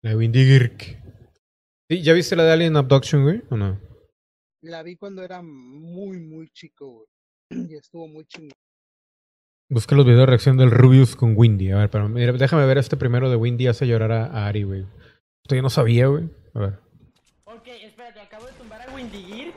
La 0.03 0.17
Windy 0.17 0.45
Girk. 0.45 0.81
Sí, 1.91 2.03
¿ya 2.03 2.13
viste 2.15 2.35
la 2.35 2.45
de 2.45 2.53
Alien 2.53 2.77
Abduction, 2.77 3.23
güey? 3.23 3.43
¿O 3.51 3.57
no? 3.57 3.79
la 4.63 4.83
vi 4.83 4.97
cuando 4.97 5.23
era 5.23 5.43
muy, 5.43 6.19
muy 6.19 6.49
chico, 6.49 6.89
güey. 6.91 7.07
Y 7.51 7.77
estuvo 7.77 8.09
muy 8.09 8.25
chingón. 8.27 8.53
Busca 9.71 9.95
los 9.95 10.05
videos 10.05 10.21
de 10.21 10.27
reacción 10.27 10.57
del 10.57 10.71
Rubius 10.71 11.17
con 11.17 11.35
Windy. 11.37 11.73
A 11.73 11.79
ver, 11.79 11.91
pero 11.91 12.09
mira, 12.09 12.33
déjame 12.33 12.67
ver 12.67 12.79
este 12.79 12.97
primero 12.97 13.31
de 13.31 13.37
Windy 13.37 13.67
hace 13.67 13.87
llorar 13.87 14.13
a, 14.13 14.27
a 14.27 14.47
Ari, 14.47 14.63
güey. 14.63 14.87
Esto 15.43 15.57
yo 15.57 15.63
no 15.63 15.71
sabía, 15.71 16.07
güey. 16.07 16.29
A 16.55 16.59
ver. 16.61 16.79
Ok, 17.45 17.67
espérate, 17.67 18.21
acabo 18.21 18.47
de 18.47 18.53
tumbar 18.53 18.83
a 18.83 18.95
Windy 18.95 19.23
Gear 19.23 19.55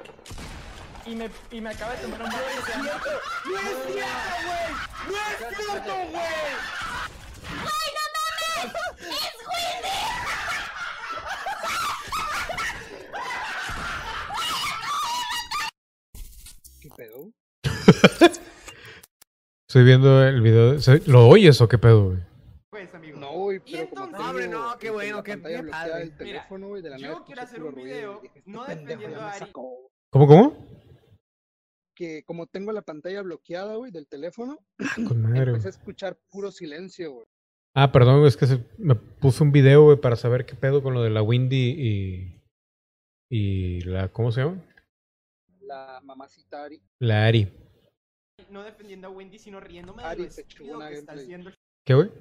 y 1.06 1.16
me, 1.16 1.30
y 1.52 1.62
me 1.62 1.70
acaba 1.70 1.94
de 1.94 2.02
tumbar 2.04 2.22
un 2.24 2.30
brother 2.30 2.56
que 2.56 2.62
se 2.62 2.72
llama... 2.72 2.90
¡No 3.46 3.58
es 3.58 3.94
cierto, 3.94 4.34
güey! 4.48 4.72
¡No 5.08 5.18
es 5.18 5.38
cierto, 5.38 5.94
güey! 5.94 6.28
¿Qué 16.82 16.90
pedo? 16.96 17.32
Estoy 19.70 19.84
viendo 19.84 20.24
el 20.24 20.42
video. 20.42 20.74
de- 20.74 20.82
¿se- 20.82 21.02
¿Lo 21.10 21.28
oyes 21.28 21.60
o 21.62 21.68
qué 21.68 21.78
pedo, 21.78 22.06
güey? 22.10 22.20
Pues, 22.70 22.94
amigo. 22.94 23.20
No, 23.20 23.32
güey, 23.34 23.60
pero 23.60 23.90
como 23.90 24.08
tengo 24.10 24.24
Hombre, 24.30 24.48
no, 24.48 24.78
qué 24.80 24.90
bueno, 24.90 25.24
qué- 25.24 25.38
padre. 25.38 25.64
Mira, 25.64 26.18
teléfono, 26.18 26.68
güey, 26.68 26.82
de 26.82 26.90
la 26.92 26.98
yo 26.98 27.24
quiero 27.26 27.42
hacer 27.42 27.64
un 27.64 27.76
video, 27.76 28.22
este 28.24 28.44
no 28.46 28.66
me 28.66 29.16
a 29.16 29.32
Ari. 29.32 29.52
¿Cómo, 29.52 30.28
cómo? 30.28 30.68
Que 31.96 32.24
como 32.24 32.46
tengo 32.46 32.72
la 32.72 32.84
pantalla 32.84 33.22
bloqueada, 33.24 33.76
güey, 33.76 33.92
del 33.92 34.08
teléfono, 34.08 34.60
Con 35.08 35.22
madre, 35.24 35.50
empecé 35.50 35.68
a 35.68 35.72
escuchar 35.72 36.18
puro 36.30 36.52
silencio, 36.52 37.12
güey. 37.14 37.26
Ah, 37.76 37.92
perdón, 37.92 38.26
es 38.26 38.38
que 38.38 38.48
se- 38.48 38.64
me 38.78 38.96
puse 38.96 39.44
un 39.44 39.52
video, 39.52 39.84
güey, 39.84 39.98
para 40.00 40.16
saber 40.16 40.46
qué 40.46 40.56
pedo 40.56 40.82
con 40.82 40.94
lo 40.94 41.02
de 41.04 41.10
la 41.10 41.22
Windy 41.22 41.76
y. 41.78 42.42
Y 43.30 43.82
la. 43.82 44.08
¿Cómo 44.10 44.32
se 44.32 44.42
llama? 44.42 44.64
La 45.62 46.00
mamacita 46.04 46.64
Ari. 46.64 46.82
La 47.00 47.26
Ari. 47.26 47.52
No 48.50 48.64
defendiendo 48.64 49.08
a 49.08 49.10
Wendy, 49.12 49.40
sino 49.40 49.60
riéndome 49.60 50.04
Ari, 50.04 50.24
de 50.24 50.24
lo 50.24 50.30
estúpido 50.30 50.48
pechugona 50.48 50.90
que 50.90 50.96
está 50.96 51.14
gameplay. 51.14 51.26
haciendo. 51.26 51.52
¿Qué, 51.86 51.94
güey? 51.94 52.12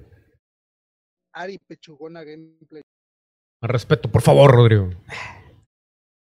Ari 1.33 1.57
Pechugona 1.59 2.23
Gameplay. 2.23 2.81
Más 3.61 3.71
respeto, 3.71 4.11
por 4.11 4.21
favor, 4.21 4.51
Rodrigo. 4.51 4.89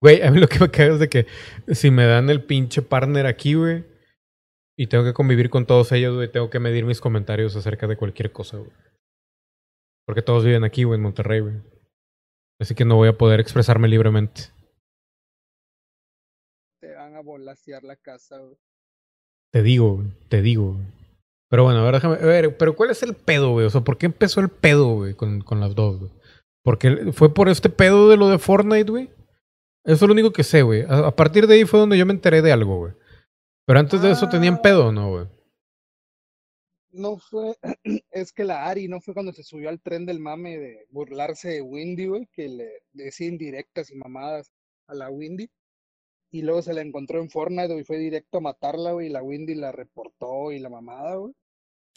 Güey, 0.04 0.22
a 0.24 0.32
mí 0.32 0.40
lo 0.40 0.48
que 0.48 0.60
me 0.60 0.72
caga 0.72 0.94
es 0.94 1.00
de 1.00 1.10
que 1.10 1.28
si 1.74 1.92
me 1.92 2.06
dan 2.06 2.30
el 2.30 2.44
pinche 2.44 2.82
partner 2.82 3.26
aquí, 3.28 3.54
güey, 3.54 3.86
y 4.78 4.88
tengo 4.88 5.04
que 5.04 5.14
convivir 5.14 5.50
con 5.50 5.68
todos 5.68 5.92
ellos, 5.92 6.16
güey, 6.16 6.32
tengo 6.32 6.50
que 6.50 6.60
medir 6.60 6.86
mis 6.86 7.00
comentarios 7.02 7.56
acerca 7.56 7.88
de 7.88 7.98
cualquier 7.98 8.32
cosa, 8.32 8.58
güey. 8.58 8.72
Porque 10.08 10.24
todos 10.24 10.44
viven 10.44 10.64
aquí, 10.64 10.84
güey, 10.84 10.98
en 10.98 11.04
Monterrey, 11.04 11.42
güey. 11.42 11.62
Así 12.60 12.74
que 12.74 12.86
no 12.86 12.96
voy 12.96 13.10
a 13.10 13.18
poder 13.18 13.40
expresarme 13.40 13.88
libremente. 13.88 14.42
Te 16.80 16.94
van 16.94 17.16
a 17.16 17.22
volasear 17.22 17.84
la 17.84 17.96
casa, 17.96 18.40
güey. 18.40 18.58
Te 19.52 19.62
digo, 19.64 20.04
te 20.30 20.42
digo. 20.42 20.78
Pero 21.50 21.64
bueno, 21.64 21.80
a 21.80 21.84
ver, 21.84 21.96
déjame. 21.96 22.16
A 22.16 22.26
ver, 22.26 22.58
pero 22.58 22.76
¿cuál 22.76 22.92
es 22.92 23.04
el 23.04 23.14
pedo, 23.14 23.52
güey? 23.52 23.66
O 23.66 23.70
sea, 23.70 23.82
¿por 23.82 23.98
qué 23.98 24.06
empezó 24.06 24.40
el 24.40 24.50
pedo, 24.50 24.96
güey, 24.96 25.14
con, 25.14 25.42
con 25.42 25.60
las 25.60 25.76
dos, 25.76 26.00
güey? 26.00 26.12
Porque 26.64 27.12
fue 27.12 27.34
por 27.34 27.50
este 27.50 27.70
pedo 27.70 28.10
de 28.10 28.18
lo 28.18 28.30
de 28.30 28.38
Fortnite, 28.40 28.90
güey. 28.92 29.10
Eso 29.84 30.06
es 30.06 30.08
lo 30.08 30.14
único 30.14 30.32
que 30.32 30.44
sé, 30.44 30.62
güey. 30.62 30.84
A, 30.84 31.08
a 31.08 31.16
partir 31.16 31.48
de 31.48 31.56
ahí 31.56 31.66
fue 31.66 31.80
donde 31.80 31.98
yo 31.98 32.06
me 32.06 32.14
enteré 32.14 32.42
de 32.42 32.52
algo, 32.52 32.78
güey. 32.78 32.94
Pero 33.66 33.80
antes 33.80 34.02
de 34.02 34.12
eso 34.12 34.30
tenían 34.30 34.56
Ah. 34.56 34.62
pedo, 34.62 34.92
¿no, 34.92 35.10
güey? 35.10 35.26
no 36.94 37.18
fue, 37.18 37.56
es 38.12 38.34
que 38.34 38.44
la 38.44 38.66
Ari 38.70 38.88
no 38.90 39.00
fue 39.00 39.14
cuando 39.14 39.32
se 39.32 39.44
subió 39.44 39.70
al 39.70 39.80
tren 39.82 40.06
del 40.06 40.20
mame 40.20 40.58
de 40.58 40.88
burlarse 40.90 41.50
de 41.50 41.62
Windy, 41.62 42.08
güey, 42.08 42.28
que 42.34 42.50
le 42.50 42.70
decía 42.92 43.28
indirectas 43.28 43.92
y 43.92 43.96
mamadas 43.96 44.52
a 44.88 44.94
la 44.96 45.10
Windy. 45.10 45.50
Y 46.32 46.44
luego 46.44 46.62
se 46.62 46.74
la 46.74 46.82
encontró 46.82 47.20
en 47.22 47.30
Fortnite, 47.30 47.78
y 47.78 47.84
fue 47.84 47.98
directo 47.98 48.38
a 48.38 48.42
matarla, 48.42 48.94
güey, 48.94 49.08
y 49.08 49.10
la 49.10 49.22
Windy 49.22 49.54
la 49.56 49.72
reportó 49.72 50.52
y 50.52 50.60
la 50.60 50.70
mamada, 50.70 51.16
güey. 51.16 51.34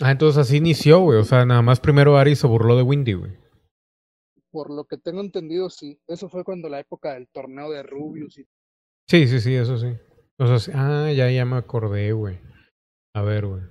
Ah, 0.03 0.11
entonces 0.11 0.39
así 0.39 0.57
inició, 0.57 1.01
güey. 1.01 1.19
O 1.21 1.25
sea, 1.25 1.45
nada 1.47 1.63
más 1.63 1.79
primero 1.79 2.17
Ari 2.17 2.35
se 2.35 2.49
burló 2.49 2.77
de 2.77 2.83
Windy, 2.83 3.13
güey. 3.13 3.39
Por 4.51 4.71
lo 4.71 4.85
que 4.87 4.97
tengo 4.99 5.21
entendido, 5.21 5.71
sí. 5.71 6.01
Eso 6.09 6.29
fue 6.29 6.43
cuando 6.43 6.69
la 6.69 6.81
época 6.81 7.15
del 7.15 7.29
torneo 7.29 7.71
de 7.71 7.83
Rubius 7.85 8.39
y 8.39 8.47
Sí, 9.09 9.29
sí, 9.29 9.41
sí, 9.41 9.55
eso 9.55 9.79
sí. 9.79 9.89
O 10.39 10.47
sea, 10.47 10.59
sí- 10.59 10.73
ah, 10.75 11.13
ya, 11.15 11.31
ya 11.31 11.45
me 11.45 11.57
acordé, 11.57 12.13
güey. 12.13 12.41
A 13.15 13.23
ver, 13.23 13.47
güey. 13.47 13.63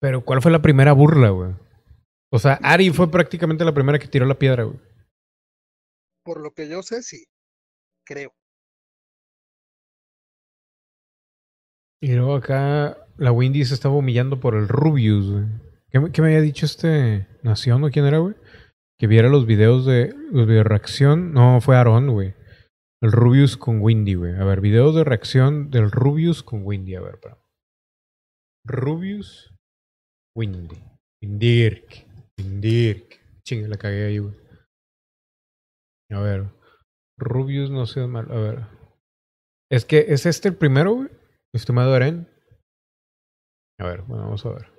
Pero, 0.00 0.24
¿cuál 0.24 0.40
fue 0.42 0.52
la 0.52 0.62
primera 0.62 0.92
burla, 0.92 1.30
güey? 1.30 1.52
O 2.30 2.38
sea, 2.38 2.54
Ari 2.62 2.90
fue 2.90 3.10
prácticamente 3.10 3.64
la 3.64 3.74
primera 3.74 3.98
que 3.98 4.06
tiró 4.06 4.26
la 4.26 4.38
piedra, 4.38 4.64
güey. 4.64 4.78
por 6.24 6.42
lo 6.42 6.52
que 6.52 6.68
yo 6.68 6.82
sé, 6.82 7.02
sí. 7.02 7.24
Creo. 8.04 8.34
Y 12.00 12.14
luego 12.14 12.36
acá 12.36 12.96
la 13.16 13.32
Windy 13.32 13.64
se 13.64 13.74
estaba 13.74 13.96
humillando 13.96 14.40
por 14.40 14.54
el 14.54 14.68
Rubius, 14.68 15.30
güey. 15.30 15.44
¿Qué, 15.90 16.00
me- 16.00 16.10
había 16.28 16.40
dicho 16.40 16.66
este 16.66 17.26
Nación 17.42 17.82
o 17.84 17.90
quién 17.90 18.04
era, 18.04 18.18
güey? 18.18 18.34
Que 18.98 19.06
viera 19.06 19.28
los 19.28 19.46
videos 19.46 19.86
de 19.86 20.12
los 20.32 20.46
videos 20.46 20.64
de 20.64 20.68
reacción. 20.68 21.32
No, 21.32 21.60
fue 21.60 21.76
Aaron, 21.76 22.10
güey. 22.10 22.34
El 23.00 23.12
Rubius 23.12 23.56
con 23.56 23.80
Windy, 23.80 24.14
güey. 24.14 24.34
A 24.36 24.44
ver, 24.44 24.60
videos 24.60 24.94
de 24.94 25.04
reacción 25.04 25.70
del 25.70 25.90
Rubius 25.90 26.42
con 26.42 26.64
Windy. 26.64 26.96
A 26.96 27.00
ver, 27.00 27.14
espera. 27.14 27.38
Rubius, 28.66 29.54
Windy. 30.36 30.76
Windirk. 31.22 32.06
Windirk. 32.38 33.20
Chinga, 33.44 33.68
la 33.68 33.76
cagué 33.76 34.06
ahí, 34.06 34.18
güey. 34.18 34.34
A 36.10 36.20
ver. 36.20 36.46
Rubius, 37.18 37.70
no 37.70 37.86
sé 37.86 38.06
mal. 38.06 38.30
A 38.30 38.36
ver. 38.36 38.66
Es 39.70 39.84
que, 39.84 40.06
¿es 40.08 40.26
este 40.26 40.48
el 40.48 40.56
primero, 40.56 40.94
güey? 40.94 41.08
Estimado 41.54 41.94
Aren. 41.94 42.28
A 43.78 43.86
ver, 43.86 44.02
bueno, 44.02 44.24
vamos 44.24 44.44
a 44.44 44.50
ver. 44.50 44.70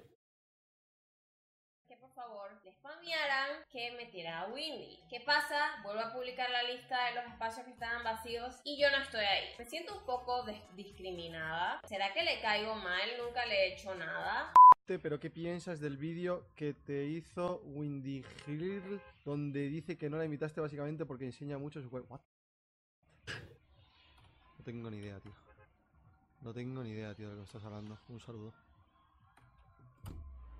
que 1.88 1.98
por 1.98 2.14
favor 2.14 2.52
le 2.64 2.72
spamearan 2.74 3.64
que 3.72 3.92
metiera 3.98 4.42
a 4.42 4.54
Windy. 4.54 5.00
¿Qué 5.10 5.22
pasa? 5.26 5.82
Vuelvo 5.84 6.02
a 6.02 6.14
publicar 6.14 6.48
la 6.52 6.62
lista 6.62 7.08
de 7.08 7.16
los 7.16 7.26
espacios 7.26 7.66
que 7.66 7.72
estaban 7.72 8.04
vacíos 8.04 8.62
y 8.64 8.80
yo 8.80 8.92
no 8.92 8.98
estoy 8.98 9.22
ahí. 9.26 9.48
Me 9.58 9.66
siento 9.66 9.98
un 9.98 10.06
poco 10.06 10.46
discriminada. 10.76 11.82
¿Será 11.88 12.14
que 12.14 12.22
le 12.22 12.40
caigo 12.40 12.76
mal? 12.76 13.10
Nunca 13.18 13.48
le 13.48 13.56
he 13.56 13.74
hecho 13.74 13.96
nada. 13.96 14.54
Pero 14.86 15.20
¿qué 15.20 15.32
piensas 15.32 15.80
del 15.80 15.98
vídeo 15.98 16.46
que 16.56 16.76
te 16.76 17.06
hizo 17.06 17.62
Windy 17.64 18.24
Hill 18.46 19.02
donde 19.26 19.70
dice 19.70 19.98
que 19.98 20.10
no 20.10 20.18
la 20.18 20.26
imitaste 20.26 20.62
básicamente 20.62 21.04
porque 21.08 21.26
enseña 21.26 21.58
mucho 21.58 21.82
su 21.82 21.90
cuerpo? 21.90 22.14
What? 22.14 22.22
No 24.60 24.64
tengo 24.64 24.92
ni 24.92 24.98
idea, 24.98 25.20
tío. 25.20 25.49
No 26.42 26.54
tengo 26.54 26.84
ni 26.84 26.90
idea, 26.92 27.14
tío, 27.16 27.30
de 27.30 27.36
lo 27.36 27.42
que 27.42 27.46
estás 27.48 27.64
hablando. 27.64 27.98
Un 28.08 28.20
saludo. 28.20 28.54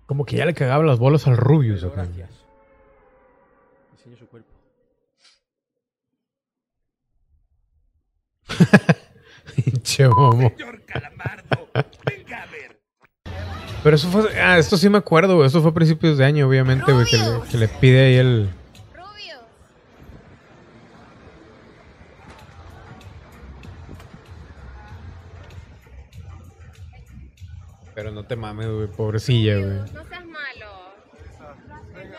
Como 0.06 0.24
que 0.24 0.36
ya 0.36 0.44
le 0.44 0.54
cagaba 0.54 0.84
las 0.84 0.98
bolas 0.98 1.26
al 1.26 1.36
Rubius, 1.36 1.80
Pero 1.80 1.92
acá. 1.92 2.02
gracias. 2.04 2.30
Enseña 3.92 4.16
su 4.16 4.26
cuerpo. 4.26 4.48
Pinche 9.56 10.08
momo. 10.08 10.52
Pero 13.82 13.96
eso 13.96 14.08
fue. 14.10 14.38
Ah, 14.38 14.58
esto 14.58 14.76
sí 14.76 14.88
me 14.90 14.98
acuerdo, 14.98 15.36
güey. 15.36 15.46
Esto 15.46 15.62
fue 15.62 15.70
a 15.70 15.74
principios 15.74 16.18
de 16.18 16.24
año, 16.24 16.46
obviamente, 16.48 16.92
güey. 16.92 17.06
Que 17.06 17.16
le, 17.16 17.40
que 17.50 17.56
le 17.56 17.68
pide 17.68 18.06
ahí 18.06 18.14
el. 18.16 18.50
Pero 28.00 28.12
no 28.12 28.24
te 28.24 28.34
mames, 28.34 28.66
güey. 28.66 28.86
Pobrecilla, 28.88 29.58
güey. 29.58 29.76
No 29.92 30.06
seas 30.06 30.24
malo. 30.24 30.94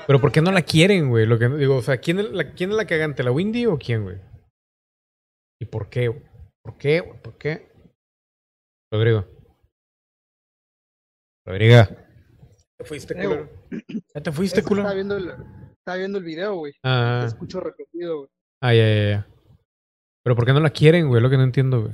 Pero 0.05 0.21
¿por 0.21 0.31
qué 0.31 0.39
no 0.39 0.51
la 0.51 0.61
quieren, 0.61 1.09
güey? 1.09 1.25
Lo 1.25 1.39
que 1.39 1.49
digo, 1.49 1.77
o 1.77 1.81
sea, 1.81 1.97
¿quién 1.97 2.19
es 2.19 2.31
la, 2.31 2.53
quién 2.53 2.69
es 2.69 2.75
la 2.75 2.85
cagante? 2.85 3.23
¿La 3.23 3.31
Windy 3.31 3.65
o 3.65 3.79
quién, 3.79 4.03
güey? 4.03 4.19
¿Y 5.59 5.65
por 5.65 5.89
qué, 5.89 6.09
güey? 6.09 6.21
¿Por 6.63 6.77
qué, 6.77 6.99
güey? 6.99 7.19
¿Por 7.19 7.35
qué? 7.39 7.71
Rodrigo. 8.93 9.25
Rodrigo. 11.47 11.77
¿Te 12.77 12.85
fuiste, 12.85 13.15
culero? 13.15 13.49
¿Ya 14.13 14.21
te 14.21 14.31
fuiste, 14.31 14.61
culo? 14.61 14.81
Estaba 14.81 14.93
viendo 14.93 15.17
el, 15.17 15.29
estaba 15.79 15.97
viendo 15.97 16.19
el 16.19 16.23
video, 16.23 16.55
güey. 16.57 16.73
Te 16.73 16.79
Ah, 16.83 17.23
escucho 17.25 17.59
repetido, 17.59 18.17
güey. 18.19 18.29
ah, 18.61 18.73
ya, 18.75 18.87
ya, 18.87 19.09
ya. 19.09 19.27
Pero 20.23 20.35
¿por 20.35 20.45
qué 20.45 20.53
no 20.53 20.59
la 20.59 20.69
quieren, 20.69 21.07
güey? 21.07 21.23
Lo 21.23 21.29
que 21.31 21.37
no 21.37 21.43
entiendo, 21.43 21.81
güey. 21.81 21.93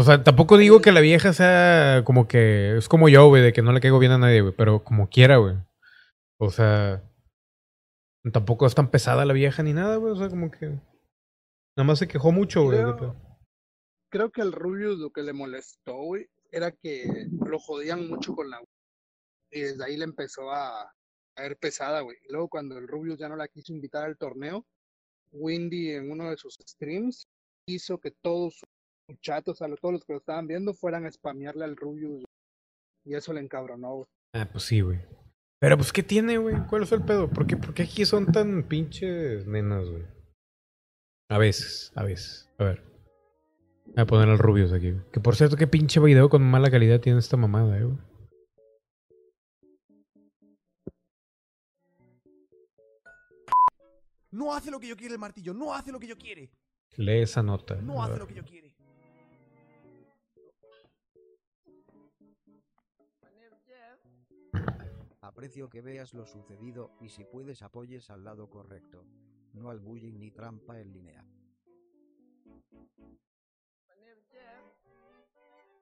O 0.00 0.02
sea, 0.02 0.24
tampoco 0.24 0.56
digo 0.56 0.80
que 0.80 0.92
la 0.92 1.00
vieja 1.00 1.34
sea 1.34 2.04
como 2.06 2.26
que... 2.26 2.78
Es 2.78 2.88
como 2.88 3.10
yo, 3.10 3.28
güey, 3.28 3.42
de 3.42 3.52
que 3.52 3.60
no 3.60 3.72
le 3.72 3.80
caigo 3.80 3.98
bien 3.98 4.12
a 4.12 4.18
nadie, 4.18 4.40
güey. 4.40 4.54
Pero 4.56 4.82
como 4.82 5.10
quiera, 5.10 5.36
güey. 5.36 5.56
O 6.38 6.50
sea... 6.50 7.02
Tampoco 8.32 8.66
es 8.66 8.74
tan 8.74 8.90
pesada 8.90 9.26
la 9.26 9.34
vieja 9.34 9.62
ni 9.62 9.74
nada, 9.74 9.96
güey. 9.96 10.12
O 10.12 10.16
sea, 10.16 10.30
como 10.30 10.50
que... 10.50 10.68
Nada 11.76 11.84
más 11.84 11.98
se 11.98 12.08
quejó 12.08 12.32
mucho, 12.32 12.62
güey. 12.62 12.78
Creo-. 12.78 13.14
Creo 14.10 14.30
que 14.30 14.40
al 14.40 14.52
Rubius 14.52 14.98
lo 14.98 15.10
que 15.10 15.22
le 15.22 15.34
molestó, 15.34 15.96
güey, 15.96 16.30
era 16.50 16.72
que 16.72 17.28
lo 17.46 17.58
jodían 17.58 18.08
mucho 18.08 18.34
con 18.34 18.48
la 18.48 18.58
y 19.50 19.60
desde 19.60 19.84
ahí 19.84 19.98
le 19.98 20.04
empezó 20.04 20.50
a, 20.50 20.94
ver 21.36 21.58
pesada, 21.58 22.00
güey. 22.00 22.16
Luego 22.30 22.48
cuando 22.48 22.78
el 22.78 22.88
Rubius 22.88 23.18
ya 23.18 23.28
no 23.28 23.36
la 23.36 23.48
quiso 23.48 23.74
invitar 23.74 24.04
al 24.04 24.16
torneo, 24.16 24.64
Windy 25.30 25.90
en 25.90 26.10
uno 26.10 26.30
de 26.30 26.38
sus 26.38 26.56
streams 26.66 27.28
hizo 27.66 27.98
que 27.98 28.12
todos 28.22 28.54
sus 28.54 28.68
sea, 29.22 29.68
lo- 29.68 29.76
todos 29.76 29.92
los 29.94 30.04
que 30.04 30.12
lo 30.12 30.18
estaban 30.18 30.46
viendo 30.46 30.74
fueran 30.74 31.06
a 31.06 31.10
spamearle 31.10 31.64
al 31.64 31.76
Rubius 31.76 32.24
y 33.04 33.14
eso 33.14 33.32
le 33.32 33.40
encabronó, 33.40 33.94
güey. 33.96 34.06
Ah, 34.34 34.48
pues 34.50 34.64
sí, 34.64 34.80
güey. 34.80 35.00
Pero 35.60 35.76
pues, 35.76 35.92
¿qué 35.92 36.02
tiene, 36.02 36.38
güey? 36.38 36.56
¿Cuál 36.68 36.84
es 36.84 36.92
el 36.92 37.02
pedo? 37.04 37.28
¿Por 37.28 37.46
qué, 37.46 37.56
por 37.56 37.74
qué 37.74 37.82
aquí 37.82 38.04
son 38.06 38.26
tan 38.32 38.66
pinches 38.68 39.46
nenas, 39.46 39.88
güey? 39.88 40.04
A 41.30 41.38
veces, 41.38 41.92
a 41.94 42.02
veces. 42.04 42.48
A 42.58 42.64
ver. 42.64 42.82
Voy 43.86 43.94
a 44.02 44.06
poner 44.06 44.28
al 44.28 44.38
Rubius 44.38 44.72
aquí. 44.72 44.92
güey. 44.92 45.04
Que 45.12 45.20
por 45.20 45.36
cierto, 45.36 45.56
qué 45.56 45.66
pinche 45.66 46.00
video 46.00 46.28
con 46.28 46.42
mala 46.42 46.70
calidad 46.70 47.00
tiene 47.00 47.18
esta 47.18 47.36
mamada, 47.36 47.78
eh, 47.78 47.84
güey. 47.84 47.98
No 54.30 54.54
hace 54.54 54.70
lo 54.70 54.78
que 54.78 54.88
yo 54.88 54.96
quiere 54.96 55.14
el 55.14 55.20
martillo, 55.20 55.52
no 55.52 55.74
hace 55.74 55.90
lo 55.90 55.98
que 55.98 56.06
yo 56.06 56.16
quiere. 56.16 56.50
Lee 56.96 57.22
esa 57.22 57.42
nota. 57.42 57.76
No 57.76 58.02
a 58.02 58.06
hace 58.06 58.18
lo 58.18 58.26
que 58.26 58.34
yo 58.34 58.44
quiere. 58.44 58.69
Aprecio 65.40 65.70
que 65.70 65.80
veas 65.80 66.12
lo 66.12 66.26
sucedido 66.26 66.90
y 67.00 67.08
si 67.08 67.24
puedes 67.24 67.62
apoyes 67.62 68.10
al 68.10 68.24
lado 68.24 68.50
correcto. 68.50 69.06
No 69.54 69.70
al 69.70 69.80
bullying 69.80 70.18
ni 70.18 70.30
trampa 70.30 70.78
en 70.78 70.92
línea. 70.92 71.24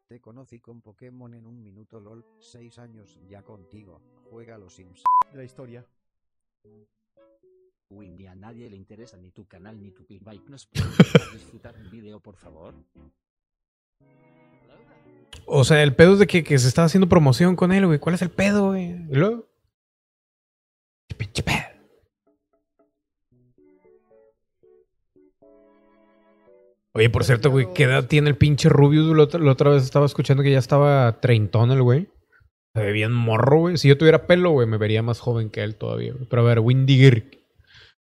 Te 0.06 0.20
conocí 0.20 0.60
con 0.60 0.80
Pokémon 0.80 1.34
en 1.34 1.44
un 1.44 1.60
minuto 1.60 1.98
LOL, 1.98 2.24
6 2.38 2.78
años 2.78 3.18
ya 3.28 3.42
contigo. 3.42 4.00
Juega 4.30 4.54
a 4.54 4.58
los 4.58 4.76
Sims. 4.76 5.02
De 5.32 5.38
la 5.38 5.42
historia. 5.42 5.84
Windy, 7.90 8.28
a 8.28 8.36
nadie 8.36 8.70
le 8.70 8.76
interesa 8.76 9.16
ni 9.16 9.32
tu 9.32 9.48
canal 9.48 9.82
ni 9.82 9.90
tu 9.90 10.06
clickbait. 10.06 10.48
¿Nos 10.48 10.66
puedes 10.66 10.86
disfrutar 11.32 11.74
un 11.74 11.90
video, 11.90 12.20
por 12.20 12.36
favor? 12.36 12.76
O 15.46 15.64
sea, 15.64 15.82
el 15.82 15.96
pedo 15.96 16.12
es 16.12 16.20
de 16.20 16.28
que, 16.28 16.44
que 16.44 16.58
se 16.60 16.68
estaba 16.68 16.86
haciendo 16.86 17.08
promoción 17.08 17.56
con 17.56 17.72
él, 17.72 17.86
güey. 17.86 17.98
¿Cuál 17.98 18.14
es 18.14 18.22
el 18.22 18.30
pedo, 18.30 18.68
güey? 18.68 18.90
¿Y 18.90 19.14
luego? 19.16 19.47
Oye, 26.98 27.10
por 27.10 27.22
cierto, 27.22 27.52
güey, 27.52 27.68
¿qué 27.76 27.84
edad 27.84 28.08
tiene 28.08 28.28
el 28.28 28.36
pinche 28.36 28.68
Rubius? 28.68 29.16
La 29.16 29.22
otra, 29.22 29.38
la 29.38 29.52
otra 29.52 29.70
vez 29.70 29.84
estaba 29.84 30.04
escuchando 30.04 30.42
que 30.42 30.50
ya 30.50 30.58
estaba 30.58 31.20
treintón 31.20 31.70
el 31.70 31.80
güey. 31.80 32.08
Se 32.74 32.82
ve 32.82 32.90
bien 32.90 33.12
morro, 33.12 33.60
güey. 33.60 33.76
Si 33.76 33.86
yo 33.86 33.96
tuviera 33.96 34.26
pelo, 34.26 34.50
güey, 34.50 34.66
me 34.66 34.78
vería 34.78 35.00
más 35.00 35.20
joven 35.20 35.48
que 35.48 35.62
él 35.62 35.76
todavía. 35.76 36.12
güey. 36.12 36.26
Pero 36.28 36.42
a 36.42 36.44
ver, 36.44 36.58
Windigir. 36.58 37.46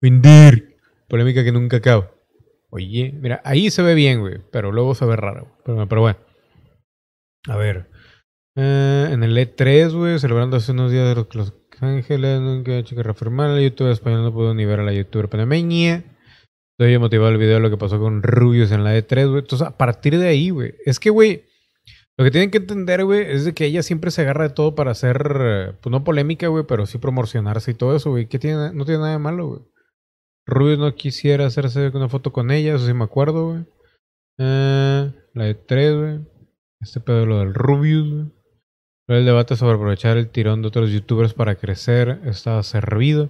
Windir. 0.03 0.77
Polémica 1.09 1.45
que 1.45 1.53
nunca 1.53 1.77
acaba. 1.77 2.11
Oye, 2.71 3.13
mira, 3.13 3.41
ahí 3.45 3.71
se 3.71 3.83
ve 3.83 3.95
bien, 3.95 4.23
güey. 4.23 4.39
Pero 4.51 4.73
luego 4.73 4.97
se 4.97 5.05
ve 5.07 5.15
raro. 5.15 5.43
güey. 5.43 5.55
Pero, 5.65 5.89
pero 5.89 6.01
bueno. 6.01 6.19
A 7.47 7.57
ver. 7.57 7.91
Eh, 8.57 9.09
en 9.13 9.23
el 9.23 9.37
E3, 9.37 9.97
güey, 9.97 10.19
celebrando 10.19 10.57
hace 10.57 10.73
unos 10.73 10.91
días 10.91 11.09
de 11.09 11.15
los, 11.15 11.33
los 11.37 11.55
Ángeles, 11.79 12.41
nunca 12.41 12.73
he 12.73 12.79
hecho 12.81 12.97
que 12.97 13.05
reafirmar. 13.05 13.51
La 13.51 13.63
youtuber 13.63 13.93
española 13.93 14.25
no 14.25 14.33
pudo 14.33 14.53
ni 14.53 14.65
ver 14.65 14.81
a 14.81 14.83
la 14.83 14.93
youtuber 14.93 15.29
panameña. 15.29 16.03
Estoy 16.81 16.97
motivado 16.97 17.31
el 17.31 17.37
video 17.37 17.57
de 17.57 17.61
lo 17.61 17.69
que 17.69 17.77
pasó 17.77 18.01
con 18.01 18.23
Rubius 18.23 18.73
en 18.73 18.85
la 18.85 18.97
E3, 18.97 19.29
güey. 19.29 19.41
Entonces, 19.41 19.69
a 19.69 19.77
partir 19.77 20.19
de 20.19 20.29
ahí, 20.29 20.49
güey. 20.49 20.77
Es 20.87 20.99
que, 20.99 21.11
güey, 21.11 21.45
Lo 22.17 22.25
que 22.25 22.31
tienen 22.31 22.51
que 22.51 22.57
entender, 22.57 23.05
güey, 23.05 23.21
es 23.21 23.45
de 23.45 23.53
que 23.53 23.67
ella 23.67 23.83
siempre 23.83 24.11
se 24.11 24.23
agarra 24.23 24.49
de 24.49 24.55
todo 24.55 24.75
para 24.75 24.93
hacer, 24.93 25.77
pues 25.83 25.91
no 25.91 26.05
polémica, 26.05 26.49
güey, 26.49 26.65
pero 26.67 26.87
sí 26.87 26.97
promocionarse 26.97 27.73
y 27.73 27.75
todo 27.75 27.95
eso, 27.95 28.09
güey. 28.09 28.29
¿Qué 28.29 28.39
tiene? 28.39 28.73
No 28.73 28.87
tiene 28.87 29.01
nada 29.01 29.13
de 29.13 29.19
malo, 29.19 29.47
güey. 29.49 29.61
Rubius 30.47 30.79
no 30.79 30.95
quisiera 30.95 31.45
hacerse 31.45 31.89
una 31.89 32.09
foto 32.09 32.33
con 32.33 32.51
ella, 32.51 32.77
eso 32.77 32.87
sí 32.87 32.95
me 32.95 33.05
acuerdo, 33.05 33.51
güey. 33.51 33.67
Eh, 34.39 35.13
la 35.35 35.45
de 35.45 35.55
tres, 35.55 35.95
güey. 35.95 36.21
Este 36.81 37.01
pedo 37.01 37.27
lo 37.27 37.41
del 37.41 37.53
Rubius, 37.53 38.11
güey. 38.11 38.33
El 39.09 39.27
debate 39.27 39.55
sobre 39.55 39.75
aprovechar 39.75 40.17
el 40.17 40.31
tirón 40.31 40.63
de 40.63 40.69
otros 40.69 40.91
youtubers 40.91 41.35
para 41.35 41.57
crecer 41.57 42.21
estaba 42.25 42.63
servido. 42.63 43.29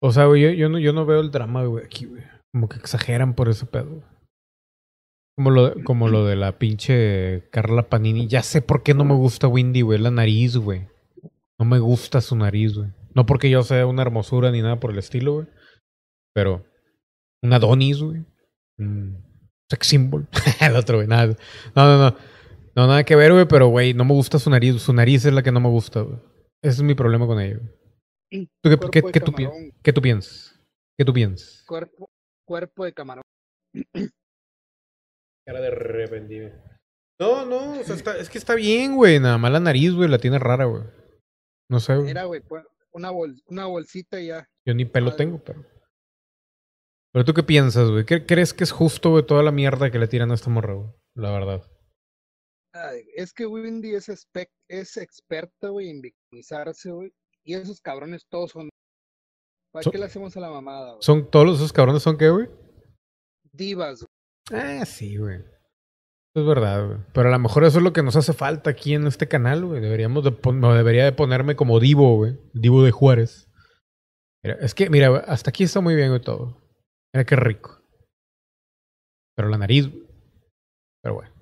O 0.00 0.12
sea, 0.12 0.26
güey, 0.26 0.56
yo, 0.56 0.68
no, 0.68 0.78
yo 0.78 0.92
no 0.92 1.06
veo 1.06 1.20
el 1.20 1.30
drama, 1.30 1.64
güey, 1.64 1.84
aquí, 1.84 2.06
güey. 2.06 2.22
Como 2.52 2.68
que 2.68 2.78
exageran 2.78 3.34
por 3.34 3.48
ese 3.48 3.66
pedo. 3.66 3.90
güey. 3.90 4.18
Como 5.36 5.50
lo, 5.50 5.74
como 5.84 6.08
lo 6.08 6.26
de 6.26 6.34
la 6.34 6.58
pinche 6.58 7.48
Carla 7.50 7.88
Panini. 7.88 8.26
Ya 8.26 8.42
sé 8.42 8.60
por 8.60 8.82
qué 8.82 8.94
no 8.94 9.04
me 9.04 9.14
gusta 9.14 9.46
Windy, 9.46 9.82
güey. 9.82 10.00
La 10.00 10.10
nariz, 10.10 10.56
güey. 10.56 10.88
No 11.60 11.64
me 11.64 11.78
gusta 11.78 12.20
su 12.20 12.34
nariz, 12.34 12.74
güey. 12.74 12.90
No 13.14 13.24
porque 13.26 13.48
yo 13.50 13.62
sea 13.62 13.86
una 13.86 14.02
hermosura 14.02 14.50
ni 14.50 14.62
nada 14.62 14.80
por 14.80 14.90
el 14.90 14.98
estilo, 14.98 15.34
güey. 15.34 15.46
Pero 16.34 16.64
un 17.42 17.52
Adonis, 17.52 18.02
güey. 18.02 18.24
Sex 19.70 19.86
symbol. 19.86 20.28
el 20.60 20.74
otro, 20.76 20.98
güey. 20.98 21.06
Nada. 21.06 21.36
No, 21.74 21.84
no, 21.84 21.98
no. 22.10 22.16
No, 22.74 22.86
nada 22.86 23.04
que 23.04 23.16
ver, 23.16 23.32
güey. 23.32 23.46
Pero, 23.46 23.68
güey, 23.68 23.94
no 23.94 24.04
me 24.04 24.14
gusta 24.14 24.38
su 24.38 24.50
nariz. 24.50 24.80
Su 24.82 24.92
nariz 24.92 25.24
es 25.24 25.32
la 25.32 25.42
que 25.42 25.52
no 25.52 25.60
me 25.60 25.68
gusta, 25.68 26.00
güey. 26.00 26.18
Ese 26.62 26.78
es 26.78 26.82
mi 26.82 26.94
problema 26.94 27.26
con 27.26 27.40
ella, 27.40 27.58
güey. 27.58 27.70
¿Tú 28.30 28.46
qué, 28.62 28.76
Cuerpo 28.76 28.90
qué- 28.90 29.02
de 29.02 29.12
qué 29.12 29.20
tú 29.20 29.32
pi- 29.32 29.44
camarón. 29.44 29.72
qué 29.82 29.92
tú 29.92 30.02
piensas? 30.02 30.60
¿Qué 30.98 31.04
tú 31.04 31.12
piensas? 31.12 31.64
Cuerpo, 31.66 32.10
cuerpo 32.46 32.84
de 32.84 32.92
camarón. 32.92 33.22
Cara 35.46 35.60
de 35.60 35.68
arrepentido. 35.68 36.50
No, 37.20 37.44
no, 37.46 37.80
o 37.80 37.84
sea, 37.84 37.94
está- 37.96 38.16
es 38.18 38.28
que 38.28 38.38
está 38.38 38.54
bien, 38.54 38.94
güey. 38.96 39.18
Nada 39.18 39.38
más 39.38 39.50
la 39.50 39.60
nariz, 39.60 39.92
güey, 39.94 40.08
la 40.08 40.18
tiene 40.18 40.38
rara, 40.38 40.66
güey. 40.66 40.82
No 41.70 41.80
sé, 41.80 41.94
güey. 41.96 42.06
Mira, 42.08 42.24
güey, 42.24 42.42
una, 42.92 43.10
bol- 43.10 43.42
una 43.46 43.66
bolsita 43.66 44.20
y 44.20 44.28
ya. 44.28 44.48
Yo 44.66 44.74
ni 44.74 44.84
pelo 44.84 45.14
tengo, 45.16 45.42
pero. 45.42 45.64
Pero 47.12 47.24
tú 47.24 47.32
qué 47.34 47.42
piensas, 47.42 47.90
güey? 47.90 48.04
¿Qué- 48.04 48.26
¿Crees 48.26 48.52
que 48.52 48.64
es 48.64 48.70
justo, 48.72 49.10
güey, 49.10 49.24
toda 49.26 49.42
la 49.42 49.50
mierda 49.52 49.90
que 49.90 49.98
le 49.98 50.06
tiran 50.08 50.30
a 50.30 50.34
esta 50.34 50.50
morra, 50.50 50.74
güey? 50.74 50.90
La 51.16 51.32
verdad. 51.32 51.62
Ay, 52.74 53.02
es 53.16 53.32
que 53.32 53.46
Windy 53.46 53.94
es, 53.94 54.08
es 54.68 54.96
experta, 54.98 55.68
güey, 55.70 55.88
en 55.88 56.02
victimizarse, 56.02 56.90
güey. 56.90 57.12
Y 57.48 57.54
esos 57.54 57.80
cabrones 57.80 58.26
todos 58.30 58.50
son. 58.50 58.68
¿Para 59.72 59.82
Son- 59.84 59.90
qué 59.90 59.98
le 59.98 60.04
hacemos 60.04 60.36
a 60.36 60.40
la 60.40 60.50
mamada, 60.50 60.90
güey? 60.90 60.98
¿Son 61.02 61.30
todos 61.30 61.56
esos 61.56 61.72
cabrones 61.72 62.02
son 62.02 62.18
qué, 62.18 62.28
güey? 62.28 62.46
Divas, 63.52 64.04
güey. 64.50 64.60
Ah, 64.62 64.84
sí, 64.84 65.16
güey. 65.16 65.38
Es 66.34 66.44
verdad, 66.46 66.86
güey. 66.86 66.98
Pero 67.14 67.28
a 67.30 67.32
lo 67.32 67.38
mejor 67.38 67.64
eso 67.64 67.78
es 67.78 67.84
lo 67.84 67.94
que 67.94 68.02
nos 68.02 68.16
hace 68.16 68.34
falta 68.34 68.68
aquí 68.68 68.92
en 68.92 69.06
este 69.06 69.28
canal, 69.28 69.64
güey. 69.64 69.80
Deberíamos 69.80 70.24
de 70.24 70.30
debería 70.74 71.04
de 71.04 71.12
ponerme 71.12 71.56
como 71.56 71.80
Divo, 71.80 72.16
güey. 72.16 72.38
Divo 72.52 72.82
de 72.82 72.90
Juárez. 72.90 73.48
Mira, 74.44 74.58
es 74.60 74.74
que, 74.74 74.90
mira, 74.90 75.08
güey, 75.08 75.22
hasta 75.26 75.48
aquí 75.48 75.64
está 75.64 75.80
muy 75.80 75.94
bien, 75.94 76.10
güey, 76.10 76.20
todo. 76.20 76.60
Mira 77.14 77.24
qué 77.24 77.34
rico. 77.36 77.80
Pero 79.36 79.48
la 79.48 79.56
nariz, 79.56 79.88
güey. 79.90 80.06
Pero 81.02 81.14
bueno. 81.14 81.32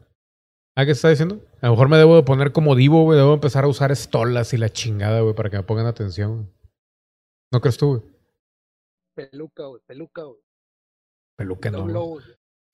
¿Ah, 0.77 0.85
qué 0.85 0.90
está 0.90 1.09
diciendo? 1.09 1.43
A 1.62 1.66
lo 1.66 1.73
mejor 1.73 1.89
me 1.89 1.97
debo 1.97 2.16
de 2.16 2.23
poner 2.23 2.53
como 2.53 2.74
Divo, 2.74 3.03
güey. 3.05 3.19
Debo 3.19 3.32
empezar 3.32 3.65
a 3.65 3.69
usar 3.69 3.90
estolas 3.93 4.53
y 4.53 4.59
la 4.59 4.69
chingada, 4.69 5.23
güey, 5.23 5.35
para 5.35 5.48
que 5.48 5.57
me 5.57 5.62
pongan 5.62 5.86
atención. 5.86 6.53
¿No 7.51 7.61
crees 7.62 7.78
tú, 7.78 7.89
güey? 7.89 8.03
Peluca, 9.15 9.65
güey, 9.65 9.81
peluca, 9.86 10.23
güey. 10.24 10.40
Peluca 11.39 11.70
no. 11.70 12.19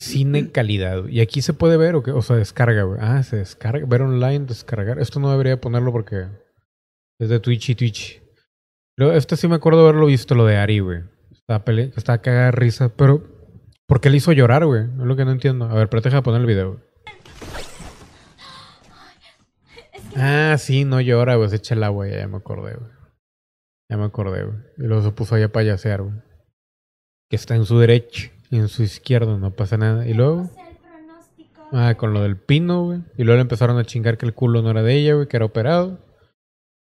Cine 0.01 0.51
calidad. 0.51 1.03
güey. 1.03 1.17
¿Y 1.17 1.21
aquí 1.21 1.43
se 1.43 1.55
puede 1.55 1.77
ver 1.77 1.95
o 1.95 2.03
qué? 2.03 2.11
O 2.11 2.23
sea, 2.23 2.35
descarga, 2.35 2.83
güey. 2.83 2.99
Ah, 3.01 3.23
se 3.23 3.37
descarga. 3.37 3.87
Ver 3.87 4.03
online, 4.03 4.47
descargar. 4.47 4.99
Esto 4.99 5.21
no 5.21 5.31
debería 5.31 5.61
ponerlo 5.61 5.93
porque 5.93 6.27
es 7.21 7.29
de 7.29 7.39
Twitch 7.39 7.71
y 7.71 7.75
Twitch. 7.77 8.23
Pero 8.97 9.13
este 9.13 9.37
sí 9.37 9.47
me 9.47 9.55
acuerdo 9.55 9.83
de 9.83 9.91
haberlo 9.91 10.07
visto, 10.07 10.35
lo 10.35 10.45
de 10.45 10.57
Ari, 10.57 10.81
güey. 10.81 11.03
Estaba, 11.31 11.65
pele 11.65 11.93
estaba 11.97 12.19
cagada 12.19 12.47
de 12.47 12.53
risa, 12.53 12.89
pero 12.97 13.23
¿por 13.87 14.01
qué 14.01 14.11
le 14.11 14.17
hizo 14.17 14.33
llorar, 14.33 14.67
güey? 14.67 14.83
Es 14.83 15.07
lo 15.07 15.15
que 15.15 15.25
no 15.25 15.31
entiendo. 15.31 15.67
A 15.67 15.75
ver, 15.75 15.89
pero 15.89 16.03
deja 16.03 16.17
de 16.17 16.23
poner 16.23 16.41
el 16.41 16.47
video, 16.49 16.73
güey. 16.73 16.92
Ah, 20.17 20.57
sí, 20.59 20.85
no 20.85 21.01
llora, 21.01 21.37
güey. 21.37 21.49
Se 21.49 21.57
echa 21.57 21.75
el 21.75 21.83
agua, 21.83 22.09
ya, 22.09 22.19
ya 22.19 22.29
me 22.29 22.37
acordé, 22.37 22.75
güey. 22.77 22.91
Ya 23.91 23.97
me 23.97 24.05
acordé, 24.05 24.45
güey. 24.45 24.59
Y 24.79 24.83
luego 24.83 25.03
se 25.03 25.13
puso 25.13 25.35
ahí 25.35 25.43
a 25.43 25.53
payasear, 25.53 26.03
güey. 26.03 26.15
Que 27.29 27.37
está 27.37 27.55
en 27.55 27.65
su 27.65 27.79
derecho 27.79 28.31
y 28.51 28.57
en 28.57 28.69
su 28.69 28.83
izquierdo, 28.83 29.39
no 29.39 29.55
pasa 29.55 29.77
nada. 29.77 30.07
Y 30.07 30.15
luego. 30.15 30.51
Ah, 31.73 31.95
con 31.97 32.13
lo 32.13 32.23
del 32.23 32.37
pino, 32.37 32.85
güey. 32.85 33.03
Y 33.17 33.25
luego 33.25 33.37
le 33.37 33.43
empezaron 33.43 33.79
a 33.79 33.85
chingar 33.85 34.19
que 34.19 34.27
el 34.27 34.35
culo 34.35 34.61
no 34.61 34.71
era 34.71 34.83
de 34.83 34.95
ella, 34.95 35.15
güey, 35.15 35.27
que 35.27 35.37
era 35.37 35.47
operado. 35.47 35.99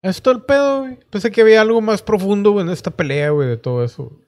Es 0.03 0.21
todo 0.23 0.35
el 0.35 0.43
pedo, 0.43 0.81
güey. 0.81 0.99
Pensé 1.11 1.31
que 1.31 1.43
había 1.43 1.61
algo 1.61 1.81
más 1.81 2.03
profundo, 2.03 2.51
güey, 2.53 2.67
en 2.67 2.73
esta 2.73 2.91
pelea, 2.91 3.31
güey, 3.31 3.49
de 3.49 3.57
todo 3.57 3.85
eso. 3.85 4.21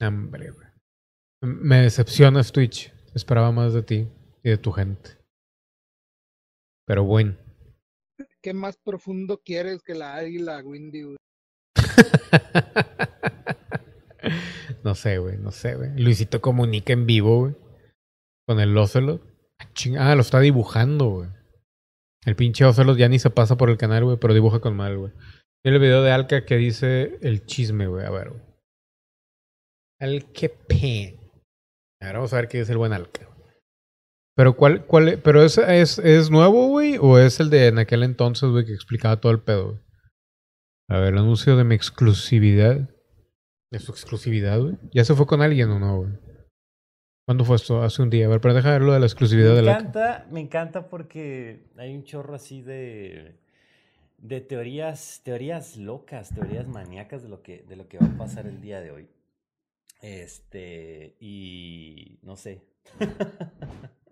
Hombre, 0.00 0.50
güey. 0.50 0.66
Me 1.42 1.82
decepcionas, 1.82 2.52
Twitch. 2.52 2.92
Esperaba 3.14 3.52
más 3.52 3.74
de 3.74 3.82
ti 3.82 4.08
y 4.42 4.50
de 4.50 4.56
tu 4.58 4.72
gente. 4.72 5.18
Pero 6.86 7.04
bueno. 7.04 7.36
¿Qué 8.46 8.54
más 8.54 8.76
profundo 8.76 9.42
quieres 9.44 9.82
que 9.82 9.96
la 9.96 10.14
águila, 10.14 10.62
Windy, 10.62 11.02
güey? 11.02 11.16
No 14.84 14.94
sé, 14.94 15.18
güey, 15.18 15.36
no 15.36 15.50
sé, 15.50 15.74
güey. 15.74 15.98
Luisito 15.98 16.40
comunica 16.40 16.92
en 16.92 17.06
vivo, 17.06 17.40
güey. 17.40 17.56
Con 18.46 18.60
el 18.60 18.78
Ocelot. 18.78 19.20
Ah, 19.58 19.66
Ah, 19.98 20.14
lo 20.14 20.20
está 20.20 20.38
dibujando, 20.38 21.08
güey. 21.08 21.28
El 22.24 22.36
pinche 22.36 22.64
Ocelot 22.64 22.96
ya 22.96 23.08
ni 23.08 23.18
se 23.18 23.30
pasa 23.30 23.56
por 23.56 23.68
el 23.68 23.78
canal, 23.78 24.04
güey, 24.04 24.16
pero 24.16 24.32
dibuja 24.32 24.60
con 24.60 24.76
mal, 24.76 24.96
güey. 24.96 25.12
El 25.64 25.80
video 25.80 26.04
de 26.04 26.12
Alca 26.12 26.44
que 26.44 26.54
dice 26.54 27.18
el 27.22 27.46
chisme, 27.46 27.88
güey. 27.88 28.06
A 28.06 28.10
ver, 28.10 28.30
güey. 28.30 28.42
Alquepen. 30.00 31.18
A 32.00 32.06
ver, 32.06 32.14
vamos 32.14 32.32
a 32.32 32.36
ver 32.36 32.46
qué 32.46 32.60
dice 32.60 32.70
el 32.70 32.78
buen 32.78 32.92
Alca. 32.92 33.28
Pero 34.36 34.54
cuál, 34.56 34.84
cuál, 34.86 35.08
es- 35.08 35.18
pero 35.18 35.42
es, 35.42 35.56
es, 35.58 35.98
es 35.98 36.30
nuevo, 36.30 36.68
güey, 36.68 36.98
o 37.00 37.18
es 37.18 37.40
el 37.40 37.48
de 37.50 37.68
en 37.68 37.78
aquel 37.78 38.02
entonces, 38.02 38.48
güey, 38.50 38.64
que 38.66 38.72
explicaba 38.74 39.20
todo 39.20 39.32
el 39.32 39.40
pedo, 39.40 39.70
güey. 39.72 39.80
A 40.88 40.98
ver, 40.98 41.14
el 41.14 41.18
anuncio 41.18 41.56
de 41.56 41.64
mi 41.64 41.74
exclusividad. 41.74 42.88
De 43.72 43.78
su 43.80 43.90
exclusividad, 43.90 44.60
güey. 44.60 44.76
¿Ya 44.92 45.04
se 45.04 45.14
fue 45.14 45.26
con 45.26 45.42
alguien 45.42 45.70
o 45.70 45.78
no, 45.80 45.96
güey? 46.02 46.12
¿Cuándo 47.26 47.44
fue 47.44 47.56
esto? 47.56 47.82
Hace 47.82 48.02
un 48.02 48.10
día. 48.10 48.26
A 48.26 48.28
ver, 48.28 48.40
pero 48.40 48.54
deja 48.54 48.70
ver 48.70 48.82
lo 48.82 48.92
de 48.92 49.00
la 49.00 49.06
exclusividad 49.06 49.50
Me 49.50 49.56
de 49.56 49.62
la... 49.62 49.72
encanta, 49.72 50.26
me 50.30 50.40
encanta 50.40 50.88
porque 50.88 51.66
hay 51.76 51.92
un 51.96 52.04
chorro 52.04 52.36
así 52.36 52.62
de, 52.62 53.40
de 54.18 54.40
teorías, 54.40 55.22
teorías 55.24 55.76
locas, 55.76 56.32
teorías 56.32 56.68
maníacas 56.68 57.24
de 57.24 57.28
lo 57.28 57.42
que, 57.42 57.64
de 57.68 57.74
lo 57.74 57.88
que 57.88 57.98
va 57.98 58.06
a 58.06 58.16
pasar 58.18 58.46
el 58.46 58.60
día 58.60 58.80
de 58.80 58.92
hoy. 58.92 59.08
Este, 60.02 61.16
y 61.18 62.20
no 62.22 62.36
sé. 62.36 62.62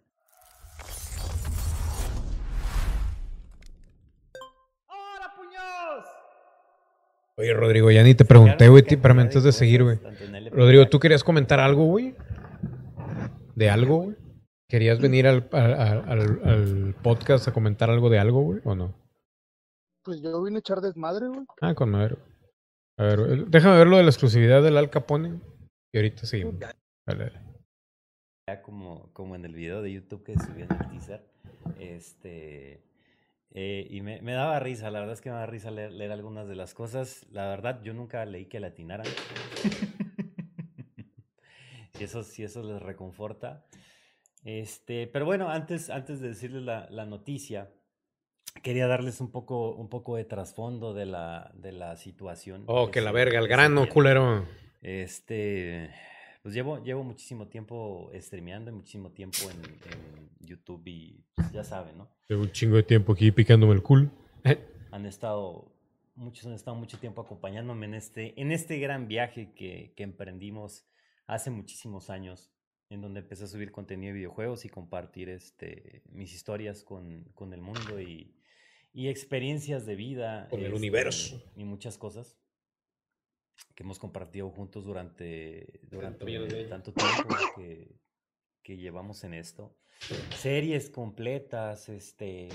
Oye, 7.37 7.53
Rodrigo, 7.53 7.91
ya 7.91 8.03
ni 8.03 8.15
te 8.15 8.25
pregunté, 8.25 8.69
güey, 8.69 8.83
ti- 8.85 8.97
pero 8.97 9.19
antes 9.21 9.43
de 9.43 9.53
seguir, 9.53 9.83
güey. 9.83 9.99
Rodrigo, 10.53 10.87
¿tú 10.89 11.01
querías 11.01 11.25
comentar 11.25 11.59
algo, 11.61 11.85
güey? 11.87 12.15
¿De 13.57 13.71
algo, 13.71 14.03
güey? 14.05 14.17
¿Querías 14.69 15.01
venir 15.01 15.27
al, 15.27 15.49
al, 15.53 15.75
al- 16.09 16.41
al 16.45 16.95
podcast 17.03 17.47
a 17.49 17.53
comentar 17.53 17.91
algo 17.91 18.09
de 18.09 18.19
algo, 18.19 18.41
güey? 18.43 18.61
¿O 18.65 18.75
no? 18.75 18.95
Pues 20.05 20.21
yo 20.23 20.43
vine 20.43 20.57
a 20.57 20.61
echar 20.61 20.81
desmadre, 20.81 21.29
güey. 21.29 21.45
Ah, 21.61 21.75
con 21.75 21.91
madre. 21.91 22.17
A 22.99 23.05
ver, 23.05 23.21
eh, 23.21 23.45
déjame 23.49 23.79
ver 23.79 23.87
lo 23.89 23.97
de 23.97 24.05
la 24.05 24.11
exclusividad 24.11 24.63
del 24.63 24.77
Al 24.77 24.91
Capone. 24.91 25.41
Y 25.93 25.99
ahorita 25.99 26.27
seguimos. 26.27 26.59
Dale, 26.61 26.75
dale. 27.07 27.41
Ya 28.49 28.63
como, 28.63 29.13
como 29.13 29.35
en 29.35 29.45
el 29.45 29.55
video 29.55 29.83
de 29.83 29.93
YouTube 29.93 30.23
que 30.25 30.35
subí 30.35 30.63
en 30.63 30.69
el 30.73 30.89
teaser. 30.91 31.25
Este. 31.79 32.81
Eh, 33.55 33.87
y 33.89 34.01
me, 34.03 34.21
me 34.21 34.33
daba 34.33 34.59
risa, 34.61 34.91
la 34.91 34.99
verdad 35.01 35.15
es 35.15 35.21
que 35.21 35.31
me 35.31 35.35
daba 35.37 35.47
risa 35.47 35.71
leer, 35.71 35.93
leer 35.93 36.13
algunas 36.13 36.49
de 36.49 36.57
las 36.57 36.75
cosas. 36.75 37.25
La 37.31 37.49
verdad, 37.49 37.81
yo 37.83 37.95
nunca 37.95 38.25
leí 38.27 38.47
que 38.47 38.61
latinaran. 38.61 39.07
si, 41.93 42.05
eso, 42.05 42.23
si 42.25 42.43
eso 42.43 42.63
les 42.63 42.83
reconforta. 42.83 43.65
Este, 44.45 45.07
pero 45.07 45.25
bueno, 45.25 45.49
antes, 45.49 45.89
antes 45.89 46.21
de 46.21 46.29
decirles 46.29 46.63
la, 46.63 46.87
la 46.91 47.07
noticia, 47.07 47.73
quería 48.63 48.87
darles 48.87 49.21
un 49.21 49.31
poco, 49.31 49.75
un 49.75 49.89
poco 49.89 50.17
de 50.17 50.25
trasfondo 50.25 50.93
de 50.93 51.07
la, 51.07 51.51
de 51.55 51.73
la 51.73 51.97
situación. 51.97 52.65
Oh, 52.67 52.91
que 52.91 53.01
la 53.01 53.11
se- 53.11 53.15
verga, 53.15 53.39
el 53.39 53.45
que 53.47 53.51
grano, 53.53 53.89
culero. 53.89 54.47
Este, 54.83 55.91
pues 56.45 56.55
llevo, 56.55 56.85
llevo 56.85 57.03
muchísimo 57.03 57.49
tiempo 57.49 58.11
streameando 58.15 58.71
y 58.71 58.75
muchísimo 58.75 59.11
tiempo 59.13 59.39
en, 59.51 59.65
en 59.65 60.47
YouTube 60.47 60.83
y 60.85 61.25
pues, 61.35 61.51
ya 61.53 61.65
saben, 61.65 61.97
¿no? 61.97 62.11
Llevo 62.29 62.43
un 62.43 62.53
chingo 62.53 62.77
de 62.77 62.83
tiempo 62.83 63.15
aquí 63.15 63.33
picándome 63.33 63.73
el 63.73 63.83
culo. 63.83 64.11
Han 64.91 65.07
estado, 65.07 65.73
muchos 66.17 66.45
han 66.45 66.53
estado 66.53 66.77
mucho 66.77 66.99
tiempo 66.99 67.23
acompañándome 67.23 67.87
en 67.87 67.95
este, 67.95 68.39
en 68.39 68.53
este 68.53 68.79
gran 68.79 69.09
viaje 69.09 69.55
que, 69.55 69.95
que 69.97 70.03
emprendimos 70.03 70.87
hace 71.27 71.51
muchísimos 71.51 72.11
años 72.11 72.53
en 72.91 73.01
donde 73.01 73.21
empecé 73.21 73.45
a 73.45 73.47
subir 73.47 73.73
contenido 73.73 74.13
de 74.13 74.19
videojuegos 74.19 74.67
y 74.67 74.69
compartir 74.69 75.31
este, 75.31 76.03
mis 76.13 76.35
historias 76.35 76.85
con, 76.85 77.25
con 77.35 77.55
el 77.55 77.63
mundo 77.63 78.03
y, 78.03 78.37
y 78.93 79.09
experiencias 79.09 79.87
de 79.87 79.97
vida. 79.97 80.49
Con 80.51 80.61
el 80.61 80.67
este, 80.67 80.77
universo. 80.77 81.43
Y 81.57 81.65
muchas 81.65 81.97
cosas 81.97 82.37
que 83.75 83.83
hemos 83.83 83.99
compartido 83.99 84.51
juntos 84.51 84.85
durante, 84.85 85.81
durante 85.91 86.65
tanto 86.65 86.93
tiempo 86.93 87.35
que, 87.57 87.97
que 88.63 88.77
llevamos 88.77 89.25
en 89.25 89.35
esto. 89.35 89.77
Series 90.37 90.91
completas, 90.91 91.89
este, 91.89 92.49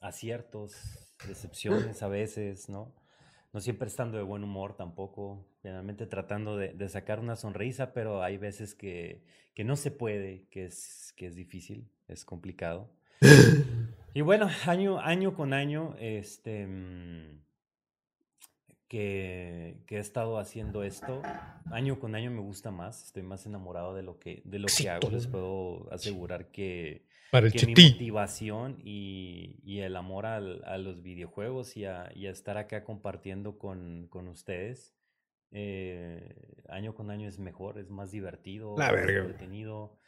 aciertos, 0.00 1.14
decepciones 1.26 2.02
a 2.02 2.08
veces, 2.08 2.68
¿no? 2.68 2.94
No 3.52 3.60
siempre 3.60 3.88
estando 3.88 4.16
de 4.16 4.22
buen 4.22 4.44
humor 4.44 4.76
tampoco, 4.76 5.46
generalmente 5.62 6.06
tratando 6.06 6.56
de, 6.56 6.72
de 6.72 6.88
sacar 6.88 7.18
una 7.18 7.36
sonrisa, 7.36 7.92
pero 7.92 8.22
hay 8.22 8.36
veces 8.36 8.74
que, 8.74 9.24
que 9.54 9.64
no 9.64 9.76
se 9.76 9.90
puede, 9.90 10.46
que 10.50 10.66
es, 10.66 11.12
que 11.16 11.26
es 11.26 11.34
difícil, 11.34 11.90
es 12.08 12.24
complicado. 12.24 12.90
Y 14.12 14.22
bueno, 14.22 14.48
año, 14.66 14.98
año 14.98 15.34
con 15.34 15.52
año, 15.52 15.94
este, 16.00 16.66
mm, 16.66 17.42
que, 18.90 19.76
que 19.86 19.98
he 19.98 20.00
estado 20.00 20.36
haciendo 20.36 20.82
esto, 20.82 21.22
año 21.70 22.00
con 22.00 22.16
año 22.16 22.32
me 22.32 22.40
gusta 22.40 22.72
más, 22.72 23.04
estoy 23.06 23.22
más 23.22 23.46
enamorado 23.46 23.94
de 23.94 24.02
lo 24.02 24.18
que, 24.18 24.42
de 24.44 24.58
lo 24.58 24.66
que 24.66 24.90
hago. 24.90 25.10
Les 25.10 25.28
puedo 25.28 25.86
asegurar 25.92 26.50
que, 26.50 27.06
Para 27.30 27.46
el 27.46 27.52
que 27.52 27.66
mi 27.66 27.74
motivación 27.92 28.78
y, 28.82 29.60
y 29.62 29.78
el 29.78 29.94
amor 29.94 30.26
al- 30.26 30.64
a 30.64 30.76
los 30.76 31.02
videojuegos 31.02 31.76
y 31.76 31.84
a, 31.84 32.10
y 32.16 32.26
a 32.26 32.32
estar 32.32 32.56
acá 32.58 32.82
compartiendo 32.82 33.58
con, 33.58 34.08
con 34.08 34.26
ustedes, 34.26 34.96
eh, 35.52 36.34
año 36.68 36.92
con 36.92 37.10
año 37.12 37.28
es 37.28 37.38
mejor, 37.38 37.78
es 37.78 37.90
más 37.90 38.10
divertido, 38.10 38.76
La 38.76 38.90
más 38.90 39.08
entretenido, 39.08 39.98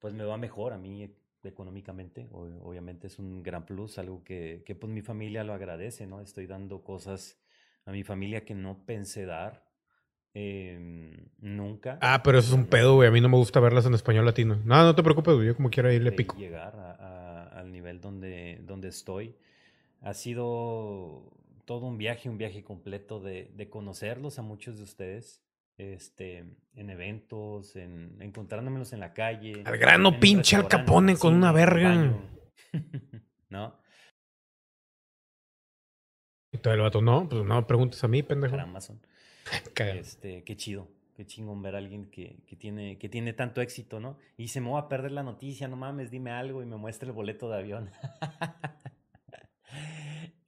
pues 0.00 0.12
me 0.12 0.24
va 0.24 0.36
mejor 0.36 0.74
a 0.74 0.78
mí 0.78 1.14
económicamente, 1.44 2.28
obviamente 2.30 3.06
es 3.06 3.18
un 3.18 3.42
gran 3.42 3.64
plus, 3.64 3.98
algo 3.98 4.22
que, 4.22 4.62
que 4.66 4.74
pues 4.74 4.92
mi 4.92 5.00
familia 5.00 5.44
lo 5.44 5.54
agradece, 5.54 6.06
¿no? 6.06 6.20
Estoy 6.20 6.46
dando 6.46 6.84
cosas 6.84 7.41
a 7.86 7.92
mi 7.92 8.02
familia 8.04 8.44
que 8.44 8.54
no 8.54 8.84
pensé 8.86 9.24
dar 9.26 9.64
em, 10.34 11.28
nunca. 11.40 11.98
Ah, 12.00 12.22
pero 12.22 12.38
eso 12.38 12.48
es 12.48 12.54
un 12.54 12.66
pedo, 12.66 12.94
güey. 12.94 13.08
A 13.08 13.12
mí 13.12 13.20
no 13.20 13.28
me 13.28 13.36
gusta 13.36 13.60
verlas 13.60 13.84
en 13.86 13.94
español 13.94 14.24
latino. 14.24 14.56
No, 14.64 14.82
no 14.84 14.94
te 14.94 15.02
preocupes, 15.02 15.34
güey. 15.34 15.46
Yo 15.48 15.56
como 15.56 15.70
quiera 15.70 15.90
ahí 15.90 15.98
le 15.98 16.12
pico. 16.12 16.36
llegar 16.36 16.74
a- 16.76 16.92
a- 16.94 17.60
al 17.60 17.70
nivel 17.70 18.00
donde, 18.00 18.60
donde 18.64 18.88
estoy. 18.88 19.36
Ha 20.00 20.14
sido 20.14 21.30
todo 21.64 21.86
un 21.86 21.98
viaje, 21.98 22.28
un 22.28 22.38
viaje 22.38 22.64
completo 22.64 23.20
de, 23.20 23.50
de 23.54 23.68
conocerlos 23.68 24.38
a 24.38 24.42
muchos 24.42 24.78
de 24.78 24.84
ustedes. 24.84 25.42
Este, 25.78 26.44
en 26.74 26.90
eventos, 26.90 27.76
en 27.76 28.16
encontrándomelos 28.20 28.92
en 28.92 29.00
la 29.00 29.12
calle. 29.14 29.62
Al 29.64 29.78
grano, 29.78 30.18
pinche 30.20 30.56
Al 30.56 30.68
Capone 30.68 31.16
con 31.16 31.34
una 31.34 31.50
verga. 31.52 32.12
¿No? 33.50 33.74
Y 36.52 36.58
todo 36.58 36.74
el 36.74 36.80
vato, 36.80 37.00
no, 37.00 37.28
pues 37.28 37.44
no 37.44 37.56
me 37.56 37.62
preguntes 37.62 38.04
a 38.04 38.08
mí, 38.08 38.22
pendejo. 38.22 38.52
Para 38.52 38.64
Amazon. 38.64 39.00
Este, 39.76 40.44
qué 40.44 40.56
chido, 40.56 40.86
qué 41.16 41.26
chingón 41.26 41.62
ver 41.62 41.74
a 41.74 41.78
alguien 41.78 42.10
que, 42.10 42.36
que 42.46 42.54
tiene, 42.54 42.96
que 42.98 43.08
tiene 43.08 43.32
tanto 43.32 43.60
éxito, 43.60 43.98
¿no? 43.98 44.16
Y 44.36 44.48
se 44.48 44.60
me 44.60 44.70
va 44.70 44.80
a 44.80 44.88
perder 44.88 45.12
la 45.12 45.24
noticia, 45.24 45.66
no 45.66 45.76
mames, 45.76 46.10
dime 46.10 46.30
algo 46.30 46.62
y 46.62 46.66
me 46.66 46.76
muestra 46.76 47.08
el 47.08 47.12
boleto 47.12 47.50
de 47.50 47.58
avión. 47.58 47.90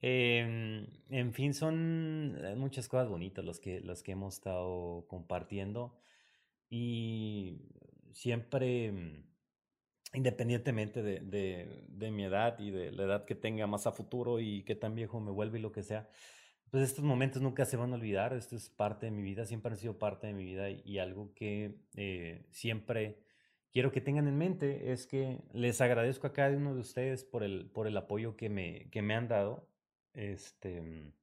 Em, 0.07 0.85
en 1.09 1.33
fin, 1.33 1.55
son 1.55 2.37
muchas 2.59 2.87
cosas 2.87 3.09
bonitas 3.09 3.43
los 3.43 3.59
que, 3.59 3.81
los 3.81 4.03
que 4.03 4.11
hemos 4.11 4.35
estado 4.35 5.07
compartiendo. 5.07 5.97
Y 6.69 7.57
siempre, 8.13 8.91
mm, 8.91 9.23
independientemente 10.15 11.03
de, 11.03 11.19
de- 11.19 12.11
mi 12.11 12.23
edad 12.23 12.59
y 12.59 12.71
de 12.71 12.91
la 12.91 13.03
edad 13.03 13.25
que 13.25 13.35
tenga 13.35 13.67
más 13.67 13.87
a 13.87 13.91
futuro 13.91 14.39
y 14.39 14.63
qué 14.63 14.75
tan 14.75 14.95
viejo 14.95 15.19
me 15.19 15.31
vuelve 15.31 15.59
y 15.59 15.61
lo 15.61 15.71
que 15.71 15.83
sea, 15.83 16.07
pues 16.71 16.83
estos 16.83 17.03
momentos 17.03 17.41
nunca 17.41 17.65
se 17.65 17.77
van 17.77 17.91
a 17.91 17.95
olvidar. 17.95 18.33
Esto 18.33 18.55
es 18.55 18.69
parte 18.69 19.07
de 19.07 19.11
mi 19.11 19.21
vida, 19.21 19.45
siempre 19.45 19.71
han 19.71 19.77
sido 19.77 19.97
parte 19.97 20.27
de 20.27 20.33
mi 20.33 20.45
vida 20.45 20.69
y, 20.69 20.99
algo 20.99 21.33
que 21.33 21.77
eh, 21.95 22.45
siempre 22.51 23.19
quiero 23.71 23.91
que 23.91 24.01
tengan 24.01 24.27
en 24.27 24.37
mente 24.37 24.91
es 24.91 25.07
que 25.07 25.39
les 25.53 25.81
agradezco 25.81 26.27
a 26.27 26.33
cada 26.33 26.55
uno 26.55 26.73
de 26.73 26.81
ustedes 26.81 27.23
por 27.23 27.43
el, 27.43 27.69
por 27.71 27.87
el 27.87 27.97
apoyo 27.97 28.35
que 28.37 28.49
me, 28.49 28.89
que 28.91 29.01
me 29.01 29.15
han 29.15 29.27
dado. 29.27 29.69
Este, 30.13 31.13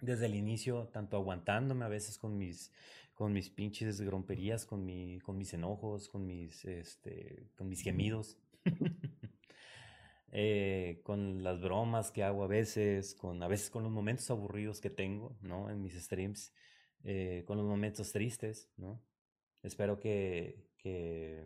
desde 0.00 0.26
el 0.26 0.34
inicio, 0.34 0.88
tanto 0.88 1.16
aguantándome 1.16 1.84
a 1.84 1.88
veces 1.88 2.18
con 2.18 2.36
mis, 2.36 2.72
con 3.16 3.32
mis 3.32 3.48
pinches 3.48 3.98
gromperías, 4.02 4.66
con, 4.66 4.84
mi, 4.84 5.18
con 5.20 5.38
mis 5.38 5.54
enojos, 5.54 6.06
con 6.10 6.26
mis, 6.26 6.66
este, 6.66 7.48
con 7.56 7.66
mis 7.66 7.80
gemidos, 7.80 8.36
eh, 10.32 11.00
con 11.02 11.42
las 11.42 11.58
bromas 11.62 12.10
que 12.10 12.22
hago 12.22 12.44
a 12.44 12.46
veces, 12.46 13.14
con, 13.14 13.42
a 13.42 13.48
veces 13.48 13.70
con 13.70 13.82
los 13.82 13.90
momentos 13.90 14.30
aburridos 14.30 14.82
que 14.82 14.90
tengo, 14.90 15.34
¿no? 15.40 15.70
En 15.70 15.80
mis 15.80 15.94
streams, 15.94 16.52
eh, 17.04 17.42
con 17.46 17.56
los 17.56 17.64
momentos 17.64 18.12
tristes, 18.12 18.70
¿no? 18.76 19.02
Espero 19.62 19.98
que, 19.98 20.68
que, 20.76 21.42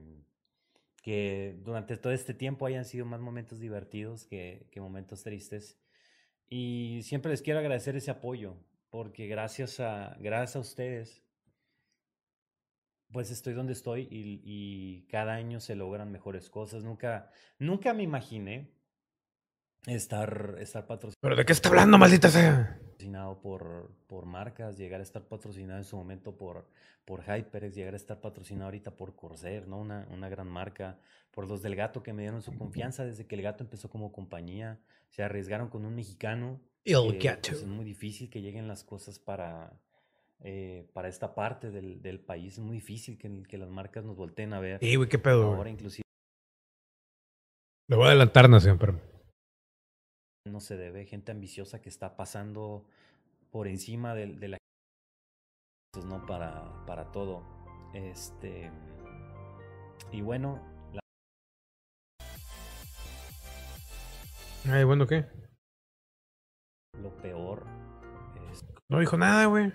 que 1.04 1.56
durante 1.62 1.96
todo 1.96 2.12
este 2.12 2.34
tiempo 2.34 2.66
hayan 2.66 2.84
sido 2.84 3.06
más 3.06 3.20
momentos 3.20 3.60
divertidos 3.60 4.24
que, 4.24 4.66
que 4.72 4.80
momentos 4.80 5.22
tristes. 5.22 5.78
Y 6.48 7.02
siempre 7.04 7.30
les 7.30 7.42
quiero 7.42 7.60
agradecer 7.60 7.94
ese 7.94 8.10
apoyo, 8.10 8.56
porque 8.90 9.28
gracias 9.28 9.78
a, 9.78 10.16
gracias 10.18 10.56
a 10.56 10.58
ustedes, 10.58 11.29
pues 13.12 13.30
estoy 13.30 13.54
donde 13.54 13.72
estoy 13.72 14.08
y, 14.10 14.40
y 14.44 15.06
cada 15.08 15.34
año 15.34 15.60
se 15.60 15.74
logran 15.74 16.12
mejores 16.12 16.50
cosas. 16.50 16.84
Nunca, 16.84 17.30
nunca 17.58 17.92
me 17.94 18.02
imaginé 18.02 18.70
estar, 19.86 20.56
estar 20.58 20.86
patrocinado. 20.86 21.20
¿Pero 21.20 21.36
de 21.36 21.44
qué 21.44 21.52
está 21.52 21.68
hablando, 21.68 21.98
maldita 21.98 22.28
sea? 22.28 22.78
Patrocinado 22.80 23.40
por, 23.40 23.90
por 24.06 24.26
marcas, 24.26 24.76
llegar 24.76 25.00
a 25.00 25.02
estar 25.02 25.26
patrocinado 25.26 25.78
en 25.78 25.84
su 25.84 25.96
momento 25.96 26.36
por, 26.36 26.68
por 27.04 27.22
HyperX, 27.22 27.74
llegar 27.74 27.94
a 27.94 27.96
estar 27.96 28.20
patrocinado 28.20 28.66
ahorita 28.66 28.96
por 28.96 29.16
Corsair, 29.16 29.66
¿no? 29.66 29.78
Una, 29.78 30.06
una 30.10 30.28
gran 30.28 30.48
marca, 30.48 30.98
por 31.30 31.48
los 31.48 31.62
del 31.62 31.76
gato 31.76 32.02
que 32.02 32.12
me 32.12 32.22
dieron 32.22 32.42
su 32.42 32.56
confianza 32.56 33.04
desde 33.04 33.26
que 33.26 33.36
el 33.36 33.42
gato 33.42 33.64
empezó 33.64 33.88
como 33.88 34.12
compañía, 34.12 34.80
se 35.08 35.22
arriesgaron 35.22 35.68
con 35.68 35.84
un 35.84 35.94
mexicano. 35.94 36.60
El 36.84 37.18
que, 37.18 37.28
gato. 37.28 37.50
pues, 37.50 37.62
es 37.62 37.66
muy 37.66 37.84
difícil 37.84 38.30
que 38.30 38.42
lleguen 38.42 38.68
las 38.68 38.84
cosas 38.84 39.18
para, 39.18 39.72
eh, 40.42 40.88
para 40.92 41.08
esta 41.08 41.34
parte 41.34 41.70
del, 41.70 42.00
del 42.02 42.20
país, 42.20 42.54
es 42.54 42.60
muy 42.60 42.76
difícil 42.76 43.18
que, 43.18 43.42
que 43.44 43.58
las 43.58 43.68
marcas 43.70 44.04
nos 44.04 44.16
volteen 44.16 44.52
a 44.52 44.60
ver. 44.60 44.78
Sí, 44.80 44.96
güey, 44.96 45.08
qué 45.08 45.18
pedo. 45.18 45.54
Ahora 45.54 45.70
inclusive 45.70 46.02
Le 47.88 47.96
voy 47.96 48.06
a 48.06 48.08
adelantar, 48.08 48.48
Nación, 48.48 48.78
pero. 48.78 49.00
no 50.48 50.60
se 50.60 50.76
debe, 50.76 51.04
gente 51.06 51.32
ambiciosa 51.32 51.80
que 51.80 51.88
está 51.88 52.16
pasando 52.16 52.84
por 53.50 53.68
encima 53.68 54.14
de, 54.14 54.26
de 54.28 54.48
la 54.48 54.56
no 56.06 56.24
para, 56.26 56.84
para 56.86 57.10
todo. 57.12 57.44
Este 57.94 58.70
y 60.12 60.20
bueno, 60.22 60.60
la- 60.92 61.00
Ay, 64.72 64.84
bueno, 64.84 65.06
¿qué? 65.06 65.26
lo 67.00 67.10
peor 67.22 67.64
es 68.52 68.64
No 68.88 68.98
dijo 69.00 69.16
nada, 69.16 69.46
güey. 69.46 69.72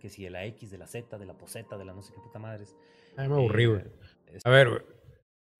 Que 0.00 0.08
si 0.10 0.24
de 0.24 0.30
la 0.30 0.44
X, 0.46 0.70
de 0.70 0.78
la 0.78 0.86
Z, 0.86 1.18
de 1.18 1.26
la 1.26 1.34
poseta, 1.34 1.76
de 1.78 1.84
la 1.84 1.92
no 1.94 2.02
sé 2.02 2.12
qué 2.14 2.20
puta 2.20 2.38
madres. 2.38 2.74
Ay, 3.16 3.28
me 3.28 3.34
aburrí, 3.34 3.66
güey. 3.66 3.80
eh, 3.80 3.90
es- 4.34 4.46
A 4.46 4.50
ver, 4.50 4.68
güey. 4.68 4.82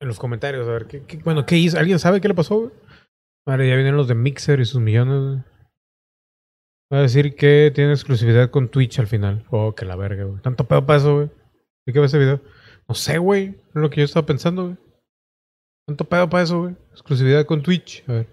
En 0.00 0.08
los 0.08 0.18
comentarios, 0.18 0.68
a 0.68 0.72
ver, 0.72 0.86
¿qué, 0.86 1.02
qué- 1.04 1.16
bueno, 1.18 1.44
¿qué 1.46 1.56
hizo? 1.56 1.78
¿Alguien 1.78 1.98
sabe 1.98 2.20
qué 2.20 2.28
le 2.28 2.34
pasó, 2.34 2.56
güey? 2.58 2.70
Vale, 3.46 3.68
ya 3.68 3.74
vienen 3.74 3.96
los 3.96 4.06
de 4.08 4.14
Mixer 4.14 4.60
y 4.60 4.64
sus 4.64 4.80
millones, 4.80 5.20
güey. 5.20 5.38
Va 6.92 6.98
a 6.98 7.02
decir 7.02 7.34
que 7.34 7.70
tiene 7.74 7.92
exclusividad 7.92 8.50
con 8.50 8.68
Twitch 8.68 8.98
al 8.98 9.06
final. 9.06 9.44
Oh, 9.50 9.74
que 9.74 9.84
la 9.84 9.96
verga, 9.96 10.24
güey. 10.24 10.40
Tanto 10.40 10.64
pedo 10.64 10.86
para 10.86 10.98
eso, 10.98 11.14
güey. 11.16 11.30
¿De 11.86 11.92
qué 11.92 11.98
va 12.00 12.06
ese 12.06 12.18
video? 12.18 12.40
No 12.88 12.94
sé, 12.94 13.18
güey. 13.18 13.48
Es 13.48 13.74
lo 13.74 13.90
que 13.90 14.00
yo 14.00 14.04
estaba 14.04 14.24
pensando, 14.26 14.64
güey. 14.64 14.76
Tanto 15.86 16.04
pedo 16.04 16.28
para 16.30 16.44
eso, 16.44 16.60
güey. 16.62 16.76
Exclusividad 16.92 17.44
con 17.46 17.62
Twitch. 17.62 18.04
A 18.08 18.12
ver. 18.12 18.26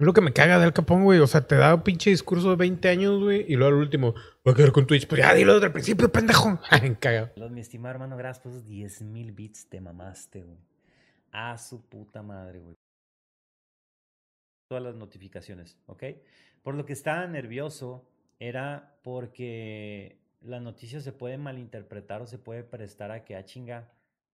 Es 0.00 0.06
lo 0.06 0.12
que 0.12 0.20
me 0.20 0.32
caga 0.32 0.58
de 0.58 0.64
Al 0.64 0.72
Capón, 0.72 1.02
güey. 1.02 1.18
O 1.18 1.26
sea, 1.26 1.44
te 1.44 1.56
da 1.56 1.74
un 1.74 1.82
pinche 1.82 2.10
discurso 2.10 2.50
de 2.50 2.56
20 2.56 2.88
años, 2.88 3.20
güey. 3.20 3.44
Y 3.48 3.56
luego 3.56 3.74
al 3.74 3.80
último, 3.80 4.14
voy 4.44 4.52
a 4.52 4.56
quedar 4.56 4.70
con 4.70 4.86
Twitch. 4.86 5.08
Pues 5.08 5.20
ya 5.20 5.34
dilo 5.34 5.54
desde 5.54 5.66
el 5.66 5.72
principio, 5.72 6.12
pendejo. 6.12 6.60
Caga. 7.00 7.32
Los, 7.34 7.50
mi 7.50 7.60
estimado 7.60 7.94
hermano, 7.94 8.16
gracias 8.16 8.40
por 8.40 8.52
esos 8.52 8.64
10 8.64 9.02
mil 9.02 9.32
bits, 9.32 9.68
te 9.68 9.80
mamaste, 9.80 10.44
güey. 10.44 10.58
A 11.32 11.58
su 11.58 11.84
puta 11.88 12.22
madre, 12.22 12.60
güey. 12.60 12.76
Todas 14.68 14.84
las 14.84 14.94
notificaciones, 14.94 15.76
¿ok? 15.86 16.04
Por 16.62 16.76
lo 16.76 16.86
que 16.86 16.92
estaba 16.92 17.26
nervioso 17.26 18.06
era 18.38 19.00
porque 19.02 20.20
la 20.40 20.60
noticia 20.60 21.00
se 21.00 21.10
puede 21.10 21.38
malinterpretar 21.38 22.22
o 22.22 22.26
se 22.26 22.38
puede 22.38 22.62
prestar 22.62 23.10
a 23.10 23.24
que, 23.24 23.34
a 23.34 23.44
chinga, 23.44 23.90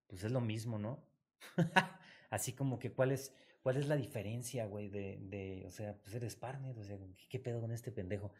pues 0.08 0.24
es 0.24 0.32
lo 0.32 0.42
mismo, 0.42 0.78
¿no? 0.78 1.02
Así 2.30 2.52
como 2.52 2.78
que, 2.78 2.92
¿cuál 2.92 3.12
es, 3.12 3.32
cuál 3.64 3.78
es 3.78 3.88
la 3.88 3.96
diferencia, 3.96 4.66
güey? 4.66 4.88
De, 4.88 5.18
de, 5.22 5.64
o 5.66 5.70
sea, 5.70 5.96
pues 6.00 6.14
eres 6.14 6.36
partner, 6.36 6.78
o 6.78 6.84
sea, 6.84 6.96
¿qué, 6.96 7.24
qué 7.28 7.38
pedo 7.40 7.60
con 7.60 7.72
este 7.72 7.90
pendejo? 7.90 8.30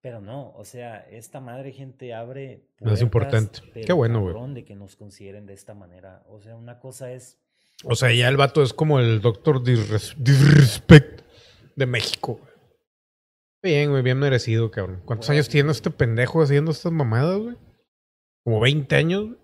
Pero 0.00 0.20
no, 0.20 0.52
o 0.56 0.64
sea, 0.64 0.98
esta 1.10 1.40
madre 1.40 1.70
gente 1.72 2.12
abre 2.12 2.66
Es 2.80 3.00
importante. 3.00 3.60
Qué 3.86 3.92
bueno, 3.92 4.20
güey. 4.20 4.54
de 4.54 4.64
que 4.64 4.74
nos 4.74 4.96
consideren 4.96 5.46
de 5.46 5.54
esta 5.54 5.74
manera. 5.74 6.24
O 6.28 6.40
sea, 6.40 6.56
una 6.56 6.78
cosa 6.80 7.12
es 7.12 7.38
O 7.84 7.94
sea, 7.94 8.12
ya 8.12 8.28
el 8.28 8.36
vato 8.36 8.62
es 8.62 8.74
como 8.74 8.98
el 9.00 9.20
doctor 9.22 9.62
Disres- 9.62 10.14
Disrespect 10.18 11.22
de 11.76 11.86
México. 11.86 12.34
güey. 12.40 12.52
Bien, 13.62 13.90
güey, 13.90 14.02
bien 14.02 14.18
merecido, 14.18 14.70
cabrón. 14.70 15.00
¿Cuántos 15.06 15.30
años 15.30 15.48
tiene 15.48 15.70
este 15.70 15.90
pendejo 15.90 16.42
haciendo 16.42 16.70
estas 16.72 16.92
mamadas, 16.92 17.38
güey? 17.38 17.56
Como 18.44 18.60
20 18.60 18.96
años, 18.96 19.24
güey. 19.24 19.38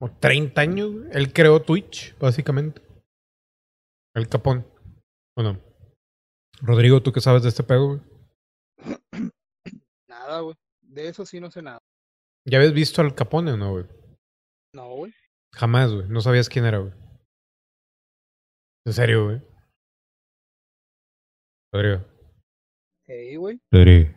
O 0.00 0.10
30 0.10 0.60
años, 0.60 0.92
güey. 0.92 1.08
Él 1.12 1.32
creó 1.32 1.62
Twitch, 1.62 2.14
básicamente. 2.18 2.82
El 4.16 4.28
capón. 4.30 4.66
¿O 5.36 5.42
no? 5.42 5.60
Rodrigo, 6.62 7.02
¿tú 7.02 7.12
qué 7.12 7.20
sabes 7.20 7.42
de 7.42 7.50
este 7.50 7.62
pedo, 7.62 7.86
güey? 7.86 8.00
Nada, 10.08 10.40
güey. 10.40 10.56
De 10.80 11.08
eso 11.08 11.26
sí 11.26 11.38
no 11.38 11.50
sé 11.50 11.60
nada. 11.60 11.80
¿Ya 12.46 12.56
habías 12.56 12.72
visto 12.72 13.02
al 13.02 13.14
Capone 13.14 13.52
o 13.52 13.58
no, 13.58 13.72
güey? 13.72 13.84
No, 14.72 14.88
güey. 14.94 15.12
Jamás, 15.52 15.92
güey. 15.92 16.08
No 16.08 16.22
sabías 16.22 16.48
quién 16.48 16.64
era, 16.64 16.78
güey. 16.78 16.94
En 18.86 18.92
serio, 18.94 19.26
güey. 19.26 19.42
Rodrigo. 21.74 22.06
Ey, 23.06 23.36
güey. 23.36 23.60
Rodrigo. 23.70 24.14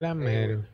La 0.00 0.14
mero. 0.14 0.64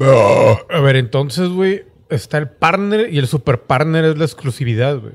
A 0.00 0.80
ver, 0.82 0.96
entonces, 0.96 1.48
güey, 1.48 1.86
está 2.10 2.36
el 2.36 2.50
partner 2.50 3.10
y 3.10 3.18
el 3.18 3.26
super 3.26 3.66
partner 3.66 4.04
es 4.04 4.18
la 4.18 4.24
exclusividad, 4.26 4.98
güey. 4.98 5.14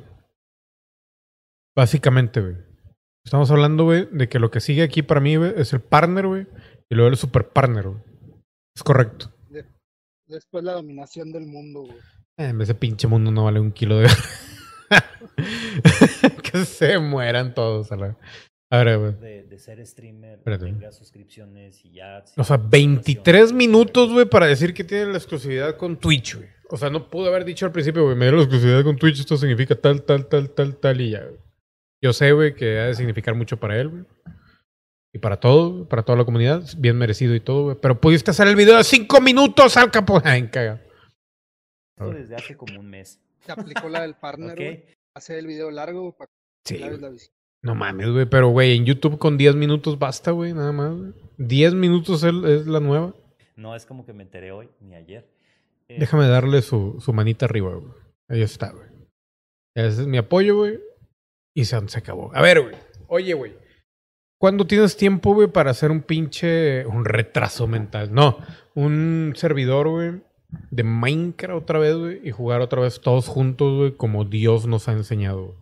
Básicamente, 1.76 2.42
güey. 2.42 2.56
Estamos 3.26 3.50
hablando, 3.52 3.86
güey, 3.86 4.08
de 4.12 4.28
que 4.28 4.40
lo 4.40 4.52
que 4.52 4.60
sigue 4.60 4.84
aquí 4.84 5.02
para 5.02 5.22
mí, 5.22 5.38
güey, 5.38 5.54
es 5.56 5.72
el 5.74 5.80
partner, 5.82 6.28
güey, 6.28 6.46
y 6.90 6.96
luego 6.96 7.10
el 7.10 7.18
super 7.18 7.48
partner, 7.50 7.88
güey. 7.88 8.02
Es 8.76 8.84
correcto. 8.84 9.32
De- 9.50 9.66
después 10.28 10.64
la 10.64 10.74
dominación 10.74 11.32
del 11.32 11.46
mundo, 11.46 11.82
güey. 11.84 11.98
Eh, 12.38 12.54
ese 12.62 12.76
pinche 12.76 13.08
mundo 13.08 13.32
no 13.32 13.46
vale 13.46 13.60
un 13.60 13.72
kilo 13.72 14.00
de... 14.00 14.10
que 16.52 16.66
se 16.66 17.00
mueran 17.00 17.54
todos, 17.54 17.92
a 17.92 17.96
la... 17.96 18.18
A 18.72 18.84
ver, 18.84 18.98
güey. 18.98 19.14
de, 19.20 19.44
de 19.44 19.60
ser 19.60 19.86
streamer, 19.86 20.40
Espérate. 20.40 20.66
tenga 20.66 20.92
suscripciones 20.92 21.86
y 21.86 21.92
ya. 21.92 22.24
O 22.38 22.44
sea, 22.44 22.58
23 22.58 23.54
minutos, 23.54 24.12
güey, 24.12 24.26
para 24.26 24.48
decir 24.48 24.74
que 24.74 24.84
tiene 24.84 25.12
la 25.12 25.18
exclusividad 25.18 25.78
con 25.78 25.98
Twitch, 25.98 26.38
güey. 26.38 26.50
O 26.72 26.78
sea, 26.78 26.90
no 26.90 27.08
pude 27.12 27.28
haber 27.28 27.46
dicho 27.46 27.68
al 27.68 27.72
principio, 27.72 28.04
güey, 28.04 28.16
me 28.16 28.26
dio 28.26 28.36
la 28.36 28.42
exclusividad 28.42 28.84
con 28.84 28.98
Twitch, 28.98 29.20
esto 29.20 29.38
significa 29.38 29.76
tal, 29.76 30.02
tal, 30.02 30.26
tal, 30.28 30.50
tal, 30.50 30.76
tal 30.78 31.02
y 31.02 31.12
ya, 31.12 31.24
güey. 31.24 31.38
Yo 32.04 32.12
sé, 32.12 32.34
güey, 32.34 32.54
que 32.54 32.80
ha 32.80 32.88
de 32.88 32.96
significar 32.96 33.34
mucho 33.34 33.58
para 33.58 33.80
él, 33.80 33.88
güey. 33.88 34.04
Y 35.14 35.20
para 35.20 35.40
todo, 35.40 35.88
para 35.88 36.04
toda 36.04 36.18
la 36.18 36.26
comunidad, 36.26 36.64
bien 36.78 36.98
merecido 36.98 37.34
y 37.34 37.40
todo, 37.40 37.64
güey. 37.64 37.78
Pero 37.82 38.02
pudiste 38.02 38.32
hacer 38.32 38.46
el 38.50 38.58
video 38.58 38.76
de 38.76 38.84
5 38.84 39.22
minutos 39.22 39.78
al 39.78 39.90
capo. 39.90 40.22
Ay, 40.26 40.50
caga. 40.50 40.82
Esto 41.96 42.12
desde 42.12 42.36
hace 42.36 42.58
como 42.58 42.78
un 42.78 42.90
mes. 42.90 43.22
Se 43.40 43.54
aplicó 43.54 43.88
la 43.88 44.02
del 44.02 44.16
partner, 44.16 44.56
güey. 44.58 44.86
Hacer 45.16 45.38
el 45.38 45.48
video 45.48 45.72
largo 45.72 46.12
para 46.18 46.30
Sí, 46.66 46.78
que 46.78 46.92
la. 46.92 47.12
No 47.62 47.76
mames, 47.76 48.10
güey, 48.10 48.26
pero, 48.26 48.50
güey, 48.50 48.76
en 48.76 48.84
YouTube 48.84 49.18
con 49.18 49.38
10 49.38 49.56
minutos 49.56 49.98
basta, 49.98 50.32
güey, 50.32 50.52
nada 50.52 50.74
más, 50.74 50.94
güey. 50.94 51.14
10 51.38 51.74
minutos 51.76 52.24
es, 52.24 52.34
es 52.44 52.68
la 52.68 52.82
nueva. 52.82 53.16
No 53.56 53.78
es 53.78 53.86
como 53.86 54.06
que 54.06 54.12
me 54.12 54.24
enteré 54.24 54.52
hoy 54.52 54.68
ni 54.82 54.96
ayer. 54.96 55.26
Eh, 55.88 55.98
Déjame 56.00 56.28
darle 56.28 56.62
su, 56.64 57.00
su 57.00 57.14
manita 57.14 57.46
arriba, 57.46 57.74
güey. 57.76 57.94
Ahí 58.28 58.42
está, 58.42 58.72
güey. 58.72 58.88
Ese 59.74 60.02
es 60.02 60.08
mi 60.08 60.18
apoyo, 60.18 60.58
güey. 60.58 60.80
Y 61.56 61.66
se, 61.66 61.88
se 61.88 62.00
acabó. 62.00 62.32
A 62.36 62.42
ver, 62.42 62.62
güey. 62.62 62.76
Oye, 63.08 63.34
güey. 63.34 63.56
¿Cuándo 64.40 64.66
tienes 64.68 64.98
tiempo, 64.98 65.34
güey, 65.34 65.48
para 65.48 65.72
hacer 65.72 65.92
un 65.92 66.02
pinche... 66.02 66.86
Un 66.86 67.06
retraso 67.06 67.68
mental? 67.68 68.14
No. 68.14 68.38
Un 68.76 69.34
servidor, 69.36 69.88
güey, 69.88 70.22
de 70.72 70.84
Minecraft 70.84 71.62
otra 71.64 71.80
vez, 71.80 71.96
güey. 71.96 72.28
Y 72.28 72.32
jugar 72.32 72.60
otra 72.62 72.82
vez 72.82 73.00
todos 73.00 73.28
juntos, 73.28 73.78
güey, 73.78 73.96
como 73.96 74.26
Dios 74.26 74.66
nos 74.68 74.88
ha 74.88 74.94
enseñado, 74.94 75.46
güey. 75.46 75.58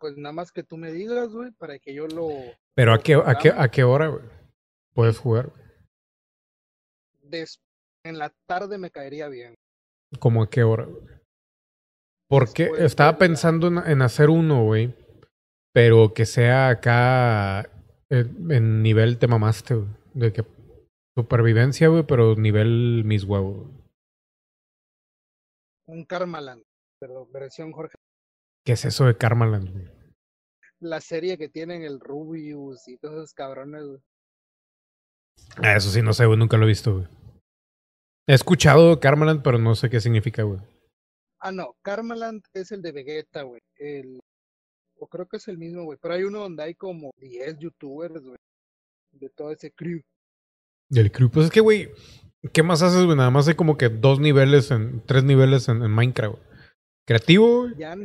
Pues 0.00 0.16
nada 0.16 0.32
más 0.32 0.52
que 0.52 0.62
tú 0.62 0.76
me 0.76 0.92
digas, 0.92 1.28
güey, 1.30 1.50
para 1.50 1.78
que 1.80 1.92
yo 1.92 2.06
lo. 2.06 2.28
Pero 2.74 2.92
¿a 2.94 3.00
qué, 3.00 3.14
a 3.14 3.34
qué, 3.36 3.50
a 3.54 3.68
qué 3.68 3.82
hora, 3.82 4.06
güey? 4.06 4.22
Puedes 4.94 5.18
jugar, 5.18 5.48
güey? 5.48 5.62
Des- 7.22 7.60
En 8.04 8.16
la 8.18 8.32
tarde 8.46 8.78
me 8.78 8.90
caería 8.92 9.28
bien. 9.28 9.54
¿Cómo 10.20 10.42
a 10.44 10.48
qué 10.48 10.62
hora, 10.62 10.84
güey? 10.84 11.02
Porque 12.28 12.70
estaba 12.78 13.18
pensando 13.18 13.68
en, 13.68 13.78
en 13.78 14.02
hacer 14.02 14.30
uno, 14.30 14.64
güey. 14.64 14.94
Pero 15.72 16.12
que 16.14 16.26
sea 16.26 16.68
acá 16.68 17.70
en, 18.10 18.50
en 18.50 18.82
nivel 18.82 19.18
te 19.18 19.26
mamaste, 19.26 19.74
güey. 19.74 19.88
De 20.14 20.32
que 20.32 20.44
supervivencia, 21.16 21.88
güey, 21.88 22.04
pero 22.04 22.36
nivel 22.36 23.02
mis 23.04 23.24
huevos. 23.24 23.68
Un 25.86 26.04
Karmaland, 26.04 26.62
pero 27.00 27.26
versión 27.26 27.72
Jorge. 27.72 27.96
¿Qué 28.64 28.72
es 28.72 28.84
eso 28.84 29.06
de 29.06 29.16
Karmaland, 29.16 29.72
güey? 29.72 29.88
La 30.80 31.00
serie 31.00 31.38
que 31.38 31.48
tienen 31.48 31.82
el 31.82 31.98
Rubius 31.98 32.86
y 32.86 32.98
todos 32.98 33.16
esos 33.16 33.34
cabrones, 33.34 33.84
güey. 33.84 34.00
Ah, 35.56 35.76
eso 35.76 35.90
sí, 35.90 36.02
no 36.02 36.12
sé, 36.12 36.26
güey. 36.26 36.38
Nunca 36.38 36.56
lo 36.56 36.64
he 36.64 36.68
visto, 36.68 36.94
güey. 36.94 37.08
He 38.28 38.34
escuchado 38.34 39.00
Karmaland, 39.00 39.42
pero 39.42 39.58
no 39.58 39.74
sé 39.74 39.88
qué 39.88 40.00
significa, 40.00 40.42
güey. 40.42 40.60
Ah, 41.40 41.52
no, 41.52 41.76
Karmaland 41.82 42.42
es 42.52 42.72
el 42.72 42.82
de 42.82 42.92
Vegeta, 42.92 43.42
güey. 43.42 43.60
El... 43.76 44.20
O 44.98 45.06
creo 45.06 45.26
que 45.26 45.36
es 45.36 45.46
el 45.46 45.58
mismo, 45.58 45.84
güey. 45.84 45.98
Pero 46.00 46.14
hay 46.14 46.24
uno 46.24 46.40
donde 46.40 46.64
hay 46.64 46.74
como 46.74 47.12
10 47.18 47.58
youtubers, 47.58 48.20
güey. 48.20 48.38
De 49.12 49.30
todo 49.30 49.52
ese 49.52 49.70
crew. 49.70 50.00
Del 50.90 51.12
crew. 51.12 51.30
Pues 51.30 51.46
es 51.46 51.52
que, 51.52 51.60
güey, 51.60 51.90
¿qué 52.52 52.62
más 52.62 52.82
haces, 52.82 53.04
güey? 53.04 53.16
Nada 53.16 53.30
más 53.30 53.46
hay 53.46 53.54
como 53.54 53.78
que 53.78 53.88
dos 53.88 54.18
niveles, 54.18 54.70
en 54.70 55.04
tres 55.06 55.22
niveles 55.22 55.68
en, 55.68 55.82
en 55.82 55.90
Minecraft. 55.90 56.38
Creativo, 57.06 57.62
güey. 57.62 57.76
Ya, 57.76 57.96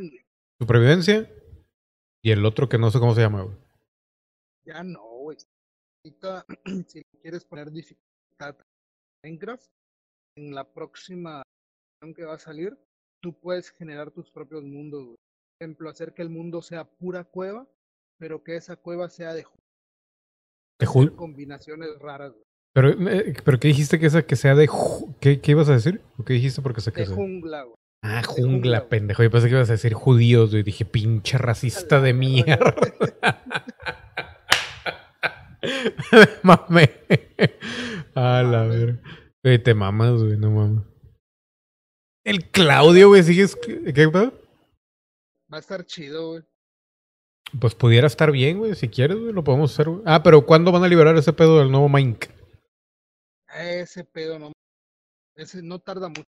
Supervivencia. 0.60 1.30
Y 2.22 2.32
el 2.32 2.46
otro 2.46 2.70
que 2.70 2.78
no 2.78 2.92
sé 2.92 3.00
cómo 3.00 3.16
se 3.16 3.22
llama, 3.22 3.42
güey. 3.42 3.58
ya 4.66 4.84
no, 4.84 5.04
güey. 5.04 5.38
Si 6.06 7.04
quieres 7.22 7.46
poner 7.46 7.72
dificultad 7.72 8.56
en 9.24 9.32
Minecraft, 9.32 9.66
en 10.38 10.54
la 10.54 10.72
próxima 10.72 11.44
que 12.12 12.26
va 12.26 12.34
a 12.34 12.40
salir, 12.40 12.78
tú 13.24 13.34
puedes 13.40 13.72
generar 13.72 14.12
tus 14.12 14.30
propios 14.30 14.64
mundos, 14.64 15.06
güey. 15.06 15.16
Por 15.16 15.66
ejemplo, 15.66 15.90
hacer 15.90 16.14
que 16.14 16.22
el 16.22 16.30
mundo 16.30 16.62
sea 16.62 16.84
pura 16.84 17.24
cueva, 17.24 17.66
pero 18.20 18.44
que 18.44 18.58
esa 18.58 18.76
cueva 18.76 19.10
sea 19.10 19.34
de 19.34 19.46
¿De 20.80 20.86
Jul? 20.86 21.16
combinaciones 21.16 21.90
raras, 22.00 22.34
güey. 22.34 22.44
Pero, 22.76 22.90
eh, 23.10 23.34
pero 23.46 23.60
¿qué 23.60 23.70
dijiste 23.70 24.00
que 24.00 24.08
esa 24.08 24.24
que 24.26 24.36
sea 24.36 24.56
de 24.56 24.68
¿Qué, 25.22 25.40
¿Qué 25.40 25.52
ibas 25.52 25.70
a 25.70 25.74
decir? 25.74 26.02
¿O 26.18 26.26
qué 26.26 26.34
dijiste 26.34 26.62
porque 26.62 26.82
sé 26.82 26.92
que 26.92 27.02
De 27.02 27.08
sea? 27.08 27.16
jungla, 27.16 27.64
güey. 27.64 27.76
Ah, 28.04 28.22
jungla, 28.24 28.90
pendejo. 28.90 29.24
Yo 29.24 29.32
pensé 29.32 29.48
que 29.48 29.56
ibas 29.56 29.70
a 29.70 29.74
decir 29.74 29.94
judíos, 29.94 30.52
güey. 30.52 30.64
Dije, 30.64 30.84
pinche 30.84 31.38
racista 31.38 32.02
de 32.02 32.14
mierda. 32.14 32.76
Mame. 36.44 36.90
A 38.16 38.44
la 38.44 38.64
ver. 38.64 39.00
Güey, 39.44 39.64
te 39.64 39.74
mamas, 39.74 40.22
güey, 40.22 40.38
no 40.38 40.52
mames. 40.52 40.84
El 42.24 42.50
Claudio, 42.50 43.10
güey, 43.10 43.24
sigues. 43.24 43.56
¿Qué 43.56 43.94
pedo? 44.10 44.32
Va 45.52 45.58
a 45.58 45.60
estar 45.60 45.86
chido, 45.86 46.30
güey. 46.30 46.44
Pues 47.60 47.76
pudiera 47.76 48.08
estar 48.08 48.32
bien, 48.32 48.58
güey, 48.58 48.74
si 48.76 48.88
quieres, 48.90 49.18
güey, 49.18 49.32
lo 49.34 49.44
podemos 49.44 49.72
hacer, 49.72 49.88
güey. 49.90 50.02
Ah, 50.06 50.24
pero 50.24 50.46
¿cuándo 50.46 50.72
van 50.72 50.84
a 50.84 50.88
liberar 50.88 51.16
ese 51.18 51.34
pedo 51.34 51.60
del 51.60 51.70
nuevo 51.72 51.88
Minec? 51.90 52.34
Ese 53.56 54.04
pedo 54.06 54.40
no. 54.40 54.52
Ese 55.36 55.62
no 55.62 55.80
tarda 55.80 56.10
mucho. 56.10 56.24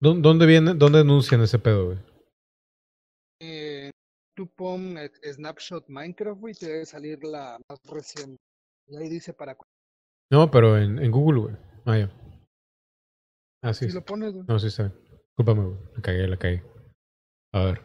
¿Dó- 0.00 0.14
¿Dónde 0.14 0.46
viene, 0.46 0.72
dónde 0.74 1.00
anuncian 1.00 1.42
ese 1.42 1.58
pedo, 1.58 1.86
güey? 1.86 1.98
Eh, 3.40 3.90
tú 4.34 4.46
pon 4.46 4.96
eh, 4.96 5.10
Snapshot 5.22 5.88
Minecraft, 5.88 6.40
güey, 6.40 6.54
te 6.54 6.66
debe 6.66 6.86
salir 6.86 7.22
la 7.24 7.58
más 7.68 7.78
reciente. 7.84 8.36
Y 8.88 8.96
ahí 8.96 9.08
dice 9.10 9.34
para 9.34 9.56
No, 10.30 10.50
pero 10.50 10.78
en, 10.78 10.98
en 10.98 11.10
Google, 11.10 11.40
güey. 11.40 11.56
Ah, 11.84 11.98
ya. 11.98 12.10
Ah, 13.62 13.72
sí. 13.74 13.88
Si 13.88 13.94
lo 13.94 14.04
pones, 14.04 14.32
güey. 14.32 14.44
No, 14.46 14.58
sí 14.58 14.68
está 14.68 14.84
bien. 14.84 14.94
Discúlpame, 15.28 15.64
güey. 15.64 15.78
La 15.94 16.02
cagué, 16.02 16.28
la 16.28 16.36
cagué. 16.36 16.62
A 17.52 17.64
ver. 17.64 17.82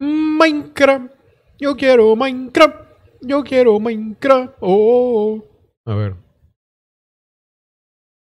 Minecraft. 0.00 1.14
Yo 1.58 1.76
quiero 1.76 2.14
Minecraft. 2.16 2.84
Yo 3.22 3.42
quiero 3.42 3.78
Minecraft. 3.78 4.56
Oh. 4.60 4.68
oh, 4.68 5.42
oh. 5.86 5.90
A 5.90 5.94
ver. 5.94 6.16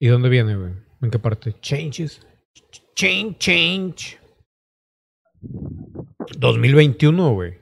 ¿Y 0.01 0.09
dónde 0.09 0.29
viene, 0.29 0.57
güey? 0.57 0.73
¿En 1.01 1.11
qué 1.11 1.19
parte? 1.19 1.55
Changes. 1.61 2.21
Change, 2.95 3.39
change. 3.39 4.21
2021, 6.39 7.35
güey. 7.35 7.59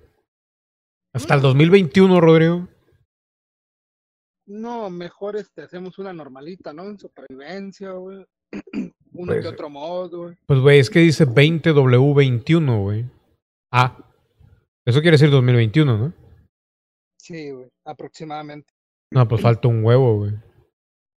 Hasta 1.12 1.34
el 1.34 1.40
2021, 1.40 2.20
Rodrigo. 2.20 2.68
No, 4.46 4.90
mejor 4.90 5.36
este, 5.36 5.62
hacemos 5.62 5.98
una 5.98 6.12
normalita, 6.12 6.72
¿no? 6.72 6.84
En 6.84 6.98
supervivencia, 6.98 7.92
güey. 7.92 8.24
Uno 9.12 9.32
Pues- 9.32 9.42
que 9.42 9.48
otro 9.48 9.68
mod, 9.70 10.14
güey. 10.14 10.36
Pues, 10.46 10.60
güey, 10.60 10.78
es 10.78 10.88
que 10.90 11.00
dice 11.00 11.26
20W21, 11.26 12.82
güey. 12.82 13.04
Ah. 13.72 13.96
Eso 14.86 15.00
quiere 15.00 15.16
decir 15.16 15.30
2021, 15.30 15.98
¿no? 15.98 16.12
Sí, 17.18 17.50
güey, 17.50 17.68
aproximadamente. 17.84 18.72
No, 19.12 19.26
pues 19.28 19.42
falta 19.42 19.68
un 19.68 19.84
huevo, 19.84 20.18
güey. 20.18 20.32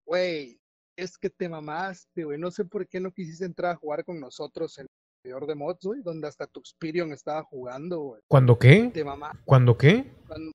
Güey, 0.05 0.57
es 0.97 1.17
que 1.17 1.29
te 1.29 1.47
mamaste, 1.47 2.23
güey. 2.23 2.37
No 2.37 2.51
sé 2.51 2.65
por 2.65 2.87
qué 2.87 2.99
no 2.99 3.11
quisiste 3.11 3.45
entrar 3.45 3.71
a 3.71 3.75
jugar 3.77 4.03
con 4.03 4.19
nosotros 4.19 4.77
en 4.79 4.83
el 4.83 4.89
servidor 5.23 5.47
de 5.47 5.55
mods, 5.55 5.79
güey, 5.85 6.01
donde 6.01 6.27
hasta 6.27 6.47
Tuxperion 6.47 7.13
estaba 7.13 7.43
jugando, 7.43 7.99
güey. 7.99 8.21
¿Cuándo 8.27 8.59
qué? 8.59 8.91
Te 8.93 9.03
mamá. 9.03 9.31
¿Cuándo 9.45 9.77
qué? 9.77 10.11
Cuando 10.27 10.51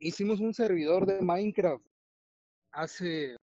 hicimos 0.00 0.40
un 0.40 0.52
servidor 0.52 1.06
de 1.06 1.20
Minecraft 1.22 1.84
hace. 2.72 3.36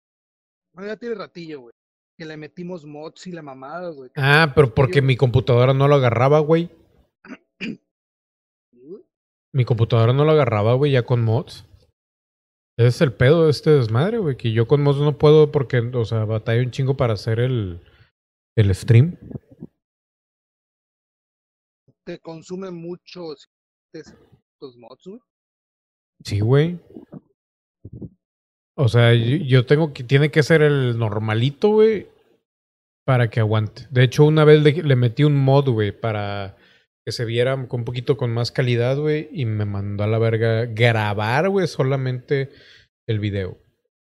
Bueno, 0.73 0.89
ya 0.91 0.97
tiene 0.97 1.15
ratillo, 1.15 1.61
güey. 1.61 1.73
Que 2.17 2.25
le 2.25 2.37
metimos 2.37 2.85
mods 2.85 3.27
y 3.27 3.31
la 3.31 3.41
mamada, 3.41 3.89
güey. 3.89 4.11
Ah, 4.15 4.51
pero 4.53 4.73
porque 4.73 5.01
mi 5.01 5.15
computadora 5.15 5.73
no 5.73 5.87
lo 5.87 5.95
agarraba, 5.95 6.39
güey. 6.39 6.69
Mi 9.51 9.65
computadora 9.65 10.13
no 10.13 10.25
lo 10.25 10.31
agarraba, 10.31 10.73
güey, 10.73 10.91
ya 10.91 11.03
con 11.03 11.23
mods. 11.23 11.65
Ese 12.77 12.87
es 12.87 13.01
el 13.01 13.13
pedo 13.13 13.45
de 13.45 13.51
este 13.51 13.69
desmadre, 13.69 14.17
güey. 14.17 14.35
Que 14.35 14.51
yo 14.51 14.67
con 14.67 14.81
mods 14.81 14.99
no 14.99 15.17
puedo 15.17 15.51
porque, 15.51 15.79
o 15.79 16.05
sea, 16.05 16.25
batalla 16.25 16.63
un 16.63 16.71
chingo 16.71 16.97
para 16.97 17.13
hacer 17.13 17.39
el, 17.39 17.81
el 18.55 18.73
stream. 18.73 19.17
Te 22.05 22.19
consume 22.19 22.71
mucho 22.71 23.35
tus 24.59 24.75
mods, 24.75 25.03
güey. 25.05 25.19
Sí, 26.23 26.39
güey. 26.39 26.79
O 28.75 28.87
sea, 28.87 29.13
yo, 29.13 29.37
yo 29.37 29.65
tengo 29.65 29.93
que. 29.93 30.03
Tiene 30.03 30.31
que 30.31 30.43
ser 30.43 30.61
el 30.61 30.97
normalito, 30.97 31.69
güey. 31.69 32.07
Para 33.05 33.29
que 33.29 33.39
aguante. 33.39 33.87
De 33.91 34.03
hecho, 34.03 34.25
una 34.25 34.45
vez 34.45 34.63
le, 34.63 34.71
le 34.83 34.95
metí 34.95 35.23
un 35.23 35.35
mod, 35.35 35.69
güey, 35.69 35.91
para 35.91 36.55
que 37.05 37.11
se 37.11 37.25
viera 37.25 37.53
con 37.67 37.81
un 37.81 37.85
poquito 37.85 38.15
con 38.15 38.33
más 38.33 38.51
calidad, 38.51 38.97
güey. 38.97 39.29
Y 39.31 39.45
me 39.45 39.65
mandó 39.65 40.03
a 40.03 40.07
la 40.07 40.19
verga 40.19 40.65
grabar, 40.65 41.49
güey, 41.49 41.67
solamente 41.67 42.49
el 43.07 43.19
video. 43.19 43.57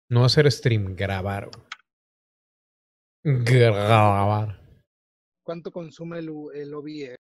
No 0.10 0.26
hacer 0.26 0.52
stream, 0.52 0.96
grabar. 0.96 1.50
güey. 1.50 1.64
Grabar. 3.44 4.60
¿Cuánto 5.46 5.72
consume 5.72 6.20
el, 6.20 6.30
el 6.54 6.74
OBS? 6.74 7.16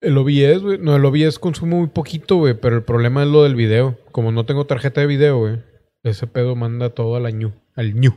El 0.00 0.18
OBS, 0.18 0.62
güey. 0.62 0.78
No, 0.78 0.96
el 0.96 1.04
OBS 1.04 1.38
consume 1.38 1.76
muy 1.76 1.88
poquito, 1.88 2.36
güey. 2.36 2.54
Pero 2.54 2.76
el 2.76 2.82
problema 2.82 3.22
es 3.22 3.28
lo 3.28 3.42
del 3.44 3.54
video. 3.54 3.98
Como 4.10 4.32
no 4.32 4.46
tengo 4.46 4.66
tarjeta 4.66 5.00
de 5.02 5.06
video, 5.06 5.38
güey. 5.38 5.71
Ese 6.04 6.26
pedo 6.26 6.56
manda 6.56 6.90
todo 6.90 7.16
al 7.16 7.32
ñu. 7.38 7.52
Al 7.74 7.94
ñu. 7.94 8.10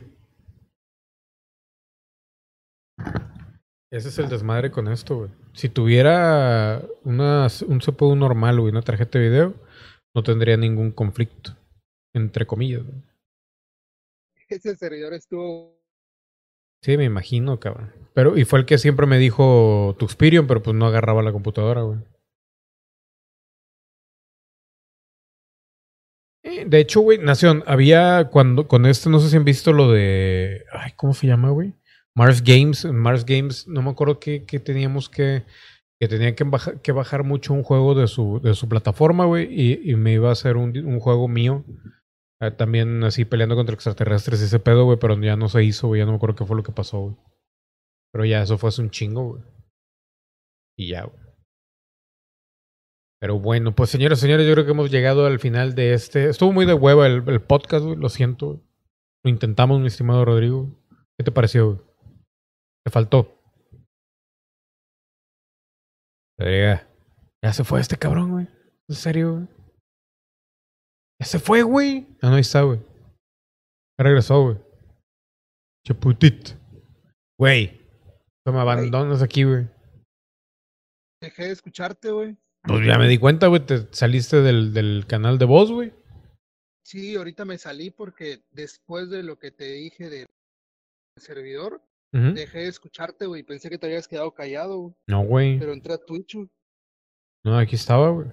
Ese 3.90 4.08
es 4.08 4.18
el 4.18 4.28
desmadre 4.28 4.70
con 4.70 4.88
esto, 4.88 5.16
güey. 5.18 5.30
Si 5.52 5.68
tuviera 5.68 6.82
una, 7.04 7.46
un 7.68 7.78
CPU 7.78 8.16
normal, 8.16 8.60
güey, 8.60 8.72
una 8.72 8.82
tarjeta 8.82 9.18
de 9.18 9.28
video, 9.28 9.54
no 10.14 10.22
tendría 10.22 10.56
ningún 10.56 10.90
conflicto. 10.90 11.56
Entre 12.12 12.46
comillas, 12.46 12.82
güey. 12.82 13.02
Ese 14.48 14.76
servidor 14.76 15.14
estuvo. 15.14 15.76
Sí, 16.82 16.96
me 16.96 17.04
imagino, 17.04 17.58
cabrón. 17.60 17.92
Pero, 18.14 18.36
y 18.36 18.44
fue 18.44 18.58
el 18.58 18.66
que 18.66 18.78
siempre 18.78 19.06
me 19.06 19.18
dijo 19.18 19.94
Tuxperion, 19.98 20.46
pero 20.46 20.62
pues 20.62 20.74
no 20.76 20.86
agarraba 20.86 21.22
la 21.22 21.32
computadora, 21.32 21.82
güey. 21.82 21.98
De 26.64 26.78
hecho, 26.80 27.00
güey, 27.00 27.18
Nación, 27.18 27.62
había 27.66 28.28
cuando 28.30 28.66
con 28.68 28.86
este, 28.86 29.10
no 29.10 29.18
sé 29.20 29.28
si 29.30 29.36
han 29.36 29.44
visto 29.44 29.72
lo 29.72 29.90
de. 29.92 30.64
Ay, 30.72 30.92
¿cómo 30.96 31.12
se 31.14 31.26
llama, 31.26 31.50
güey? 31.50 31.74
Mars 32.14 32.42
Games. 32.42 32.84
En 32.84 32.96
Mars 32.96 33.24
Games, 33.26 33.66
no 33.68 33.82
me 33.82 33.90
acuerdo 33.90 34.18
que, 34.20 34.44
que 34.44 34.58
teníamos 34.60 35.08
que. 35.08 35.44
Que 35.98 36.08
tenía 36.08 36.34
que, 36.34 36.44
baja- 36.44 36.78
que 36.82 36.92
bajar 36.92 37.24
mucho 37.24 37.54
un 37.54 37.62
juego 37.62 37.94
de 37.94 38.06
su, 38.06 38.38
de 38.42 38.54
su 38.54 38.68
plataforma, 38.68 39.24
güey. 39.24 39.48
Y, 39.50 39.90
y 39.90 39.96
me 39.96 40.12
iba 40.12 40.28
a 40.28 40.32
hacer 40.32 40.56
un, 40.56 40.76
un 40.86 41.00
juego 41.00 41.26
mío. 41.26 41.64
Eh, 42.40 42.50
también 42.50 43.02
así 43.02 43.24
peleando 43.24 43.56
contra 43.56 43.74
extraterrestres 43.74 44.42
y 44.42 44.44
ese 44.44 44.58
pedo, 44.58 44.84
güey. 44.84 44.98
Pero 44.98 45.18
ya 45.20 45.36
no 45.36 45.48
se 45.48 45.64
hizo, 45.64 45.88
güey. 45.88 46.00
Ya 46.00 46.04
no 46.04 46.12
me 46.12 46.16
acuerdo 46.16 46.36
qué 46.36 46.44
fue 46.44 46.56
lo 46.56 46.62
que 46.62 46.72
pasó, 46.72 47.00
güey. 47.00 47.16
Pero 48.12 48.24
ya, 48.26 48.42
eso 48.42 48.58
fue 48.58 48.68
hace 48.68 48.82
un 48.82 48.90
chingo, 48.90 49.24
güey. 49.28 49.42
Y 50.78 50.88
ya, 50.88 51.04
güey. 51.04 51.25
Pero 53.20 53.38
bueno, 53.38 53.74
pues 53.74 53.90
señores, 53.90 54.20
señores, 54.20 54.46
yo 54.46 54.52
creo 54.52 54.64
que 54.64 54.72
hemos 54.72 54.90
llegado 54.90 55.26
al 55.26 55.38
final 55.40 55.74
de 55.74 55.94
este. 55.94 56.28
Estuvo 56.28 56.52
muy 56.52 56.66
de 56.66 56.74
hueva 56.74 57.06
el, 57.06 57.26
el 57.28 57.40
podcast, 57.40 57.84
güey. 57.84 57.96
Lo 57.96 58.08
siento. 58.08 58.46
güey. 58.46 58.60
Lo 59.24 59.30
intentamos, 59.30 59.80
mi 59.80 59.86
estimado 59.86 60.24
Rodrigo. 60.24 60.68
¿Qué 61.18 61.24
te 61.24 61.32
pareció, 61.32 61.66
güey? 61.66 61.80
Te 62.84 62.90
faltó. 62.90 63.32
Ya 66.38 67.52
se 67.52 67.64
fue 67.64 67.80
este 67.80 67.96
cabrón, 67.96 68.30
güey. 68.30 68.48
¿En 68.88 68.94
serio, 68.94 69.32
güey? 69.32 69.48
Ya 71.20 71.26
se 71.26 71.38
fue, 71.38 71.62
güey. 71.62 72.06
Ah, 72.20 72.28
no, 72.28 72.34
ahí 72.34 72.42
está, 72.42 72.62
güey. 72.62 72.78
Ya 73.98 74.04
regresó, 74.04 74.42
güey. 74.42 74.58
Chaputit. 75.86 76.50
Güey. 77.38 77.80
Me 78.44 78.60
abandonas 78.60 79.22
aquí, 79.22 79.44
güey. 79.44 79.68
Dejé 81.20 81.46
de 81.46 81.52
escucharte, 81.52 82.10
güey. 82.10 82.36
Pues 82.66 82.86
ya 82.86 82.98
me 82.98 83.08
di 83.08 83.18
cuenta, 83.18 83.46
güey. 83.46 83.64
Te 83.64 83.86
saliste 83.92 84.42
del, 84.42 84.72
del 84.72 85.06
canal 85.06 85.38
de 85.38 85.44
voz, 85.44 85.70
güey. 85.70 85.92
Sí, 86.84 87.16
ahorita 87.16 87.44
me 87.44 87.58
salí 87.58 87.90
porque 87.90 88.42
después 88.50 89.10
de 89.10 89.22
lo 89.22 89.38
que 89.38 89.50
te 89.50 89.64
dije 89.72 90.08
del 90.08 90.26
servidor, 91.16 91.82
dejé 92.12 92.60
de 92.60 92.68
escucharte, 92.68 93.26
güey. 93.26 93.42
Pensé 93.42 93.68
que 93.68 93.78
te 93.78 93.86
habías 93.86 94.08
quedado 94.08 94.32
callado, 94.32 94.78
güey. 94.78 94.94
No, 95.06 95.24
güey. 95.24 95.58
Pero 95.58 95.72
entré 95.72 95.94
a 95.94 95.98
Twitch, 95.98 96.34
güey. 96.34 96.48
No, 97.44 97.58
aquí 97.58 97.76
estaba, 97.76 98.10
güey. 98.10 98.28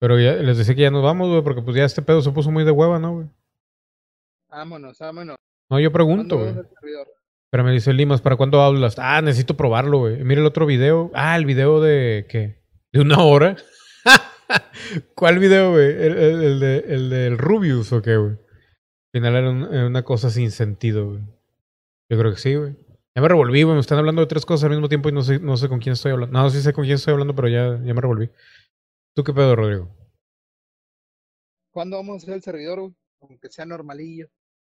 Pero 0.00 0.18
ya 0.18 0.34
les 0.34 0.58
decía 0.58 0.74
que 0.74 0.82
ya 0.82 0.90
nos 0.90 1.02
vamos, 1.02 1.28
güey, 1.28 1.42
porque 1.42 1.62
pues 1.62 1.76
ya 1.76 1.84
este 1.84 2.02
pedo 2.02 2.22
se 2.22 2.30
puso 2.30 2.50
muy 2.50 2.64
de 2.64 2.70
hueva, 2.70 2.98
¿no, 2.98 3.14
güey? 3.14 3.26
Vámonos, 4.48 4.98
vámonos. 4.98 5.36
No, 5.70 5.80
yo 5.80 5.92
pregunto, 5.92 6.36
¿Cuándo 6.36 6.62
güey. 6.62 7.04
Pero 7.50 7.64
me 7.64 7.72
dice 7.72 7.92
Limas, 7.92 8.20
¿para 8.20 8.36
cuándo 8.36 8.60
hablas? 8.60 8.96
Ah, 8.98 9.22
necesito 9.22 9.56
probarlo, 9.56 9.98
güey. 9.98 10.22
Mira 10.22 10.40
el 10.40 10.46
otro 10.46 10.66
video. 10.66 11.10
Ah, 11.14 11.36
el 11.36 11.46
video 11.46 11.80
de 11.80 12.26
¿qué? 12.28 12.57
¿De 12.92 13.00
una 13.00 13.22
hora? 13.22 13.56
¿Cuál 15.14 15.38
video, 15.38 15.72
güey? 15.72 15.86
¿El, 15.90 16.16
el, 16.18 16.42
el 16.42 16.60
de, 16.60 16.78
¿El 16.88 17.10
del 17.10 17.38
Rubius 17.38 17.92
o 17.92 18.00
qué, 18.02 18.16
güey? 18.16 18.32
Al 18.32 19.12
final 19.12 19.36
era, 19.36 19.50
un- 19.50 19.74
era 19.74 19.86
una 19.86 20.02
cosa 20.04 20.30
sin 20.30 20.50
sentido, 20.50 21.06
güey. 21.10 21.20
Yo 22.10 22.18
creo 22.18 22.32
que 22.32 22.38
sí, 22.38 22.54
güey. 22.54 22.76
Ya 23.14 23.22
me 23.22 23.28
revolví, 23.28 23.62
güey. 23.62 23.74
Me 23.74 23.80
están 23.80 23.98
hablando 23.98 24.22
de 24.22 24.26
tres 24.28 24.46
cosas 24.46 24.64
al 24.64 24.70
mismo 24.70 24.88
tiempo 24.88 25.08
y 25.08 25.12
no 25.12 25.22
sé, 25.22 25.38
no 25.40 25.56
sé 25.56 25.68
con 25.68 25.80
quién 25.80 25.92
estoy 25.94 26.12
hablando. 26.12 26.38
No, 26.38 26.48
sí 26.50 26.62
sé 26.62 26.72
con 26.72 26.84
quién 26.84 26.94
estoy 26.96 27.12
hablando, 27.12 27.34
pero 27.34 27.48
ya, 27.48 27.78
ya 27.84 27.94
me 27.94 28.00
revolví. 28.00 28.30
¿Tú 29.14 29.24
qué 29.24 29.32
pedo, 29.34 29.54
Rodrigo? 29.56 29.94
¿Cuándo 31.72 31.96
vamos 31.96 32.14
a 32.14 32.16
hacer 32.18 32.34
el 32.34 32.42
servidor, 32.42 32.80
güey? 32.80 32.94
Aunque 33.20 33.48
sea 33.50 33.66
normalillo. 33.66 34.28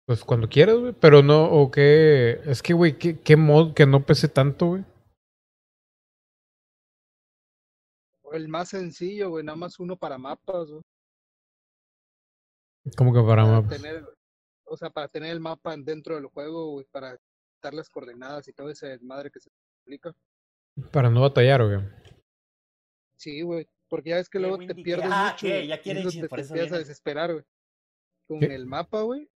Pues 0.06 0.22
cuando 0.22 0.48
quieras, 0.48 0.76
güey. 0.76 0.92
Pero 1.00 1.22
no, 1.22 1.46
o 1.46 1.70
qué. 1.70 2.40
Es 2.44 2.62
que, 2.62 2.74
güey, 2.74 2.98
¿qué, 2.98 3.18
qué 3.18 3.36
mod 3.36 3.74
que 3.74 3.86
no 3.86 4.04
pese 4.04 4.28
tanto, 4.28 4.66
güey? 4.66 4.84
El 8.36 8.48
más 8.48 8.68
sencillo, 8.70 9.30
güey. 9.30 9.44
Nada 9.44 9.56
más 9.56 9.78
uno 9.80 9.96
para 9.96 10.18
mapas, 10.18 10.70
güey. 10.70 10.82
Como 12.96 13.12
que 13.12 13.20
para 13.20 13.42
Para 13.44 13.60
mapas. 13.62 13.80
tener, 13.82 14.04
o 14.64 14.76
sea, 14.76 14.90
para 14.90 15.08
tener 15.08 15.30
el 15.30 15.40
mapa 15.40 15.74
dentro 15.76 16.16
del 16.16 16.26
juego, 16.26 16.72
güey. 16.72 16.86
Para 16.90 17.18
dar 17.62 17.74
las 17.74 17.88
coordenadas 17.88 18.46
y 18.48 18.52
todo 18.52 18.70
ese 18.70 18.88
desmadre 18.88 19.30
que 19.30 19.40
se 19.40 19.48
explica. 19.78 20.12
Para 20.92 21.08
no 21.10 21.22
batallar, 21.22 21.64
güey. 21.64 21.78
Sí, 23.16 23.42
güey. 23.42 23.66
Porque 23.88 24.10
ya 24.10 24.18
es 24.18 24.28
que 24.28 24.38
¿Qué, 24.38 24.42
luego 24.46 24.58
te 24.58 24.74
pierdes 24.74 25.06
Ah, 25.10 25.30
mucho. 25.32 25.46
Ya 25.46 25.80
te, 25.80 25.94
por 26.28 26.36
te 26.38 26.42
eso 26.42 26.54
empiezas 26.54 26.72
a 26.72 26.78
desesperar, 26.78 27.32
güey. 27.32 27.44
Con 28.26 28.40
¿Qué? 28.40 28.54
el 28.54 28.66
mapa, 28.66 29.02
güey, 29.02 29.28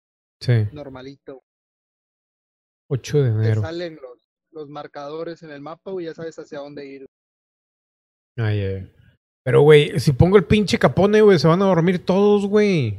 Sí. 0.41 0.53
normalito. 0.73 1.43
8 2.89 3.19
de 3.23 3.31
Te 3.31 3.37
enero. 3.37 3.61
salen 3.63 3.97
los, 3.97 4.29
los 4.53 4.69
marcadores 4.69 5.43
en 5.43 5.51
el 5.51 5.61
mapa, 5.61 5.91
güey, 5.91 6.07
ya 6.07 6.15
sabes 6.15 6.39
hacia 6.39 6.61
dónde 6.61 6.87
ir. 6.87 7.07
Ay, 8.37 8.61
ay. 8.61 8.93
Pero, 9.45 9.63
güey, 9.63 10.01
si 10.01 10.13
pongo 10.13 10.37
el 10.37 10.45
pinche 10.45 10.79
capone, 10.79 11.23
güey, 11.23 11.39
se 11.39 11.47
van 11.47 11.63
a 11.63 11.67
dormir 11.67 12.05
todos, 12.05 12.47
güey. 12.47 12.99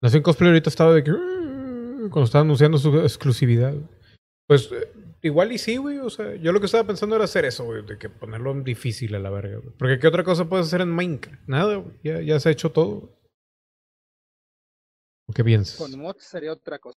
Nación 0.00 0.22
Cosplay 0.22 0.50
ahorita 0.50 0.70
estaba 0.70 0.94
de 0.94 1.02
que. 1.02 1.10
Cuando 1.10 2.24
estaba 2.24 2.42
anunciando 2.42 2.78
su 2.78 2.96
exclusividad. 3.00 3.74
Pues 4.46 4.70
eh, 4.70 4.92
igual 5.22 5.50
y 5.50 5.58
sí, 5.58 5.76
güey. 5.76 5.98
O 5.98 6.08
sea, 6.08 6.36
yo 6.36 6.52
lo 6.52 6.60
que 6.60 6.66
estaba 6.66 6.86
pensando 6.86 7.16
era 7.16 7.24
hacer 7.24 7.44
eso, 7.44 7.64
güey. 7.64 7.84
De 7.84 7.98
que 7.98 8.08
ponerlo 8.08 8.52
en 8.52 8.62
difícil 8.62 9.14
a 9.16 9.18
la 9.18 9.30
verga, 9.30 9.58
güey. 9.58 9.74
Porque 9.76 9.98
¿qué 9.98 10.06
otra 10.06 10.22
cosa 10.22 10.48
puedes 10.48 10.66
hacer 10.66 10.82
en 10.82 10.90
Minecraft? 10.90 11.48
Nada, 11.48 11.76
güey. 11.76 11.96
Ya, 12.04 12.20
ya 12.20 12.38
se 12.38 12.48
ha 12.48 12.52
hecho 12.52 12.70
todo. 12.70 13.18
¿O 15.28 15.32
qué 15.32 15.42
piensas? 15.42 15.76
Con 15.78 15.98
mods 15.98 16.22
sería 16.22 16.52
otra 16.52 16.78
cosa. 16.78 16.96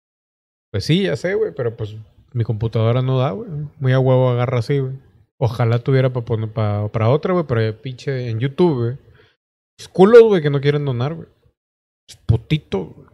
Pues 0.72 0.84
sí, 0.84 1.04
ya 1.04 1.16
sé, 1.16 1.36
güey, 1.36 1.54
pero 1.56 1.78
pues 1.78 1.96
mi 2.34 2.44
computadora 2.44 3.02
no 3.02 3.18
da, 3.18 3.32
güey. 3.32 3.50
Muy 3.80 3.94
a 3.94 4.00
huevo 4.00 4.30
agarra 4.30 4.60
así, 4.60 4.80
güey. 4.80 5.07
Ojalá 5.40 5.80
tuviera 5.80 6.12
para 6.12 6.26
poner 6.26 6.52
pa- 6.52 6.88
para 6.92 7.10
otra, 7.10 7.34
güey, 7.34 7.46
pero 7.48 7.82
pinche 7.82 8.30
en 8.30 8.40
YouTube, 8.40 8.76
güey. 8.84 8.98
Es 9.80 9.88
culos, 9.88 10.24
güey, 10.24 10.42
que 10.42 10.50
no 10.50 10.60
quieren 10.60 10.86
donar, 10.86 11.14
güey. 11.14 11.28
Es 12.10 12.16
putito, 12.26 12.86
güey. 12.86 13.08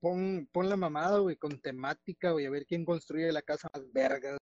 Pon, 0.00 0.48
pon 0.52 0.68
la 0.68 0.76
mamada, 0.76 1.18
güey, 1.18 1.36
con 1.36 1.60
temática, 1.60 2.30
güey, 2.32 2.46
a 2.46 2.50
ver 2.50 2.66
quién 2.66 2.84
construye 2.84 3.30
la 3.32 3.42
casa 3.42 3.68
más 3.74 3.84
verga. 3.92 4.36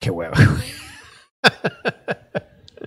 Qué 0.00 0.10
hueva, 0.10 0.36
güey. 0.36 0.68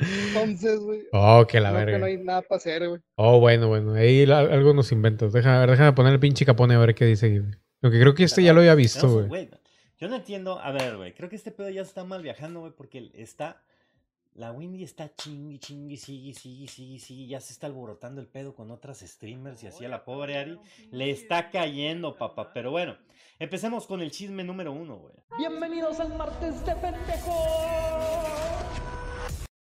Entonces, 0.02 0.80
güey. 0.80 1.02
Oh, 1.12 1.46
que 1.48 1.60
la 1.60 1.70
creo 1.70 1.80
que 1.80 1.86
verga. 1.86 2.00
no 2.00 2.06
hay 2.06 2.18
nada 2.18 2.42
para 2.42 2.58
hacer, 2.58 2.88
güey. 2.88 3.02
Oh, 3.18 3.40
bueno, 3.40 3.68
bueno. 3.68 3.94
Ahí 3.94 4.26
la- 4.26 4.40
algo 4.40 4.74
nos 4.74 4.92
inventas. 4.92 5.34
Déjame, 5.34 5.56
a 5.58 5.60
ver, 5.62 5.72
déjame 5.72 5.94
poner 5.94 6.14
el 6.14 6.20
pinche 6.20 6.46
capone 6.46 6.76
a 6.76 6.80
ver 6.80 6.96
qué 6.96 7.06
dice. 7.06 7.40
güey. 7.40 7.52
Lo 7.82 7.92
que 7.92 8.00
creo 8.00 8.14
que 8.14 8.24
este 8.24 8.44
ya 8.44 8.54
lo 8.54 8.60
había 8.60 8.76
visto, 8.76 9.10
güey. 9.26 9.50
Yo 10.00 10.08
no 10.08 10.16
entiendo. 10.16 10.60
A 10.60 10.72
ver, 10.72 10.98
güey. 10.98 11.14
Creo 11.14 11.30
que 11.30 11.36
este 11.36 11.52
pedo 11.52 11.70
ya 11.70 11.82
está 11.82 12.06
mal 12.06 12.24
viajando, 12.24 12.62
güey, 12.62 12.72
porque 12.72 13.12
está. 13.14 13.62
La 14.34 14.54
Windy 14.54 14.84
está 14.84 15.14
chingui, 15.14 15.60
chingui, 15.60 15.98
sigue, 15.98 16.34
sigue, 16.34 16.70
sigue, 16.70 17.00
sigue. 17.00 17.28
Ya 17.28 17.42
se 17.42 17.52
está 17.52 17.68
alborotando 17.68 18.22
el 18.22 18.28
pedo 18.28 18.56
con 18.56 18.72
otras 18.72 19.00
streamers 19.00 19.62
y 19.64 19.68
así 19.68 19.84
a 19.84 19.90
la 19.90 20.06
pobre 20.06 20.38
Ari. 20.38 20.58
Le 20.92 21.10
está 21.10 21.50
cayendo, 21.50 22.16
papá. 22.16 22.54
Pero 22.54 22.72
bueno, 22.72 22.98
empecemos 23.40 23.86
con 23.86 24.02
el 24.02 24.12
chisme 24.12 24.46
número 24.46 24.72
uno, 24.72 24.96
güey. 24.98 25.16
Bienvenidos 25.38 26.00
al 26.00 26.16
martes 26.16 26.66
de 26.66 26.74
pendejo. 26.76 27.36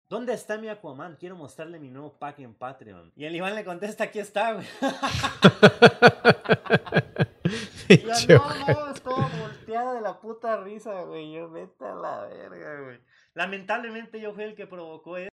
¿Dónde 0.08 0.34
está 0.34 0.58
mi 0.58 0.68
Aquaman? 0.68 1.16
Quiero 1.16 1.36
mostrarle 1.36 1.78
mi 1.78 1.90
nuevo 1.90 2.18
pack 2.18 2.40
en 2.40 2.54
Patreon. 2.54 3.12
Y 3.14 3.26
el 3.26 3.36
Iván 3.36 3.54
le 3.54 3.64
contesta, 3.64 4.02
aquí 4.04 4.18
está, 4.18 4.54
güey. 4.54 4.66
Pinche 7.88 8.34
no, 8.34 8.44
ojete. 8.44 9.00
no, 9.04 9.45
de 9.66 10.00
la 10.00 10.20
puta 10.20 10.62
risa, 10.62 11.02
güey. 11.02 11.32
Yo, 11.32 11.50
vete 11.50 11.84
a 11.84 11.94
la 11.94 12.26
verga, 12.26 12.80
güey. 12.82 13.00
Lamentablemente 13.34 14.20
yo 14.20 14.32
fui 14.32 14.44
el 14.44 14.54
que 14.54 14.66
provocó 14.66 15.16
eso. 15.16 15.30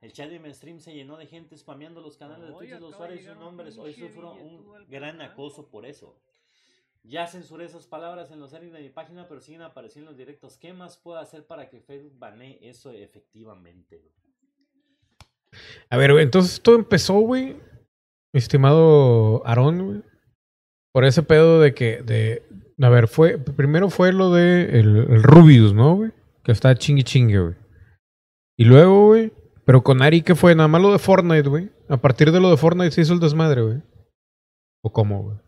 El 0.00 0.12
chat 0.12 0.30
de 0.30 0.38
mi 0.38 0.52
stream 0.52 0.80
se 0.80 0.94
llenó 0.94 1.16
de 1.16 1.26
gente 1.26 1.56
spameando 1.56 2.00
los 2.00 2.16
canales 2.16 2.48
de 2.48 2.54
Twitch 2.54 2.70
de 2.70 2.80
los 2.80 2.94
usuarios 2.94 3.20
y 3.20 3.24
sus 3.24 3.36
nombres. 3.36 3.78
Hoy 3.78 3.94
sufro 3.94 4.32
un 4.32 4.86
gran 4.88 5.20
acoso 5.20 5.68
por 5.68 5.86
eso. 5.86 6.20
Ya 7.02 7.26
censuré 7.26 7.64
esas 7.64 7.86
palabras 7.86 8.30
en 8.30 8.40
los 8.40 8.50
settings 8.50 8.72
de 8.72 8.80
mi 8.80 8.88
página, 8.88 9.28
pero 9.28 9.40
siguen 9.40 9.62
apareciendo 9.62 10.10
en 10.10 10.14
los 10.14 10.18
directos. 10.18 10.58
¿Qué 10.58 10.72
más 10.72 10.96
puedo 10.96 11.18
hacer 11.18 11.46
para 11.46 11.68
que 11.68 11.80
Facebook 11.80 12.18
banee 12.18 12.58
eso 12.62 12.90
efectivamente? 12.90 13.98
güey? 13.98 14.12
A 15.88 15.96
ver, 15.96 16.12
güey, 16.12 16.24
entonces 16.24 16.60
todo 16.60 16.74
empezó, 16.74 17.14
güey, 17.20 17.54
mi 18.32 18.38
estimado 18.38 19.46
Aarón, 19.46 19.86
güey, 19.86 20.02
por 20.92 21.04
ese 21.04 21.22
pedo 21.22 21.60
de 21.60 21.74
que, 21.74 22.02
de, 22.02 22.42
a 22.80 22.88
ver, 22.88 23.08
fue, 23.08 23.38
primero 23.38 23.90
fue 23.90 24.12
lo 24.12 24.32
de 24.32 24.78
el, 24.78 24.96
el 25.10 25.22
Rubius, 25.22 25.72
¿no, 25.72 25.96
güey? 25.96 26.12
Que 26.44 26.52
está 26.52 26.74
chingue 26.74 27.04
chingue, 27.04 27.40
güey. 27.40 27.54
Y 28.56 28.64
luego, 28.64 29.06
güey, 29.06 29.32
pero 29.64 29.82
con 29.82 30.00
Ari, 30.00 30.22
¿qué 30.22 30.34
fue? 30.34 30.54
Nada 30.54 30.68
más 30.68 30.80
lo 30.80 30.92
de 30.92 30.98
Fortnite, 30.98 31.48
güey. 31.48 31.70
A 31.88 31.96
partir 31.96 32.32
de 32.32 32.40
lo 32.40 32.50
de 32.50 32.56
Fortnite 32.56 32.92
se 32.92 33.00
hizo 33.00 33.12
el 33.12 33.20
desmadre, 33.20 33.62
güey. 33.62 33.82
¿O 34.82 34.92
cómo, 34.92 35.22
güey? 35.22 35.38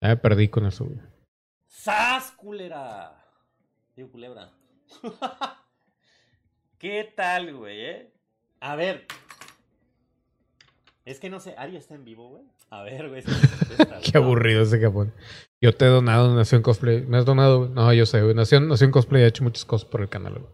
Ya 0.00 0.08
me 0.08 0.16
perdí 0.16 0.48
con 0.48 0.66
eso, 0.66 0.86
güey. 0.86 0.98
¡Sas, 1.66 2.30
culera! 2.32 3.22
Digo, 3.94 4.10
culebra. 4.10 4.50
¿Qué 6.78 7.12
tal, 7.14 7.54
güey, 7.54 7.84
eh? 7.84 8.12
A 8.60 8.76
ver. 8.76 9.06
Es 11.04 11.20
que 11.20 11.28
no 11.28 11.40
sé, 11.40 11.54
¿Ari 11.58 11.76
está 11.76 11.94
en 11.94 12.04
vivo, 12.04 12.30
güey? 12.30 12.44
A 12.70 12.82
ver, 12.82 13.10
güey. 13.10 13.22
Qué 14.02 14.16
aburrido 14.16 14.62
ese 14.62 14.80
capón. 14.80 15.12
Yo 15.64 15.74
te 15.74 15.86
he 15.86 15.88
donado 15.88 16.34
Nación 16.34 16.60
Cosplay. 16.60 17.06
¿Me 17.06 17.16
has 17.16 17.24
donado? 17.24 17.70
No, 17.70 17.90
yo 17.94 18.04
sé, 18.04 18.20
güey. 18.20 18.34
Nación, 18.34 18.68
Nación 18.68 18.90
Cosplay 18.90 19.22
ha 19.22 19.28
hecho 19.28 19.42
muchas 19.42 19.64
cosas 19.64 19.88
por 19.88 20.02
el 20.02 20.10
canal, 20.10 20.34
güey. 20.34 20.52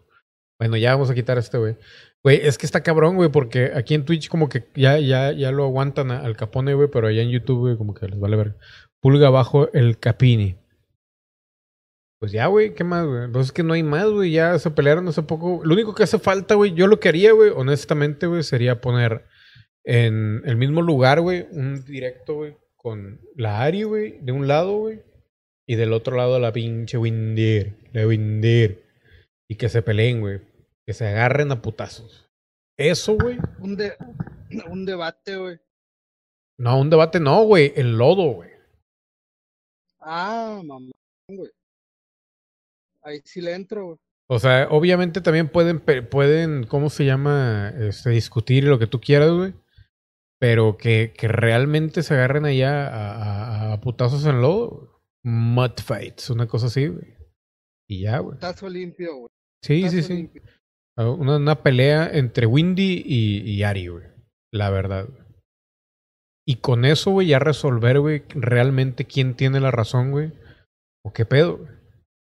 Bueno, 0.57 0.77
ya 0.77 0.93
vamos 0.93 1.09
a 1.09 1.13
quitar 1.13 1.37
este, 1.37 1.57
güey. 1.57 1.75
Güey, 2.23 2.39
es 2.41 2.57
que 2.57 2.65
está 2.65 2.81
cabrón, 2.81 3.17
güey, 3.17 3.29
porque 3.29 3.73
aquí 3.75 3.93
en 3.93 4.05
Twitch 4.05 4.29
como 4.29 4.47
que 4.47 4.69
ya, 4.73 4.99
ya, 4.99 5.33
ya 5.33 5.51
lo 5.51 5.65
aguantan 5.65 6.11
al 6.11 6.37
capone, 6.37 6.75
güey, 6.75 6.87
pero 6.89 7.07
allá 7.07 7.23
en 7.23 7.29
YouTube, 7.29 7.59
güey, 7.59 7.75
como 7.75 7.93
que 7.93 8.07
les 8.07 8.21
vale 8.21 8.37
ver. 8.37 8.55
Pulga 9.01 9.27
abajo 9.27 9.69
el 9.73 9.99
capini. 9.99 10.55
Pues 12.17 12.31
ya, 12.31 12.47
güey, 12.47 12.73
¿qué 12.73 12.85
más, 12.85 13.05
güey? 13.05 13.29
Pues 13.33 13.47
es 13.47 13.51
que 13.51 13.63
no 13.63 13.73
hay 13.73 13.83
más, 13.83 14.09
güey. 14.09 14.31
Ya 14.31 14.57
se 14.59 14.71
pelearon 14.71 15.09
hace 15.09 15.23
poco. 15.23 15.59
Lo 15.65 15.73
único 15.73 15.93
que 15.93 16.03
hace 16.03 16.19
falta, 16.19 16.55
güey, 16.55 16.73
yo 16.73 16.87
lo 16.87 17.01
que 17.01 17.09
haría, 17.09 17.33
güey, 17.33 17.51
honestamente, 17.53 18.27
güey, 18.27 18.43
sería 18.43 18.79
poner 18.79 19.25
en 19.83 20.41
el 20.45 20.55
mismo 20.55 20.81
lugar, 20.81 21.19
güey, 21.19 21.47
un 21.51 21.83
directo, 21.83 22.35
güey, 22.35 22.55
con 22.81 23.21
la 23.35 23.61
Ari, 23.61 23.83
güey, 23.83 24.17
de 24.21 24.31
un 24.31 24.47
lado, 24.47 24.77
güey, 24.77 25.03
y 25.67 25.75
del 25.75 25.93
otro 25.93 26.17
lado 26.17 26.39
la 26.39 26.51
pinche 26.51 26.97
Windir, 26.97 27.77
la 27.93 28.07
Windir. 28.07 28.83
Y 29.47 29.55
que 29.55 29.69
se 29.69 29.81
peleen, 29.81 30.21
güey. 30.21 30.41
Que 30.85 30.93
se 30.93 31.07
agarren 31.07 31.51
a 31.51 31.61
putazos. 31.61 32.29
Eso, 32.77 33.15
güey. 33.15 33.37
Un, 33.59 33.75
de, 33.75 33.95
un 34.69 34.85
debate, 34.85 35.37
güey. 35.37 35.59
No, 36.57 36.79
un 36.79 36.89
debate 36.89 37.19
no, 37.19 37.43
güey. 37.43 37.73
El 37.75 37.97
lodo, 37.97 38.31
güey. 38.31 38.49
Ah, 39.99 40.61
mamá, 40.63 40.91
güey. 41.27 41.51
Ahí 43.03 43.21
sí 43.25 43.41
le 43.41 43.53
entro, 43.53 43.85
güey. 43.85 43.97
O 44.27 44.39
sea, 44.39 44.67
obviamente 44.71 45.21
también 45.21 45.49
pueden, 45.49 45.81
pueden, 45.81 46.65
¿cómo 46.65 46.89
se 46.89 47.05
llama? 47.05 47.73
Este, 47.77 48.11
discutir 48.11 48.63
lo 48.63 48.79
que 48.79 48.87
tú 48.87 49.01
quieras, 49.01 49.31
güey. 49.31 49.53
Pero 50.41 50.75
que, 50.75 51.13
que 51.15 51.27
realmente 51.27 52.01
se 52.01 52.15
agarren 52.15 52.45
allá 52.45 52.87
a, 52.87 53.13
a- 53.69 53.73
a 53.73 53.79
putazos 53.81 54.25
en 54.25 54.41
lodo. 54.41 54.99
Mud 55.23 55.73
fights, 55.85 56.31
una 56.31 56.47
cosa 56.47 56.65
así, 56.65 56.87
güey. 56.87 57.15
Y 57.87 58.01
ya, 58.01 58.17
güey. 58.17 58.39
Tazo 58.39 58.67
limpio, 58.67 59.15
güey. 59.17 59.29
Sí, 59.63 59.87
sí, 59.89 60.01
sí. 60.01 60.31
Ah, 60.97 61.09
Una, 61.11 61.35
una 61.37 61.61
pelea 61.61 62.09
entre 62.11 62.47
Windy 62.47 63.03
y, 63.05 63.41
y 63.51 63.61
Ari, 63.63 63.87
güey. 63.87 64.05
La 64.51 64.71
verdad. 64.71 65.05
güey. 65.07 65.21
Y 66.47 66.55
con 66.55 66.85
eso, 66.85 67.11
güey, 67.11 67.27
ya 67.27 67.37
resolver, 67.37 67.99
güey, 67.99 68.23
realmente 68.29 69.05
quién 69.05 69.35
tiene 69.35 69.59
la 69.59 69.69
razón, 69.69 70.09
güey. 70.09 70.33
O 71.05 71.13
qué 71.13 71.23
pedo, 71.25 71.57
güey. 71.59 71.69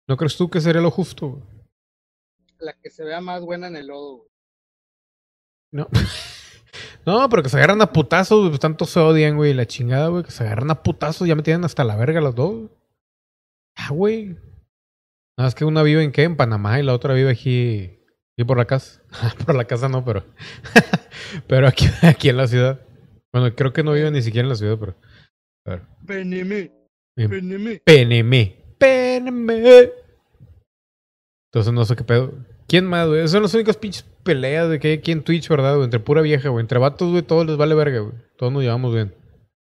¿No 0.10 0.18
crees 0.18 0.36
tú 0.38 0.50
que 0.50 0.60
sería 0.60 0.82
lo 0.82 0.90
justo, 0.90 1.30
güey? 1.30 1.44
La 2.60 2.74
que 2.82 2.90
se 2.90 3.04
vea 3.06 3.22
más 3.22 3.42
buena 3.44 3.68
en 3.68 3.76
el 3.76 3.88
lodo, 3.88 4.18
güey. 4.18 4.30
No. 5.72 5.88
no, 7.06 7.30
pero 7.30 7.44
que 7.44 7.50
se 7.50 7.58
agarran 7.58 7.82
a 7.82 7.92
putazos, 7.92 8.50
pues 8.50 8.60
Tanto 8.60 8.86
se 8.86 9.00
odian, 9.00 9.36
güey. 9.36 9.54
La 9.54 9.66
chingada, 9.66 10.08
güey. 10.08 10.24
Que 10.24 10.32
se 10.32 10.44
agarran 10.44 10.72
a 10.72 10.84
putazos. 10.84 11.28
Ya 11.28 11.36
me 11.36 11.44
tienen 11.44 11.66
hasta 11.66 11.84
la 11.84 11.96
verga 11.96 12.22
los 12.22 12.36
dos. 12.36 12.70
Ah, 13.76 13.90
güey. 13.92 14.38
Nada, 15.38 15.50
es 15.50 15.56
que 15.56 15.66
una 15.66 15.84
vive 15.84 16.04
en 16.04 16.12
qué? 16.12 16.24
En 16.24 16.36
Panamá 16.36 16.80
y 16.80 16.84
la 16.84 16.94
otra 16.94 17.14
vive 17.14 17.32
aquí. 17.32 18.00
Aquí 18.34 18.46
por 18.46 18.58
la 18.58 18.66
casa. 18.66 19.02
por 19.46 19.56
la 19.56 19.66
casa 19.66 19.88
no, 19.90 20.04
pero. 20.04 20.26
pero 21.48 21.68
aquí, 21.68 21.88
aquí 22.02 22.30
en 22.30 22.38
la 22.38 22.48
ciudad. 22.48 22.82
Bueno, 23.34 23.54
creo 23.56 23.74
que 23.74 23.84
no 23.84 23.94
vive 23.94 24.12
ni 24.12 24.22
siquiera 24.22 24.46
en 24.46 24.50
la 24.50 24.56
ciudad, 24.56 24.78
pero. 24.80 24.96
En 25.66 25.88
venime. 26.02 26.72
PNM. 27.16 27.82
PNM. 28.80 29.50
Entonces 31.52 31.74
no 31.74 31.86
sé 31.86 31.96
qué 31.96 32.04
pedo. 32.04 32.34
¿Quién 32.68 32.86
más, 32.86 33.08
güey? 33.08 33.20
Esas 33.20 33.32
son 33.32 33.44
las 33.44 33.54
únicas 33.54 33.78
pinches 33.78 34.06
peleas 34.24 34.70
de 34.70 34.80
que 34.80 34.90
hay 34.90 34.94
aquí 34.96 35.12
en 35.12 35.24
Twitch, 35.24 35.48
¿verdad, 35.48 35.76
güey? 35.76 35.86
Entre 35.86 36.00
pura 36.00 36.22
vieja, 36.22 36.50
güey. 36.50 36.62
Entre 36.62 36.80
vatos, 36.80 37.10
güey, 37.10 37.24
todos 37.24 37.46
les 37.46 37.56
vale 37.56 37.76
verga, 37.76 38.00
güey. 38.00 38.14
Todos 38.38 38.52
nos 38.52 38.62
llevamos 38.62 38.94
bien. 38.94 39.14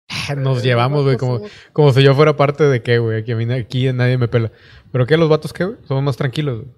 Nos 0.36 0.62
llevamos, 0.62 1.02
güey, 1.02 1.16
como, 1.16 1.40
como 1.72 1.92
si 1.92 2.00
yo 2.00 2.14
fuera 2.14 2.36
parte 2.36 2.62
de 2.62 2.80
qué, 2.80 2.98
güey. 2.98 3.18
Aquí, 3.18 3.32
a 3.32 3.36
mí, 3.36 3.52
aquí 3.52 3.92
nadie 3.92 4.18
me 4.18 4.28
pela. 4.28 4.52
¿Pero 4.92 5.04
qué, 5.04 5.16
los 5.16 5.28
vatos 5.28 5.52
qué, 5.52 5.64
güey? 5.64 5.78
Somos 5.84 6.02
más 6.04 6.16
tranquilos, 6.16 6.62
güey. 6.62 6.74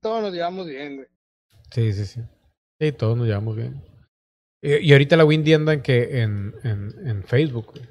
Todos 0.00 0.22
nos 0.22 0.32
llevamos 0.32 0.66
bien, 0.66 0.96
güey. 0.96 1.08
Sí, 1.72 1.92
sí, 1.92 2.06
sí. 2.06 2.20
Sí, 2.80 2.92
todos 2.92 3.16
nos 3.16 3.26
llevamos 3.26 3.56
bien. 3.56 3.82
Y, 4.62 4.76
y 4.76 4.92
ahorita 4.92 5.16
la 5.16 5.24
Windy 5.24 5.54
anda 5.54 5.72
en 5.72 5.82
que 5.82 6.20
en, 6.20 6.54
en, 6.62 6.94
en 7.04 7.24
Facebook, 7.24 7.72
güey. 7.72 7.88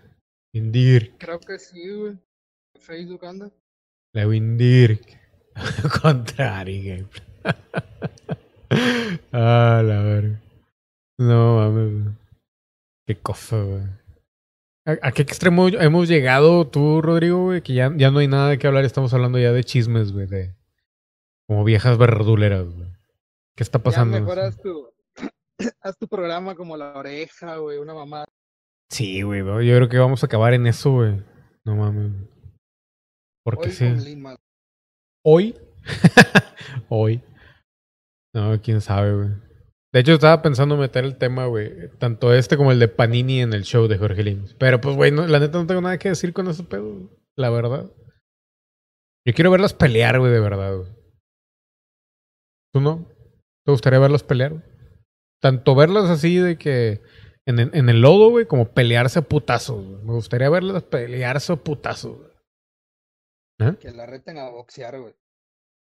Indir. 0.54 1.16
Creo 1.18 1.40
que 1.40 1.60
sí, 1.60 1.90
güey. 1.90 2.18
Facebook 2.80 3.26
anda. 3.26 3.52
La 4.14 4.28
Windir. 4.28 5.02
Contra 6.02 6.60
Ari 6.60 6.84
Gameplay. 6.84 7.31
ah, 9.34 9.82
la 9.86 10.02
verga. 10.04 10.42
No 11.18 11.58
mames. 11.58 12.16
Qué 13.06 13.16
cosa, 13.18 13.62
güey. 13.62 13.84
¿A, 14.86 15.08
a 15.08 15.12
qué 15.12 15.22
extremo 15.22 15.68
hemos 15.68 16.08
llegado 16.08 16.68
tú, 16.68 17.02
Rodrigo, 17.02 17.44
güey? 17.44 17.62
Que 17.62 17.74
ya, 17.74 17.92
ya 17.96 18.10
no 18.12 18.20
hay 18.20 18.28
nada 18.28 18.50
de 18.50 18.58
qué 18.58 18.68
hablar. 18.68 18.86
Estamos 18.86 19.14
hablando 19.14 19.38
ya 19.38 19.52
de 19.52 19.64
chismes, 19.64 20.12
güey. 20.12 20.28
De... 20.28 20.56
Como 21.48 21.64
viejas 21.64 21.98
verduleras, 21.98 22.68
güey. 22.68 22.90
¿Qué 23.56 23.64
está 23.64 23.80
Ya 23.80 23.84
pasando? 23.84 24.20
mejor 24.20 24.40
haz 24.40 24.58
tu, 24.58 24.90
haz 25.82 25.98
tu 25.98 26.08
programa 26.08 26.56
como 26.56 26.78
La 26.78 26.94
Oreja, 26.96 27.58
güey. 27.58 27.78
Una 27.78 27.94
mamá. 27.94 28.26
Sí, 28.90 29.22
güey. 29.22 29.40
Yo 29.40 29.76
creo 29.76 29.90
que 29.90 30.00
vamos 30.00 30.24
a 30.24 30.26
acabar 30.26 30.54
en 30.54 30.68
eso, 30.68 30.92
güey. 30.92 31.22
No 31.64 31.76
mames. 31.76 32.12
Porque 33.44 33.70
Hoy 33.70 33.72
sí. 33.72 34.24
¿Hoy? 35.24 35.56
Hoy. 36.90 37.22
No, 38.34 38.62
quién 38.62 38.82
sabe, 38.82 39.14
güey. 39.16 39.30
De 39.94 40.00
hecho, 40.00 40.14
estaba 40.14 40.42
pensando 40.42 40.78
meter 40.78 41.04
el 41.04 41.18
tema, 41.18 41.48
güey. 41.48 41.90
Tanto 41.98 42.34
este 42.34 42.56
como 42.56 42.72
el 42.72 42.80
de 42.80 42.88
Panini 42.88 43.42
en 43.42 43.54
el 43.54 43.64
show 43.64 43.88
de 43.88 43.98
Jorge 43.98 44.24
Lims. 44.24 44.56
Pero 44.56 44.80
pues, 44.80 44.96
güey, 44.96 45.12
la 45.12 45.40
neta 45.40 45.58
no 45.60 45.68
tengo 45.68 45.82
nada 45.82 45.98
que 45.98 46.10
decir 46.10 46.32
con 46.32 46.48
ese 46.48 46.64
pedo, 46.64 46.94
güey. 46.94 47.10
La 47.36 47.50
verdad. 47.50 47.92
Yo 49.26 49.34
quiero 49.34 49.52
verlas 49.52 49.74
pelear, 49.74 50.20
güey, 50.20 50.32
de 50.32 50.40
verdad, 50.40 50.78
güey. 50.78 50.90
¿Tú 52.74 52.80
no? 52.80 53.06
¿Te 53.66 53.72
gustaría 53.72 54.00
verlas 54.00 54.24
pelear? 54.24 54.54
güey? 54.54 54.64
Tanto 55.42 55.76
verlas 55.76 56.10
así 56.10 56.38
de 56.38 56.58
que 56.58 57.02
en, 57.46 57.60
en 57.60 57.90
el 57.90 58.02
lodo, 58.02 58.30
güey, 58.30 58.46
como 58.46 58.74
pelearse 58.74 59.20
a 59.20 59.24
putazos. 59.24 59.86
güey. 59.86 60.04
Me 60.04 60.14
gustaría 60.14 60.50
verlas 60.50 60.84
pelearse 60.84 61.54
a 61.54 61.58
putazos. 61.58 62.18
¿Eh? 63.60 63.76
Que 63.80 63.92
la 63.92 64.06
reten 64.06 64.38
a 64.38 64.50
boxear, 64.50 65.00
güey. 65.00 65.14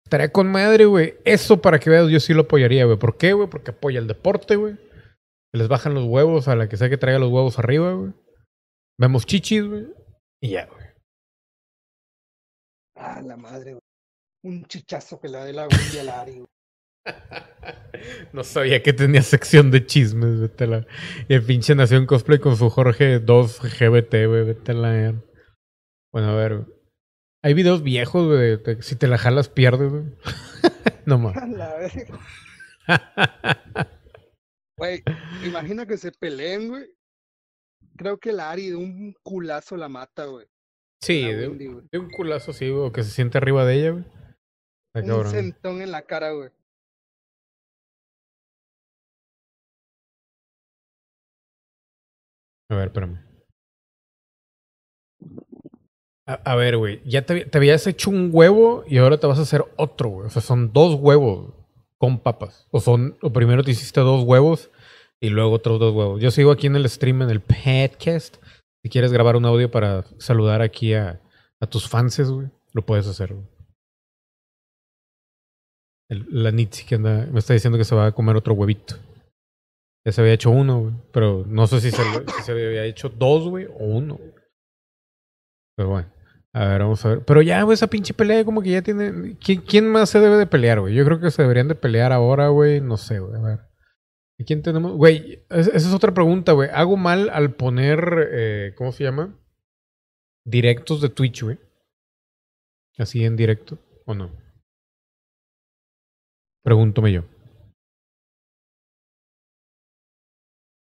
Estaría 0.08 0.32
con 0.32 0.50
madre, 0.50 0.86
güey. 0.86 1.16
Eso 1.26 1.62
para 1.62 1.80
que 1.80 1.90
veas, 1.90 2.08
yo 2.08 2.22
sí 2.22 2.34
lo 2.34 2.44
apoyaría, 2.44 2.86
güey. 2.86 2.98
¿Por 2.98 3.18
qué, 3.18 3.34
güey? 3.34 3.50
Porque 3.50 3.72
apoya 3.72 4.00
el 4.00 4.08
deporte, 4.08 4.56
güey. 4.56 4.78
Les 5.54 5.68
bajan 5.68 5.94
los 5.94 6.06
huevos 6.06 6.48
a 6.48 6.56
la 6.56 6.70
que 6.70 6.78
sea 6.78 6.90
que 6.90 6.96
traiga 6.96 7.20
los 7.20 7.30
huevos 7.30 7.60
arriba, 7.60 7.92
güey. 7.92 8.14
Vemos 8.98 9.26
chichis, 9.26 9.68
güey. 9.68 9.88
Y 10.42 10.52
ya, 10.52 10.66
güey. 10.68 10.86
Ah, 12.96 13.22
la 13.22 13.36
madre, 13.36 13.72
güey. 13.72 13.82
Un 14.46 14.64
chichazo 14.64 15.20
que 15.20 15.28
le 15.28 15.40
dé 15.40 15.52
la 15.52 15.68
Wendy 15.68 16.00
al 16.00 16.10
Ari, 16.10 16.36
güey. 16.36 16.48
No 18.32 18.46
sabía 18.46 18.82
que 18.82 18.94
tenía 18.94 19.24
sección 19.24 19.72
de 19.72 19.86
chismes, 19.86 20.40
vete 20.40 20.68
la... 20.68 20.86
Y 21.28 21.34
el 21.34 21.44
pinche 21.44 21.76
Nación 21.76 22.06
Cosplay 22.06 22.40
con 22.40 22.56
su 22.56 22.70
Jorge 22.70 23.20
2 23.20 23.60
GBT, 23.62 24.28
güey, 24.28 24.46
vete 24.46 24.74
la... 24.74 25.16
Bueno, 26.14 26.30
a 26.30 26.36
ver, 26.36 26.56
güey. 26.60 26.77
Hay 27.44 27.54
videos 27.54 27.84
viejos, 27.84 28.28
güey, 28.28 28.82
si 28.82 28.96
te 28.96 29.08
la 29.08 29.18
jalas 29.18 29.50
pierdes, 29.50 29.92
güey. 29.92 30.04
no 31.06 31.18
más. 31.20 31.36
Güey, 34.78 35.04
imagina 35.46 35.86
que 35.86 35.98
se 35.98 36.12
peleen, 36.12 36.70
güey. 36.70 36.90
Creo 37.96 38.20
que 38.20 38.30
el 38.30 38.40
Ari 38.40 38.70
de 38.70 38.76
un 38.76 39.14
culazo 39.24 39.76
la 39.78 39.90
mata, 39.90 40.26
güey. 40.26 40.48
Sí, 41.02 41.24
de, 41.24 41.48
Wendy, 41.48 41.68
güey. 41.68 41.88
de 41.92 42.00
un 42.00 42.10
culazo 42.10 42.52
así, 42.52 42.70
güey, 42.70 42.92
que 42.92 43.04
se 43.04 43.12
siente 43.12 43.38
arriba 43.38 43.66
de 43.66 43.76
ella, 43.76 43.92
güey. 43.92 44.06
Está 44.96 45.02
Un 45.02 45.08
cabrón. 45.08 45.32
sentón 45.32 45.82
en 45.82 45.92
la 45.92 46.02
cara, 46.04 46.32
güey. 46.32 46.50
A 52.70 52.76
ver, 52.76 52.88
espérame. 52.88 53.27
A, 56.28 56.56
ver, 56.56 56.76
güey, 56.76 57.02
ya 57.06 57.26
te, 57.26 57.48
habías 57.54 57.88
hecho 57.88 58.10
un 58.10 58.32
huevo 58.34 58.84
y 58.86 58.98
ahora 58.98 59.18
te 59.18 59.28
vas 59.28 59.40
a 59.40 59.44
hacer 59.44 59.64
otro, 59.78 60.10
güey. 60.10 60.28
O 60.28 60.30
sea, 60.30 60.42
son 60.42 60.74
dos 60.74 60.96
huevos 60.96 61.54
con 61.98 62.20
papas. 62.20 62.68
O 62.70 62.82
son, 62.82 63.18
o 63.22 63.32
primero 63.32 63.64
te 63.64 63.72
hiciste 63.72 64.02
dos 64.02 64.26
huevos 64.26 64.70
y 65.22 65.30
luego 65.30 65.54
otros 65.54 65.80
dos 65.80 65.96
huevos. 65.96 66.22
Yo 66.22 66.30
sigo 66.32 66.52
aquí 66.52 66.68
en 66.68 66.76
el 66.76 66.90
stream, 66.90 67.22
en 67.22 67.30
el 67.30 67.40
podcast. 67.40 68.44
Si 68.84 68.90
quieres 68.90 69.14
grabar 69.14 69.38
un 69.38 69.46
audio 69.46 69.72
para 69.72 70.04
saludar 70.18 70.62
aquí 70.62 70.94
a, 70.94 71.22
tus 71.70 71.88
fans, 71.88 72.20
güey, 72.30 72.50
lo 72.74 72.86
puedes 72.86 73.08
hacer, 73.08 73.34
güey. 73.34 73.48
La 76.10 76.52
Nitsi 76.52 76.86
que 76.86 76.96
anda, 76.96 77.26
me 77.32 77.40
está 77.40 77.54
diciendo 77.54 77.78
que 77.78 77.86
se 77.86 77.96
va 77.96 78.08
a 78.08 78.12
comer 78.12 78.36
otro 78.36 78.54
huevito. 78.54 78.96
Ya 80.06 80.12
se 80.12 80.20
había 80.20 80.34
hecho 80.34 80.52
uno, 80.52 80.80
güey. 80.82 80.94
Pero 81.14 81.46
no 81.48 81.68
sé 81.68 81.80
si 81.80 81.92
se, 81.92 82.02
había 82.52 82.84
hecho 82.84 83.08
dos, 83.08 83.48
güey, 83.48 83.66
o 83.66 83.86
uno. 83.86 84.20
Pero 85.78 85.90
bueno. 85.90 86.17
A 86.54 86.66
ver, 86.70 86.82
vamos 86.82 87.06
a 87.06 87.10
ver. 87.10 87.26
Pero 87.26 87.42
ya, 87.42 87.62
güey, 87.64 87.76
esa 87.76 87.88
pinche 87.88 88.14
pelea 88.14 88.44
como 88.44 88.62
que 88.62 88.72
ya 88.72 88.82
tiene... 88.82 89.38
¿Quién, 89.40 89.88
más 89.90 90.10
se 90.10 90.20
debe 90.20 90.38
de 90.38 90.48
pelear, 90.48 90.80
güey? 90.80 90.96
Yo 90.96 91.06
creo 91.06 91.20
que 91.20 91.30
se 91.30 91.42
deberían 91.44 91.68
de 91.68 91.76
pelear 91.76 92.12
ahora, 92.12 92.48
güey. 92.50 92.82
No 92.82 92.98
sé, 92.98 93.20
güey. 93.20 93.36
A 93.40 93.44
ver. 93.44 93.60
¿Y 94.40 94.46
quién 94.46 94.62
tenemos? 94.64 94.94
Güey, 94.94 95.46
es- 95.50 95.68
esa 95.68 95.88
es 95.90 95.94
otra 95.94 96.14
pregunta, 96.14 96.54
güey. 96.54 96.70
¿Hago 96.74 96.98
mal 96.98 97.30
al 97.30 97.54
poner... 97.56 98.30
eh, 98.32 98.74
¿Cómo 98.76 98.92
se 98.92 99.04
llama? 99.04 99.38
Directos 100.46 101.02
de 101.02 101.10
Twitch, 101.10 101.44
güey. 101.44 101.60
Así 102.98 103.24
en 103.24 103.36
directo. 103.36 103.78
¿O 104.06 104.16
no? 104.16 104.32
Pregúntome 106.64 107.12
yo. 107.14 107.24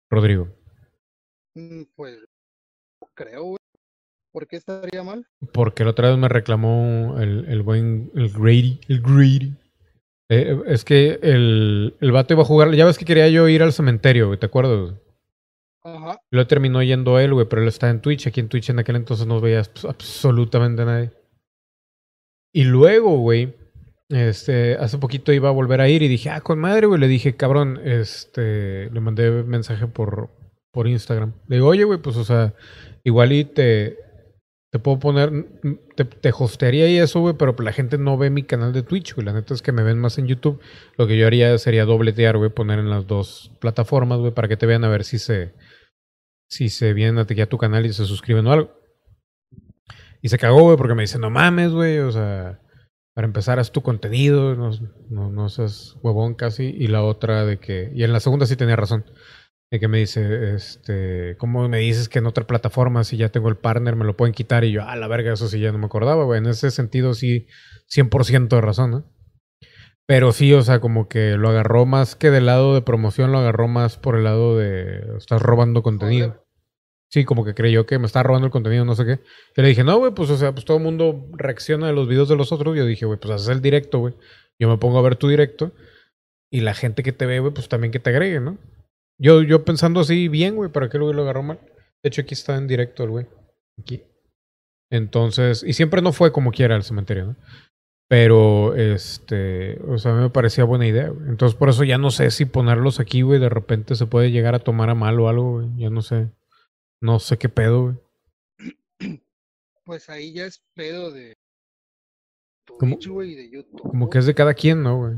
Rodrigo. 0.10 0.48
Mm, 1.56 1.84
Pues, 1.95 2.18
creo. 3.14 3.59
¿Por 4.39 4.47
qué 4.47 4.55
estaría 4.55 5.03
mal? 5.03 5.27
Porque 5.51 5.83
la 5.83 5.89
otra 5.89 6.07
vez 6.07 6.17
me 6.17 6.29
reclamó 6.29 7.17
el, 7.19 7.43
el 7.49 7.61
buen, 7.61 8.09
el 8.15 8.29
Grady, 8.29 8.79
el 8.87 9.01
Grady. 9.01 9.53
Eh, 10.29 10.57
es 10.65 10.85
que 10.85 11.19
el, 11.21 11.93
el 11.99 12.11
vato 12.13 12.33
iba 12.35 12.43
a 12.43 12.45
jugar, 12.45 12.71
ya 12.73 12.85
ves 12.85 12.97
que 12.97 13.03
quería 13.03 13.27
yo 13.27 13.49
ir 13.49 13.61
al 13.61 13.73
cementerio, 13.73 14.27
güey, 14.27 14.39
¿te 14.39 14.45
acuerdas? 14.45 14.93
Ajá. 15.83 16.21
Lo 16.31 16.47
terminó 16.47 16.81
yendo 16.81 17.19
él, 17.19 17.33
güey, 17.33 17.47
pero 17.49 17.63
él 17.63 17.67
está 17.67 17.89
en 17.89 17.99
Twitch, 17.99 18.27
aquí 18.27 18.39
en 18.39 18.47
Twitch 18.47 18.69
en 18.69 18.79
aquel 18.79 18.95
entonces 18.95 19.27
no 19.27 19.41
veías 19.41 19.73
abs- 19.73 19.89
absolutamente 19.89 20.83
a 20.83 20.85
nadie. 20.85 21.11
Y 22.53 22.63
luego, 22.63 23.17
güey, 23.17 23.53
este, 24.07 24.75
hace 24.75 24.99
poquito 24.99 25.33
iba 25.33 25.49
a 25.49 25.51
volver 25.51 25.81
a 25.81 25.89
ir 25.89 26.01
y 26.01 26.07
dije, 26.07 26.29
ah, 26.29 26.39
con 26.39 26.59
madre, 26.59 26.87
güey, 26.87 27.01
le 27.01 27.09
dije, 27.09 27.35
cabrón, 27.35 27.77
este, 27.83 28.89
le 28.89 28.99
mandé 29.01 29.43
mensaje 29.43 29.85
por, 29.87 30.29
por 30.71 30.87
Instagram. 30.87 31.33
Le 31.49 31.57
digo, 31.57 31.67
oye, 31.67 31.83
güey, 31.83 31.99
pues, 31.99 32.15
o 32.15 32.23
sea, 32.23 32.53
igual 33.03 33.33
y 33.33 33.43
te, 33.43 33.97
te 34.71 34.77
puedo 34.77 34.99
poner, 34.99 35.31
te, 35.95 36.05
te 36.05 36.31
hostearía 36.31 36.87
y 36.87 36.99
eso, 36.99 37.21
güey, 37.21 37.35
pero 37.35 37.55
la 37.59 37.71
gente 37.71 37.97
no 37.97 38.17
ve 38.17 38.29
mi 38.29 38.43
canal 38.43 38.71
de 38.71 38.83
Twitch, 38.83 39.15
güey. 39.15 39.25
La 39.25 39.33
neta 39.33 39.53
es 39.53 39.63
que 39.63 39.71
me 39.71 39.81
ven 39.81 39.97
más 39.97 40.19
en 40.19 40.27
YouTube. 40.27 40.61
Lo 40.97 41.07
que 41.07 41.17
yo 41.17 41.25
haría 41.25 41.57
sería 41.57 41.85
dobletear, 41.85 42.37
güey, 42.37 42.51
poner 42.51 42.77
en 42.77 42.89
las 42.89 43.07
dos 43.07 43.51
plataformas, 43.59 44.19
güey, 44.19 44.33
para 44.33 44.47
que 44.47 44.57
te 44.57 44.67
vean 44.67 44.83
a 44.83 44.89
ver 44.89 45.03
si 45.03 45.17
se, 45.17 45.53
si 46.47 46.69
se 46.69 46.93
vienen 46.93 47.17
a 47.17 47.21
a 47.21 47.45
tu 47.47 47.57
canal 47.57 47.85
y 47.85 47.93
se 47.93 48.05
suscriben 48.05 48.45
o 48.45 48.51
algo. 48.51 48.79
Y 50.21 50.29
se 50.29 50.37
cagó, 50.37 50.61
güey, 50.61 50.77
porque 50.77 50.95
me 50.95 51.03
dice, 51.03 51.17
no 51.17 51.31
mames, 51.31 51.71
güey, 51.71 51.99
o 51.99 52.11
sea, 52.11 52.59
para 53.15 53.25
empezar, 53.25 53.57
haz 53.57 53.71
tu 53.71 53.81
contenido, 53.81 54.55
no, 54.55 54.71
no, 55.09 55.31
no 55.31 55.49
seas 55.49 55.97
huevón 56.03 56.35
casi. 56.35 56.65
Y 56.65 56.87
la 56.87 57.03
otra 57.03 57.43
de 57.43 57.57
que, 57.57 57.91
y 57.95 58.03
en 58.03 58.13
la 58.13 58.19
segunda 58.19 58.45
sí 58.45 58.55
tenía 58.55 58.75
razón, 58.75 59.05
de 59.71 59.79
que 59.79 59.87
me 59.87 59.99
dice, 59.99 60.55
este, 60.55 61.35
¿cómo 61.37 61.67
me 61.69 61.77
dices 61.79 62.09
que 62.09 62.19
en 62.19 62.25
otra 62.25 62.47
plataforma, 62.47 63.03
si 63.03 63.17
ya 63.17 63.29
tengo 63.29 63.49
el 63.49 63.57
partner, 63.57 63.95
me 63.95 64.05
lo 64.05 64.17
pueden 64.17 64.33
quitar? 64.33 64.63
Y 64.63 64.71
yo, 64.71 64.83
ah, 64.83 64.95
la 64.95 65.07
verga, 65.07 65.33
eso 65.33 65.47
sí 65.47 65.59
ya 65.59 65.71
no 65.71 65.77
me 65.77 65.85
acordaba, 65.85 66.23
güey. 66.23 66.39
En 66.39 66.47
ese 66.47 66.71
sentido, 66.71 67.13
sí, 67.13 67.47
100% 67.87 68.55
de 68.55 68.61
razón, 68.61 68.91
¿no? 68.91 69.13
Pero 70.07 70.31
sí, 70.31 70.51
o 70.53 70.63
sea, 70.63 70.79
como 70.79 71.07
que 71.07 71.37
lo 71.37 71.49
agarró 71.49 71.85
más 71.85 72.15
que 72.15 72.31
del 72.31 72.47
lado 72.47 72.73
de 72.73 72.81
promoción, 72.81 73.31
lo 73.31 73.37
agarró 73.37 73.67
más 73.67 73.97
por 73.97 74.15
el 74.15 74.23
lado 74.23 74.57
de, 74.57 75.03
estás 75.17 75.39
robando 75.39 75.83
contenido. 75.83 76.47
Sí, 77.11 77.25
como 77.25 77.45
que 77.45 77.53
creyó 77.53 77.85
que 77.85 77.99
me 77.99 78.07
estaba 78.07 78.23
robando 78.23 78.47
el 78.47 78.51
contenido, 78.51 78.85
no 78.85 78.95
sé 78.95 79.05
qué. 79.05 79.19
Yo 79.55 79.61
le 79.61 79.69
dije, 79.69 79.83
no, 79.83 79.97
güey, 79.99 80.11
pues, 80.13 80.31
o 80.31 80.37
sea, 80.37 80.51
pues 80.51 80.65
todo 80.65 80.77
el 80.77 80.83
mundo 80.83 81.27
reacciona 81.33 81.89
a 81.89 81.91
los 81.91 82.07
videos 82.07 82.27
de 82.27 82.35
los 82.35 82.51
otros. 82.51 82.75
Yo 82.75 82.87
dije, 82.87 83.05
güey, 83.05 83.19
pues 83.19 83.35
haces 83.35 83.49
el 83.49 83.61
directo, 83.61 83.99
güey. 83.99 84.15
Yo 84.59 84.67
me 84.67 84.77
pongo 84.77 84.97
a 84.97 85.03
ver 85.03 85.15
tu 85.15 85.27
directo. 85.27 85.73
Y 86.51 86.61
la 86.61 86.73
gente 86.73 87.03
que 87.03 87.11
te 87.11 87.27
ve, 87.27 87.39
güey, 87.39 87.53
pues 87.53 87.69
también 87.69 87.91
que 87.91 87.99
te 87.99 88.09
agregue, 88.09 88.39
¿no? 88.39 88.57
Yo, 89.19 89.43
yo 89.43 89.65
pensando 89.65 89.99
así, 89.99 90.27
bien, 90.29 90.55
güey, 90.55 90.71
¿para 90.71 90.89
qué 90.89 90.97
güey 90.97 91.13
lo 91.13 91.23
agarró 91.23 91.43
mal? 91.43 91.59
De 92.01 92.07
hecho, 92.07 92.21
aquí 92.21 92.33
está 92.33 92.55
en 92.55 92.67
directo 92.67 93.03
el 93.03 93.09
güey. 93.09 93.27
Aquí. 93.79 94.03
Entonces, 94.89 95.63
y 95.63 95.73
siempre 95.73 96.01
no 96.01 96.13
fue 96.13 96.31
como 96.31 96.51
quiera 96.51 96.75
el 96.75 96.83
cementerio, 96.83 97.25
¿no? 97.25 97.35
Pero, 98.07 98.73
este, 98.75 99.79
o 99.87 99.99
sea, 99.99 100.13
a 100.13 100.15
mí 100.15 100.21
me 100.21 100.29
parecía 100.31 100.63
buena 100.63 100.87
idea, 100.87 101.09
güey. 101.09 101.29
Entonces, 101.29 101.55
por 101.55 101.69
eso 101.69 101.83
ya 101.83 101.99
no 101.99 102.09
sé 102.09 102.31
si 102.31 102.45
ponerlos 102.45 102.99
aquí, 102.99 103.21
güey, 103.21 103.39
de 103.39 103.49
repente 103.49 103.95
se 103.95 104.07
puede 104.07 104.31
llegar 104.31 104.55
a 104.55 104.59
tomar 104.59 104.89
a 104.89 104.95
mal 104.95 105.19
o 105.19 105.29
algo, 105.29 105.59
güey. 105.59 105.69
Ya 105.77 105.89
no 105.91 106.01
sé. 106.01 106.31
No 107.01 107.19
sé 107.19 107.37
qué 107.37 107.49
pedo, 107.49 107.83
güey. 107.83 107.95
Pues 109.83 110.09
ahí 110.09 110.33
ya 110.33 110.45
es 110.45 110.63
pedo 110.75 111.11
de 111.11 111.35
de 112.77 113.49
YouTube. 113.51 113.81
Como 113.81 114.09
que 114.09 114.19
es 114.19 114.25
de 114.25 114.33
cada 114.33 114.53
quien, 114.53 114.83
¿no, 114.83 114.97
güey? 114.97 115.15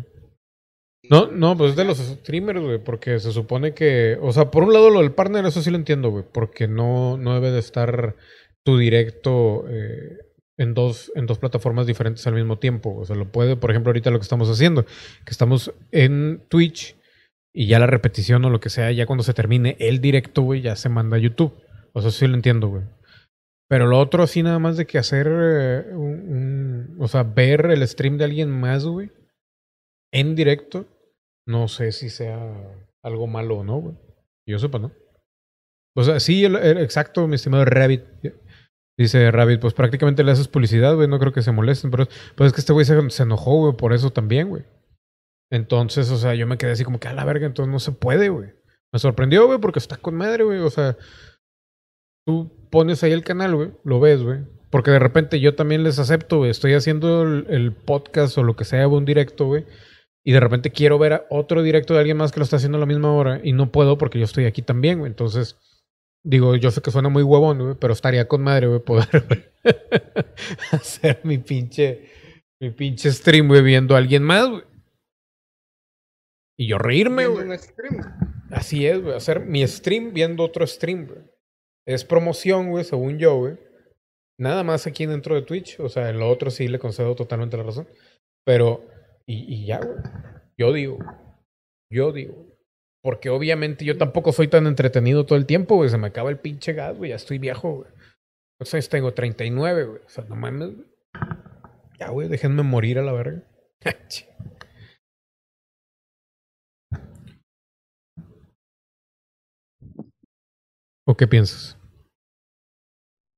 No, 1.11 1.27
no, 1.27 1.57
pues 1.57 1.71
es 1.71 1.75
de 1.75 1.83
los 1.83 1.97
streamers, 1.97 2.61
güey, 2.61 2.81
porque 2.81 3.19
se 3.19 3.33
supone 3.33 3.73
que, 3.73 4.17
o 4.21 4.31
sea, 4.31 4.49
por 4.49 4.63
un 4.63 4.71
lado 4.71 4.89
lo 4.89 5.01
del 5.01 5.11
partner, 5.11 5.45
eso 5.45 5.61
sí 5.61 5.69
lo 5.69 5.75
entiendo, 5.75 6.09
güey, 6.09 6.23
porque 6.31 6.69
no, 6.69 7.17
no 7.17 7.33
debe 7.33 7.51
de 7.51 7.59
estar 7.59 8.15
tu 8.63 8.77
directo 8.77 9.65
eh, 9.67 10.19
en 10.57 10.73
dos, 10.73 11.11
en 11.15 11.25
dos 11.25 11.37
plataformas 11.37 11.85
diferentes 11.85 12.25
al 12.27 12.35
mismo 12.35 12.59
tiempo. 12.59 12.95
O 12.95 13.03
sea, 13.03 13.17
lo 13.17 13.29
puede, 13.29 13.57
por 13.57 13.71
ejemplo, 13.71 13.89
ahorita 13.89 14.09
lo 14.09 14.19
que 14.19 14.23
estamos 14.23 14.49
haciendo, 14.49 14.85
que 14.85 15.31
estamos 15.31 15.73
en 15.91 16.45
Twitch 16.47 16.95
y 17.53 17.67
ya 17.67 17.77
la 17.77 17.87
repetición 17.87 18.45
o 18.45 18.49
lo 18.49 18.61
que 18.61 18.69
sea, 18.69 18.89
ya 18.93 19.05
cuando 19.05 19.23
se 19.23 19.33
termine 19.33 19.75
el 19.79 19.99
directo, 19.99 20.43
güey, 20.43 20.61
ya 20.61 20.77
se 20.77 20.87
manda 20.87 21.17
a 21.17 21.19
YouTube. 21.19 21.53
O 21.91 22.01
sea, 22.01 22.11
sí 22.11 22.25
lo 22.25 22.35
entiendo, 22.35 22.69
güey. 22.69 22.83
Pero 23.67 23.85
lo 23.85 23.99
otro 23.99 24.23
así 24.23 24.43
nada 24.43 24.59
más 24.59 24.77
de 24.77 24.85
que 24.85 24.97
hacer 24.97 25.27
eh, 25.29 25.85
o 26.99 27.07
sea, 27.09 27.23
ver 27.23 27.65
el 27.65 27.85
stream 27.85 28.17
de 28.17 28.23
alguien 28.23 28.49
más, 28.49 28.85
güey, 28.85 29.11
en 30.13 30.35
directo, 30.35 30.85
no 31.51 31.67
sé 31.67 31.91
si 31.91 32.09
sea 32.09 32.39
algo 33.03 33.27
malo 33.27 33.57
o 33.57 33.63
no, 33.63 33.77
güey. 33.77 33.95
Yo 34.47 34.57
sepa, 34.57 34.79
¿no? 34.79 34.91
O 35.95 36.03
sea, 36.03 36.19
sí, 36.19 36.45
exacto, 36.45 37.27
mi 37.27 37.35
estimado 37.35 37.65
Rabbit. 37.65 38.03
Dice 38.97 39.31
Rabbit, 39.31 39.59
pues 39.59 39.73
prácticamente 39.73 40.23
le 40.23 40.31
haces 40.31 40.47
publicidad, 40.47 40.95
güey, 40.95 41.07
no 41.07 41.19
creo 41.19 41.33
que 41.33 41.41
se 41.41 41.51
molesten, 41.51 41.91
pero 41.91 42.07
pues 42.35 42.47
es 42.47 42.53
que 42.53 42.61
este 42.61 42.73
güey 42.73 42.85
se, 42.85 43.23
enojó, 43.23 43.59
güey, 43.59 43.75
por 43.75 43.93
eso 43.93 44.11
también, 44.11 44.49
güey. 44.49 44.63
Entonces, 45.51 46.09
o 46.11 46.17
sea, 46.17 46.33
yo 46.35 46.47
me 46.47 46.57
quedé 46.57 46.71
así 46.71 46.83
como 46.83 46.99
que 46.99 47.07
a 47.07 47.13
la 47.13 47.25
verga, 47.25 47.45
entonces 47.45 47.71
no 47.71 47.79
se 47.79 47.91
puede, 47.91 48.29
güey. 48.29 48.53
Me 48.93 48.99
sorprendió, 48.99 49.47
güey, 49.47 49.59
porque 49.59 49.79
está 49.79 49.97
con 49.97 50.15
madre, 50.15 50.43
güey. 50.43 50.59
O 50.59 50.69
sea, 50.69 50.97
tú 52.25 52.51
pones 52.69 53.03
ahí 53.03 53.11
el 53.11 53.23
canal, 53.23 53.55
güey, 53.55 53.71
lo 53.83 53.99
ves, 53.99 54.23
güey. 54.23 54.39
Porque 54.69 54.91
de 54.91 54.99
repente 54.99 55.39
yo 55.41 55.55
también 55.55 55.83
les 55.83 55.99
acepto, 55.99 56.37
güey. 56.37 56.51
Estoy 56.51 56.73
haciendo 56.73 57.23
el, 57.23 57.47
el 57.49 57.73
podcast 57.73 58.37
o 58.37 58.43
lo 58.43 58.55
que 58.55 58.63
sea, 58.63 58.87
un 58.87 59.03
directo, 59.03 59.47
güey. 59.47 59.65
Y 60.23 60.33
de 60.33 60.39
repente 60.39 60.71
quiero 60.71 60.99
ver 60.99 61.13
a 61.13 61.25
otro 61.29 61.63
directo 61.63 61.93
de 61.93 61.99
alguien 61.99 62.17
más 62.17 62.31
que 62.31 62.39
lo 62.39 62.43
está 62.43 62.57
haciendo 62.57 62.77
a 62.77 62.81
la 62.81 62.85
misma 62.85 63.13
hora. 63.13 63.41
Y 63.43 63.53
no 63.53 63.71
puedo 63.71 63.97
porque 63.97 64.19
yo 64.19 64.25
estoy 64.25 64.45
aquí 64.45 64.61
también, 64.61 64.99
güey. 64.99 65.09
Entonces, 65.09 65.57
digo, 66.23 66.55
yo 66.55 66.69
sé 66.71 66.81
que 66.81 66.91
suena 66.91 67.09
muy 67.09 67.23
huevón, 67.23 67.59
güey. 67.59 67.75
Pero 67.79 67.93
estaría 67.93 68.27
con 68.27 68.43
madre, 68.43 68.67
güey, 68.67 68.79
poder 68.81 69.25
güey, 69.27 69.43
hacer 70.71 71.21
mi 71.23 71.37
pinche 71.37 72.09
mi 72.61 72.69
pinche 72.69 73.11
stream, 73.11 73.47
güey, 73.47 73.63
viendo 73.63 73.95
a 73.95 73.97
alguien 73.97 74.21
más, 74.21 74.47
güey. 74.47 74.63
Y 76.59 76.67
yo 76.67 76.77
reírme, 76.77 77.25
güey. 77.25 77.47
Así 78.51 78.85
es, 78.85 79.01
güey. 79.01 79.15
Hacer 79.15 79.39
mi 79.39 79.65
stream 79.67 80.13
viendo 80.13 80.43
otro 80.43 80.67
stream, 80.67 81.07
güey. 81.07 81.21
Es 81.87 82.05
promoción, 82.05 82.69
güey, 82.69 82.83
según 82.83 83.17
yo, 83.17 83.35
güey. 83.35 83.57
Nada 84.39 84.63
más 84.63 84.85
aquí 84.85 85.07
dentro 85.07 85.33
de 85.33 85.41
Twitch. 85.41 85.79
O 85.79 85.89
sea, 85.89 86.09
en 86.09 86.19
lo 86.19 86.29
otro 86.29 86.51
sí 86.51 86.67
le 86.67 86.77
concedo 86.77 87.15
totalmente 87.15 87.57
la 87.57 87.63
razón. 87.63 87.87
Pero, 88.45 88.85
y, 89.25 89.65
ya, 89.65 89.79
güey. 89.79 89.97
Yo 90.57 90.73
digo. 90.73 90.99
Yo 91.91 92.11
digo. 92.11 92.47
Porque 93.03 93.29
obviamente 93.29 93.83
yo 93.85 93.97
tampoco 93.97 94.31
soy 94.31 94.47
tan 94.47 94.67
entretenido 94.67 95.25
todo 95.25 95.37
el 95.37 95.45
tiempo, 95.45 95.75
güey. 95.75 95.89
Se 95.89 95.97
me 95.97 96.07
acaba 96.07 96.29
el 96.29 96.39
pinche 96.39 96.73
gas, 96.73 96.97
güey. 96.97 97.09
Ya 97.09 97.15
estoy 97.15 97.39
viejo, 97.39 97.77
güey. 97.77 97.91
¿Cuántos 98.57 98.73
años 98.73 98.89
tengo? 98.89 99.13
39, 99.13 99.83
güey. 99.85 100.01
O 100.05 100.09
sea, 100.09 100.23
no 100.25 100.35
mames, 100.35 100.75
güey. 100.75 100.87
Ya, 101.99 102.09
güey, 102.09 102.27
déjenme 102.27 102.63
morir 102.63 102.99
a 102.99 103.03
la 103.03 103.13
verga. 103.13 103.43
¿O 111.07 111.15
qué 111.15 111.27
piensas? 111.27 111.77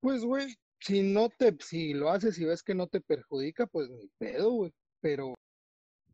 Pues, 0.01 0.23
güey, 0.25 0.53
si 0.81 1.01
no 1.01 1.29
te, 1.29 1.55
si 1.61 1.93
lo 1.93 2.09
haces 2.09 2.37
y 2.37 2.45
ves 2.45 2.61
que 2.61 2.75
no 2.75 2.87
te 2.87 2.99
perjudica, 2.99 3.67
pues 3.67 3.89
ni 3.89 4.09
pedo, 4.19 4.51
güey. 4.51 4.71
Pero 5.01 5.33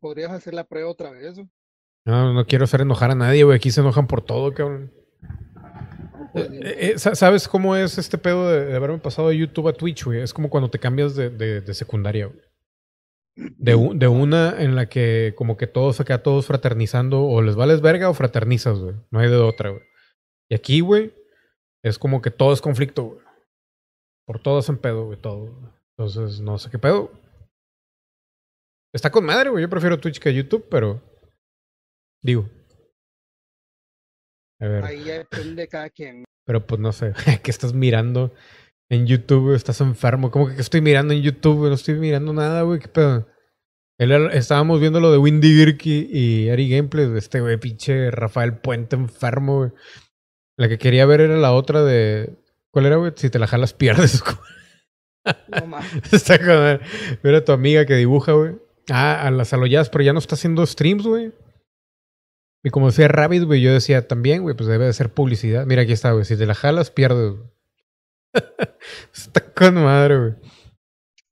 podrías 0.00 0.30
hacer 0.32 0.54
la 0.54 0.64
prueba 0.64 0.90
otra 0.90 1.10
vez, 1.10 1.34
güey. 1.34 1.48
No, 2.06 2.32
no 2.32 2.46
quiero 2.46 2.64
hacer 2.64 2.80
enojar 2.80 3.10
a 3.10 3.14
nadie, 3.14 3.44
güey. 3.44 3.56
Aquí 3.56 3.70
se 3.70 3.80
enojan 3.82 4.06
por 4.06 4.22
todo, 4.22 4.52
cabrón. 4.54 4.92
Pues, 6.32 6.48
Eh, 6.50 6.76
eh, 6.92 6.98
sa- 6.98 7.14
¿Sabes 7.14 7.46
cómo 7.48 7.76
es 7.76 7.98
este 7.98 8.16
pedo 8.18 8.48
de, 8.50 8.64
de 8.66 8.76
haberme 8.76 8.98
pasado 8.98 9.28
de 9.28 9.36
YouTube 9.38 9.68
a 9.68 9.72
Twitch, 9.72 10.04
güey? 10.04 10.20
Es 10.20 10.32
como 10.32 10.48
cuando 10.48 10.70
te 10.70 10.78
cambias 10.78 11.14
de, 11.16 11.28
de- 11.30 11.60
de 11.60 11.74
secundaria, 11.74 12.26
güey. 12.26 12.40
De, 13.36 13.72
de 13.94 14.08
una 14.08 14.60
en 14.62 14.74
la 14.76 14.88
que 14.88 15.34
como 15.36 15.56
que 15.56 15.66
todos 15.66 16.00
acá, 16.00 16.22
todos 16.22 16.46
fraternizando, 16.46 17.22
o 17.22 17.42
les 17.42 17.56
vales 17.56 17.80
verga 17.80 18.08
o 18.10 18.14
fraternizas, 18.14 18.78
güey. 18.78 18.94
No 19.10 19.18
hay 19.20 19.28
de 19.30 19.36
otra, 19.36 19.70
güey. 19.70 19.82
Y 20.48 20.54
aquí, 20.54 20.80
güey, 20.80 21.14
es 21.82 21.98
como 21.98 22.20
que 22.22 22.30
todo 22.30 22.52
es 22.52 22.60
conflicto, 22.60 23.04
güey. 23.04 23.20
Por 24.26 24.40
todo 24.40 24.60
es 24.60 24.68
en 24.68 24.78
pedo, 24.78 25.06
güey, 25.06 25.18
todo. 25.20 25.74
Entonces, 25.96 26.40
no 26.40 26.58
sé 26.58 26.70
qué 26.70 26.78
pedo. 26.78 27.10
Está 28.92 29.10
con 29.10 29.24
madre, 29.24 29.50
güey. 29.50 29.62
Yo 29.62 29.68
prefiero 29.68 29.98
Twitch 29.98 30.18
que 30.18 30.34
YouTube, 30.34 30.66
pero... 30.70 31.02
Digo. 32.22 32.48
A 34.60 34.66
ver. 34.66 34.84
Ahí 34.84 35.04
ya 35.04 35.14
depende 35.18 35.62
de 35.62 35.68
cada 35.68 35.88
quien. 35.90 36.24
Pero 36.44 36.66
pues 36.66 36.80
no 36.80 36.92
sé, 36.92 37.12
¿qué 37.42 37.50
estás 37.50 37.72
mirando 37.72 38.34
en 38.90 39.06
YouTube? 39.06 39.54
Estás 39.54 39.80
enfermo. 39.80 40.30
¿Cómo 40.30 40.48
que 40.48 40.60
estoy 40.60 40.80
mirando 40.80 41.14
en 41.14 41.22
YouTube? 41.22 41.68
No 41.68 41.74
estoy 41.74 41.94
mirando 41.94 42.32
nada, 42.32 42.62
güey. 42.62 42.80
¿Qué 42.80 42.88
pedo? 42.88 43.26
Él- 43.98 44.30
estábamos 44.32 44.80
viendo 44.80 45.00
lo 45.00 45.12
de 45.12 45.18
Windy 45.18 45.54
Girk 45.54 45.86
y, 45.86 46.48
Ari 46.50 46.68
Gameplay. 46.68 47.06
Este 47.16 47.40
güey, 47.40 47.58
pinche 47.58 48.10
Rafael 48.10 48.58
Puente 48.58 48.96
enfermo, 48.96 49.58
güey. 49.58 49.70
La 50.58 50.68
que 50.68 50.78
quería 50.78 51.06
ver 51.06 51.20
era 51.22 51.36
la 51.36 51.52
otra 51.52 51.82
de. 51.82 52.36
¿Cuál 52.72 52.86
era, 52.86 52.96
güey? 52.96 53.12
Si 53.16 53.30
te 53.30 53.38
la 53.38 53.46
jalas, 53.46 53.72
pierdes. 53.74 54.22
No 55.48 55.66
mames. 55.66 55.90
Está 56.12 56.38
con. 56.38 56.80
Ver 57.22 57.34
a 57.34 57.44
tu 57.44 57.52
amiga 57.52 57.86
que 57.86 57.94
dibuja, 57.94 58.32
güey. 58.32 58.56
Ah, 58.90 59.26
a 59.26 59.30
las 59.30 59.52
aloyadas, 59.52 59.88
pero 59.90 60.04
ya 60.04 60.12
no 60.12 60.18
está 60.18 60.34
haciendo 60.34 60.66
streams, 60.66 61.06
güey. 61.06 61.32
Y 62.64 62.70
como 62.70 62.86
decía 62.88 63.08
Rabbit, 63.08 63.44
güey, 63.44 63.62
yo 63.62 63.72
decía 63.72 64.06
también, 64.06 64.42
güey, 64.42 64.54
pues 64.56 64.68
debe 64.68 64.84
de 64.84 64.92
ser 64.92 65.14
publicidad. 65.14 65.64
Mira, 65.66 65.82
aquí 65.82 65.92
está, 65.92 66.12
güey. 66.12 66.24
Si 66.24 66.36
te 66.36 66.46
la 66.46 66.54
jalas, 66.54 66.90
pierdes. 66.90 67.36
güey. 67.36 67.50
está 69.14 69.52
con 69.54 69.74
madre, 69.74 70.18
güey. 70.18 70.34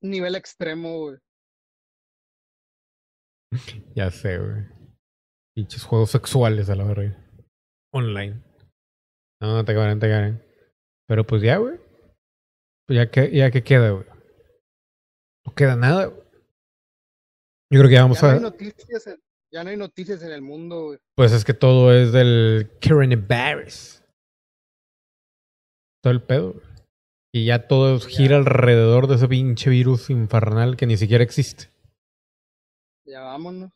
Nivel 0.02 0.36
extremo, 0.36 0.98
güey. 0.98 1.18
Ya 3.94 4.10
sé, 4.10 4.38
güey. 4.38 4.64
Pinches 5.56 5.84
juegos 5.84 6.10
sexuales 6.10 6.70
a 6.70 6.76
la 6.76 6.84
verga. 6.84 7.16
Online. 7.92 8.42
No, 9.40 9.64
te 9.64 9.74
cabrón, 9.74 9.98
te 9.98 10.08
cabrón. 10.08 10.42
Pero 11.08 11.26
pues 11.26 11.42
ya, 11.42 11.56
güey. 11.56 11.78
Pues 12.86 12.96
ya 12.96 13.10
que, 13.10 13.30
ya 13.34 13.50
que 13.50 13.62
queda, 13.62 13.90
güey. 13.90 14.06
No 15.46 15.54
queda 15.54 15.76
nada, 15.76 16.06
güey. 16.06 16.27
Yo 17.70 17.80
creo 17.80 17.88
que 17.88 17.94
ya 17.94 18.02
vamos 18.02 18.20
Ya 18.20 18.26
no 18.28 18.32
a. 18.32 18.34
hay 18.34 18.40
noticias, 18.40 19.06
en- 19.06 19.22
ya 19.52 19.64
no 19.64 19.70
hay 19.70 19.76
noticias 19.76 20.22
en 20.22 20.32
el 20.32 20.42
mundo, 20.42 20.84
güey. 20.86 20.98
Pues 21.16 21.32
es 21.32 21.44
que 21.44 21.54
todo 21.54 21.92
es 21.92 22.12
del 22.12 22.70
coronavirus. 22.86 24.02
Todo 26.02 26.12
el 26.12 26.22
pedo. 26.22 26.52
güey. 26.54 26.64
Y 27.32 27.44
ya 27.46 27.68
todo 27.68 28.00
gira 28.00 28.36
alrededor 28.38 29.06
de 29.06 29.16
ese 29.16 29.28
pinche 29.28 29.68
virus 29.68 30.08
infernal 30.10 30.76
que 30.76 30.86
ni 30.86 30.96
siquiera 30.96 31.22
existe. 31.22 31.70
Ya 33.04 33.20
vámonos. 33.20 33.70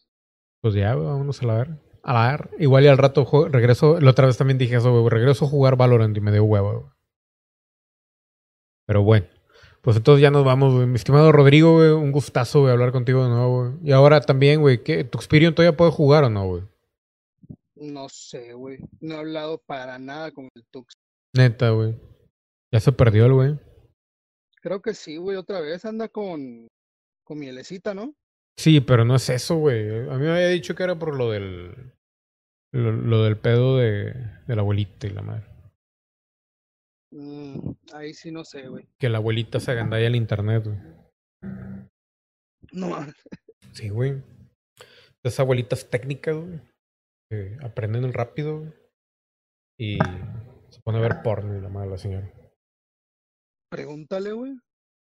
Pues 0.63 0.75
ya, 0.75 0.95
güey, 0.95 1.07
vámonos 1.07 1.43
a 1.43 1.47
la 1.47 1.55
ver. 1.55 1.69
A 2.03 2.13
la 2.15 2.31
ver. 2.33 2.51
Igual 2.59 2.85
y 2.85 2.89
al 2.89 2.99
rato 2.99 3.27
regreso. 3.51 4.01
La 4.01 4.11
otra 4.11 4.27
vez 4.27 4.39
también 4.39 4.57
dije 4.59 4.77
eso, 4.77 4.91
güey. 4.93 5.11
Regreso 5.11 5.45
a 5.45 5.49
jugar 5.49 5.77
Valorant 5.77 6.17
y 6.17 6.21
me 6.21 6.33
dio 6.33 6.45
huevo, 6.45 6.81
güey. 6.81 6.93
Pero 8.87 9.03
bueno. 9.03 9.27
Pues 9.83 9.97
entonces 9.97 10.23
ya 10.23 10.31
nos 10.31 10.45
vamos, 10.45 10.73
güey. 10.73 10.87
Mi 10.87 10.95
estimado 10.95 11.33
Rodrigo, 11.33 11.75
güey. 11.75 11.91
Un 11.91 12.13
gustazo, 12.13 12.61
güey, 12.61 12.73
hablar 12.73 12.93
contigo 12.93 13.25
de 13.25 13.31
nuevo, 13.31 13.63
güey. 13.63 13.73
Y 13.83 13.91
ahora 13.91 14.21
también, 14.21 14.61
güey. 14.61 14.83
¿qué? 14.85 15.03
¿Tu 15.03 15.19
Experion 15.19 15.55
todavía 15.55 15.77
puede 15.77 15.91
jugar 15.91 16.23
o 16.23 16.31
no, 16.31 16.47
güey? 16.47 16.63
No 17.75 18.09
sé, 18.09 18.53
güey. 18.53 18.79
No 19.01 19.17
he 19.17 19.19
hablado 19.19 19.59
para 19.59 19.99
nada 19.99 20.31
con 20.31 20.49
el 20.55 20.65
Tux. 20.71 20.95
Neta, 21.35 21.71
güey. 21.71 21.97
Ya 22.71 22.79
se 22.79 22.93
perdió 22.93 23.27
el 23.27 23.33
güey. 23.33 23.59
Creo 24.63 24.81
que 24.81 24.95
sí, 24.95 25.17
güey. 25.17 25.37
Otra 25.37 25.61
vez 25.61 25.85
anda 25.85 26.09
con, 26.09 26.69
con 27.25 27.39
mielecita, 27.41 27.93
¿no? 27.93 28.15
Sí, 28.57 28.81
pero 28.81 29.05
no 29.05 29.17
es 29.17 29.29
eso, 29.31 29.57
güey. 29.57 30.09
A 30.09 30.15
mí 30.17 30.25
me 30.25 30.31
había 30.31 30.49
dicho 30.49 30.77
que 30.77 30.85
era 30.85 30.97
por 30.97 31.17
lo 31.17 31.29
del. 31.33 31.93
Lo, 32.73 32.93
lo 32.93 33.25
del 33.25 33.37
pedo 33.37 33.79
de, 33.79 34.15
de 34.47 34.57
la 34.57 34.63
abuelita 34.63 35.09
y 35.09 35.11
la 35.11 35.23
madre. 35.23 35.52
Mm, 37.13 37.73
ahí 37.93 38.15
sí 38.15 38.33
no 38.33 38.43
sé, 38.45 38.69
güey. 38.69 38.89
Que 38.99 39.09
la 39.11 39.19
abuelita 39.19 39.61
se 39.61 39.71
agandalla 39.71 40.07
el 40.07 40.17
internet, 40.17 40.65
güey. 40.65 40.79
No 42.73 42.89
mames. 42.89 43.15
Sí, 43.73 43.91
güey. 43.91 44.23
Esas 45.23 45.41
abuelitas 45.41 45.89
técnicas, 45.91 46.37
güey. 46.37 46.61
Que 47.31 47.57
aprenden 47.63 48.13
rápido, 48.13 48.61
güey. 48.61 48.73
Y 49.79 49.99
se 50.71 50.81
pone 50.83 50.99
a 50.99 51.03
ver 51.03 51.23
porno 51.23 51.57
y 51.57 51.61
la 51.61 51.69
madre 51.69 51.89
de 51.89 51.93
la 51.93 51.99
señora. 51.99 52.33
Pregúntale, 53.71 54.33
güey. 54.33 54.53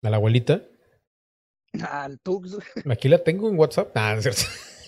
¿A 0.03 0.09
la 0.09 0.17
abuelita? 0.17 0.61
Al 1.89 2.19
Tux. 2.19 2.55
güey. 2.55 2.67
Aquí 2.91 3.07
la 3.07 3.23
tengo 3.23 3.49
en 3.49 3.57
WhatsApp. 3.57 3.91
Ah, 3.95 4.13
no 4.13 4.19
es 4.19 4.35
cierto. 4.35 4.41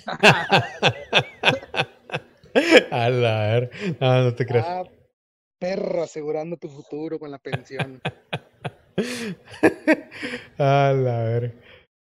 A 2.92 3.10
la 3.10 3.40
ver. 3.48 3.72
Ah, 4.00 4.22
no 4.24 4.36
te 4.36 4.46
creas. 4.46 4.66
Ah, 4.68 4.84
perro, 5.60 6.04
asegurando 6.04 6.58
tu 6.58 6.70
futuro 6.70 7.20
con 7.20 7.32
la 7.32 7.40
pensión. 7.40 8.02
A 10.58 10.94
la 10.94 11.24
ver. 11.24 11.54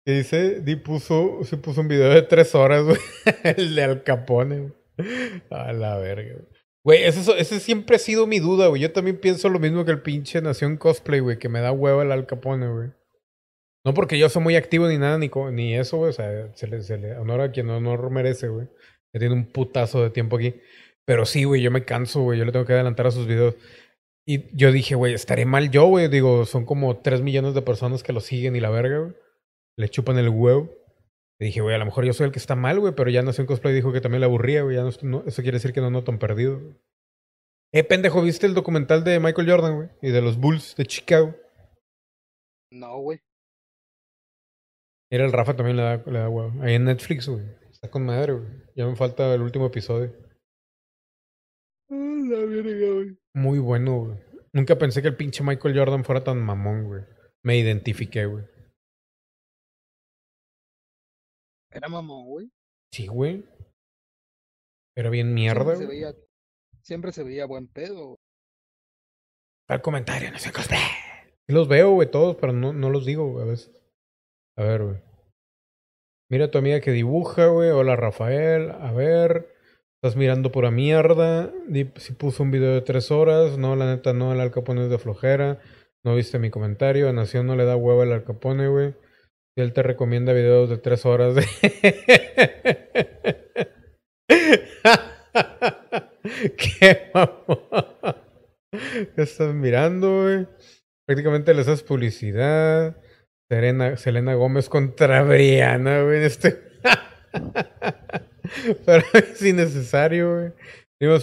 Que 0.05 0.13
dice, 0.13 0.61
Di 0.61 0.77
puso, 0.77 1.41
se 1.45 1.57
puso 1.57 1.81
un 1.81 1.89
video 1.89 2.11
de 2.11 2.23
tres 2.23 2.55
horas, 2.55 2.85
güey. 2.85 2.99
El 3.57 3.75
de 3.75 3.83
Al 3.83 4.03
Capone, 4.03 4.61
güey. 4.61 4.73
A 5.51 5.73
la 5.73 5.97
verga, 5.99 6.35
güey. 6.35 6.55
Güey, 6.85 7.05
ese 7.05 7.61
siempre 7.61 7.97
ha 7.97 7.99
sido 7.99 8.27
mi 8.27 8.41
duda, 8.41 8.67
güey. 8.69 8.83
Yo 8.83 8.93
también 8.93 9.19
pienso 9.19 9.49
lo 9.49 9.59
mismo 9.59 9.87
que 9.87 9.91
el 9.91 10.03
pinche 10.03 10.43
Nación 10.43 10.77
Cosplay, 10.77 11.21
güey, 11.21 11.39
que 11.39 11.49
me 11.49 11.61
da 11.61 11.73
huevo 11.73 12.03
el 12.03 12.13
Al 12.13 12.27
Capone, 12.27 12.69
güey. 12.69 12.91
No 13.87 13.95
porque 13.95 14.19
yo 14.19 14.29
soy 14.29 14.43
muy 14.43 14.57
activo 14.57 14.87
ni 14.89 14.99
nada, 14.99 15.19
ni, 15.19 15.31
ni 15.53 15.77
eso, 15.77 15.97
güey. 15.97 16.11
O 16.11 16.13
sea, 16.13 16.55
se 16.55 16.67
le, 16.67 16.83
se 16.83 16.99
le 16.99 17.17
honora 17.17 17.45
a 17.45 17.53
quien 17.53 17.71
honor 17.71 18.11
merece, 18.11 18.49
güey. 18.49 18.69
Que 19.13 19.19
tiene 19.19 19.35
un 19.35 19.47
putazo 19.47 20.03
de 20.03 20.11
tiempo 20.11 20.37
aquí. 20.37 20.55
Pero 21.07 21.27
sí, 21.27 21.45
güey, 21.45 21.61
yo 21.63 21.71
me 21.71 21.85
canso, 21.85 22.23
güey. 22.23 22.39
Yo 22.39 22.45
le 22.45 22.53
tengo 22.53 22.65
que 22.67 22.73
adelantar 22.73 23.07
a 23.07 23.11
sus 23.11 23.27
videos. 23.27 23.55
Y 24.27 24.57
yo 24.57 24.73
dije, 24.73 24.95
güey, 24.95 25.13
estaré 25.13 25.45
mal 25.45 25.71
yo, 25.71 25.87
güey. 25.87 26.09
Digo, 26.09 26.47
son 26.47 26.65
como 26.65 26.99
3 27.01 27.21
millones 27.21 27.55
de 27.55 27.63
personas 27.63 28.03
que 28.03 28.13
lo 28.15 28.21
siguen 28.21 28.57
y 28.57 28.61
la 28.61 28.71
verga, 28.71 28.99
güey. 29.01 29.13
Le 29.77 29.89
chupan 29.89 30.19
el 30.19 30.29
huevo. 30.31 30.71
Y 31.39 31.47
dije, 31.47 31.61
güey, 31.61 31.75
a 31.75 31.79
lo 31.79 31.85
mejor 31.85 32.05
yo 32.07 32.13
soy 32.13 32.27
el 32.27 32.33
que 32.33 32.39
está 32.39 32.55
mal, 32.55 32.81
güey. 32.81 32.95
Pero 32.95 33.11
ya 33.11 33.21
Nación 33.23 33.47
Cosplay 33.47 33.75
dijo 33.75 33.93
que 33.93 34.01
también 34.01 34.21
le 34.21 34.27
aburría, 34.27 34.63
güey. 34.63 34.77
Ya 34.77 34.83
no, 34.85 34.91
no- 35.03 35.25
eso 35.27 35.43
quiere 35.43 35.57
decir 35.57 35.73
que 35.73 35.81
no 35.81 35.91
no 35.91 36.05
tan 36.05 36.19
perdido. 36.19 36.61
Eh, 37.73 37.85
pendejo, 37.85 38.23
¿viste 38.23 38.47
el 38.47 38.55
documental 38.55 39.03
de 39.05 39.19
Michael 39.21 39.51
Jordan, 39.51 39.77
güey? 39.77 39.89
Y 40.01 40.11
de 40.11 40.23
los 40.23 40.39
Bulls 40.39 40.75
de 40.77 40.87
Chicago. 40.87 41.35
No, 42.71 42.99
güey. 43.01 43.19
Era 45.11 45.25
el 45.27 45.33
Rafa 45.33 45.55
también 45.55 45.77
le 45.77 45.83
da, 45.83 45.97
le 46.07 46.19
da 46.19 46.29
huevo. 46.29 46.63
Ahí 46.63 46.75
en 46.75 46.85
Netflix, 46.85 47.29
güey. 47.29 47.45
Está 47.71 47.91
con 47.91 48.05
madre, 48.07 48.33
güey. 48.33 48.49
Ya 48.75 48.87
me 48.87 48.97
falta 48.97 49.35
el 49.35 49.43
último 49.43 49.67
episodio. 49.67 50.13
La 52.29 52.39
verga, 52.39 52.93
güey. 52.95 53.19
Muy 53.35 53.59
bueno, 53.59 54.05
güey. 54.05 54.19
Nunca 54.53 54.77
pensé 54.79 55.03
que 55.03 55.09
el 55.09 55.17
pinche 55.17 55.43
Michael 55.43 55.77
Jordan 55.77 56.05
fuera 56.05 56.23
tan 56.23 56.41
mamón, 56.41 56.85
güey. 56.85 57.03
Me 57.43 57.57
identifiqué, 57.59 58.27
güey. 58.27 58.45
Era 61.71 61.89
mamón, 61.89 62.25
güey. 62.27 62.51
Sí, 62.93 63.07
güey. 63.07 63.45
Era 64.97 65.11
bien 65.11 65.35
mierda, 65.35 65.75
Siempre 65.77 65.87
se 65.87 65.87
veía, 65.87 66.15
siempre 66.83 67.13
se 67.13 67.25
veía 67.25 67.47
buen 67.47 67.67
pedo. 67.67 68.07
güey. 68.07 68.17
Al 69.69 69.83
comentario, 69.83 70.31
no 70.31 70.39
sé 70.39 70.53
cosplay. 70.53 70.79
Sí 71.49 71.53
los 71.53 71.69
veo, 71.69 71.91
güey, 71.91 72.11
todos, 72.11 72.37
pero 72.37 72.53
no, 72.53 72.73
no 72.73 72.91
los 72.91 73.05
digo, 73.05 73.29
güey, 73.31 73.45
a 73.45 73.51
veces. 73.51 73.75
A 74.57 74.63
ver, 74.63 74.83
güey. 74.85 75.03
Mira 76.31 76.47
a 76.47 76.51
tu 76.51 76.59
amiga 76.59 76.81
que 76.81 76.93
dibuja, 76.93 77.47
güey. 77.47 77.71
Hola, 77.71 77.97
Rafael. 77.97 78.71
A 78.71 78.93
ver. 78.93 79.54
Estás 80.05 80.17
mirando 80.17 80.53
pura 80.53 80.71
mierda. 80.71 81.51
Si 81.97 82.13
puso 82.13 82.43
un 82.43 82.51
video 82.51 82.75
de 82.75 82.83
tres 82.83 83.11
horas. 83.11 83.57
No, 83.57 83.75
la 83.75 83.87
neta, 83.87 84.13
no. 84.13 84.35
El 84.35 84.41
Al 84.41 84.51
Capone 84.51 84.85
es 84.85 84.91
de 84.91 84.99
flojera. 84.99 85.63
No 86.05 86.15
viste 86.15 86.39
mi 86.39 86.51
comentario. 86.51 87.09
A 87.09 87.15
Nación 87.15 87.47
no 87.47 87.57
le 87.57 87.65
da 87.65 87.75
huevo 87.75 88.03
el 88.03 88.13
Al 88.13 88.23
Capone, 88.23 88.69
güey. 88.69 88.93
Si 89.57 89.63
él 89.63 89.73
te 89.73 89.83
recomienda 89.83 90.35
videos 90.35 90.69
de 90.69 90.77
tres 90.77 91.07
horas. 91.07 91.35
De... 91.35 91.47
Qué 96.59 97.11
mamón. 97.15 98.17
¿Qué 99.17 99.23
estás 99.23 99.55
mirando, 99.55 100.25
güey? 100.25 100.47
Prácticamente 101.07 101.55
les 101.55 101.67
haces 101.67 101.83
publicidad. 101.83 102.95
Serena, 103.51 103.97
Selena 103.97 104.35
Gómez 104.35 104.69
contra 104.69 105.23
Briana, 105.23 106.03
güey. 106.03 106.25
Este... 106.25 106.61
Pero 108.87 109.05
es 109.13 109.43
innecesario, 109.43 110.35
güey. 110.35 110.53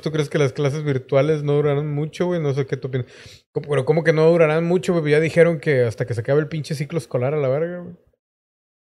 ¿tú 0.01 0.11
crees 0.11 0.29
que 0.29 0.37
las 0.37 0.53
clases 0.53 0.83
virtuales 0.83 1.43
no 1.43 1.53
durarán 1.53 1.91
mucho, 1.91 2.27
güey? 2.27 2.41
No 2.41 2.53
sé 2.53 2.65
qué 2.65 2.77
tú. 2.77 2.89
¿Cómo- 3.51 3.67
Pero 3.69 3.85
¿cómo 3.85 4.03
que 4.03 4.13
no 4.13 4.29
durarán 4.29 4.63
mucho, 4.63 4.93
güey? 4.93 5.11
Ya 5.11 5.19
dijeron 5.19 5.59
que 5.59 5.83
hasta 5.83 6.05
que 6.05 6.13
se 6.13 6.21
acabe 6.21 6.39
el 6.41 6.47
pinche 6.47 6.75
ciclo 6.75 6.97
escolar 6.97 7.33
a 7.33 7.37
la 7.37 7.47
verga, 7.49 7.79
güey. 7.79 7.95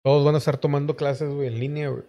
Todos 0.05 0.25
van 0.25 0.37
a 0.37 0.39
estar 0.39 0.57
tomando 0.59 0.97
clases, 0.97 1.29
güey, 1.29 1.49
en 1.49 1.61
línea, 1.61 1.89
güey. 1.89 2.05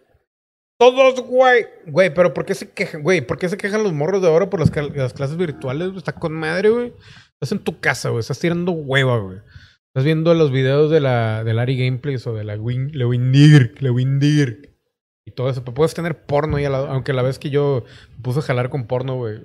Todos, 0.79 1.19
güey. 1.21 1.65
Güey, 1.87 2.13
pero 2.13 2.33
¿por 2.33 2.45
qué 2.45 2.53
se 2.53 2.69
quejan, 2.69 3.01
güey? 3.01 3.21
¿Por 3.21 3.39
qué 3.39 3.49
se 3.49 3.57
quejan 3.57 3.83
los 3.83 3.93
morros 3.93 4.21
de 4.21 4.27
ahora 4.27 4.49
por 4.49 4.59
las, 4.59 4.69
clases 4.69 5.37
virtuales? 5.37 5.91
Está 5.97 6.13
con 6.13 6.33
madre, 6.33 6.69
güey. 6.69 6.93
Estás 7.41 7.51
en 7.51 7.63
tu 7.63 7.79
casa, 7.79 8.09
güey. 8.09 8.19
Estás 8.19 8.39
tirando 8.39 8.71
hueva, 8.71 9.17
güey. 9.17 9.39
Estás 9.87 10.05
viendo 10.05 10.33
los 10.35 10.51
videos 10.51 10.91
de 10.91 10.99
la 10.99 11.43
del 11.43 11.57
Ari 11.57 11.77
Gameplays 11.77 12.27
o 12.27 12.35
de 12.35 12.43
la 12.43 12.55
Win, 12.55 12.91
la 12.93 13.07
Windirk, 13.07 13.81
la 13.81 13.91
Windirk. 13.91 14.76
Y 15.27 15.31
todo 15.31 15.49
eso. 15.49 15.61
Pero 15.61 15.73
puedes 15.73 15.93
tener 15.93 16.25
porno 16.25 16.55
ahí 16.55 16.63
al 16.63 16.71
lado. 16.71 16.87
Aunque 16.87 17.11
la 17.11 17.21
vez 17.21 17.37
que 17.37 17.49
yo 17.49 17.83
me 18.15 18.23
puse 18.23 18.39
a 18.39 18.43
jalar 18.43 18.69
con 18.69 18.87
porno, 18.87 19.17
güey. 19.17 19.43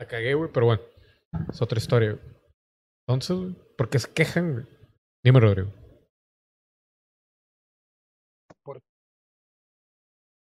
La 0.00 0.08
cagué, 0.08 0.34
güey. 0.34 0.50
Pero 0.52 0.66
bueno. 0.66 0.82
Es 1.48 1.62
otra 1.62 1.78
historia, 1.78 2.10
güey. 2.10 2.34
Entonces, 3.06 3.36
güey, 3.36 3.54
¿por 3.78 3.88
qué 3.88 4.00
se 4.00 4.12
quejan, 4.12 4.52
güey? 4.54 4.66
Dime, 5.24 5.38
Rodrigo. 5.38 5.70
Por, 8.64 8.80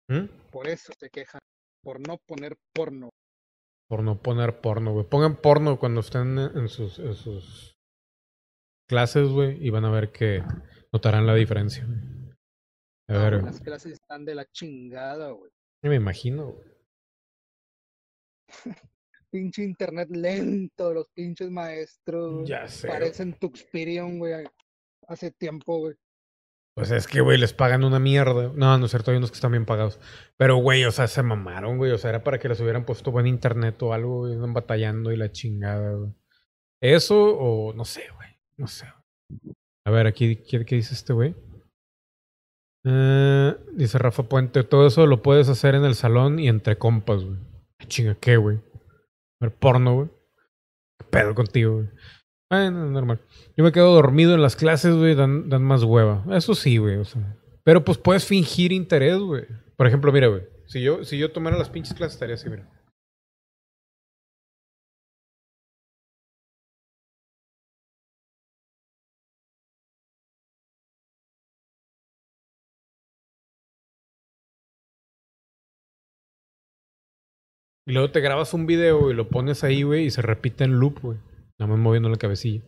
¿Mm? 0.09 0.25
por 0.51 0.67
eso 0.67 0.91
se 0.99 1.09
quejan. 1.11 1.39
Por 1.83 1.99
no 1.99 2.17
poner 2.27 2.55
porno. 2.73 3.11
Por 3.87 4.01
no 4.01 4.19
poner 4.19 4.59
porno, 4.59 4.91
güey. 4.91 5.05
Pongan 5.07 5.35
porno 5.39 5.77
cuando 5.77 5.99
estén 6.01 6.39
en 6.39 6.67
sus, 6.67 6.97
en 6.97 7.13
sus 7.13 7.75
clases, 8.89 9.29
güey. 9.29 9.63
Y 9.63 9.69
van 9.69 9.85
a 9.85 9.91
ver 9.91 10.11
que 10.11 10.43
notarán 10.91 11.27
la 11.27 11.35
diferencia. 11.35 11.85
güey. 11.85 12.14
A 13.07 13.13
No, 13.13 13.19
ver, 13.19 13.29
güey, 13.29 13.41
güey. 13.41 13.51
las 13.53 13.61
clases 13.61 13.93
están 13.93 14.25
de 14.25 14.35
la 14.35 14.45
chingada, 14.51 15.31
güey. 15.31 15.51
Yo 15.83 15.89
me 15.89 15.95
imagino, 15.95 16.51
güey. 16.53 16.67
Pinche 19.31 19.63
internet 19.63 20.09
lento, 20.11 20.93
los 20.93 21.09
pinches 21.09 21.49
maestros. 21.51 22.47
Ya 22.47 22.67
sé, 22.67 22.87
Parecen 22.87 23.33
Tuxperion, 23.33 24.17
güey. 24.17 24.45
Hace 25.07 25.31
tiempo, 25.31 25.79
güey. 25.79 25.95
Pues 26.77 26.91
es 26.91 27.07
que, 27.07 27.21
güey, 27.21 27.37
les 27.37 27.53
pagan 27.53 27.83
una 27.83 27.99
mierda. 27.99 28.51
No, 28.53 28.77
no 28.77 28.85
es 28.85 28.91
cierto, 28.91 29.11
hay 29.11 29.17
unos 29.17 29.31
que 29.31 29.35
están 29.35 29.51
bien 29.51 29.65
pagados. 29.65 29.99
Pero, 30.37 30.57
güey, 30.57 30.85
o 30.85 30.91
sea, 30.91 31.07
se 31.07 31.21
mamaron, 31.23 31.77
güey. 31.77 31.91
O 31.91 31.97
sea, 31.97 32.09
era 32.11 32.23
para 32.23 32.39
que 32.39 32.47
les 32.49 32.59
hubieran 32.61 32.85
puesto 32.85 33.11
buen 33.11 33.27
internet 33.27 33.81
o 33.83 33.93
algo, 33.93 34.19
güey. 34.19 34.33
Andan 34.33 34.53
batallando 34.53 35.11
y 35.11 35.17
la 35.17 35.31
chingada, 35.31 35.93
güey. 35.95 36.11
Eso 36.81 37.37
o 37.37 37.73
no 37.73 37.83
sé, 37.85 38.03
güey. 38.15 38.29
No 38.57 38.67
sé. 38.67 38.85
A 39.85 39.91
ver, 39.91 40.07
aquí, 40.07 40.37
¿qué, 40.43 40.65
qué 40.65 40.75
dice 40.75 40.93
este 40.93 41.13
güey? 41.13 41.35
Eh, 42.85 43.55
dice 43.73 43.97
Rafa 43.97 44.23
Puente, 44.23 44.63
todo 44.63 44.85
eso 44.85 45.07
lo 45.07 45.23
puedes 45.23 45.49
hacer 45.49 45.73
en 45.73 45.85
el 45.85 45.95
salón 45.95 46.39
y 46.39 46.47
entre 46.47 46.77
compas, 46.77 47.23
güey. 47.23 47.37
Ah, 47.79 47.85
Chinga, 47.87 48.15
¿qué, 48.15 48.37
güey? 48.37 48.59
Ver 49.41 49.51
porno, 49.51 49.95
güey. 49.95 50.07
¿Qué 50.99 51.05
pedo 51.09 51.33
contigo, 51.33 51.73
güey? 51.77 51.89
Bueno, 52.49 52.85
normal. 52.85 53.19
Yo 53.57 53.63
me 53.63 53.71
quedo 53.71 53.93
dormido 53.93 54.35
en 54.35 54.41
las 54.41 54.55
clases, 54.55 54.95
güey, 54.95 55.15
dan, 55.15 55.49
dan 55.49 55.63
más 55.63 55.83
hueva. 55.83 56.23
Eso 56.31 56.53
sí, 56.53 56.77
güey, 56.77 56.97
o 56.97 57.05
sea. 57.05 57.35
Pero 57.63 57.83
pues 57.83 57.97
puedes 57.97 58.25
fingir 58.25 58.71
interés, 58.71 59.17
güey. 59.17 59.45
Por 59.75 59.87
ejemplo, 59.87 60.11
mira, 60.11 60.27
güey. 60.27 60.43
Si 60.67 60.81
yo, 60.81 61.03
si 61.03 61.17
yo 61.17 61.31
tomara 61.31 61.57
las 61.57 61.69
pinches 61.69 61.95
clases, 61.95 62.13
estaría 62.13 62.35
así, 62.35 62.49
mira. 62.49 62.69
Y 77.87 77.93
luego 77.93 78.11
te 78.11 78.19
grabas 78.19 78.53
un 78.53 78.65
video 78.65 79.11
y 79.11 79.13
lo 79.13 79.29
pones 79.29 79.63
ahí, 79.63 79.83
güey, 79.83 80.05
y 80.05 80.11
se 80.11 80.21
repite 80.21 80.63
en 80.63 80.79
loop, 80.79 80.99
güey. 81.01 81.17
Nada 81.59 81.71
más 81.71 81.79
moviendo 81.79 82.09
la 82.09 82.17
cabecilla. 82.17 82.63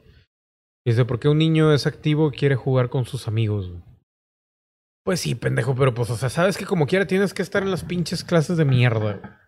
Y 0.86 0.92
dice, 0.92 1.06
¿por 1.06 1.20
qué 1.20 1.28
un 1.28 1.40
niño 1.40 1.74
es 1.74 1.88
activo 1.88 2.32
quiere 2.32 2.56
jugar 2.56 2.90
con 2.90 3.06
sus 3.06 3.28
amigos, 3.28 3.70
güey? 3.70 3.82
Pues 5.04 5.22
sí, 5.22 5.36
pendejo, 5.36 5.74
pero 5.74 5.94
pues, 5.94 6.10
o 6.10 6.18
sea, 6.18 6.30
sabes 6.30 6.58
que 6.58 6.66
como 6.66 6.86
quiera 6.86 7.08
tienes 7.08 7.34
que 7.34 7.42
estar 7.42 7.64
en 7.64 7.72
las 7.72 7.84
pinches 7.84 8.24
clases 8.24 8.58
de 8.58 8.66
mierda. 8.66 9.42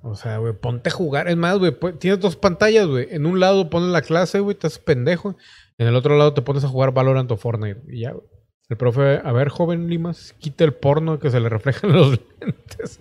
O 0.00 0.14
sea, 0.14 0.38
güey, 0.38 0.52
ponte 0.54 0.90
a 0.90 0.92
jugar. 0.92 1.28
Es 1.28 1.36
más, 1.36 1.58
güey, 1.58 1.76
tienes 1.98 2.20
dos 2.20 2.36
pantallas, 2.36 2.86
güey. 2.86 3.08
En 3.10 3.26
un 3.26 3.40
lado 3.40 3.68
pones 3.68 3.90
la 3.90 4.02
clase, 4.02 4.40
güey, 4.40 4.56
haces 4.58 4.78
pendejo. 4.78 5.36
En 5.78 5.88
el 5.88 5.96
otro 5.96 6.16
lado 6.16 6.34
te 6.34 6.42
pones 6.42 6.64
a 6.64 6.68
jugar 6.68 6.92
Valorant 6.92 7.30
o 7.30 7.36
Fortnite. 7.36 7.82
Y 7.88 8.00
ya, 8.00 8.12
güey. 8.12 8.26
El 8.68 8.76
profe, 8.76 9.20
a 9.22 9.32
ver, 9.32 9.48
joven 9.50 9.88
Limas, 9.88 10.34
quita 10.38 10.64
el 10.64 10.72
porno 10.72 11.18
que 11.18 11.30
se 11.30 11.40
le 11.40 11.48
refleja 11.48 11.86
en 11.86 11.92
los 11.96 12.20
lentes. 12.40 13.00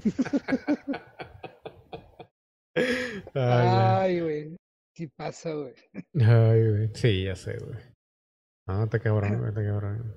Ay, 3.33 4.19
güey. 4.21 4.57
Sí 4.95 5.07
pasa, 5.07 5.53
güey. 5.53 5.73
Ay, 6.15 6.69
güey. 6.69 6.89
Sí, 6.93 7.23
ya 7.23 7.35
sé, 7.35 7.57
güey. 7.57 7.79
No, 8.67 8.87
te 8.87 8.99
cabrón, 8.99 9.39
güey, 9.39 9.53
te 9.53 9.65
cabrón. 9.65 10.15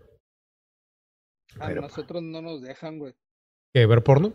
A 1.61 1.67
Pero, 1.69 1.83
nosotros 1.83 2.23
no 2.23 2.43
nos 2.43 2.63
dejan, 2.63 2.99
güey. 2.99 3.15
¿Qué, 3.73 3.87
ver 3.87 4.03
porno? 4.03 4.33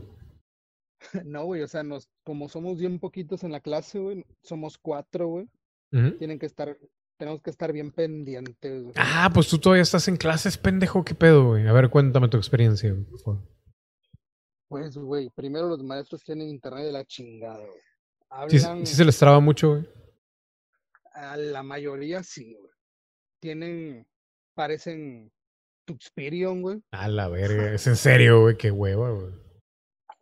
No, 1.26 1.46
güey, 1.46 1.62
o 1.62 1.68
sea, 1.68 1.82
nos, 1.82 2.10
como 2.26 2.50
somos 2.50 2.78
bien 2.78 3.00
poquitos 3.00 3.46
en 3.46 3.54
la 3.54 3.62
clase, 3.62 4.00
güey, 4.00 4.26
somos 4.44 4.78
cuatro, 4.78 5.28
güey. 5.28 5.50
Tienen 5.92 6.38
que 6.38 6.46
estar, 6.46 6.78
tenemos 7.18 7.42
que 7.42 7.50
estar 7.50 7.72
bien 7.72 7.92
pendientes, 7.92 8.84
güey. 8.84 8.94
Ah, 8.98 9.32
pues 9.34 9.48
tú 9.48 9.58
todavía 9.58 9.82
estás 9.82 10.08
en 10.08 10.18
clases, 10.18 10.58
pendejo. 10.58 11.04
¿Qué 11.04 11.16
pedo, 11.16 11.48
güey? 11.48 11.66
A 11.68 11.72
ver, 11.72 11.90
cuéntame 11.90 12.28
tu 12.28 12.38
experiencia, 12.38 12.92
güey. 12.92 13.06
Pues, 14.68 14.98
güey, 14.98 15.30
primero 15.30 15.68
los 15.68 15.82
maestros 15.82 16.24
tienen 16.24 16.50
internet 16.50 16.86
de 16.86 16.92
la 16.92 17.06
chingada, 17.06 17.66
güey. 17.66 17.89
Hablan, 18.30 18.86
sí 18.86 18.96
se 18.96 19.06
les 19.06 19.18
traba 19.18 19.40
mucho, 19.40 19.70
güey. 19.70 19.90
a 21.14 21.36
la 21.38 21.64
mayoría 21.64 22.24
sí, 22.24 22.54
güey. 22.54 22.72
Tienen, 23.40 24.08
parecen 24.54 25.32
Tuxperion, 25.86 26.62
güey. 26.62 26.84
A 26.92 27.08
la 27.08 27.28
verga. 27.30 27.74
Es 27.74 27.88
en 27.88 27.96
serio, 27.96 28.42
güey. 28.42 28.58
Qué 28.58 28.70
hueva, 28.72 29.12
güey. 29.12 29.34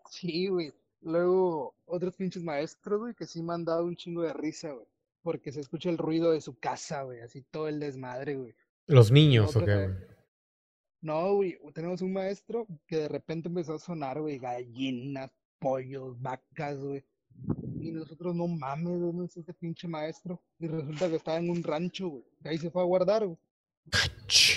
Sí, 0.10 0.48
güey. 0.48 0.74
Luego, 1.02 1.76
otros 1.86 2.16
pinches 2.16 2.44
maestros, 2.44 3.00
güey, 3.00 3.14
que 3.14 3.26
sí 3.26 3.42
me 3.44 3.54
han 3.54 3.66
dado 3.66 3.84
un 3.86 3.96
chingo 3.96 4.22
de 4.24 4.34
risa, 4.34 4.72
güey. 4.72 4.88
Porque 5.22 5.52
se 5.52 5.60
escucha 5.60 5.90
el 5.90 5.98
ruido 5.98 6.32
de 6.32 6.42
su 6.42 6.58
casa, 6.58 7.04
güey. 7.04 7.20
Así 7.22 7.42
todo 7.52 7.68
el 7.68 7.80
desmadre, 7.80 8.36
güey. 8.36 8.56
Los 8.86 9.12
niños, 9.12 9.56
¿o 9.56 9.66
qué, 9.66 9.76
güey? 9.76 9.98
No, 11.02 11.36
güey. 11.36 11.58
Tenemos 11.74 12.02
un 12.02 12.14
maestro 12.14 12.66
que 12.88 12.98
de 12.98 13.08
repente 13.10 13.50
empezó 13.50 13.76
a 13.76 13.80
sonar, 13.80 14.22
güey, 14.22 14.40
gallinas, 14.40 15.32
pollos, 15.60 16.20
vacas, 16.22 16.78
güey. 16.80 17.04
Y 17.80 17.92
nosotros 17.92 18.36
no 18.36 18.48
mames, 18.48 19.00
¿dónde 19.00 19.26
es 19.26 19.38
ese 19.38 19.54
pinche 19.54 19.88
maestro? 19.88 20.42
Y 20.60 20.68
resulta 20.68 21.10
que 21.10 21.16
estaba 21.16 21.38
en 21.38 21.50
un 21.50 21.64
rancho, 21.64 22.08
güey. 22.10 22.24
Y 22.44 22.48
ahí 22.48 22.58
se 22.58 22.72
fue 22.72 22.82
a 22.82 22.86
guardar, 22.86 23.26
güey. 23.26 23.38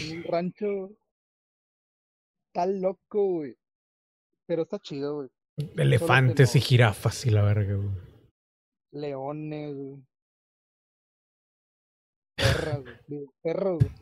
En 0.01 0.17
un 0.19 0.25
rancho. 0.25 0.67
güey. 0.67 0.97
Está 2.49 2.67
loco, 2.67 3.25
güey. 3.25 3.57
Pero 4.47 4.63
está 4.63 4.79
chido, 4.79 5.17
güey. 5.17 5.29
Elefantes 5.77 6.57
y 6.57 6.61
jirafas 6.61 7.27
y 7.27 7.31
la 7.31 7.43
verga, 7.43 7.75
güey. 7.77 7.91
Leones, 8.93 9.77
güey. 9.77 9.97
Perras, 12.37 12.81
güey. 13.07 13.27
Perros, 13.43 13.79
güey. 13.79 13.93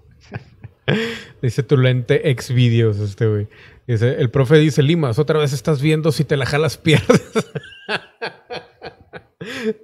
Dice 1.42 1.62
tu 1.62 1.76
lente 1.76 2.30
ex 2.30 2.50
videos 2.52 2.98
este 2.98 3.26
güey. 3.26 3.48
Dice, 3.86 4.20
el 4.20 4.30
profe 4.30 4.56
dice, 4.56 4.82
Limas, 4.82 5.18
otra 5.18 5.38
vez 5.38 5.52
estás 5.52 5.82
viendo 5.82 6.12
si 6.12 6.24
te 6.24 6.36
la 6.36 6.46
jalas 6.46 6.76
pierdes. 6.78 7.30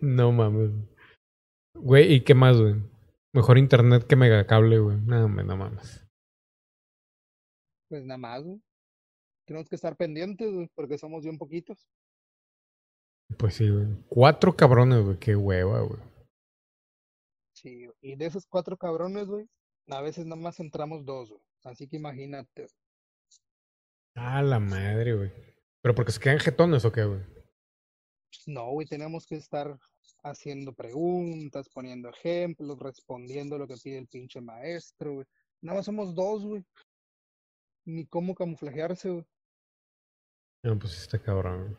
No 0.00 0.32
mames. 0.32 0.70
Güey, 1.74 2.14
¿y 2.14 2.24
qué 2.24 2.34
más, 2.34 2.60
güey? 2.60 2.74
Mejor 3.32 3.58
internet 3.58 4.06
que 4.06 4.16
megacable, 4.16 4.78
güey. 4.78 5.00
No, 5.00 5.28
no 5.28 5.56
mames. 5.56 6.06
Pues 7.88 8.04
nada 8.04 8.18
más, 8.18 8.42
güey. 8.42 8.62
Tenemos 9.46 9.68
que 9.68 9.74
estar 9.74 9.96
pendientes, 9.96 10.52
güey, 10.52 10.70
porque 10.74 10.98
somos 10.98 11.22
bien 11.22 11.36
poquitos. 11.36 11.86
Pues 13.38 13.54
sí, 13.54 13.68
güey. 13.68 13.88
Cuatro 14.08 14.56
cabrones, 14.56 15.04
güey. 15.04 15.18
Qué 15.18 15.34
hueva, 15.36 15.80
güey. 15.80 16.00
Sí, 17.54 17.88
y 18.00 18.16
de 18.16 18.26
esos 18.26 18.46
cuatro 18.46 18.76
cabrones, 18.76 19.26
güey, 19.26 19.48
a 19.88 20.00
veces 20.00 20.26
nada 20.26 20.40
más 20.40 20.58
entramos 20.60 21.04
dos, 21.04 21.30
güey. 21.30 21.42
Así 21.64 21.88
que 21.88 21.96
imagínate. 21.96 22.66
Ah, 24.16 24.42
la 24.42 24.60
madre, 24.60 25.14
güey. 25.14 25.32
¿Pero 25.82 25.94
porque 25.94 26.12
se 26.12 26.20
quedan 26.20 26.38
jetones 26.38 26.84
o 26.84 26.92
qué, 26.92 27.04
güey? 27.04 27.20
No, 28.46 28.70
güey, 28.70 28.86
tenemos 28.86 29.26
que 29.26 29.36
estar 29.36 29.78
haciendo 30.22 30.72
preguntas, 30.72 31.68
poniendo 31.68 32.08
ejemplos, 32.08 32.78
respondiendo 32.78 33.58
lo 33.58 33.66
que 33.66 33.76
pide 33.82 33.98
el 33.98 34.08
pinche 34.08 34.40
maestro, 34.40 35.14
güey. 35.14 35.26
Nada 35.60 35.78
más 35.78 35.86
somos 35.86 36.14
dos, 36.14 36.44
güey. 36.44 36.64
Ni 37.86 38.06
cómo 38.06 38.34
camuflajearse, 38.34 39.10
güey. 39.10 39.24
No, 40.62 40.78
pues 40.78 40.98
está 40.98 41.18
cabrón. 41.18 41.78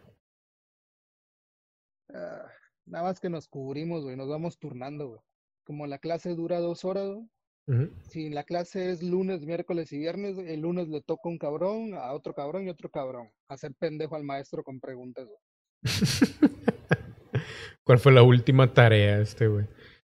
Ah, 2.14 2.48
nada 2.86 3.06
más 3.06 3.19
que 3.19 3.30
nos 3.30 3.48
cubrimos, 3.48 4.03
güey, 4.03 4.15
nos 4.15 4.30
vamos 4.30 4.60
turnando, 4.60 5.07
güey. 5.07 5.22
Como 5.64 5.88
la 5.88 5.98
clase 5.98 6.36
dura 6.36 6.60
dos 6.60 6.86
horas, 6.86 7.07
güey. 7.07 7.30
Ujú. 7.68 7.91
Si 8.03 8.30
la 8.30 8.44
clase 8.44 8.91
es 8.91 9.02
lunes, 9.02 9.44
miércoles 9.44 9.91
y 9.91 9.98
viernes, 9.98 10.38
el 10.38 10.61
lunes 10.61 10.88
le 10.88 11.02
toca 11.02 11.30
un 11.30 11.40
cabrón, 11.40 11.95
a 11.95 12.14
otro 12.14 12.36
cabrón 12.36 12.65
y 12.65 12.69
otro 12.69 12.91
cabrón. 12.91 13.32
Hacer 13.48 13.73
pendejo 13.73 14.15
al 14.15 14.23
maestro 14.23 14.64
con 14.64 14.80
preguntas, 14.80 15.26
güey. 15.26 15.40
¿Cuál 17.86 17.99
fue 17.99 18.12
la 18.12 18.24
última 18.24 18.74
tarea 18.74 19.20
este, 19.20 19.48
güey? 19.48 19.68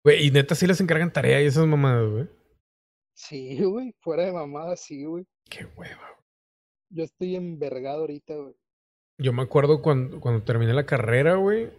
Güey, 0.04 0.28
y 0.28 0.32
neta 0.32 0.56
sí 0.56 0.66
les 0.66 0.82
encargan 0.82 1.14
tarea 1.14 1.42
y 1.42 1.46
esas 1.46 1.68
mamadas, 1.68 2.10
güey. 2.10 2.28
Sí, 3.16 3.62
güey, 3.64 3.94
fuera 4.00 4.26
de 4.26 4.32
mamada, 4.32 4.76
sí, 4.76 5.04
güey. 5.04 5.26
Qué 5.50 5.66
hueva. 5.76 6.18
Yo 6.90 7.04
estoy 7.04 7.36
envergado 7.36 8.02
ahorita, 8.02 8.34
güey. 8.36 8.56
Yo 9.20 9.34
me 9.34 9.44
acuerdo 9.44 9.82
cuando, 9.82 10.20
cuando 10.22 10.44
terminé 10.44 10.74
la 10.74 10.86
carrera, 10.86 11.36
güey. 11.36 11.70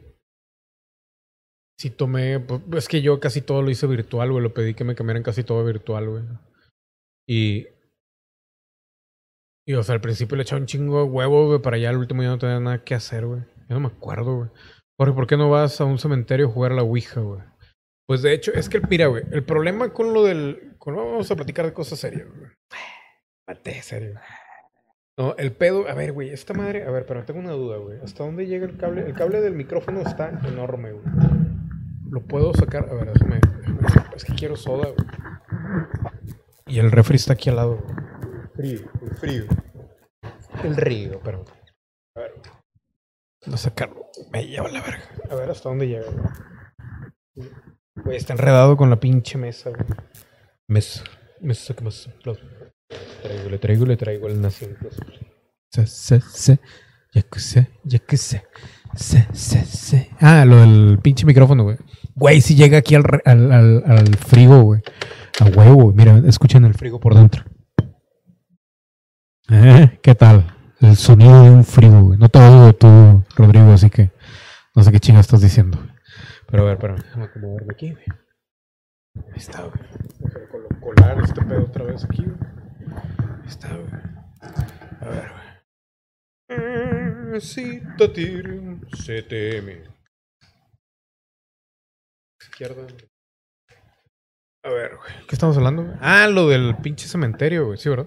Sí 1.79 1.89
tomé, 1.89 2.39
pues, 2.41 2.61
es 2.75 2.89
que 2.89 3.01
yo 3.01 3.19
casi 3.19 3.41
todo 3.41 3.62
lo 3.62 3.71
hice 3.71 3.87
virtual, 3.87 4.31
güey. 4.31 4.43
Lo 4.43 4.53
pedí 4.53 4.75
que 4.75 4.85
me 4.85 4.95
cambiaran 4.95 5.23
casi 5.23 5.43
todo 5.43 5.65
virtual, 5.65 6.11
güey. 6.11 6.25
Y, 7.27 7.69
y, 9.67 9.75
o 9.75 9.83
sea, 9.83 9.95
al 9.95 10.01
principio 10.03 10.37
le 10.37 10.43
echaba 10.43 10.61
un 10.61 10.67
chingo 10.67 10.99
de 11.03 11.11
huevo, 11.11 11.47
güey, 11.47 11.62
para 11.62 11.77
allá 11.77 11.89
al 11.89 11.97
último 11.97 12.23
ya 12.23 12.29
no 12.29 12.39
tenía 12.39 12.61
nada 12.61 12.85
que 12.85 12.95
hacer, 12.95 13.25
güey. 13.25 13.43
Yo 13.70 13.78
no 13.78 13.88
me 13.88 13.94
acuerdo, 13.94 14.36
güey. 14.36 14.51
Jorge, 14.98 15.14
¿por 15.14 15.26
qué 15.28 15.36
no 15.36 15.48
vas 15.48 15.80
a 15.80 15.84
un 15.84 15.98
cementerio 15.98 16.48
a 16.48 16.51
jugar 16.51 16.72
a 16.72 16.74
la 16.74 16.82
Ouija, 16.82 17.20
güey? 17.20 17.40
Pues 18.09 18.20
de 18.22 18.34
hecho, 18.34 18.52
es 18.52 18.68
que, 18.68 18.80
mira, 18.80 19.06
güey, 19.06 19.22
el 19.30 19.44
problema 19.44 19.92
con 19.92 20.12
lo 20.12 20.24
del... 20.24 20.74
Con, 20.78 20.97
vamos 20.97 21.30
a 21.30 21.36
platicar 21.36 21.64
de 21.64 21.72
cosas 21.72 22.01
serias, 22.01 22.26
güey. 22.28 22.51
Mate, 23.47 23.80
serio. 23.80 24.18
No, 25.16 25.36
el 25.36 25.52
pedo, 25.52 25.88
a 25.88 25.94
ver, 25.94 26.12
güey, 26.12 26.30
esta 26.30 26.52
madre, 26.52 26.82
a 26.82 26.90
ver, 26.90 27.06
pero 27.06 27.24
tengo 27.24 27.38
una 27.38 27.52
duda, 27.52 27.76
güey. 27.76 28.01
¿Hasta 28.02 28.24
dónde 28.24 28.47
llega 28.47 28.66
el 28.66 28.76
cable? 28.76 29.06
El 29.06 29.14
cable 29.14 29.40
del 29.40 29.55
micrófono 29.55 30.01
está 30.01 30.30
enorme, 30.44 30.90
güey. 30.92 31.05
Lo 32.10 32.26
puedo 32.26 32.52
sacar, 32.52 32.88
a 32.90 32.94
ver, 32.94 33.12
déjame. 33.12 33.40
Es 34.16 34.24
que 34.24 34.34
quiero 34.34 34.56
soda, 34.56 34.88
güey. 34.88 35.06
Y 36.66 36.80
el 36.80 36.90
refri 36.90 37.14
está 37.14 37.34
aquí 37.34 37.51
al 37.51 37.56
lado, 37.56 37.76
güey. 37.76 37.97
Frío, 38.56 38.90
el 39.02 39.14
frío. 39.14 39.44
El 40.64 40.76
río, 40.76 41.20
pero. 41.22 41.44
A 42.16 42.20
ver. 42.20 42.32
No 43.47 43.57
sacarlo. 43.57 44.07
Me 44.33 44.47
lleva 44.47 44.69
la 44.69 44.81
verga. 44.81 45.03
A 45.31 45.35
ver 45.35 45.51
hasta 45.51 45.69
dónde 45.69 45.89
llega, 45.89 46.07
güey. 47.35 47.49
Güey, 47.97 48.17
está 48.17 48.33
enredado 48.33 48.77
con 48.77 48.91
la 48.91 49.01
pinche 49.01 49.39
mesa, 49.39 49.71
güey. 49.71 49.85
Mesa. 50.69 51.05
Mesa, 51.41 51.75
¿qué 51.75 51.85
más? 51.85 52.09
Traigo, 53.23 53.51
le 53.51 53.59
traigo, 53.59 53.87
le 53.87 53.97
traigo 53.97 54.29
el 54.29 54.41
nación. 54.41 54.77
Se, 55.71 55.87
se, 55.87 56.21
se. 56.21 56.61
Ya 57.12 57.23
que 57.23 57.41
sé, 57.41 57.69
ya 57.83 57.99
que 57.99 58.17
sé. 58.17 58.45
Se, 58.95 59.27
se, 59.33 59.65
se. 59.65 60.11
Ah, 60.21 60.45
lo 60.45 60.57
del 60.57 60.99
pinche 61.03 61.27
micrófono, 61.27 61.65
güey. 61.65 61.77
Güey, 62.15 62.41
si 62.41 62.55
llega 62.55 62.79
aquí 62.79 62.95
al, 62.95 63.05
al, 63.25 63.53
al, 63.53 63.85
al 63.87 64.17
frigo, 64.17 64.62
güey. 64.62 64.83
A 65.41 65.45
huevo, 65.47 65.93
mira, 65.93 66.21
escuchen 66.27 66.65
el 66.65 66.75
frigo 66.75 67.01
por 67.01 67.15
dentro. 67.15 67.45
¿Eh? 69.49 69.99
¿Qué 70.03 70.15
tal? 70.15 70.57
El 70.81 70.97
sonido 70.97 71.43
de 71.43 71.51
un 71.51 71.65
frigo, 71.65 72.02
güey. 72.05 72.19
No 72.19 72.28
te 72.31 72.39
oigo 72.39 72.73
tú, 72.73 73.23
Rodrigo, 73.36 73.70
así 73.73 73.90
que 73.90 74.11
no 74.74 74.82
sé 74.82 74.90
qué 74.90 74.98
chinga 74.98 75.20
estás 75.20 75.43
diciendo. 75.43 75.78
Pero 76.47 76.62
a 76.62 76.66
ver, 76.66 76.74
espérame, 76.77 77.02
déjame 77.02 77.24
acomodarme 77.24 77.73
aquí, 77.74 77.93
güey. 77.93 78.05
Ahí 79.16 79.36
está, 79.36 79.62
güey. 79.62 79.78
Déjame 80.20 80.81
colar 80.81 81.20
este 81.23 81.43
pedo 81.43 81.65
otra 81.65 81.85
vez 81.85 82.02
aquí, 82.05 82.24
güey. 82.24 82.39
Ahí 83.43 83.48
está, 83.48 83.69
güey. 83.69 83.93
A 85.01 85.09
ver, 85.09 85.32
güey. 86.48 87.40
Citatir 87.43 88.81
CTM. 88.90 89.85
Izquierda. 92.40 92.86
A 94.65 94.70
ver, 94.70 94.97
güey. 94.97 95.27
¿Qué 95.28 95.35
estamos 95.35 95.59
hablando? 95.59 95.94
Ah, 96.01 96.27
lo 96.27 96.48
del 96.48 96.74
pinche 96.77 97.07
cementerio, 97.07 97.66
güey. 97.66 97.77
Sí, 97.77 97.90
¿verdad? 97.90 98.07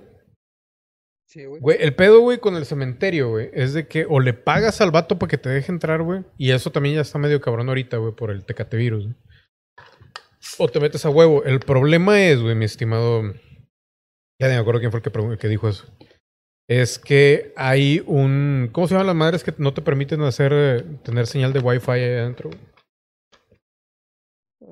Sí, 1.34 1.46
güey. 1.46 1.62
Güey, 1.62 1.78
el 1.80 1.96
pedo, 1.96 2.20
güey, 2.20 2.38
con 2.38 2.56
el 2.56 2.68
cementerio, 2.68 3.30
güey, 3.30 3.50
es 3.54 3.74
de 3.74 3.88
que 3.88 4.06
o 4.08 4.20
le 4.20 4.34
pagas 4.34 4.82
al 4.82 4.92
vato 4.92 5.18
para 5.18 5.32
que 5.32 5.40
te 5.40 5.50
deje 5.50 5.72
entrar, 5.72 6.04
güey. 6.04 6.24
Y 6.38 6.52
eso 6.52 6.72
también 6.72 6.94
ya 6.94 7.02
está 7.02 7.18
medio 7.18 7.42
cabrón 7.42 7.70
ahorita, 7.70 7.98
güey, 7.98 8.14
por 8.14 8.30
el 8.30 8.46
tecate 8.46 8.78
virus. 8.78 9.06
güey. 9.06 9.16
O 10.60 10.68
te 10.68 10.80
metes 10.80 11.08
a 11.08 11.10
huevo. 11.10 11.44
El 11.44 11.60
problema 11.60 12.22
es, 12.22 12.40
güey, 12.40 12.54
mi 12.54 12.66
estimado. 12.66 13.24
Ya 14.40 14.48
ni 14.48 14.54
me 14.54 14.58
acuerdo 14.58 14.80
quién 14.80 14.92
fue 14.92 15.02
el 15.04 15.38
que, 15.40 15.48
dijo 15.48 15.68
eso. 15.68 15.92
Es 16.70 17.00
que 17.00 17.52
hay 17.56 18.04
un. 18.06 18.70
¿Cómo 18.72 18.88
se 18.88 18.94
llaman 18.94 19.08
las 19.08 19.16
madres 19.16 19.44
que 19.44 19.56
no 19.58 19.74
te 19.74 19.82
permiten 19.82 20.22
hacer 20.22 20.52
eh, 20.54 20.84
tener 21.04 21.26
señal 21.26 21.52
de 21.52 21.62
Wi-Fi 21.62 21.92
ahí 21.94 22.04
adentro? 22.04 22.52
güey? 22.52 22.62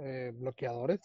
Eh, 0.06 0.32
bloqueadores. 0.36 1.00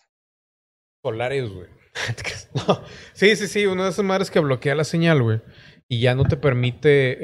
Solares, 1.02 1.48
güey. 1.48 1.68
Sí, 3.14 3.36
sí, 3.36 3.46
sí, 3.46 3.66
una 3.66 3.84
de 3.84 3.90
esas 3.90 4.04
madres 4.04 4.30
que 4.30 4.40
bloquea 4.40 4.74
la 4.74 4.84
señal, 4.84 5.22
güey. 5.22 5.40
Y 5.88 6.00
ya 6.00 6.14
no 6.14 6.24
te 6.24 6.36
permite 6.36 7.16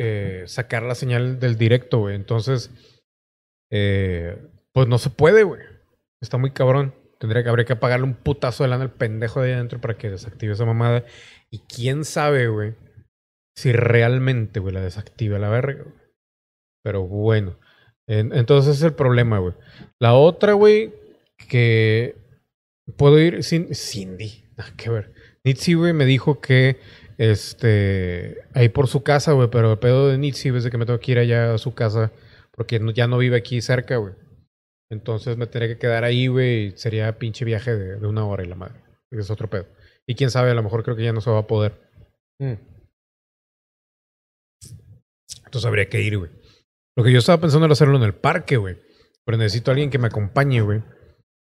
eh, 0.43 0.49
sacar 0.49 0.83
la 0.85 0.95
señal 0.95 1.39
del 1.41 1.57
directo, 1.59 1.99
güey. 1.99 2.15
Entonces, 2.15 2.71
eh, 3.71 4.39
pues 4.73 4.89
no 4.89 4.99
se 4.99 5.11
puede, 5.11 5.43
güey. 5.43 5.61
Está 6.21 6.39
muy 6.39 6.53
cabrón. 6.53 6.95
Tendría 7.19 7.43
que, 7.43 7.49
habría 7.49 7.65
que 7.65 7.77
pagarle 7.77 8.05
un 8.07 8.15
putazo 8.15 8.63
de 8.65 8.71
lana 8.71 8.85
al 8.85 8.93
pendejo 8.93 9.41
de 9.41 9.49
ahí 9.49 9.55
adentro 9.55 9.81
para 9.81 9.97
que 9.97 10.11
desactive 10.11 10.53
esa 10.55 10.65
mamada. 10.65 11.05
Y 11.51 11.59
quién 11.61 12.05
sabe, 12.05 12.49
güey, 12.49 12.75
si 13.57 13.73
realmente, 13.73 14.61
güey, 14.61 14.75
la 14.75 14.81
desactive 14.81 15.37
a 15.37 15.41
la 15.41 15.49
verga. 15.51 15.85
Pero 16.85 17.03
bueno. 17.07 17.59
En- 18.09 18.33
entonces 18.35 18.77
es 18.77 18.83
el 18.83 18.95
problema, 18.95 19.39
güey. 19.39 19.55
La 20.01 20.15
otra, 20.15 20.55
güey, 20.55 20.93
que 21.49 22.17
puedo 22.97 23.19
ir 23.21 23.43
sin 23.45 23.75
Cindy. 23.75 24.42
Nada 24.57 24.73
que 24.77 24.91
ver. 24.91 25.13
Nitsi, 25.45 25.75
güey, 25.75 25.93
me 25.93 26.05
dijo 26.05 26.41
que 26.41 26.79
este 27.19 28.39
ahí 28.55 28.69
por 28.69 28.87
su 28.89 29.03
casa, 29.03 29.33
güey, 29.33 29.49
pero 29.51 29.73
el 29.73 29.79
pedo 29.79 30.09
de 30.09 30.19
Nitsi 30.19 30.49
es 30.51 30.65
de 30.65 30.71
que 30.71 30.79
me 30.79 30.87
tengo 30.87 31.01
que 31.01 31.13
ir 31.13 31.19
allá 31.19 31.55
a 31.55 31.59
su 31.59 31.75
casa 31.75 32.13
porque 32.53 32.79
no- 32.81 32.91
ya 32.93 33.07
no 33.07 33.19
vive 33.19 33.37
aquí 33.37 33.61
cerca, 33.61 33.97
güey. 33.97 34.15
Entonces 34.91 35.37
me 35.39 35.47
tendría 35.47 35.73
que 35.75 35.79
quedar 35.81 36.05
ahí, 36.05 36.27
güey, 36.27 36.67
y 36.67 36.71
sería 36.77 37.19
pinche 37.19 37.45
viaje 37.45 37.75
de, 37.75 37.97
de 37.99 38.07
una 38.07 38.27
hora 38.27 38.45
y 38.45 38.49
la 38.49 38.57
madre. 38.57 38.83
Es 39.11 39.31
otro 39.31 39.49
pedo. 39.49 39.67
Y 40.07 40.15
quién 40.15 40.31
sabe, 40.31 40.51
a 40.51 40.55
lo 40.55 40.63
mejor 40.63 40.83
creo 40.83 40.97
que 40.97 41.05
ya 41.05 41.13
no 41.13 41.21
se 41.21 41.31
va 41.31 41.39
a 41.39 41.47
poder. 41.47 41.81
Mm. 42.39 42.55
Entonces 45.47 45.67
habría 45.67 45.89
que 45.89 46.01
ir, 46.01 46.19
güey. 46.19 46.31
Lo 46.97 47.05
que 47.05 47.13
yo 47.13 47.19
estaba 47.19 47.41
pensando 47.41 47.65
era 47.67 47.73
hacerlo 47.73 47.97
en 47.97 48.03
el 48.03 48.15
parque, 48.15 48.57
güey. 48.57 48.79
Pero 49.25 49.39
necesito 49.39 49.71
a 49.71 49.73
alguien 49.73 49.91
que 49.91 49.99
me 49.99 50.09
acompañe, 50.09 50.61
güey. 50.61 50.83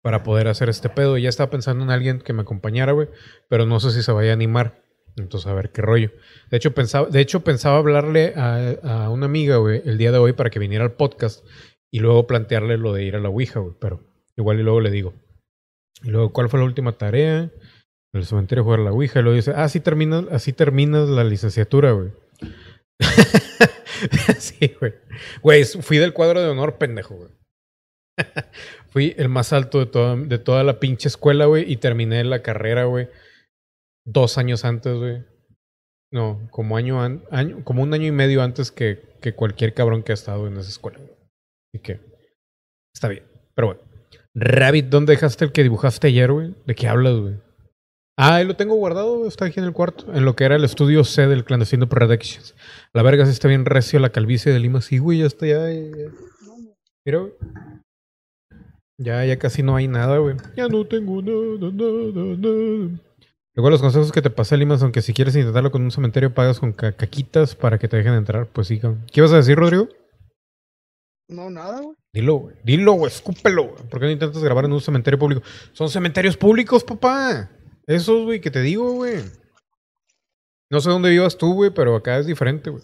Para 0.04 0.22
poder 0.22 0.48
hacer 0.48 0.68
este 0.68 0.90
pedo. 0.90 1.16
Y 1.16 1.22
ya 1.22 1.30
estaba 1.30 1.48
pensando 1.48 1.82
en 1.82 1.90
alguien 1.90 2.20
que 2.20 2.34
me 2.34 2.42
acompañara, 2.42 2.92
güey. 2.92 3.08
Pero 3.48 3.64
no 3.64 3.80
sé 3.80 3.90
si 3.90 4.02
se 4.02 4.12
vaya 4.12 4.30
a 4.30 4.34
animar. 4.34 4.84
Entonces, 5.16 5.50
a 5.50 5.54
ver 5.54 5.70
qué 5.70 5.80
rollo. 5.80 6.10
De 6.50 6.58
hecho, 6.58 6.74
pensaba, 6.74 7.08
de 7.08 7.20
hecho, 7.20 7.40
pensaba 7.40 7.78
hablarle 7.78 8.34
a, 8.36 8.74
a 8.82 9.08
una 9.08 9.26
amiga, 9.26 9.56
güey, 9.56 9.80
el 9.86 9.96
día 9.96 10.12
de 10.12 10.18
hoy 10.18 10.34
para 10.34 10.50
que 10.50 10.58
viniera 10.58 10.84
al 10.84 10.92
podcast. 10.92 11.44
Y 11.90 12.00
luego 12.00 12.26
plantearle 12.26 12.76
lo 12.76 12.92
de 12.92 13.04
ir 13.04 13.16
a 13.16 13.20
la 13.20 13.30
Ouija, 13.30 13.60
güey. 13.60 13.74
Pero 13.80 14.00
igual 14.36 14.60
y 14.60 14.62
luego 14.62 14.80
le 14.80 14.90
digo. 14.90 15.14
Y 16.02 16.10
luego, 16.10 16.32
¿cuál 16.32 16.50
fue 16.50 16.60
la 16.60 16.66
última 16.66 16.92
tarea? 16.92 17.50
El 18.12 18.26
cementerio 18.26 18.62
jugar 18.62 18.80
a 18.80 18.84
la 18.84 18.92
Ouija. 18.92 19.20
Y 19.20 19.22
luego 19.22 19.36
dice, 19.36 19.52
ah, 19.56 19.64
así 19.64 19.80
terminas, 19.80 20.26
así 20.30 20.52
terminas 20.52 21.08
la 21.08 21.24
licenciatura, 21.24 21.92
güey. 21.92 22.10
sí, 24.38 24.74
güey. 24.78 24.94
Güey, 25.42 25.64
fui 25.64 25.98
del 25.98 26.12
cuadro 26.12 26.40
de 26.40 26.48
honor, 26.48 26.76
pendejo, 26.76 27.16
güey. 27.16 27.30
Fui 28.94 29.12
el 29.18 29.28
más 29.28 29.52
alto 29.52 29.80
de 29.80 29.86
toda, 29.86 30.14
de 30.14 30.38
toda 30.38 30.62
la 30.62 30.78
pinche 30.78 31.08
escuela, 31.08 31.46
güey. 31.46 31.70
Y 31.70 31.78
terminé 31.78 32.22
la 32.22 32.42
carrera, 32.42 32.84
güey. 32.84 33.08
Dos 34.06 34.38
años 34.38 34.64
antes, 34.64 34.94
güey. 34.96 35.24
No, 36.12 36.46
como 36.52 36.76
año, 36.76 37.00
año, 37.02 37.64
como 37.64 37.82
un 37.82 37.92
año 37.92 38.06
y 38.06 38.12
medio 38.12 38.40
antes 38.42 38.70
que, 38.70 39.02
que 39.20 39.34
cualquier 39.34 39.74
cabrón 39.74 40.04
que 40.04 40.12
ha 40.12 40.14
estado 40.14 40.46
en 40.46 40.56
esa 40.58 40.68
escuela. 40.70 40.98
Así 41.00 41.82
que 41.82 42.00
está 42.94 43.08
bien. 43.08 43.24
Pero 43.56 43.66
bueno. 43.68 43.80
Rabbit, 44.36 44.86
¿dónde 44.86 45.12
dejaste 45.14 45.44
el 45.44 45.50
que 45.52 45.64
dibujaste 45.64 46.06
ayer, 46.06 46.30
güey? 46.30 46.54
¿De 46.66 46.74
qué 46.76 46.86
hablas, 46.86 47.14
güey? 47.16 47.34
Ah, 48.16 48.36
ahí 48.36 48.44
lo 48.46 48.54
tengo 48.54 48.76
guardado, 48.76 49.26
está 49.26 49.46
aquí 49.46 49.58
en 49.58 49.66
el 49.66 49.72
cuarto. 49.72 50.12
En 50.14 50.24
lo 50.24 50.36
que 50.36 50.44
era 50.44 50.54
el 50.54 50.62
estudio 50.64 51.02
C 51.02 51.26
del 51.26 51.44
clandestino 51.44 51.88
Productions. 51.88 52.54
La 52.92 53.02
verga 53.02 53.26
sí 53.26 53.32
está 53.32 53.48
bien 53.48 53.64
recio 53.64 53.98
la 53.98 54.10
calvicie 54.10 54.52
de 54.52 54.60
Lima. 54.60 54.80
Sí, 54.82 54.98
güey, 54.98 55.18
ya 55.18 55.26
está 55.26 55.46
ya- 55.46 55.68
ya. 55.68 56.10
Mira, 57.04 57.18
güey. 57.18 57.32
Ya, 58.98 59.24
ya 59.24 59.38
casi 59.38 59.62
no 59.62 59.74
hay 59.76 59.88
nada, 59.88 60.18
güey. 60.18 60.36
Ya 60.56 60.68
no 60.68 60.86
tengo 60.86 61.20
nada, 61.20 61.72
nada, 61.72 62.36
nada. 62.38 63.00
Luego 63.56 63.70
los 63.70 63.80
consejos 63.80 64.10
que 64.12 64.22
te 64.22 64.30
pasé, 64.30 64.56
Limas, 64.56 64.82
aunque 64.82 65.02
si 65.02 65.12
quieres 65.12 65.34
intentarlo 65.36 65.70
con 65.70 65.82
un 65.82 65.90
cementerio, 65.90 66.34
pagas 66.34 66.58
con 66.60 66.72
ca- 66.72 66.92
caquitas 66.92 67.54
para 67.54 67.78
que 67.78 67.88
te 67.88 67.96
dejen 67.96 68.14
entrar. 68.14 68.46
Pues 68.46 68.68
sí, 68.68 68.78
cabrón. 68.78 69.04
¿Qué 69.12 69.20
ibas 69.20 69.32
a 69.32 69.36
decir, 69.36 69.56
Rodrigo? 69.56 69.88
No, 71.28 71.50
nada, 71.50 71.80
güey. 71.80 71.96
Dilo, 72.12 72.34
güey. 72.36 72.56
Dilo, 72.64 72.92
güey. 72.94 73.10
Escúpelo, 73.12 73.64
güey. 73.68 73.82
¿Por 73.88 74.00
qué 74.00 74.06
no 74.06 74.12
intentas 74.12 74.42
grabar 74.42 74.64
en 74.64 74.72
un 74.72 74.80
cementerio 74.80 75.18
público? 75.18 75.42
Son 75.72 75.88
cementerios 75.88 76.36
públicos, 76.36 76.84
papá. 76.84 77.50
Esos, 77.86 78.24
güey, 78.24 78.40
que 78.40 78.50
te 78.50 78.60
digo, 78.62 78.92
güey. 78.92 79.22
No 80.70 80.80
sé 80.80 80.90
dónde 80.90 81.10
vivas 81.10 81.36
tú, 81.38 81.54
güey, 81.54 81.70
pero 81.70 81.94
acá 81.96 82.18
es 82.18 82.26
diferente, 82.26 82.70
güey. 82.70 82.82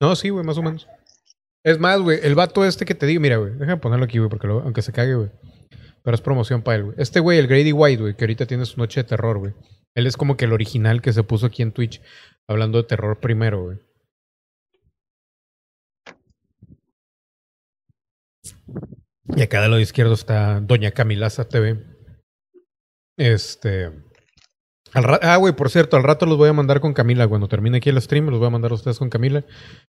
No, 0.00 0.14
sí, 0.16 0.28
güey, 0.30 0.44
más 0.44 0.58
o 0.58 0.62
menos. 0.62 0.86
Es 1.64 1.80
más, 1.80 2.00
güey, 2.00 2.20
el 2.22 2.34
vato 2.34 2.64
este 2.64 2.84
que 2.84 2.94
te 2.94 3.06
digo, 3.06 3.22
mira, 3.22 3.38
güey, 3.38 3.54
déjame 3.54 3.78
ponerlo 3.78 4.04
aquí, 4.04 4.18
güey, 4.18 4.28
porque 4.28 4.46
aunque 4.46 4.82
se 4.82 4.92
cague, 4.92 5.14
güey. 5.14 5.30
Pero 6.02 6.14
es 6.14 6.20
promoción 6.20 6.60
para 6.62 6.76
él, 6.76 6.84
güey. 6.84 6.96
Este 6.98 7.20
güey, 7.20 7.38
el 7.38 7.46
Grady 7.46 7.72
White, 7.72 8.02
güey, 8.02 8.14
que 8.14 8.24
ahorita 8.24 8.44
tiene 8.44 8.66
su 8.66 8.78
noche 8.78 9.02
de 9.02 9.08
terror, 9.08 9.38
güey. 9.38 9.54
Él 9.94 10.06
es 10.06 10.18
como 10.18 10.36
que 10.36 10.44
el 10.44 10.52
original 10.52 11.00
que 11.00 11.14
se 11.14 11.22
puso 11.22 11.46
aquí 11.46 11.62
en 11.62 11.72
Twitch 11.72 12.02
hablando 12.46 12.78
de 12.78 12.84
terror 12.84 13.18
primero, 13.18 13.62
güey. 13.62 13.78
Y 19.34 19.40
acá 19.40 19.62
del 19.62 19.70
lado 19.70 19.80
izquierdo 19.80 20.12
está 20.12 20.60
Doña 20.60 20.90
Camilaza 20.90 21.48
TV. 21.48 21.82
Este. 23.16 23.90
Al 24.94 25.18
ah, 25.22 25.36
güey, 25.36 25.54
por 25.54 25.70
cierto, 25.70 25.96
al 25.96 26.04
rato 26.04 26.24
los 26.24 26.38
voy 26.38 26.48
a 26.48 26.52
mandar 26.52 26.80
con 26.80 26.94
Camila. 26.94 27.26
Cuando 27.26 27.48
termine 27.48 27.78
aquí 27.78 27.90
el 27.90 28.00
stream, 28.00 28.26
los 28.28 28.38
voy 28.38 28.46
a 28.46 28.50
mandar 28.50 28.70
a 28.70 28.74
ustedes 28.74 28.98
con 28.98 29.10
Camila. 29.10 29.44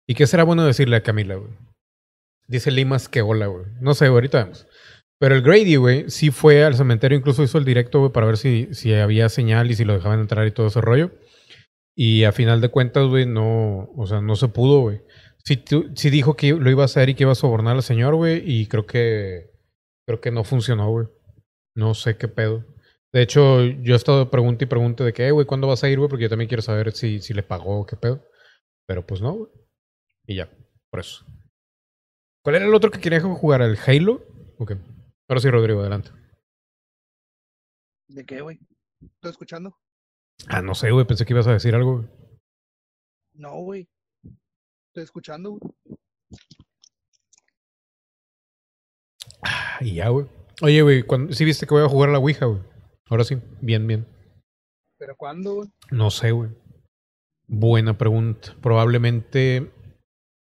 ¿Y 0.06 0.14
qué 0.14 0.26
será 0.26 0.44
bueno 0.44 0.64
decirle 0.64 0.96
a 0.96 1.02
Camila, 1.02 1.34
güey? 1.34 1.50
Dice 2.46 2.70
Limas 2.70 3.08
que 3.08 3.20
hola, 3.20 3.46
güey. 3.46 3.64
No 3.80 3.94
sé, 3.94 4.06
ahorita 4.06 4.44
vemos. 4.44 4.66
Pero 5.18 5.34
el 5.34 5.42
Grady, 5.42 5.76
güey, 5.76 6.10
sí 6.10 6.30
fue 6.30 6.64
al 6.64 6.74
cementerio, 6.74 7.16
incluso 7.18 7.42
hizo 7.42 7.58
el 7.58 7.64
directo, 7.64 8.00
güey, 8.00 8.12
para 8.12 8.26
ver 8.26 8.36
si, 8.36 8.68
si 8.72 8.92
había 8.94 9.28
señal 9.28 9.70
y 9.70 9.74
si 9.74 9.84
lo 9.84 9.94
dejaban 9.94 10.20
entrar 10.20 10.46
y 10.46 10.50
todo 10.50 10.68
ese 10.68 10.80
rollo. 10.80 11.12
Y 11.94 12.24
a 12.24 12.32
final 12.32 12.60
de 12.60 12.70
cuentas, 12.70 13.06
güey, 13.06 13.26
no, 13.26 13.90
o 13.96 14.06
sea, 14.06 14.20
no 14.20 14.36
se 14.36 14.48
pudo, 14.48 14.80
güey. 14.80 15.02
Sí, 15.44 15.62
sí 15.94 16.10
dijo 16.10 16.34
que 16.34 16.52
lo 16.52 16.70
iba 16.70 16.82
a 16.82 16.86
hacer 16.86 17.08
y 17.08 17.14
que 17.14 17.24
iba 17.24 17.32
a 17.32 17.36
sobornar 17.36 17.76
al 17.76 17.82
señor, 17.82 18.14
güey, 18.14 18.42
y 18.44 18.66
creo 18.66 18.86
que, 18.86 19.50
creo 20.06 20.20
que 20.20 20.30
no 20.30 20.44
funcionó, 20.44 20.90
güey. 20.90 21.06
No 21.74 21.94
sé 21.94 22.16
qué 22.16 22.28
pedo. 22.28 22.64
De 23.12 23.22
hecho, 23.22 23.60
yo 23.62 23.92
he 23.94 23.96
estado 23.96 24.30
pregunta 24.30 24.64
y 24.64 24.66
pregunta 24.66 25.04
de 25.04 25.12
que, 25.12 25.26
"Eh, 25.28 25.30
güey, 25.32 25.46
¿cuándo 25.46 25.66
vas 25.68 25.84
a 25.84 25.88
ir, 25.88 25.98
güey? 25.98 26.08
Porque 26.08 26.22
yo 26.24 26.28
también 26.30 26.48
quiero 26.48 26.62
saber 26.62 26.92
si, 26.92 27.20
si 27.20 27.34
le 27.34 27.42
pagó 27.42 27.80
o 27.80 27.86
qué 27.86 27.96
pedo. 27.96 28.24
Pero 28.86 29.06
pues 29.06 29.20
no, 29.20 29.32
güey. 29.34 29.50
Y 30.26 30.36
ya, 30.36 30.50
por 30.90 31.00
eso. 31.00 31.24
¿Cuál 32.42 32.56
era 32.56 32.64
el 32.64 32.74
otro 32.74 32.90
que 32.90 33.00
quería 33.00 33.20
jugar? 33.20 33.60
¿El 33.62 33.76
Halo? 33.86 34.26
Ok. 34.58 34.72
Ahora 35.28 35.40
sí, 35.40 35.50
Rodrigo, 35.50 35.80
adelante. 35.80 36.10
¿De 38.08 38.24
qué, 38.24 38.40
güey? 38.40 38.58
¿Estoy 39.00 39.30
escuchando? 39.30 39.76
Ah, 40.48 40.62
no 40.62 40.74
sé, 40.74 40.90
güey, 40.90 41.06
pensé 41.06 41.24
que 41.24 41.32
ibas 41.34 41.46
a 41.46 41.52
decir 41.52 41.74
algo. 41.74 41.98
güey. 41.98 42.08
No, 43.34 43.56
güey. 43.60 43.88
Estoy 44.88 45.04
escuchando, 45.04 45.50
güey. 45.50 45.60
Ah, 49.42 49.78
y 49.80 49.94
ya, 49.96 50.08
güey. 50.08 50.26
Oye, 50.62 50.82
güey, 50.82 51.02
¿cuándo- 51.02 51.32
sí 51.32 51.44
viste 51.44 51.66
que 51.66 51.74
voy 51.74 51.84
a 51.84 51.88
jugar 51.88 52.10
a 52.10 52.12
la 52.12 52.18
Ouija, 52.18 52.46
güey. 52.46 52.60
Ahora 53.12 53.24
sí, 53.24 53.36
bien, 53.60 53.86
bien. 53.86 54.06
¿Pero 54.96 55.14
cuándo, 55.18 55.56
güey? 55.56 55.68
No 55.90 56.10
sé, 56.10 56.30
güey. 56.30 56.48
Buena 57.46 57.98
pregunta. 57.98 58.56
Probablemente. 58.62 59.70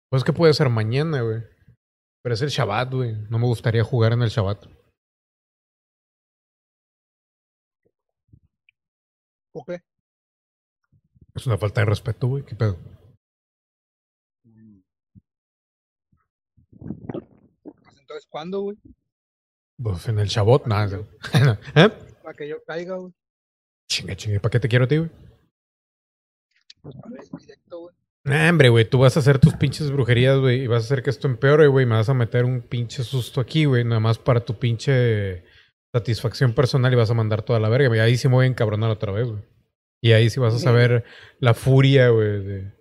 Pues 0.10 0.24
que 0.24 0.32
puede 0.32 0.54
ser 0.54 0.70
mañana, 0.70 1.20
güey. 1.20 1.44
Pero 2.24 2.34
es 2.34 2.42
el 2.42 2.48
Shabbat, 2.48 2.94
güey. 2.94 3.12
No 3.30 3.40
me 3.40 3.46
gustaría 3.48 3.84
jugar 3.84 4.14
en 4.14 4.22
el 4.22 4.30
Shabbat. 4.30 4.68
¿Por 9.52 9.66
qué? 9.66 9.82
Es 11.36 11.46
una 11.46 11.58
falta 11.58 11.82
de 11.82 11.88
respeto, 11.88 12.28
güey. 12.28 12.46
¿Qué 12.46 12.56
pedo? 12.56 12.78
Pues 16.80 17.98
entonces, 18.00 18.26
¿cuándo, 18.30 18.62
güey? 18.62 18.78
Pues 19.78 20.08
en 20.08 20.20
el 20.20 20.30
Shabbat, 20.30 20.68
nada. 20.68 21.06
¿Eh? 21.76 22.11
Para 22.22 22.36
que 22.36 22.48
yo 22.48 22.64
caiga, 22.66 22.96
güey. 22.96 23.14
Chinga, 23.90 24.16
chinga. 24.16 24.40
¿Para 24.40 24.52
qué 24.52 24.60
te 24.60 24.68
quiero 24.68 24.86
a 24.86 24.88
ti, 24.88 24.98
güey? 24.98 25.10
Pues 26.82 26.96
para 26.96 27.10
ver 27.10 27.22
el 27.24 27.40
directo, 27.40 27.80
güey. 27.80 27.96
Nah, 28.24 28.50
hombre, 28.50 28.70
güey, 28.70 28.88
tú 28.88 29.00
vas 29.00 29.18
a 29.18 29.20
hacer 29.20 29.40
tus 29.40 29.56
pinches 29.56 29.92
brujerías, 29.92 30.38
güey, 30.40 30.62
y 30.64 30.68
vas 30.68 30.84
a 30.84 30.86
hacer 30.86 31.02
que 31.02 31.10
esto 31.10 31.28
empeore, 31.28 31.68
güey, 31.68 31.86
y 31.86 31.90
me 31.90 31.96
vas 31.96 32.10
a 32.10 32.14
meter 32.14 32.46
un 32.46 32.62
pinche 32.62 33.04
susto 33.04 33.42
aquí, 33.42 33.66
güey, 33.66 33.84
nada 33.84 34.00
más 34.00 34.20
para 34.20 34.46
tu 34.46 34.60
pinche 34.60 35.44
satisfacción 35.92 36.54
personal 36.54 36.94
y 36.94 36.96
vas 36.96 37.10
a 37.10 37.16
mandar 37.16 37.42
toda 37.42 37.60
la 37.60 37.68
verga, 37.70 37.88
güey. 37.88 38.00
Ahí 38.00 38.18
sí 38.18 38.28
me 38.28 38.36
voy 38.36 38.46
a 38.46 38.50
encabronar 38.50 38.92
otra 38.92 39.12
vez, 39.12 39.28
güey. 39.28 39.42
Y 40.04 40.12
ahí 40.14 40.30
sí 40.30 40.40
vas 40.40 40.54
a 40.54 40.60
saber 40.60 41.04
la 41.40 41.54
furia, 41.54 42.10
güey, 42.10 42.44
de, 42.44 42.72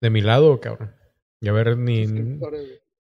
de 0.00 0.10
mi 0.10 0.22
lado, 0.22 0.60
cabrón. 0.60 0.94
Y 1.42 1.48
a 1.48 1.52
ver, 1.52 1.76
ni, 1.76 2.06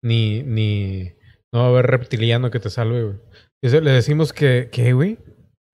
ni, 0.03 0.43
ni, 0.43 1.13
no 1.53 1.61
va 1.61 1.67
a 1.67 1.69
haber 1.69 1.87
reptiliano 1.87 2.51
que 2.51 2.61
te 2.61 2.71
salve, 2.71 3.03
güey. 3.05 3.17
Le 3.63 3.91
decimos 3.91 4.33
que, 4.33 4.69
¿qué, 4.71 4.93
güey? 4.93 5.19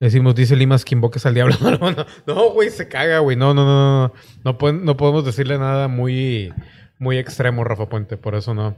Decimos, 0.04 0.34
dice 0.34 0.54
Limas 0.54 0.84
que 0.84 0.94
invoques 0.94 1.24
al 1.24 1.32
diablo. 1.32 1.54
No, 2.26 2.50
güey, 2.50 2.68
se 2.68 2.88
caga, 2.88 3.20
güey. 3.20 3.38
No, 3.38 3.54
no, 3.54 3.64
no, 3.64 4.12
no. 4.44 4.58
No, 4.84 4.96
podemos 4.98 5.24
decirle 5.24 5.56
nada 5.56 5.88
muy, 5.88 6.52
muy 6.98 7.16
extremo, 7.16 7.64
Rafa 7.64 7.88
Puente, 7.88 8.18
por 8.18 8.34
eso 8.34 8.52
no. 8.52 8.76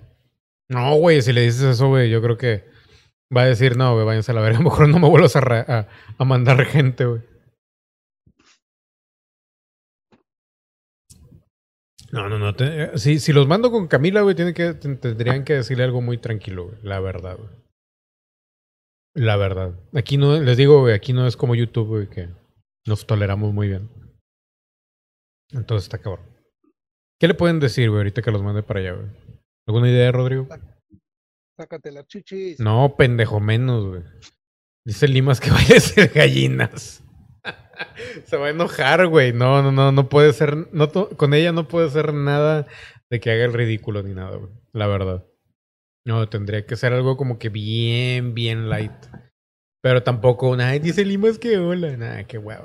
No, 0.69 0.95
güey, 0.95 1.23
si 1.23 1.33
le 1.33 1.41
dices 1.41 1.63
eso, 1.63 1.89
güey, 1.89 2.11
yo 2.11 2.23
creo 2.23 2.39
que 2.39 2.69
va 3.37 3.43
a 3.43 3.47
decir, 3.47 3.77
no, 3.77 3.93
güey, 3.95 4.07
váyanse 4.07 4.31
a 4.31 4.37
la 4.37 4.41
verga. 4.41 4.61
Mejor 4.63 4.89
no 4.89 5.01
me 5.01 5.09
vuelvas 5.09 5.35
a, 5.35 5.89
a, 6.17 6.25
mandar 6.25 6.65
gente, 6.65 7.05
güey. 7.07 7.23
No, 12.13 12.29
no, 12.29 12.39
no. 12.39 12.55
te- 12.55 12.85
eh, 12.85 12.91
si, 12.99 13.19
si 13.19 13.33
los 13.33 13.49
mando 13.49 13.73
con 13.73 13.89
Camila, 13.89 14.21
güey, 14.21 14.37
que, 14.37 14.75
ten- 14.75 15.01
tendrían 15.01 15.43
que 15.43 15.55
decirle 15.55 15.83
algo 15.83 16.01
muy 16.01 16.19
tranquilo, 16.19 16.67
güey. 16.67 16.77
La 16.85 17.01
verdad, 17.01 17.37
güey. 17.37 17.66
La 19.17 19.37
verdad. 19.37 19.75
Aquí 19.95 20.19
no, 20.19 20.39
les 20.39 20.59
digo, 20.59 20.81
güey, 20.81 20.95
aquí 20.95 21.15
no 21.15 21.27
es 21.27 21.39
como 21.39 21.55
YouTube, 21.55 21.89
güey, 21.89 22.07
que 22.11 22.29
nos 22.87 23.07
toleramos 23.07 23.53
muy 23.55 23.69
bien. 23.69 23.89
Entonces 25.53 25.87
está 25.87 25.99
cabrón. 25.99 26.27
¿Qué 27.19 27.27
le 27.27 27.33
pueden 27.33 27.59
decir, 27.59 27.89
güey, 27.89 28.01
ahorita 28.01 28.21
que 28.21 28.31
los 28.31 28.43
mande 28.43 28.63
para 28.63 28.81
allá, 28.81 28.93
güey? 28.93 29.09
¿Alguna 29.67 29.89
idea, 29.91 30.13
Rodrigo? 30.13 30.47
Sácate 31.59 31.93
las 31.93 32.07
chichis. 32.07 32.61
No, 32.61 32.95
pendejo, 32.99 33.41
menos, 33.41 33.87
güey. 33.87 34.03
Dice 34.85 35.09
Limas 35.09 35.41
que 35.41 35.51
vaya 35.51 35.79
a 35.79 35.81
ser 35.81 36.13
gallinas. 36.13 37.03
Se 38.27 38.37
va 38.37 38.49
a 38.49 38.51
enojar, 38.51 39.07
güey. 39.07 39.33
No, 39.33 39.63
no, 39.63 39.73
no, 39.73 39.93
no 39.93 40.09
puede 40.11 40.35
ser. 40.35 40.69
No, 40.75 40.91
con 40.91 41.33
ella 41.33 41.53
no 41.53 41.67
puede 41.69 41.89
ser 41.89 42.13
nada 42.13 42.67
de 43.09 43.19
que 43.19 43.31
haga 43.31 43.47
el 43.47 43.55
ridículo 43.55 44.03
ni 44.03 44.13
nada, 44.13 44.37
güey. 44.37 44.53
La 44.73 44.87
verdad. 44.87 45.25
No, 46.07 46.29
tendría 46.29 46.65
que 46.65 46.77
ser 46.77 46.93
algo 46.93 47.17
como 47.17 47.39
que 47.39 47.49
bien, 47.49 48.33
bien 48.33 48.69
light. 48.69 48.93
Pero 49.83 50.05
tampoco, 50.05 50.55
ay, 50.55 50.79
dice 50.79 51.05
Limas 51.05 51.39
que 51.39 51.59
hola. 51.59 51.97
Nada, 51.97 52.25
qué 52.27 52.39
güey. 52.39 52.57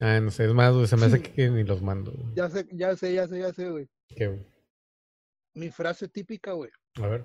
Ah, 0.00 0.18
no 0.20 0.30
sé, 0.30 0.46
es 0.46 0.54
más, 0.54 0.88
se 0.88 0.96
me 0.96 1.06
hace 1.06 1.20
que 1.22 1.50
ni 1.50 1.64
los 1.64 1.82
mando. 1.82 2.12
güey. 2.12 2.34
Ya 2.34 2.48
sé, 2.48 2.66
ya 2.72 2.96
sé, 2.96 3.12
ya 3.12 3.28
sé, 3.28 3.38
ya 3.40 3.52
sé, 3.52 3.68
güey. 3.68 3.88
¿Qué, 4.08 4.26
güey? 4.28 4.46
Mi 5.54 5.70
frase 5.70 6.08
típica, 6.08 6.52
güey. 6.52 6.70
A 6.96 7.06
ver. 7.06 7.24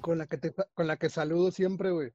Con 0.00 0.18
la 0.18 0.26
que 0.28 0.38
te, 0.38 0.54
con 0.74 0.86
la 0.86 0.96
que 0.96 1.08
saludo 1.10 1.50
siempre, 1.50 1.90
güey. 1.90 2.12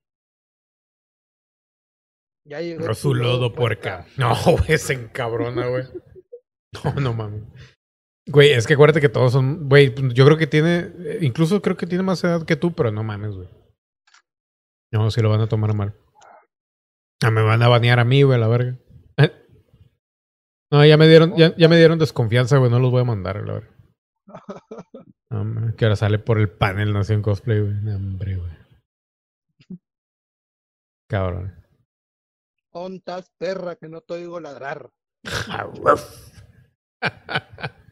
Ya 2.45 2.61
llegué. 2.61 2.77
Rosu 2.85 3.13
lodo 3.13 3.53
puerca. 3.53 4.05
No, 4.17 4.33
güey, 4.57 4.77
se 4.77 4.93
encabrona, 4.93 5.67
güey. 5.67 5.83
No, 6.83 6.91
no 6.95 7.13
mames. 7.13 7.43
Güey, 8.25 8.51
es 8.51 8.65
que 8.65 8.73
acuérdate 8.73 9.01
que 9.01 9.09
todos 9.09 9.33
son. 9.33 9.67
Güey, 9.67 9.93
yo 10.13 10.25
creo 10.25 10.37
que 10.37 10.47
tiene. 10.47 10.91
Incluso 11.21 11.61
creo 11.61 11.75
que 11.75 11.87
tiene 11.87 12.03
más 12.03 12.23
edad 12.23 12.45
que 12.45 12.55
tú, 12.55 12.73
pero 12.73 12.91
no 12.91 13.03
mames, 13.03 13.35
güey. 13.35 13.49
No, 14.91 15.11
si 15.11 15.21
lo 15.21 15.29
van 15.29 15.41
a 15.41 15.47
tomar 15.47 15.73
mal. 15.73 15.95
Ah, 17.23 17.31
me 17.31 17.41
van 17.41 17.61
a 17.61 17.67
banear 17.67 17.99
a 17.99 18.05
mí, 18.05 18.23
güey, 18.23 18.37
a 18.37 18.39
la 18.39 18.47
verga. 18.47 18.77
Eh. 19.17 19.31
No, 20.71 20.85
ya 20.85 20.97
me 20.97 21.07
dieron, 21.07 21.35
ya, 21.35 21.55
ya 21.57 21.67
me 21.67 21.77
dieron 21.77 21.99
desconfianza, 21.99 22.57
güey. 22.57 22.71
No 22.71 22.79
los 22.79 22.91
voy 22.91 23.01
a 23.01 23.05
mandar, 23.05 23.45
la 23.45 23.53
verga. 23.53 23.75
No, 25.29 25.43
man, 25.43 25.73
que 25.75 25.85
ahora 25.85 25.95
sale 25.95 26.19
por 26.19 26.39
el 26.39 26.49
panel 26.49 26.93
Nación 26.93 27.21
Cosplay, 27.21 27.59
güey. 27.59 27.95
Hombre, 27.95 28.37
güey. 28.37 28.51
Cabrón. 31.09 31.55
Ontas, 32.71 33.31
perra, 33.37 33.75
que 33.75 33.89
no 33.89 34.01
te 34.01 34.13
oigo 34.13 34.39
ladrar. 34.39 34.91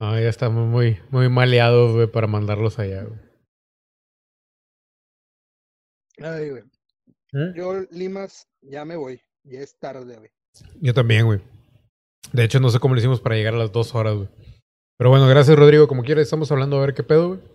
No, 0.00 0.18
ya 0.18 0.28
estamos 0.28 0.66
muy, 0.66 0.98
muy 1.10 1.28
maleados, 1.28 1.92
güey, 1.92 2.08
para 2.08 2.26
mandarlos 2.26 2.80
allá, 2.80 3.04
güey. 3.04 3.20
Ay, 6.18 6.50
güey. 6.50 6.62
¿Eh? 7.34 7.52
Yo, 7.54 7.82
Limas, 7.92 8.48
ya 8.62 8.84
me 8.84 8.96
voy. 8.96 9.20
Ya 9.44 9.60
es 9.60 9.78
tarde, 9.78 10.16
güey. 10.16 10.30
Yo 10.80 10.92
también, 10.92 11.26
güey. 11.26 11.40
De 12.32 12.42
hecho, 12.44 12.58
no 12.60 12.68
sé 12.70 12.80
cómo 12.80 12.94
lo 12.94 12.98
hicimos 13.00 13.20
para 13.20 13.36
llegar 13.36 13.54
a 13.54 13.58
las 13.58 13.70
dos 13.72 13.94
horas, 13.94 14.14
güey. 14.16 14.28
Pero 14.98 15.10
bueno, 15.10 15.28
gracias, 15.28 15.56
Rodrigo. 15.56 15.86
Como 15.88 16.02
quiera, 16.02 16.20
estamos 16.20 16.50
hablando 16.50 16.78
a 16.78 16.80
ver 16.80 16.94
qué 16.94 17.02
pedo, 17.04 17.28
güey. 17.28 17.40
¿Me 17.40 17.48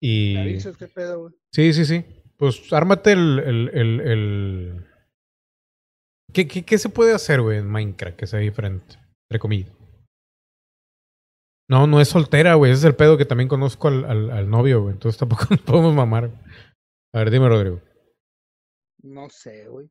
Y. 0.00 0.36
avisas 0.36 0.76
qué 0.76 0.88
pedo, 0.88 1.20
güey? 1.20 1.34
Sí, 1.52 1.72
sí, 1.72 1.84
sí. 1.84 2.04
Pues 2.38 2.72
ármate 2.72 3.12
el. 3.12 3.38
el, 3.38 3.68
el, 3.72 4.00
el- 4.00 4.86
¿Qué, 6.32 6.48
qué, 6.48 6.64
qué 6.64 6.78
se 6.78 6.88
puede 6.88 7.14
hacer, 7.14 7.40
güey, 7.40 7.58
en 7.58 7.68
Minecraft 7.70 8.16
que 8.16 8.26
sea 8.26 8.40
diferente? 8.40 8.96
Entre 9.32 9.40
comillas. 9.40 9.72
No, 11.70 11.86
no 11.86 12.02
es 12.02 12.08
soltera, 12.08 12.52
güey. 12.54 12.70
Ese 12.72 12.80
es 12.80 12.84
el 12.84 12.96
pedo 12.96 13.16
que 13.16 13.24
también 13.24 13.48
conozco 13.48 13.88
al, 13.88 14.04
al, 14.04 14.30
al 14.30 14.50
novio, 14.50 14.82
güey. 14.82 14.92
Entonces 14.92 15.18
tampoco 15.18 15.44
nos 15.50 15.60
podemos 15.62 15.94
mamar. 15.94 16.30
A 17.14 17.18
ver, 17.18 17.30
dime, 17.30 17.48
Rodrigo. 17.48 17.80
No 19.02 19.30
sé, 19.30 19.68
güey. 19.68 19.88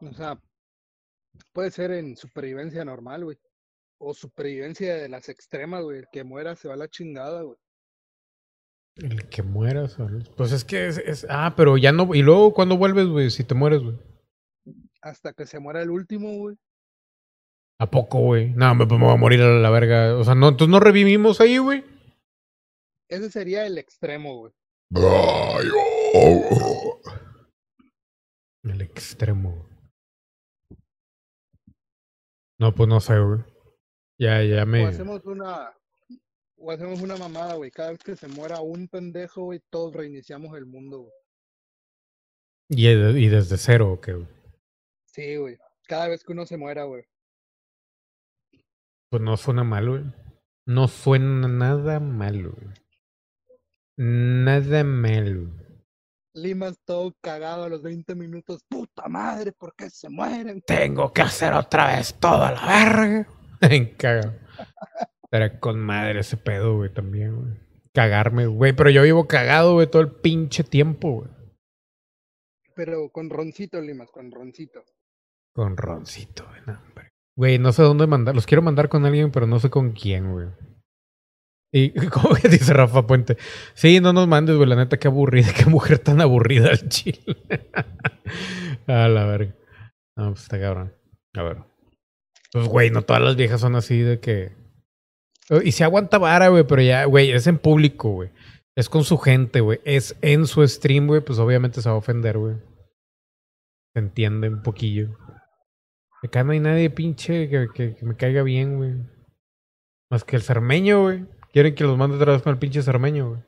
O 0.00 0.12
sea, 0.12 0.40
puede 1.52 1.72
ser 1.72 1.90
en 1.90 2.16
supervivencia 2.16 2.84
normal, 2.84 3.24
güey. 3.24 3.38
O 3.98 4.14
supervivencia 4.14 4.94
de 4.94 5.08
las 5.08 5.28
extremas, 5.28 5.82
güey. 5.82 5.98
El 5.98 6.06
que 6.12 6.22
muera 6.22 6.54
se 6.54 6.68
va 6.68 6.74
a 6.74 6.76
la 6.76 6.88
chingada, 6.88 7.42
güey. 7.42 7.58
El 8.94 9.28
que 9.28 9.42
mueras. 9.42 9.98
¿vale? 9.98 10.24
Pues 10.36 10.52
es 10.52 10.64
que 10.64 10.86
es, 10.86 10.98
es- 10.98 11.26
Ah, 11.28 11.54
pero 11.56 11.76
ya 11.78 11.90
no. 11.90 12.14
Y 12.14 12.22
luego, 12.22 12.54
¿cuándo 12.54 12.76
vuelves, 12.76 13.08
güey? 13.08 13.28
Si 13.30 13.42
te 13.42 13.56
mueres, 13.56 13.82
güey. 13.82 13.98
Hasta 15.00 15.32
que 15.32 15.46
se 15.46 15.58
muera 15.58 15.82
el 15.82 15.90
último, 15.90 16.28
güey. 16.38 16.56
¿A 17.82 17.90
poco, 17.90 18.20
güey? 18.20 18.50
No, 18.50 18.76
me, 18.76 18.86
me 18.86 18.96
voy 18.96 19.12
a 19.12 19.16
morir 19.16 19.42
a 19.42 19.58
la 19.58 19.68
verga. 19.68 20.16
O 20.16 20.22
sea, 20.22 20.36
no, 20.36 20.50
entonces 20.50 20.70
no 20.70 20.78
revivimos 20.78 21.40
ahí, 21.40 21.58
güey. 21.58 21.84
Ese 23.08 23.28
sería 23.28 23.66
el 23.66 23.76
extremo, 23.76 24.36
güey. 24.36 24.52
El 28.62 28.82
extremo. 28.82 29.68
No, 32.60 32.72
pues 32.72 32.88
no 32.88 33.00
sé, 33.00 33.18
güey. 33.18 33.40
Ya, 34.16 34.44
ya 34.44 34.62
O 34.62 34.66
me. 34.66 34.84
hacemos 34.86 35.26
una. 35.26 35.72
O 36.58 36.70
hacemos 36.70 37.02
una 37.02 37.16
mamada, 37.16 37.54
güey. 37.54 37.72
Cada 37.72 37.90
vez 37.90 37.98
que 37.98 38.14
se 38.14 38.28
muera 38.28 38.60
un 38.60 38.86
pendejo, 38.86 39.42
güey, 39.42 39.60
todos 39.70 39.92
reiniciamos 39.92 40.56
el 40.56 40.66
mundo, 40.66 41.00
güey. 41.00 41.12
Y, 42.68 42.86
y 42.86 43.28
desde 43.28 43.58
cero, 43.58 43.94
¿o 43.94 44.00
qué, 44.00 44.12
güey? 44.12 44.28
Sí, 45.06 45.34
güey. 45.34 45.58
Cada 45.88 46.06
vez 46.06 46.22
que 46.22 46.30
uno 46.30 46.46
se 46.46 46.56
muera, 46.56 46.84
güey. 46.84 47.02
Pues 49.12 49.22
no 49.22 49.36
suena 49.36 49.62
mal, 49.62 49.90
güey. 49.90 50.04
No 50.64 50.88
suena 50.88 51.46
nada 51.46 52.00
mal, 52.00 52.48
güey. 52.48 52.74
Nada 53.98 54.84
mal, 54.84 55.48
güey. 55.48 55.66
Limas 56.32 56.78
todo 56.86 57.14
cagado 57.20 57.64
a 57.64 57.68
los 57.68 57.82
20 57.82 58.14
minutos. 58.14 58.64
Puta 58.66 59.08
madre, 59.10 59.52
¿por 59.52 59.74
qué 59.76 59.90
se 59.90 60.08
mueren? 60.08 60.62
Tengo 60.62 61.12
que 61.12 61.20
hacer 61.20 61.52
otra 61.52 61.94
vez 61.94 62.14
toda 62.18 62.52
la 62.52 62.66
verga. 62.66 63.28
En 63.60 63.94
caga. 63.96 64.38
Era 65.30 65.60
con 65.60 65.78
madre 65.78 66.20
ese 66.20 66.38
pedo, 66.38 66.78
güey, 66.78 66.90
también, 66.90 67.36
güey. 67.36 67.60
Cagarme, 67.92 68.46
güey. 68.46 68.72
Pero 68.72 68.88
yo 68.88 69.02
vivo 69.02 69.28
cagado, 69.28 69.74
güey, 69.74 69.90
todo 69.90 70.00
el 70.00 70.10
pinche 70.10 70.64
tiempo, 70.64 71.12
güey. 71.16 71.30
Pero 72.74 73.10
con 73.10 73.28
roncito, 73.28 73.78
Limas, 73.78 74.10
con 74.10 74.30
roncito. 74.32 74.82
Con 75.52 75.76
roncito, 75.76 76.46
güey. 76.46 76.78
Güey, 77.42 77.58
no 77.58 77.72
sé 77.72 77.82
dónde 77.82 78.06
mandar. 78.06 78.36
Los 78.36 78.46
quiero 78.46 78.62
mandar 78.62 78.88
con 78.88 79.04
alguien, 79.04 79.32
pero 79.32 79.48
no 79.48 79.58
sé 79.58 79.68
con 79.68 79.90
quién, 79.90 80.30
güey. 80.30 80.46
Y 81.72 81.90
como 82.10 82.36
que 82.36 82.48
dice 82.48 82.72
Rafa 82.72 83.04
Puente. 83.04 83.36
Sí, 83.74 83.98
no 83.98 84.12
nos 84.12 84.28
mandes, 84.28 84.54
güey. 84.54 84.68
La 84.68 84.76
neta, 84.76 84.96
qué 84.96 85.08
aburrida, 85.08 85.52
qué 85.52 85.66
mujer 85.66 85.98
tan 85.98 86.20
aburrida 86.20 86.70
al 86.70 86.88
chile. 86.88 87.18
A 88.86 89.08
la 89.08 89.26
verga. 89.26 89.56
No, 90.16 90.28
pues 90.28 90.42
está 90.42 90.60
cabrón. 90.60 90.94
A 91.34 91.42
ver. 91.42 91.56
Pues, 92.52 92.68
güey, 92.68 92.90
no 92.90 93.02
todas 93.02 93.20
las 93.20 93.34
viejas 93.34 93.60
son 93.60 93.74
así 93.74 93.98
de 93.98 94.20
que. 94.20 94.52
Y 95.64 95.72
se 95.72 95.82
aguanta 95.82 96.18
vara, 96.18 96.46
güey, 96.46 96.64
pero 96.64 96.80
ya, 96.80 97.06
güey, 97.06 97.32
es 97.32 97.48
en 97.48 97.58
público, 97.58 98.10
güey. 98.10 98.30
Es 98.76 98.88
con 98.88 99.02
su 99.02 99.18
gente, 99.18 99.58
güey. 99.58 99.80
Es 99.84 100.16
en 100.22 100.46
su 100.46 100.64
stream, 100.68 101.08
güey, 101.08 101.22
pues 101.22 101.40
obviamente 101.40 101.82
se 101.82 101.88
va 101.88 101.96
a 101.96 101.98
ofender, 101.98 102.38
güey. 102.38 102.54
Se 103.94 103.98
entiende 103.98 104.48
un 104.48 104.62
poquillo. 104.62 105.18
Acá 106.22 106.44
no 106.44 106.52
hay 106.52 106.60
nadie 106.60 106.88
pinche 106.90 107.48
que, 107.48 107.68
que- 107.74 108.04
me 108.04 108.16
caiga 108.16 108.42
bien, 108.42 108.76
güey. 108.76 108.94
Más 110.10 110.24
que 110.24 110.36
el 110.36 110.42
cermeño, 110.42 111.02
güey. 111.02 111.26
Quieren 111.52 111.74
que 111.74 111.84
los 111.84 111.98
mande 111.98 112.16
otra 112.16 112.32
vez 112.32 112.42
con 112.42 112.52
el 112.52 112.58
pinche 112.58 112.82
cermeño, 112.82 113.30
güey. 113.30 113.40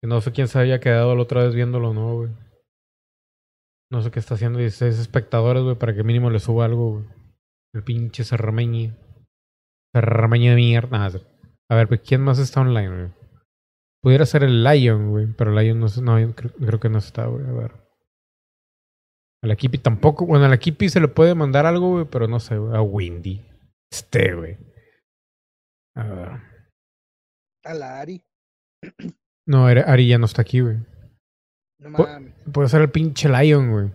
Que 0.00 0.08
no 0.08 0.20
sé 0.20 0.32
quién 0.32 0.48
se 0.48 0.58
haya 0.58 0.80
quedado 0.80 1.14
la 1.14 1.22
otra 1.22 1.44
vez 1.44 1.54
viéndolo, 1.54 1.94
¿no, 1.94 2.16
güey? 2.16 2.30
No 3.90 4.02
sé 4.02 4.10
qué 4.10 4.18
está 4.18 4.34
haciendo 4.34 4.58
16 4.58 4.98
espectadores, 4.98 5.62
güey, 5.62 5.76
para 5.76 5.94
que 5.94 6.02
mínimo 6.02 6.30
le 6.30 6.40
suba 6.40 6.64
algo, 6.64 6.92
güey. 6.92 7.04
El 7.74 7.84
pinche 7.84 8.24
cermeño. 8.24 8.96
Cermeño 9.94 10.50
de 10.50 10.56
mierda. 10.56 11.06
A 11.70 11.74
ver, 11.74 11.88
pues, 11.88 12.00
¿quién 12.00 12.22
más 12.22 12.38
está 12.38 12.60
online, 12.60 12.88
güey? 12.88 13.12
Pudiera 14.02 14.26
ser 14.26 14.42
el 14.42 14.64
Lion, 14.64 15.10
güey, 15.10 15.26
pero 15.36 15.50
el 15.50 15.56
Lion 15.64 15.78
no, 15.78 15.86
no 16.02 16.34
creo, 16.34 16.52
creo 16.52 16.80
que 16.80 16.88
no 16.88 16.98
está, 16.98 17.26
güey. 17.26 17.46
A 17.46 17.52
ver. 17.52 17.81
A 19.42 19.48
la 19.48 19.56
Kipi 19.56 19.78
tampoco. 19.78 20.24
Bueno, 20.24 20.44
a 20.44 20.48
la 20.48 20.58
Kipi 20.58 20.88
se 20.88 21.00
le 21.00 21.08
puede 21.08 21.34
mandar 21.34 21.66
algo, 21.66 21.90
güey, 21.90 22.04
pero 22.04 22.28
no 22.28 22.38
sé, 22.38 22.56
güey. 22.56 22.76
A 22.76 22.80
Windy. 22.80 23.44
Este, 23.90 24.34
güey. 24.34 24.56
A 25.96 26.04
ver. 26.04 26.28
A 27.64 27.74
la 27.74 28.00
Ari. 28.00 28.22
No, 29.46 29.66
Ari 29.66 30.06
ya 30.06 30.18
no 30.18 30.26
está 30.26 30.42
aquí, 30.42 30.60
güey. 30.60 30.78
No 31.80 31.90
mames. 31.90 32.32
Puede 32.52 32.68
ser 32.68 32.82
el 32.82 32.90
pinche 32.90 33.28
Lion, 33.28 33.70
güey. 33.72 33.90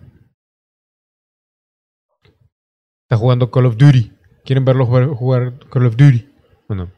Está 3.04 3.16
jugando 3.16 3.50
Call 3.50 3.66
of 3.66 3.78
Duty. 3.78 4.12
¿Quieren 4.44 4.66
verlo 4.66 4.84
jugar, 4.84 5.06
jugar 5.08 5.58
Call 5.70 5.86
of 5.86 5.96
Duty? 5.96 6.28
¿O 6.68 6.74
no? 6.74 6.92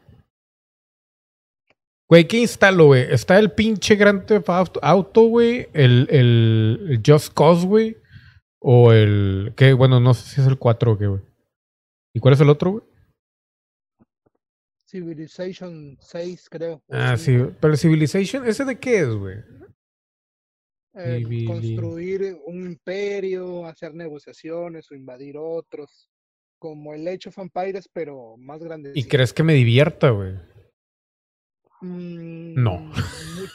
Güey, 2.09 2.27
¿qué 2.27 2.39
instalo, 2.39 2.87
güey? 2.87 3.03
Está 3.09 3.39
el 3.39 3.53
pinche 3.53 3.95
Grand 3.95 4.25
Theft 4.25 4.77
Auto, 4.81 5.21
güey. 5.27 5.69
El, 5.71 6.07
el, 6.09 6.87
el 6.89 7.01
Just 7.05 7.33
Cause, 7.33 7.65
güey. 7.65 8.00
O 8.63 8.91
el... 8.93 9.53
¿Qué? 9.57 9.73
Bueno, 9.73 9.99
no 9.99 10.13
sé 10.13 10.29
si 10.29 10.39
es 10.41 10.47
el 10.47 10.57
4 10.57 10.91
o 10.91 10.97
qué, 10.97 11.07
güey. 11.07 11.21
¿Y 12.13 12.19
cuál 12.19 12.35
es 12.35 12.41
el 12.41 12.49
otro, 12.49 12.71
güey? 12.71 12.83
Civilization 14.87 15.97
6, 16.01 16.49
creo. 16.49 16.83
Ah, 16.89 17.15
sí. 17.17 17.37
Pero 17.59 17.73
el 17.73 17.79
Civilization, 17.79 18.45
¿ese 18.45 18.65
de 18.65 18.77
qué 18.77 18.99
es, 18.99 19.09
güey? 19.09 19.37
Eh, 20.93 21.45
construir 21.47 22.37
un 22.45 22.65
imperio, 22.65 23.65
hacer 23.65 23.93
negociaciones 23.93 24.91
o 24.91 24.95
invadir 24.95 25.37
otros. 25.37 26.09
Como 26.59 26.93
el 26.93 27.07
Age 27.07 27.29
of 27.29 27.37
Empires, 27.39 27.89
pero 27.91 28.35
más 28.37 28.61
grande. 28.61 28.91
¿Y 28.93 29.05
crees 29.05 29.33
que 29.33 29.41
me 29.43 29.53
divierta, 29.53 30.09
güey? 30.09 30.33
Mm, 31.81 32.53
No. 32.61 32.91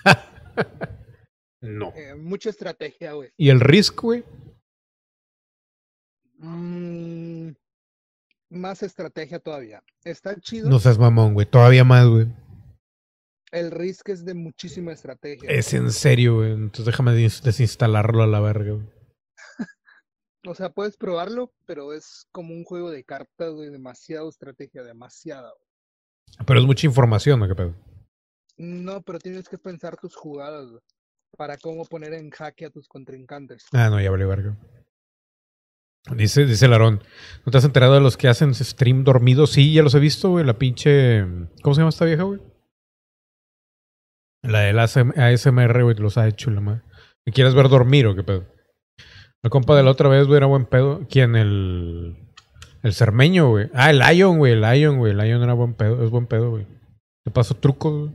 no. 1.60 1.92
eh, 1.94 2.14
mucha 2.16 2.50
estrategia, 2.50 3.12
güey. 3.12 3.30
¿Y 3.36 3.50
el 3.50 3.60
Risk, 3.60 4.00
güey? 4.00 4.24
Mm, 6.46 7.54
más 8.50 8.82
estrategia 8.82 9.38
todavía. 9.40 9.82
Está 10.04 10.38
chido. 10.40 10.68
No 10.70 10.78
seas 10.78 10.98
mamón, 10.98 11.34
güey. 11.34 11.46
Todavía 11.46 11.84
más, 11.84 12.06
güey. 12.06 12.26
El 13.52 13.70
Risk 13.70 14.08
es 14.10 14.24
de 14.24 14.34
muchísima 14.34 14.92
estrategia. 14.92 15.48
Es 15.50 15.72
en 15.74 15.90
serio, 15.92 16.36
güey. 16.36 16.52
Entonces 16.52 16.86
déjame 16.86 17.12
des- 17.12 17.42
desinstalarlo 17.42 18.22
a 18.22 18.26
la 18.26 18.40
verga, 18.40 18.72
güey. 18.72 18.86
O 20.48 20.54
sea, 20.54 20.70
puedes 20.70 20.96
probarlo, 20.96 21.52
pero 21.66 21.92
es 21.92 22.28
como 22.30 22.54
un 22.54 22.62
juego 22.62 22.90
de 22.92 23.02
cartas, 23.02 23.52
güey. 23.52 23.68
Demasiado 23.70 24.28
estrategia, 24.28 24.84
demasiada. 24.84 25.50
güey. 25.50 26.46
Pero 26.46 26.60
es 26.60 26.66
mucha 26.66 26.86
información, 26.86 27.40
¿no? 27.40 27.48
¿Qué 27.48 27.54
pedo? 27.56 27.74
No, 28.56 29.02
pero 29.02 29.18
tienes 29.18 29.48
que 29.48 29.58
pensar 29.58 29.96
tus 29.96 30.14
jugadas, 30.14 30.68
güey, 30.70 30.80
Para 31.36 31.56
cómo 31.56 31.84
poner 31.84 32.14
en 32.14 32.30
jaque 32.30 32.66
a 32.66 32.70
tus 32.70 32.86
contrincantes. 32.88 33.64
Ah, 33.72 33.90
no, 33.90 34.00
ya 34.00 34.10
vale 34.10 34.24
verga. 34.24 34.56
Dice, 36.14 36.46
dice 36.46 36.68
Larón, 36.68 37.02
¿no 37.44 37.50
te 37.50 37.58
has 37.58 37.64
enterado 37.64 37.94
de 37.94 38.00
los 38.00 38.16
que 38.16 38.28
hacen 38.28 38.54
stream 38.54 39.02
dormidos? 39.02 39.50
Sí, 39.50 39.72
ya 39.72 39.82
los 39.82 39.94
he 39.94 39.98
visto, 39.98 40.30
güey. 40.30 40.44
La 40.44 40.56
pinche... 40.56 41.24
¿Cómo 41.62 41.74
se 41.74 41.80
llama 41.80 41.88
esta 41.88 42.04
vieja, 42.04 42.22
güey? 42.22 42.40
La 44.42 44.60
del 44.60 44.78
ASM 44.78 45.10
ASMR, 45.16 45.82
güey, 45.82 45.96
los 45.96 46.16
ha 46.18 46.28
hecho 46.28 46.50
la 46.50 46.60
madre. 46.60 46.82
¿Me 47.26 47.32
quieres 47.32 47.54
ver 47.54 47.68
dormir 47.68 48.06
o 48.06 48.14
qué 48.14 48.22
pedo? 48.22 48.44
La 49.42 49.50
compa 49.50 49.76
de 49.76 49.82
la 49.82 49.90
otra 49.90 50.08
vez, 50.08 50.26
güey, 50.26 50.36
era 50.36 50.46
buen 50.46 50.66
pedo. 50.66 51.06
¿Quién? 51.10 51.34
El... 51.34 52.16
El 52.82 52.94
cermeño, 52.94 53.48
güey. 53.48 53.68
Ah, 53.74 53.90
el 53.90 53.98
Lion, 53.98 54.38
güey. 54.38 54.52
El 54.52 54.60
Lion, 54.60 54.98
güey. 54.98 55.10
El 55.10 55.18
Lion 55.18 55.42
era 55.42 55.54
buen 55.54 55.74
pedo. 55.74 56.04
Es 56.04 56.10
buen 56.10 56.28
pedo, 56.28 56.50
güey. 56.50 56.66
Te 57.24 57.32
paso 57.32 57.56
trucos, 57.56 57.92
güey. 57.92 58.12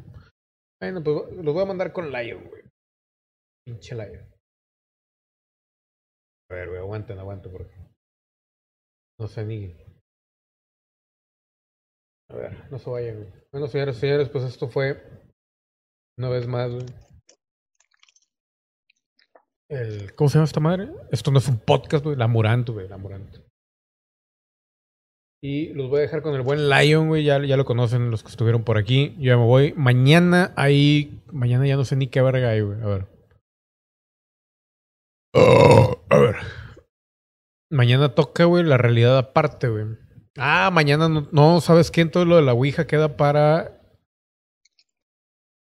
Bueno, 0.79 1.03
pues 1.03 1.33
los 1.43 1.53
voy 1.53 1.63
a 1.63 1.65
mandar 1.65 1.91
con 1.91 2.09
Lion, 2.09 2.45
güey. 2.45 2.63
Pinche 3.65 3.95
Lion. 3.95 4.25
A 6.49 6.53
ver, 6.53 6.69
güey, 6.69 6.79
aguanten, 6.79 7.19
aguanten 7.19 7.51
porque. 7.51 7.80
No 9.21 9.27
sé 9.27 9.45
ni. 9.45 9.71
A 12.31 12.35
ver, 12.35 12.71
no 12.71 12.79
se 12.79 12.89
vayan, 12.89 13.17
güey. 13.17 13.29
Bueno, 13.51 13.67
señores, 13.67 13.97
señores, 13.97 14.29
pues 14.29 14.45
esto 14.45 14.67
fue. 14.67 14.99
Una 16.17 16.29
vez 16.29 16.47
más, 16.47 16.71
güey. 16.71 16.85
El, 19.69 20.15
¿Cómo 20.15 20.27
se 20.27 20.39
llama 20.39 20.45
esta 20.45 20.59
madre? 20.59 20.89
Esto 21.11 21.29
no 21.29 21.37
es 21.37 21.47
un 21.47 21.59
podcast, 21.59 22.03
güey. 22.03 22.17
La 22.17 22.27
Morant, 22.27 22.67
güey. 22.67 22.87
La 22.87 22.97
Morant. 22.97 23.37
Y 25.43 25.71
los 25.73 25.87
voy 25.91 25.99
a 25.99 26.01
dejar 26.01 26.23
con 26.23 26.33
el 26.33 26.41
buen 26.41 26.67
Lion, 26.67 27.07
güey. 27.07 27.23
Ya, 27.23 27.45
ya 27.45 27.57
lo 27.57 27.65
conocen 27.65 28.09
los 28.09 28.23
que 28.23 28.29
estuvieron 28.29 28.63
por 28.63 28.79
aquí. 28.79 29.13
Yo 29.19 29.33
ya 29.33 29.37
me 29.37 29.45
voy. 29.45 29.73
Mañana 29.73 30.51
ahí. 30.55 31.21
Mañana 31.31 31.67
ya 31.67 31.75
no 31.75 31.85
sé 31.85 31.95
ni 31.95 32.07
qué 32.07 32.23
verga 32.23 32.49
hay, 32.49 32.61
güey. 32.61 32.81
A 32.81 32.87
ver. 32.87 33.07
Oh, 35.35 36.03
a 36.09 36.17
ver. 36.17 36.60
Mañana 37.71 38.13
toca, 38.13 38.43
güey, 38.43 38.65
la 38.65 38.77
realidad 38.77 39.17
aparte, 39.17 39.69
güey. 39.69 39.85
Ah, 40.37 40.69
mañana 40.73 41.07
no, 41.07 41.27
no, 41.31 41.61
¿sabes 41.61 41.89
qué? 41.89 42.01
Entonces 42.01 42.27
lo 42.27 42.35
de 42.35 42.41
la 42.41 42.53
Ouija 42.53 42.85
queda 42.85 43.15
para. 43.15 43.81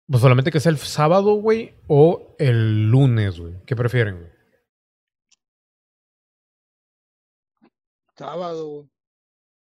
Pues 0.08 0.22
solamente 0.22 0.52
que 0.52 0.60
sea 0.60 0.70
el 0.70 0.78
sábado, 0.78 1.34
güey, 1.34 1.74
o 1.88 2.36
el 2.38 2.92
lunes, 2.92 3.40
güey. 3.40 3.56
¿Qué 3.66 3.76
prefieren, 3.76 4.20
güey? 4.20 4.32
Sábado, 8.16 8.68
güey. 8.68 8.90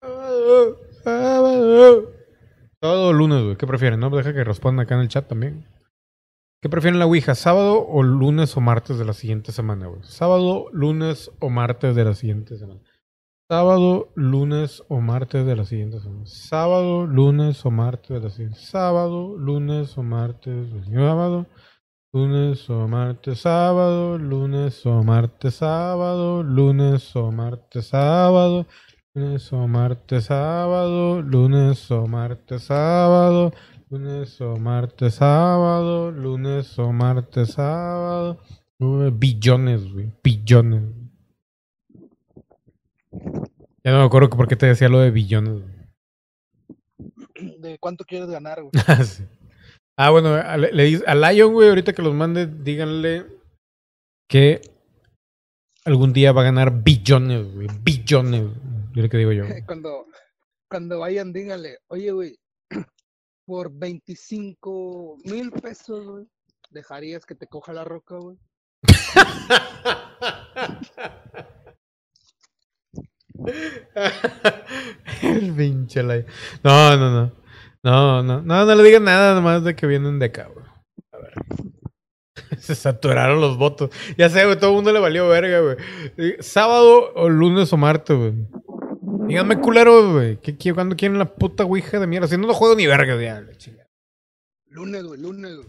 Sábado, 0.03 0.79
sábado. 1.03 2.13
Sábado 2.81 3.09
o 3.09 3.13
lunes, 3.15 3.43
güey. 3.43 3.57
¿Qué 3.57 3.67
prefieren? 3.67 4.01
No, 4.01 4.11
deja 4.11 4.35
que 4.35 4.45
respondan 4.45 4.85
acá 4.85 4.97
en 4.97 5.01
el 5.01 5.09
chat 5.09 5.27
también. 5.27 5.67
¿Qué 6.61 6.69
prefieren 6.69 6.99
la 6.99 7.07
Ouija? 7.07 7.37
¿Sábado 7.37 7.87
o 7.87 8.03
lunes 8.03 8.57
o 8.57 8.61
martes 8.61 8.99
de 8.99 9.05
la 9.05 9.13
siguiente 9.13 9.53
semana? 9.53 9.89
Sábado, 10.03 10.67
lunes 10.73 11.31
o 11.39 11.51
martes 11.51 11.95
de 11.95 12.05
la 12.05 12.15
siguiente 12.15 12.57
semana. 12.57 12.81
Sábado, 13.49 14.09
lunes 14.17 14.83
o 14.89 15.01
martes 15.01 15.47
de 15.47 15.55
la 15.55 15.65
siguiente 15.65 16.01
semana. 16.01 16.27
Sábado, 16.27 17.07
lunes 17.07 17.65
o 17.65 17.71
martes 17.71 18.09
de 18.09 18.21
la 18.21 18.31
siguiente. 18.31 18.59
Sábado, 18.59 19.37
lunes 19.39 19.97
o 19.97 20.03
martes. 20.03 20.67
Sábado, 20.85 21.47
lunes 22.13 22.69
o 22.71 22.89
martes, 22.89 23.39
sábado, 23.41 24.19
lunes 24.19 24.85
o 24.85 25.03
martes, 25.05 25.55
sábado, 25.55 26.43
lunes 26.43 27.15
o 27.15 27.31
martes, 27.31 27.87
sábado, 27.87 28.67
lunes 29.15 29.53
o 29.53 29.69
martes, 29.69 30.25
sábado, 30.25 31.23
lunes 31.23 31.23
o 31.23 31.23
martes, 31.23 31.23
sábado, 31.23 31.23
lunes 31.23 31.91
o 31.91 32.07
martes, 32.09 32.63
sábado, 32.63 33.53
lunes 33.91 34.41
o 36.79 36.93
martes, 36.93 37.53
sábado. 37.53 38.41
Uy, 38.79 39.11
Billones, 39.11 39.93
güey. 39.93 40.13
Billones. 40.23 40.83
Ya 43.83 43.93
no 43.93 43.99
me 43.99 44.05
acuerdo 44.05 44.31
por 44.31 44.47
qué 44.47 44.57
te 44.57 44.67
decía 44.67 44.89
lo 44.89 45.01
de 45.01 45.11
billones. 45.11 45.63
güey. 45.63 47.59
¿De 47.61 47.79
cuánto 47.79 48.05
quieres 48.05 48.29
ganar, 48.29 48.61
güey? 48.61 48.71
Ah, 48.87 48.97
sí. 49.05 49.25
Ah, 49.97 50.11
bueno, 50.11 50.35
a, 50.35 50.57
le, 50.57 50.73
le 50.73 51.03
a 51.07 51.15
Lion, 51.15 51.53
güey, 51.53 51.69
ahorita 51.71 51.93
que 51.93 52.03
los 52.03 52.15
mande, 52.15 52.47
díganle 52.47 53.27
que 54.29 54.61
algún 55.85 56.13
día 56.13 56.33
va 56.33 56.43
a 56.43 56.45
ganar 56.45 56.83
billones, 56.83 57.53
güey. 57.55 57.69
Billones. 57.83 58.45
Yo 58.93 59.03
lo 59.03 59.09
que 59.09 59.17
digo 59.17 59.33
yo. 59.33 59.45
cuando, 59.67 60.07
cuando 60.71 60.99
vayan, 60.99 61.33
díganle, 61.33 61.79
oye, 61.89 62.13
güey, 62.13 62.37
por 63.49 63.73
25 63.73 65.17
mil 65.25 65.51
pesos, 65.51 66.07
güey, 66.07 66.27
¿dejarías 66.69 67.25
que 67.25 67.35
te 67.35 67.47
coja 67.47 67.73
la 67.73 67.83
roca, 67.83 68.17
güey? 68.17 68.37
El 75.23 75.55
pinche 75.55 76.03
Lion. 76.03 76.27
No, 76.63 76.95
no, 76.99 77.11
no. 77.11 77.33
No, 77.83 78.23
no. 78.23 78.43
No, 78.43 78.67
no 78.67 78.75
le 78.75 78.83
digan 78.83 79.05
nada 79.05 79.35
nomás 79.35 79.65
de 79.65 79.75
que 79.75 79.87
vienen 79.87 80.19
de 80.19 80.27
acá, 80.27 80.51
güey. 80.53 80.67
A 81.13 81.17
ver. 81.17 81.33
Se 82.59 82.75
saturaron 82.75 83.41
los 83.41 83.57
votos. 83.57 83.89
Ya 84.19 84.29
sé, 84.29 84.45
güey, 84.45 84.59
todo 84.59 84.73
el 84.73 84.77
mundo 84.77 84.93
le 84.93 85.01
valió 85.01 85.27
verga, 85.27 85.61
güey. 85.61 85.77
Eh, 86.19 86.37
Sábado 86.41 87.15
o 87.15 87.31
lunes 87.31 87.73
o 87.73 87.79
martes, 87.79 88.15
güey. 88.15 88.35
Díganme 89.29 89.61
culero, 89.61 90.13
güey. 90.13 90.39
¿Qué, 90.39 90.73
¿Cuándo 90.73 90.97
quieren 90.97 91.19
la 91.19 91.35
puta 91.35 91.65
ouija 91.65 92.01
de 92.01 92.07
mierda? 92.07 92.27
Si 92.27 92.39
no, 92.39 92.47
no 92.47 92.55
juego 92.55 92.75
ni 92.75 92.87
verga, 92.87 93.15
chingada. 93.59 93.87
Lunes, 94.67 95.05
güey, 95.05 95.21
lunes, 95.21 95.57
güey. 95.57 95.69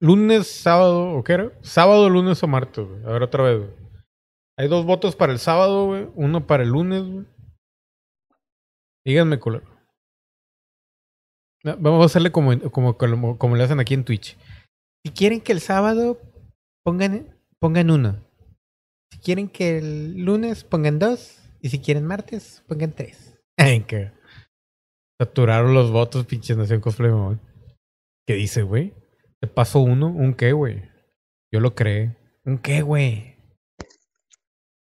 Lunes, 0.00 0.48
sábado, 0.48 1.12
¿o 1.12 1.22
qué 1.22 1.34
era? 1.34 1.52
Sábado, 1.62 2.10
lunes 2.10 2.42
o 2.42 2.48
martes, 2.48 2.84
güey. 2.84 3.04
A 3.04 3.10
ver, 3.10 3.22
otra 3.22 3.44
vez, 3.44 3.58
güey. 3.58 3.70
Hay 4.58 4.68
dos 4.68 4.84
votos 4.84 5.14
para 5.14 5.32
el 5.32 5.38
sábado, 5.38 5.86
güey. 5.86 6.08
Uno 6.16 6.46
para 6.46 6.64
el 6.64 6.70
lunes, 6.70 7.04
güey. 7.04 7.26
Díganme, 9.04 9.38
culero. 9.38 9.66
No, 11.62 11.76
Vamos 11.78 12.02
a 12.02 12.06
hacerle 12.06 12.32
como, 12.32 12.58
como, 12.72 12.96
como, 12.96 13.38
como 13.38 13.56
le 13.56 13.62
hacen 13.62 13.78
aquí 13.78 13.94
en 13.94 14.04
Twitch. 14.04 14.36
Si 15.04 15.12
quieren 15.12 15.40
que 15.40 15.52
el 15.52 15.60
sábado 15.60 16.20
pongan, 16.84 17.36
pongan 17.60 17.90
uno. 17.90 18.20
Si 19.12 19.18
quieren 19.18 19.48
que 19.48 19.78
el 19.78 20.24
lunes 20.24 20.64
pongan 20.64 20.98
dos. 20.98 21.41
Y 21.62 21.68
si 21.68 21.78
quieren 21.78 22.04
martes, 22.04 22.64
pongan 22.66 22.92
tres. 22.92 23.38
Ay, 23.56 23.84
que 23.84 24.10
saturaron 25.20 25.72
los 25.74 25.92
votos, 25.92 26.26
pinche 26.26 26.56
Nación 26.56 26.80
Cosplay, 26.80 27.12
mamón. 27.12 27.40
¿Qué 28.26 28.34
dice, 28.34 28.62
güey? 28.62 28.92
Te 29.40 29.46
paso 29.46 29.78
uno, 29.78 30.08
¿un 30.08 30.34
qué, 30.34 30.52
güey? 30.52 30.82
Yo 31.52 31.60
lo 31.60 31.76
creé. 31.76 32.16
¿Un 32.44 32.58
qué, 32.58 32.82
güey? 32.82 33.36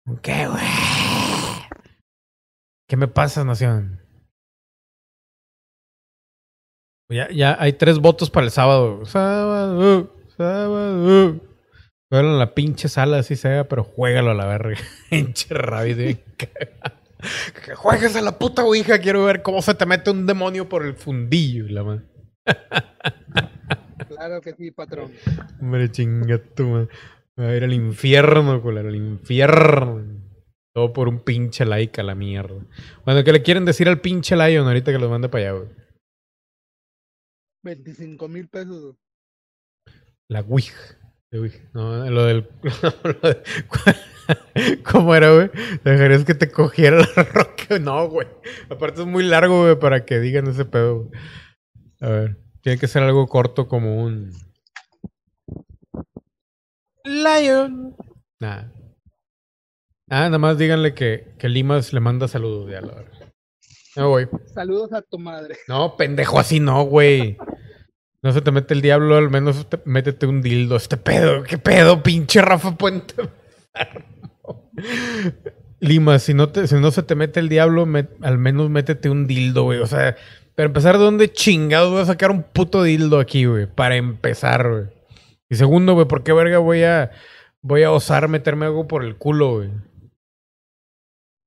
¿Un 0.05 0.17
qué, 0.19 0.47
güey? 0.47 0.63
¿Qué 2.87 2.95
me 2.95 3.09
pasa, 3.09 3.43
Nación? 3.43 4.01
Ya, 7.09 7.29
ya 7.29 7.57
hay 7.59 7.73
tres 7.73 7.99
votos 7.99 8.29
para 8.29 8.45
el 8.45 8.51
sábado. 8.51 9.05
Sábado, 9.05 10.15
sábado. 10.37 11.41
Juégalo 12.09 12.33
en 12.33 12.39
la 12.39 12.55
pinche 12.55 12.89
sala, 12.89 13.19
así 13.19 13.35
sea, 13.35 13.67
pero 13.67 13.83
juégalo 13.83 14.31
a 14.31 14.33
la 14.33 14.47
verga. 14.47 14.77
Pinche. 15.09 15.47
Que 17.65 17.75
juegues 17.75 18.15
a 18.15 18.21
la 18.21 18.39
puta 18.39 18.63
ouija. 18.63 18.99
Quiero 18.99 19.25
ver 19.25 19.43
cómo 19.43 19.61
se 19.61 19.75
te 19.75 19.85
mete 19.85 20.09
un 20.09 20.25
demonio 20.25 20.67
por 20.67 20.85
el 20.85 20.95
fundillo. 20.95 21.65
La 21.69 21.83
madre. 21.83 22.03
Claro 24.07 24.41
que 24.41 24.53
sí, 24.53 24.71
patrón. 24.71 25.13
Hombre, 25.61 25.89
chinga 25.91 26.39
tu 26.39 26.63
madre. 26.67 26.89
Me 27.37 27.45
va 27.45 27.51
a 27.51 27.55
ir 27.55 27.63
al 27.63 27.73
infierno, 27.73 28.61
culero, 28.61 28.89
al 28.89 28.95
infierno. 28.95 30.03
Todo 30.73 30.91
por 30.91 31.07
un 31.07 31.23
pinche 31.23 31.63
like 31.63 32.01
a 32.01 32.03
la 32.03 32.15
mierda. 32.15 32.65
Bueno, 33.05 33.23
¿qué 33.23 33.31
le 33.31 33.43
quieren 33.43 33.63
decir 33.63 33.87
al 33.87 34.01
pinche 34.01 34.35
Lion 34.35 34.67
ahorita 34.67 34.91
que 34.91 34.99
lo 34.99 35.09
mande 35.09 35.29
para 35.29 35.43
allá, 35.43 35.59
güey? 35.59 35.69
25 37.63 38.27
mil 38.27 38.49
pesos. 38.49 38.95
La 40.27 40.41
Ouija. 40.41 40.98
No, 41.73 42.09
lo 42.09 42.25
del. 42.25 42.49
lo 43.03 43.29
de- 43.29 43.43
¿Cómo 44.91 45.13
era, 45.15 45.31
güey? 45.33 45.49
¿Dejarías 45.83 46.25
que 46.25 46.33
te 46.35 46.51
cogiera 46.51 46.97
la 47.15 47.23
roca? 47.33 47.79
No, 47.79 48.07
güey. 48.09 48.27
Aparte 48.69 49.01
es 49.01 49.07
muy 49.07 49.23
largo, 49.23 49.63
güey, 49.63 49.77
para 49.79 50.05
que 50.05 50.19
digan 50.19 50.47
ese 50.47 50.65
pedo. 50.65 51.03
güey. 51.05 51.21
A 52.01 52.09
ver. 52.09 52.37
Tiene 52.61 52.79
que 52.79 52.87
ser 52.87 53.03
algo 53.03 53.27
corto 53.27 53.67
como 53.67 54.01
un. 54.03 54.31
Lion. 57.05 57.95
Nada. 58.39 58.71
Ah, 60.09 60.25
nada 60.25 60.39
más 60.39 60.57
díganle 60.57 60.93
que, 60.93 61.35
que 61.37 61.49
Limas 61.49 61.93
le 61.93 61.99
manda 61.99 62.27
saludos 62.27 62.69
ya, 62.71 62.81
la 62.81 62.93
verdad. 62.95 63.33
Me 63.95 64.03
voy. 64.03 64.27
Saludos 64.53 64.91
a 64.93 65.01
tu 65.01 65.19
madre. 65.19 65.57
No, 65.67 65.95
pendejo, 65.95 66.39
así 66.39 66.59
no, 66.59 66.83
güey. 66.83 67.37
No 68.21 68.31
se 68.33 68.41
te 68.41 68.51
mete 68.51 68.73
el 68.73 68.81
diablo, 68.81 69.15
al 69.15 69.29
menos 69.29 69.69
te- 69.69 69.79
métete 69.85 70.25
un 70.27 70.41
dildo. 70.41 70.75
Este 70.75 70.97
pedo, 70.97 71.43
¿qué 71.43 71.57
pedo, 71.57 72.03
pinche 72.03 72.41
Rafa 72.41 72.75
Puente? 72.75 73.15
Lima, 75.79 76.19
si 76.19 76.33
no, 76.33 76.49
te, 76.49 76.67
si 76.67 76.75
no 76.75 76.91
se 76.91 77.03
te 77.03 77.15
mete 77.15 77.39
el 77.39 77.47
diablo, 77.47 77.87
al 78.21 78.37
menos 78.37 78.69
métete 78.69 79.09
un 79.09 79.27
dildo, 79.27 79.63
güey. 79.63 79.79
O 79.79 79.87
sea, 79.87 80.17
para 80.55 80.67
empezar, 80.67 80.97
¿de 80.97 81.03
dónde 81.05 81.31
chingados 81.31 81.91
voy 81.91 82.01
a 82.01 82.05
sacar 82.05 82.31
un 82.31 82.43
puto 82.43 82.83
dildo 82.83 83.19
aquí, 83.19 83.45
güey? 83.45 83.65
Para 83.65 83.95
empezar, 83.95 84.69
güey. 84.69 84.83
Y 85.49 85.55
segundo, 85.55 85.93
güey, 85.93 86.05
¿por 86.07 86.23
qué 86.23 86.33
verga 86.33 86.57
voy 86.59 86.83
a, 86.83 87.11
voy 87.61 87.83
a 87.83 87.91
osar 87.91 88.27
meterme 88.27 88.65
algo 88.65 88.87
por 88.87 89.05
el 89.05 89.15
culo, 89.15 89.55
güey? 89.57 89.69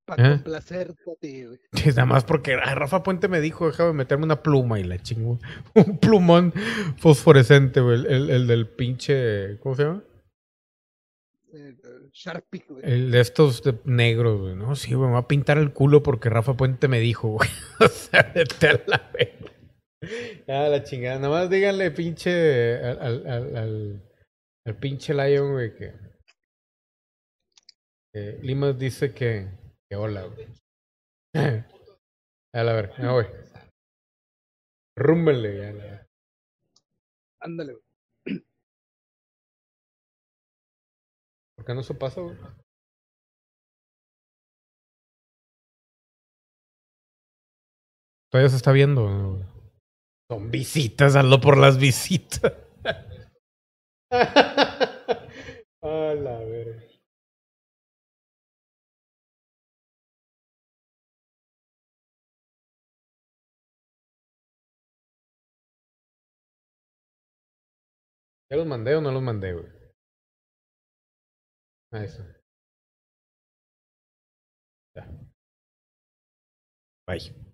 Para 0.04 0.26
¿Eh? 0.26 0.34
complacerte 0.34 1.02
a 1.10 1.14
ti, 1.20 1.44
güey. 1.44 1.58
Nada 1.86 2.06
más 2.06 2.24
porque 2.24 2.54
ah, 2.54 2.74
Rafa 2.74 3.02
Puente 3.02 3.28
me 3.28 3.40
dijo, 3.40 3.66
déjame 3.68 3.92
meterme 3.92 4.24
una 4.24 4.42
pluma 4.42 4.80
y 4.80 4.84
la 4.84 4.98
chingo. 4.98 5.38
Un 5.74 5.98
plumón 5.98 6.52
fosforescente, 6.98 7.80
güey. 7.80 8.00
El, 8.00 8.06
el- 8.06 8.30
el 8.30 8.46
del 8.46 8.68
pinche. 8.68 9.58
¿Cómo 9.60 9.74
se 9.76 9.84
llama? 9.84 10.02
Eh, 11.54 11.76
eh, 11.84 12.08
Sharpie, 12.12 12.64
güey. 12.68 12.82
El 12.84 13.10
de 13.12 13.20
estos 13.20 13.62
de 13.62 13.78
negros, 13.84 14.40
güey. 14.40 14.56
No, 14.56 14.74
sí, 14.74 14.94
güey. 14.94 15.06
Me 15.08 15.14
va 15.14 15.20
a 15.20 15.28
pintar 15.28 15.58
el 15.58 15.72
culo 15.72 16.02
porque 16.02 16.30
Rafa 16.30 16.54
Puente 16.54 16.88
me 16.88 16.98
dijo, 16.98 17.28
güey. 17.28 17.48
o 17.80 17.88
sea, 17.88 18.32
vete 18.34 18.68
a 18.68 18.80
la 18.86 19.10
verga. 19.12 19.52
Ah, 20.48 20.66
la 20.68 20.82
chingada. 20.82 21.20
Nada 21.20 21.30
más 21.32 21.48
díganle, 21.50 21.92
pinche. 21.92 22.76
Al, 22.84 22.98
al, 23.00 23.26
al, 23.28 23.56
al, 23.56 24.02
al 24.66 24.76
pinche 24.78 25.14
Lion, 25.14 25.52
güey, 25.52 25.76
que. 25.76 25.92
que 28.12 28.38
Limas 28.42 28.76
dice 28.76 29.12
que. 29.14 29.61
Que 29.93 29.97
hola, 29.97 30.24
güey. 30.24 30.48
A 32.55 32.62
la 32.64 32.73
verga, 32.73 32.94
ah, 32.98 33.12
güey. 33.12 33.27
Rúmbenle, 34.97 35.59
ya, 35.59 35.73
la. 35.73 36.09
Ándale, 37.43 37.74
güey. 37.74 38.43
¿Por 41.55 41.66
qué 41.66 41.74
no 41.74 41.82
se 41.82 41.93
pasa, 41.93 42.23
güey? 42.23 42.39
Todavía 48.31 48.48
se 48.48 48.56
está 48.56 48.73
viendo. 48.73 49.44
Son 50.31 50.51
visitas, 50.51 51.16
hazlo 51.16 51.39
por 51.39 51.59
las 51.59 51.77
visitas. 51.77 52.51
A 55.82 56.14
la 56.14 56.39
verga. 56.39 56.91
¿Ya 68.52 68.58
los 68.58 68.66
mandé 68.66 68.94
o 68.94 69.00
no 69.00 69.10
los 69.10 69.22
mandé, 69.22 69.54
güey? 69.54 69.64
Está. 71.90 72.42
Ya. 74.94 75.06
Bye. 77.06 77.51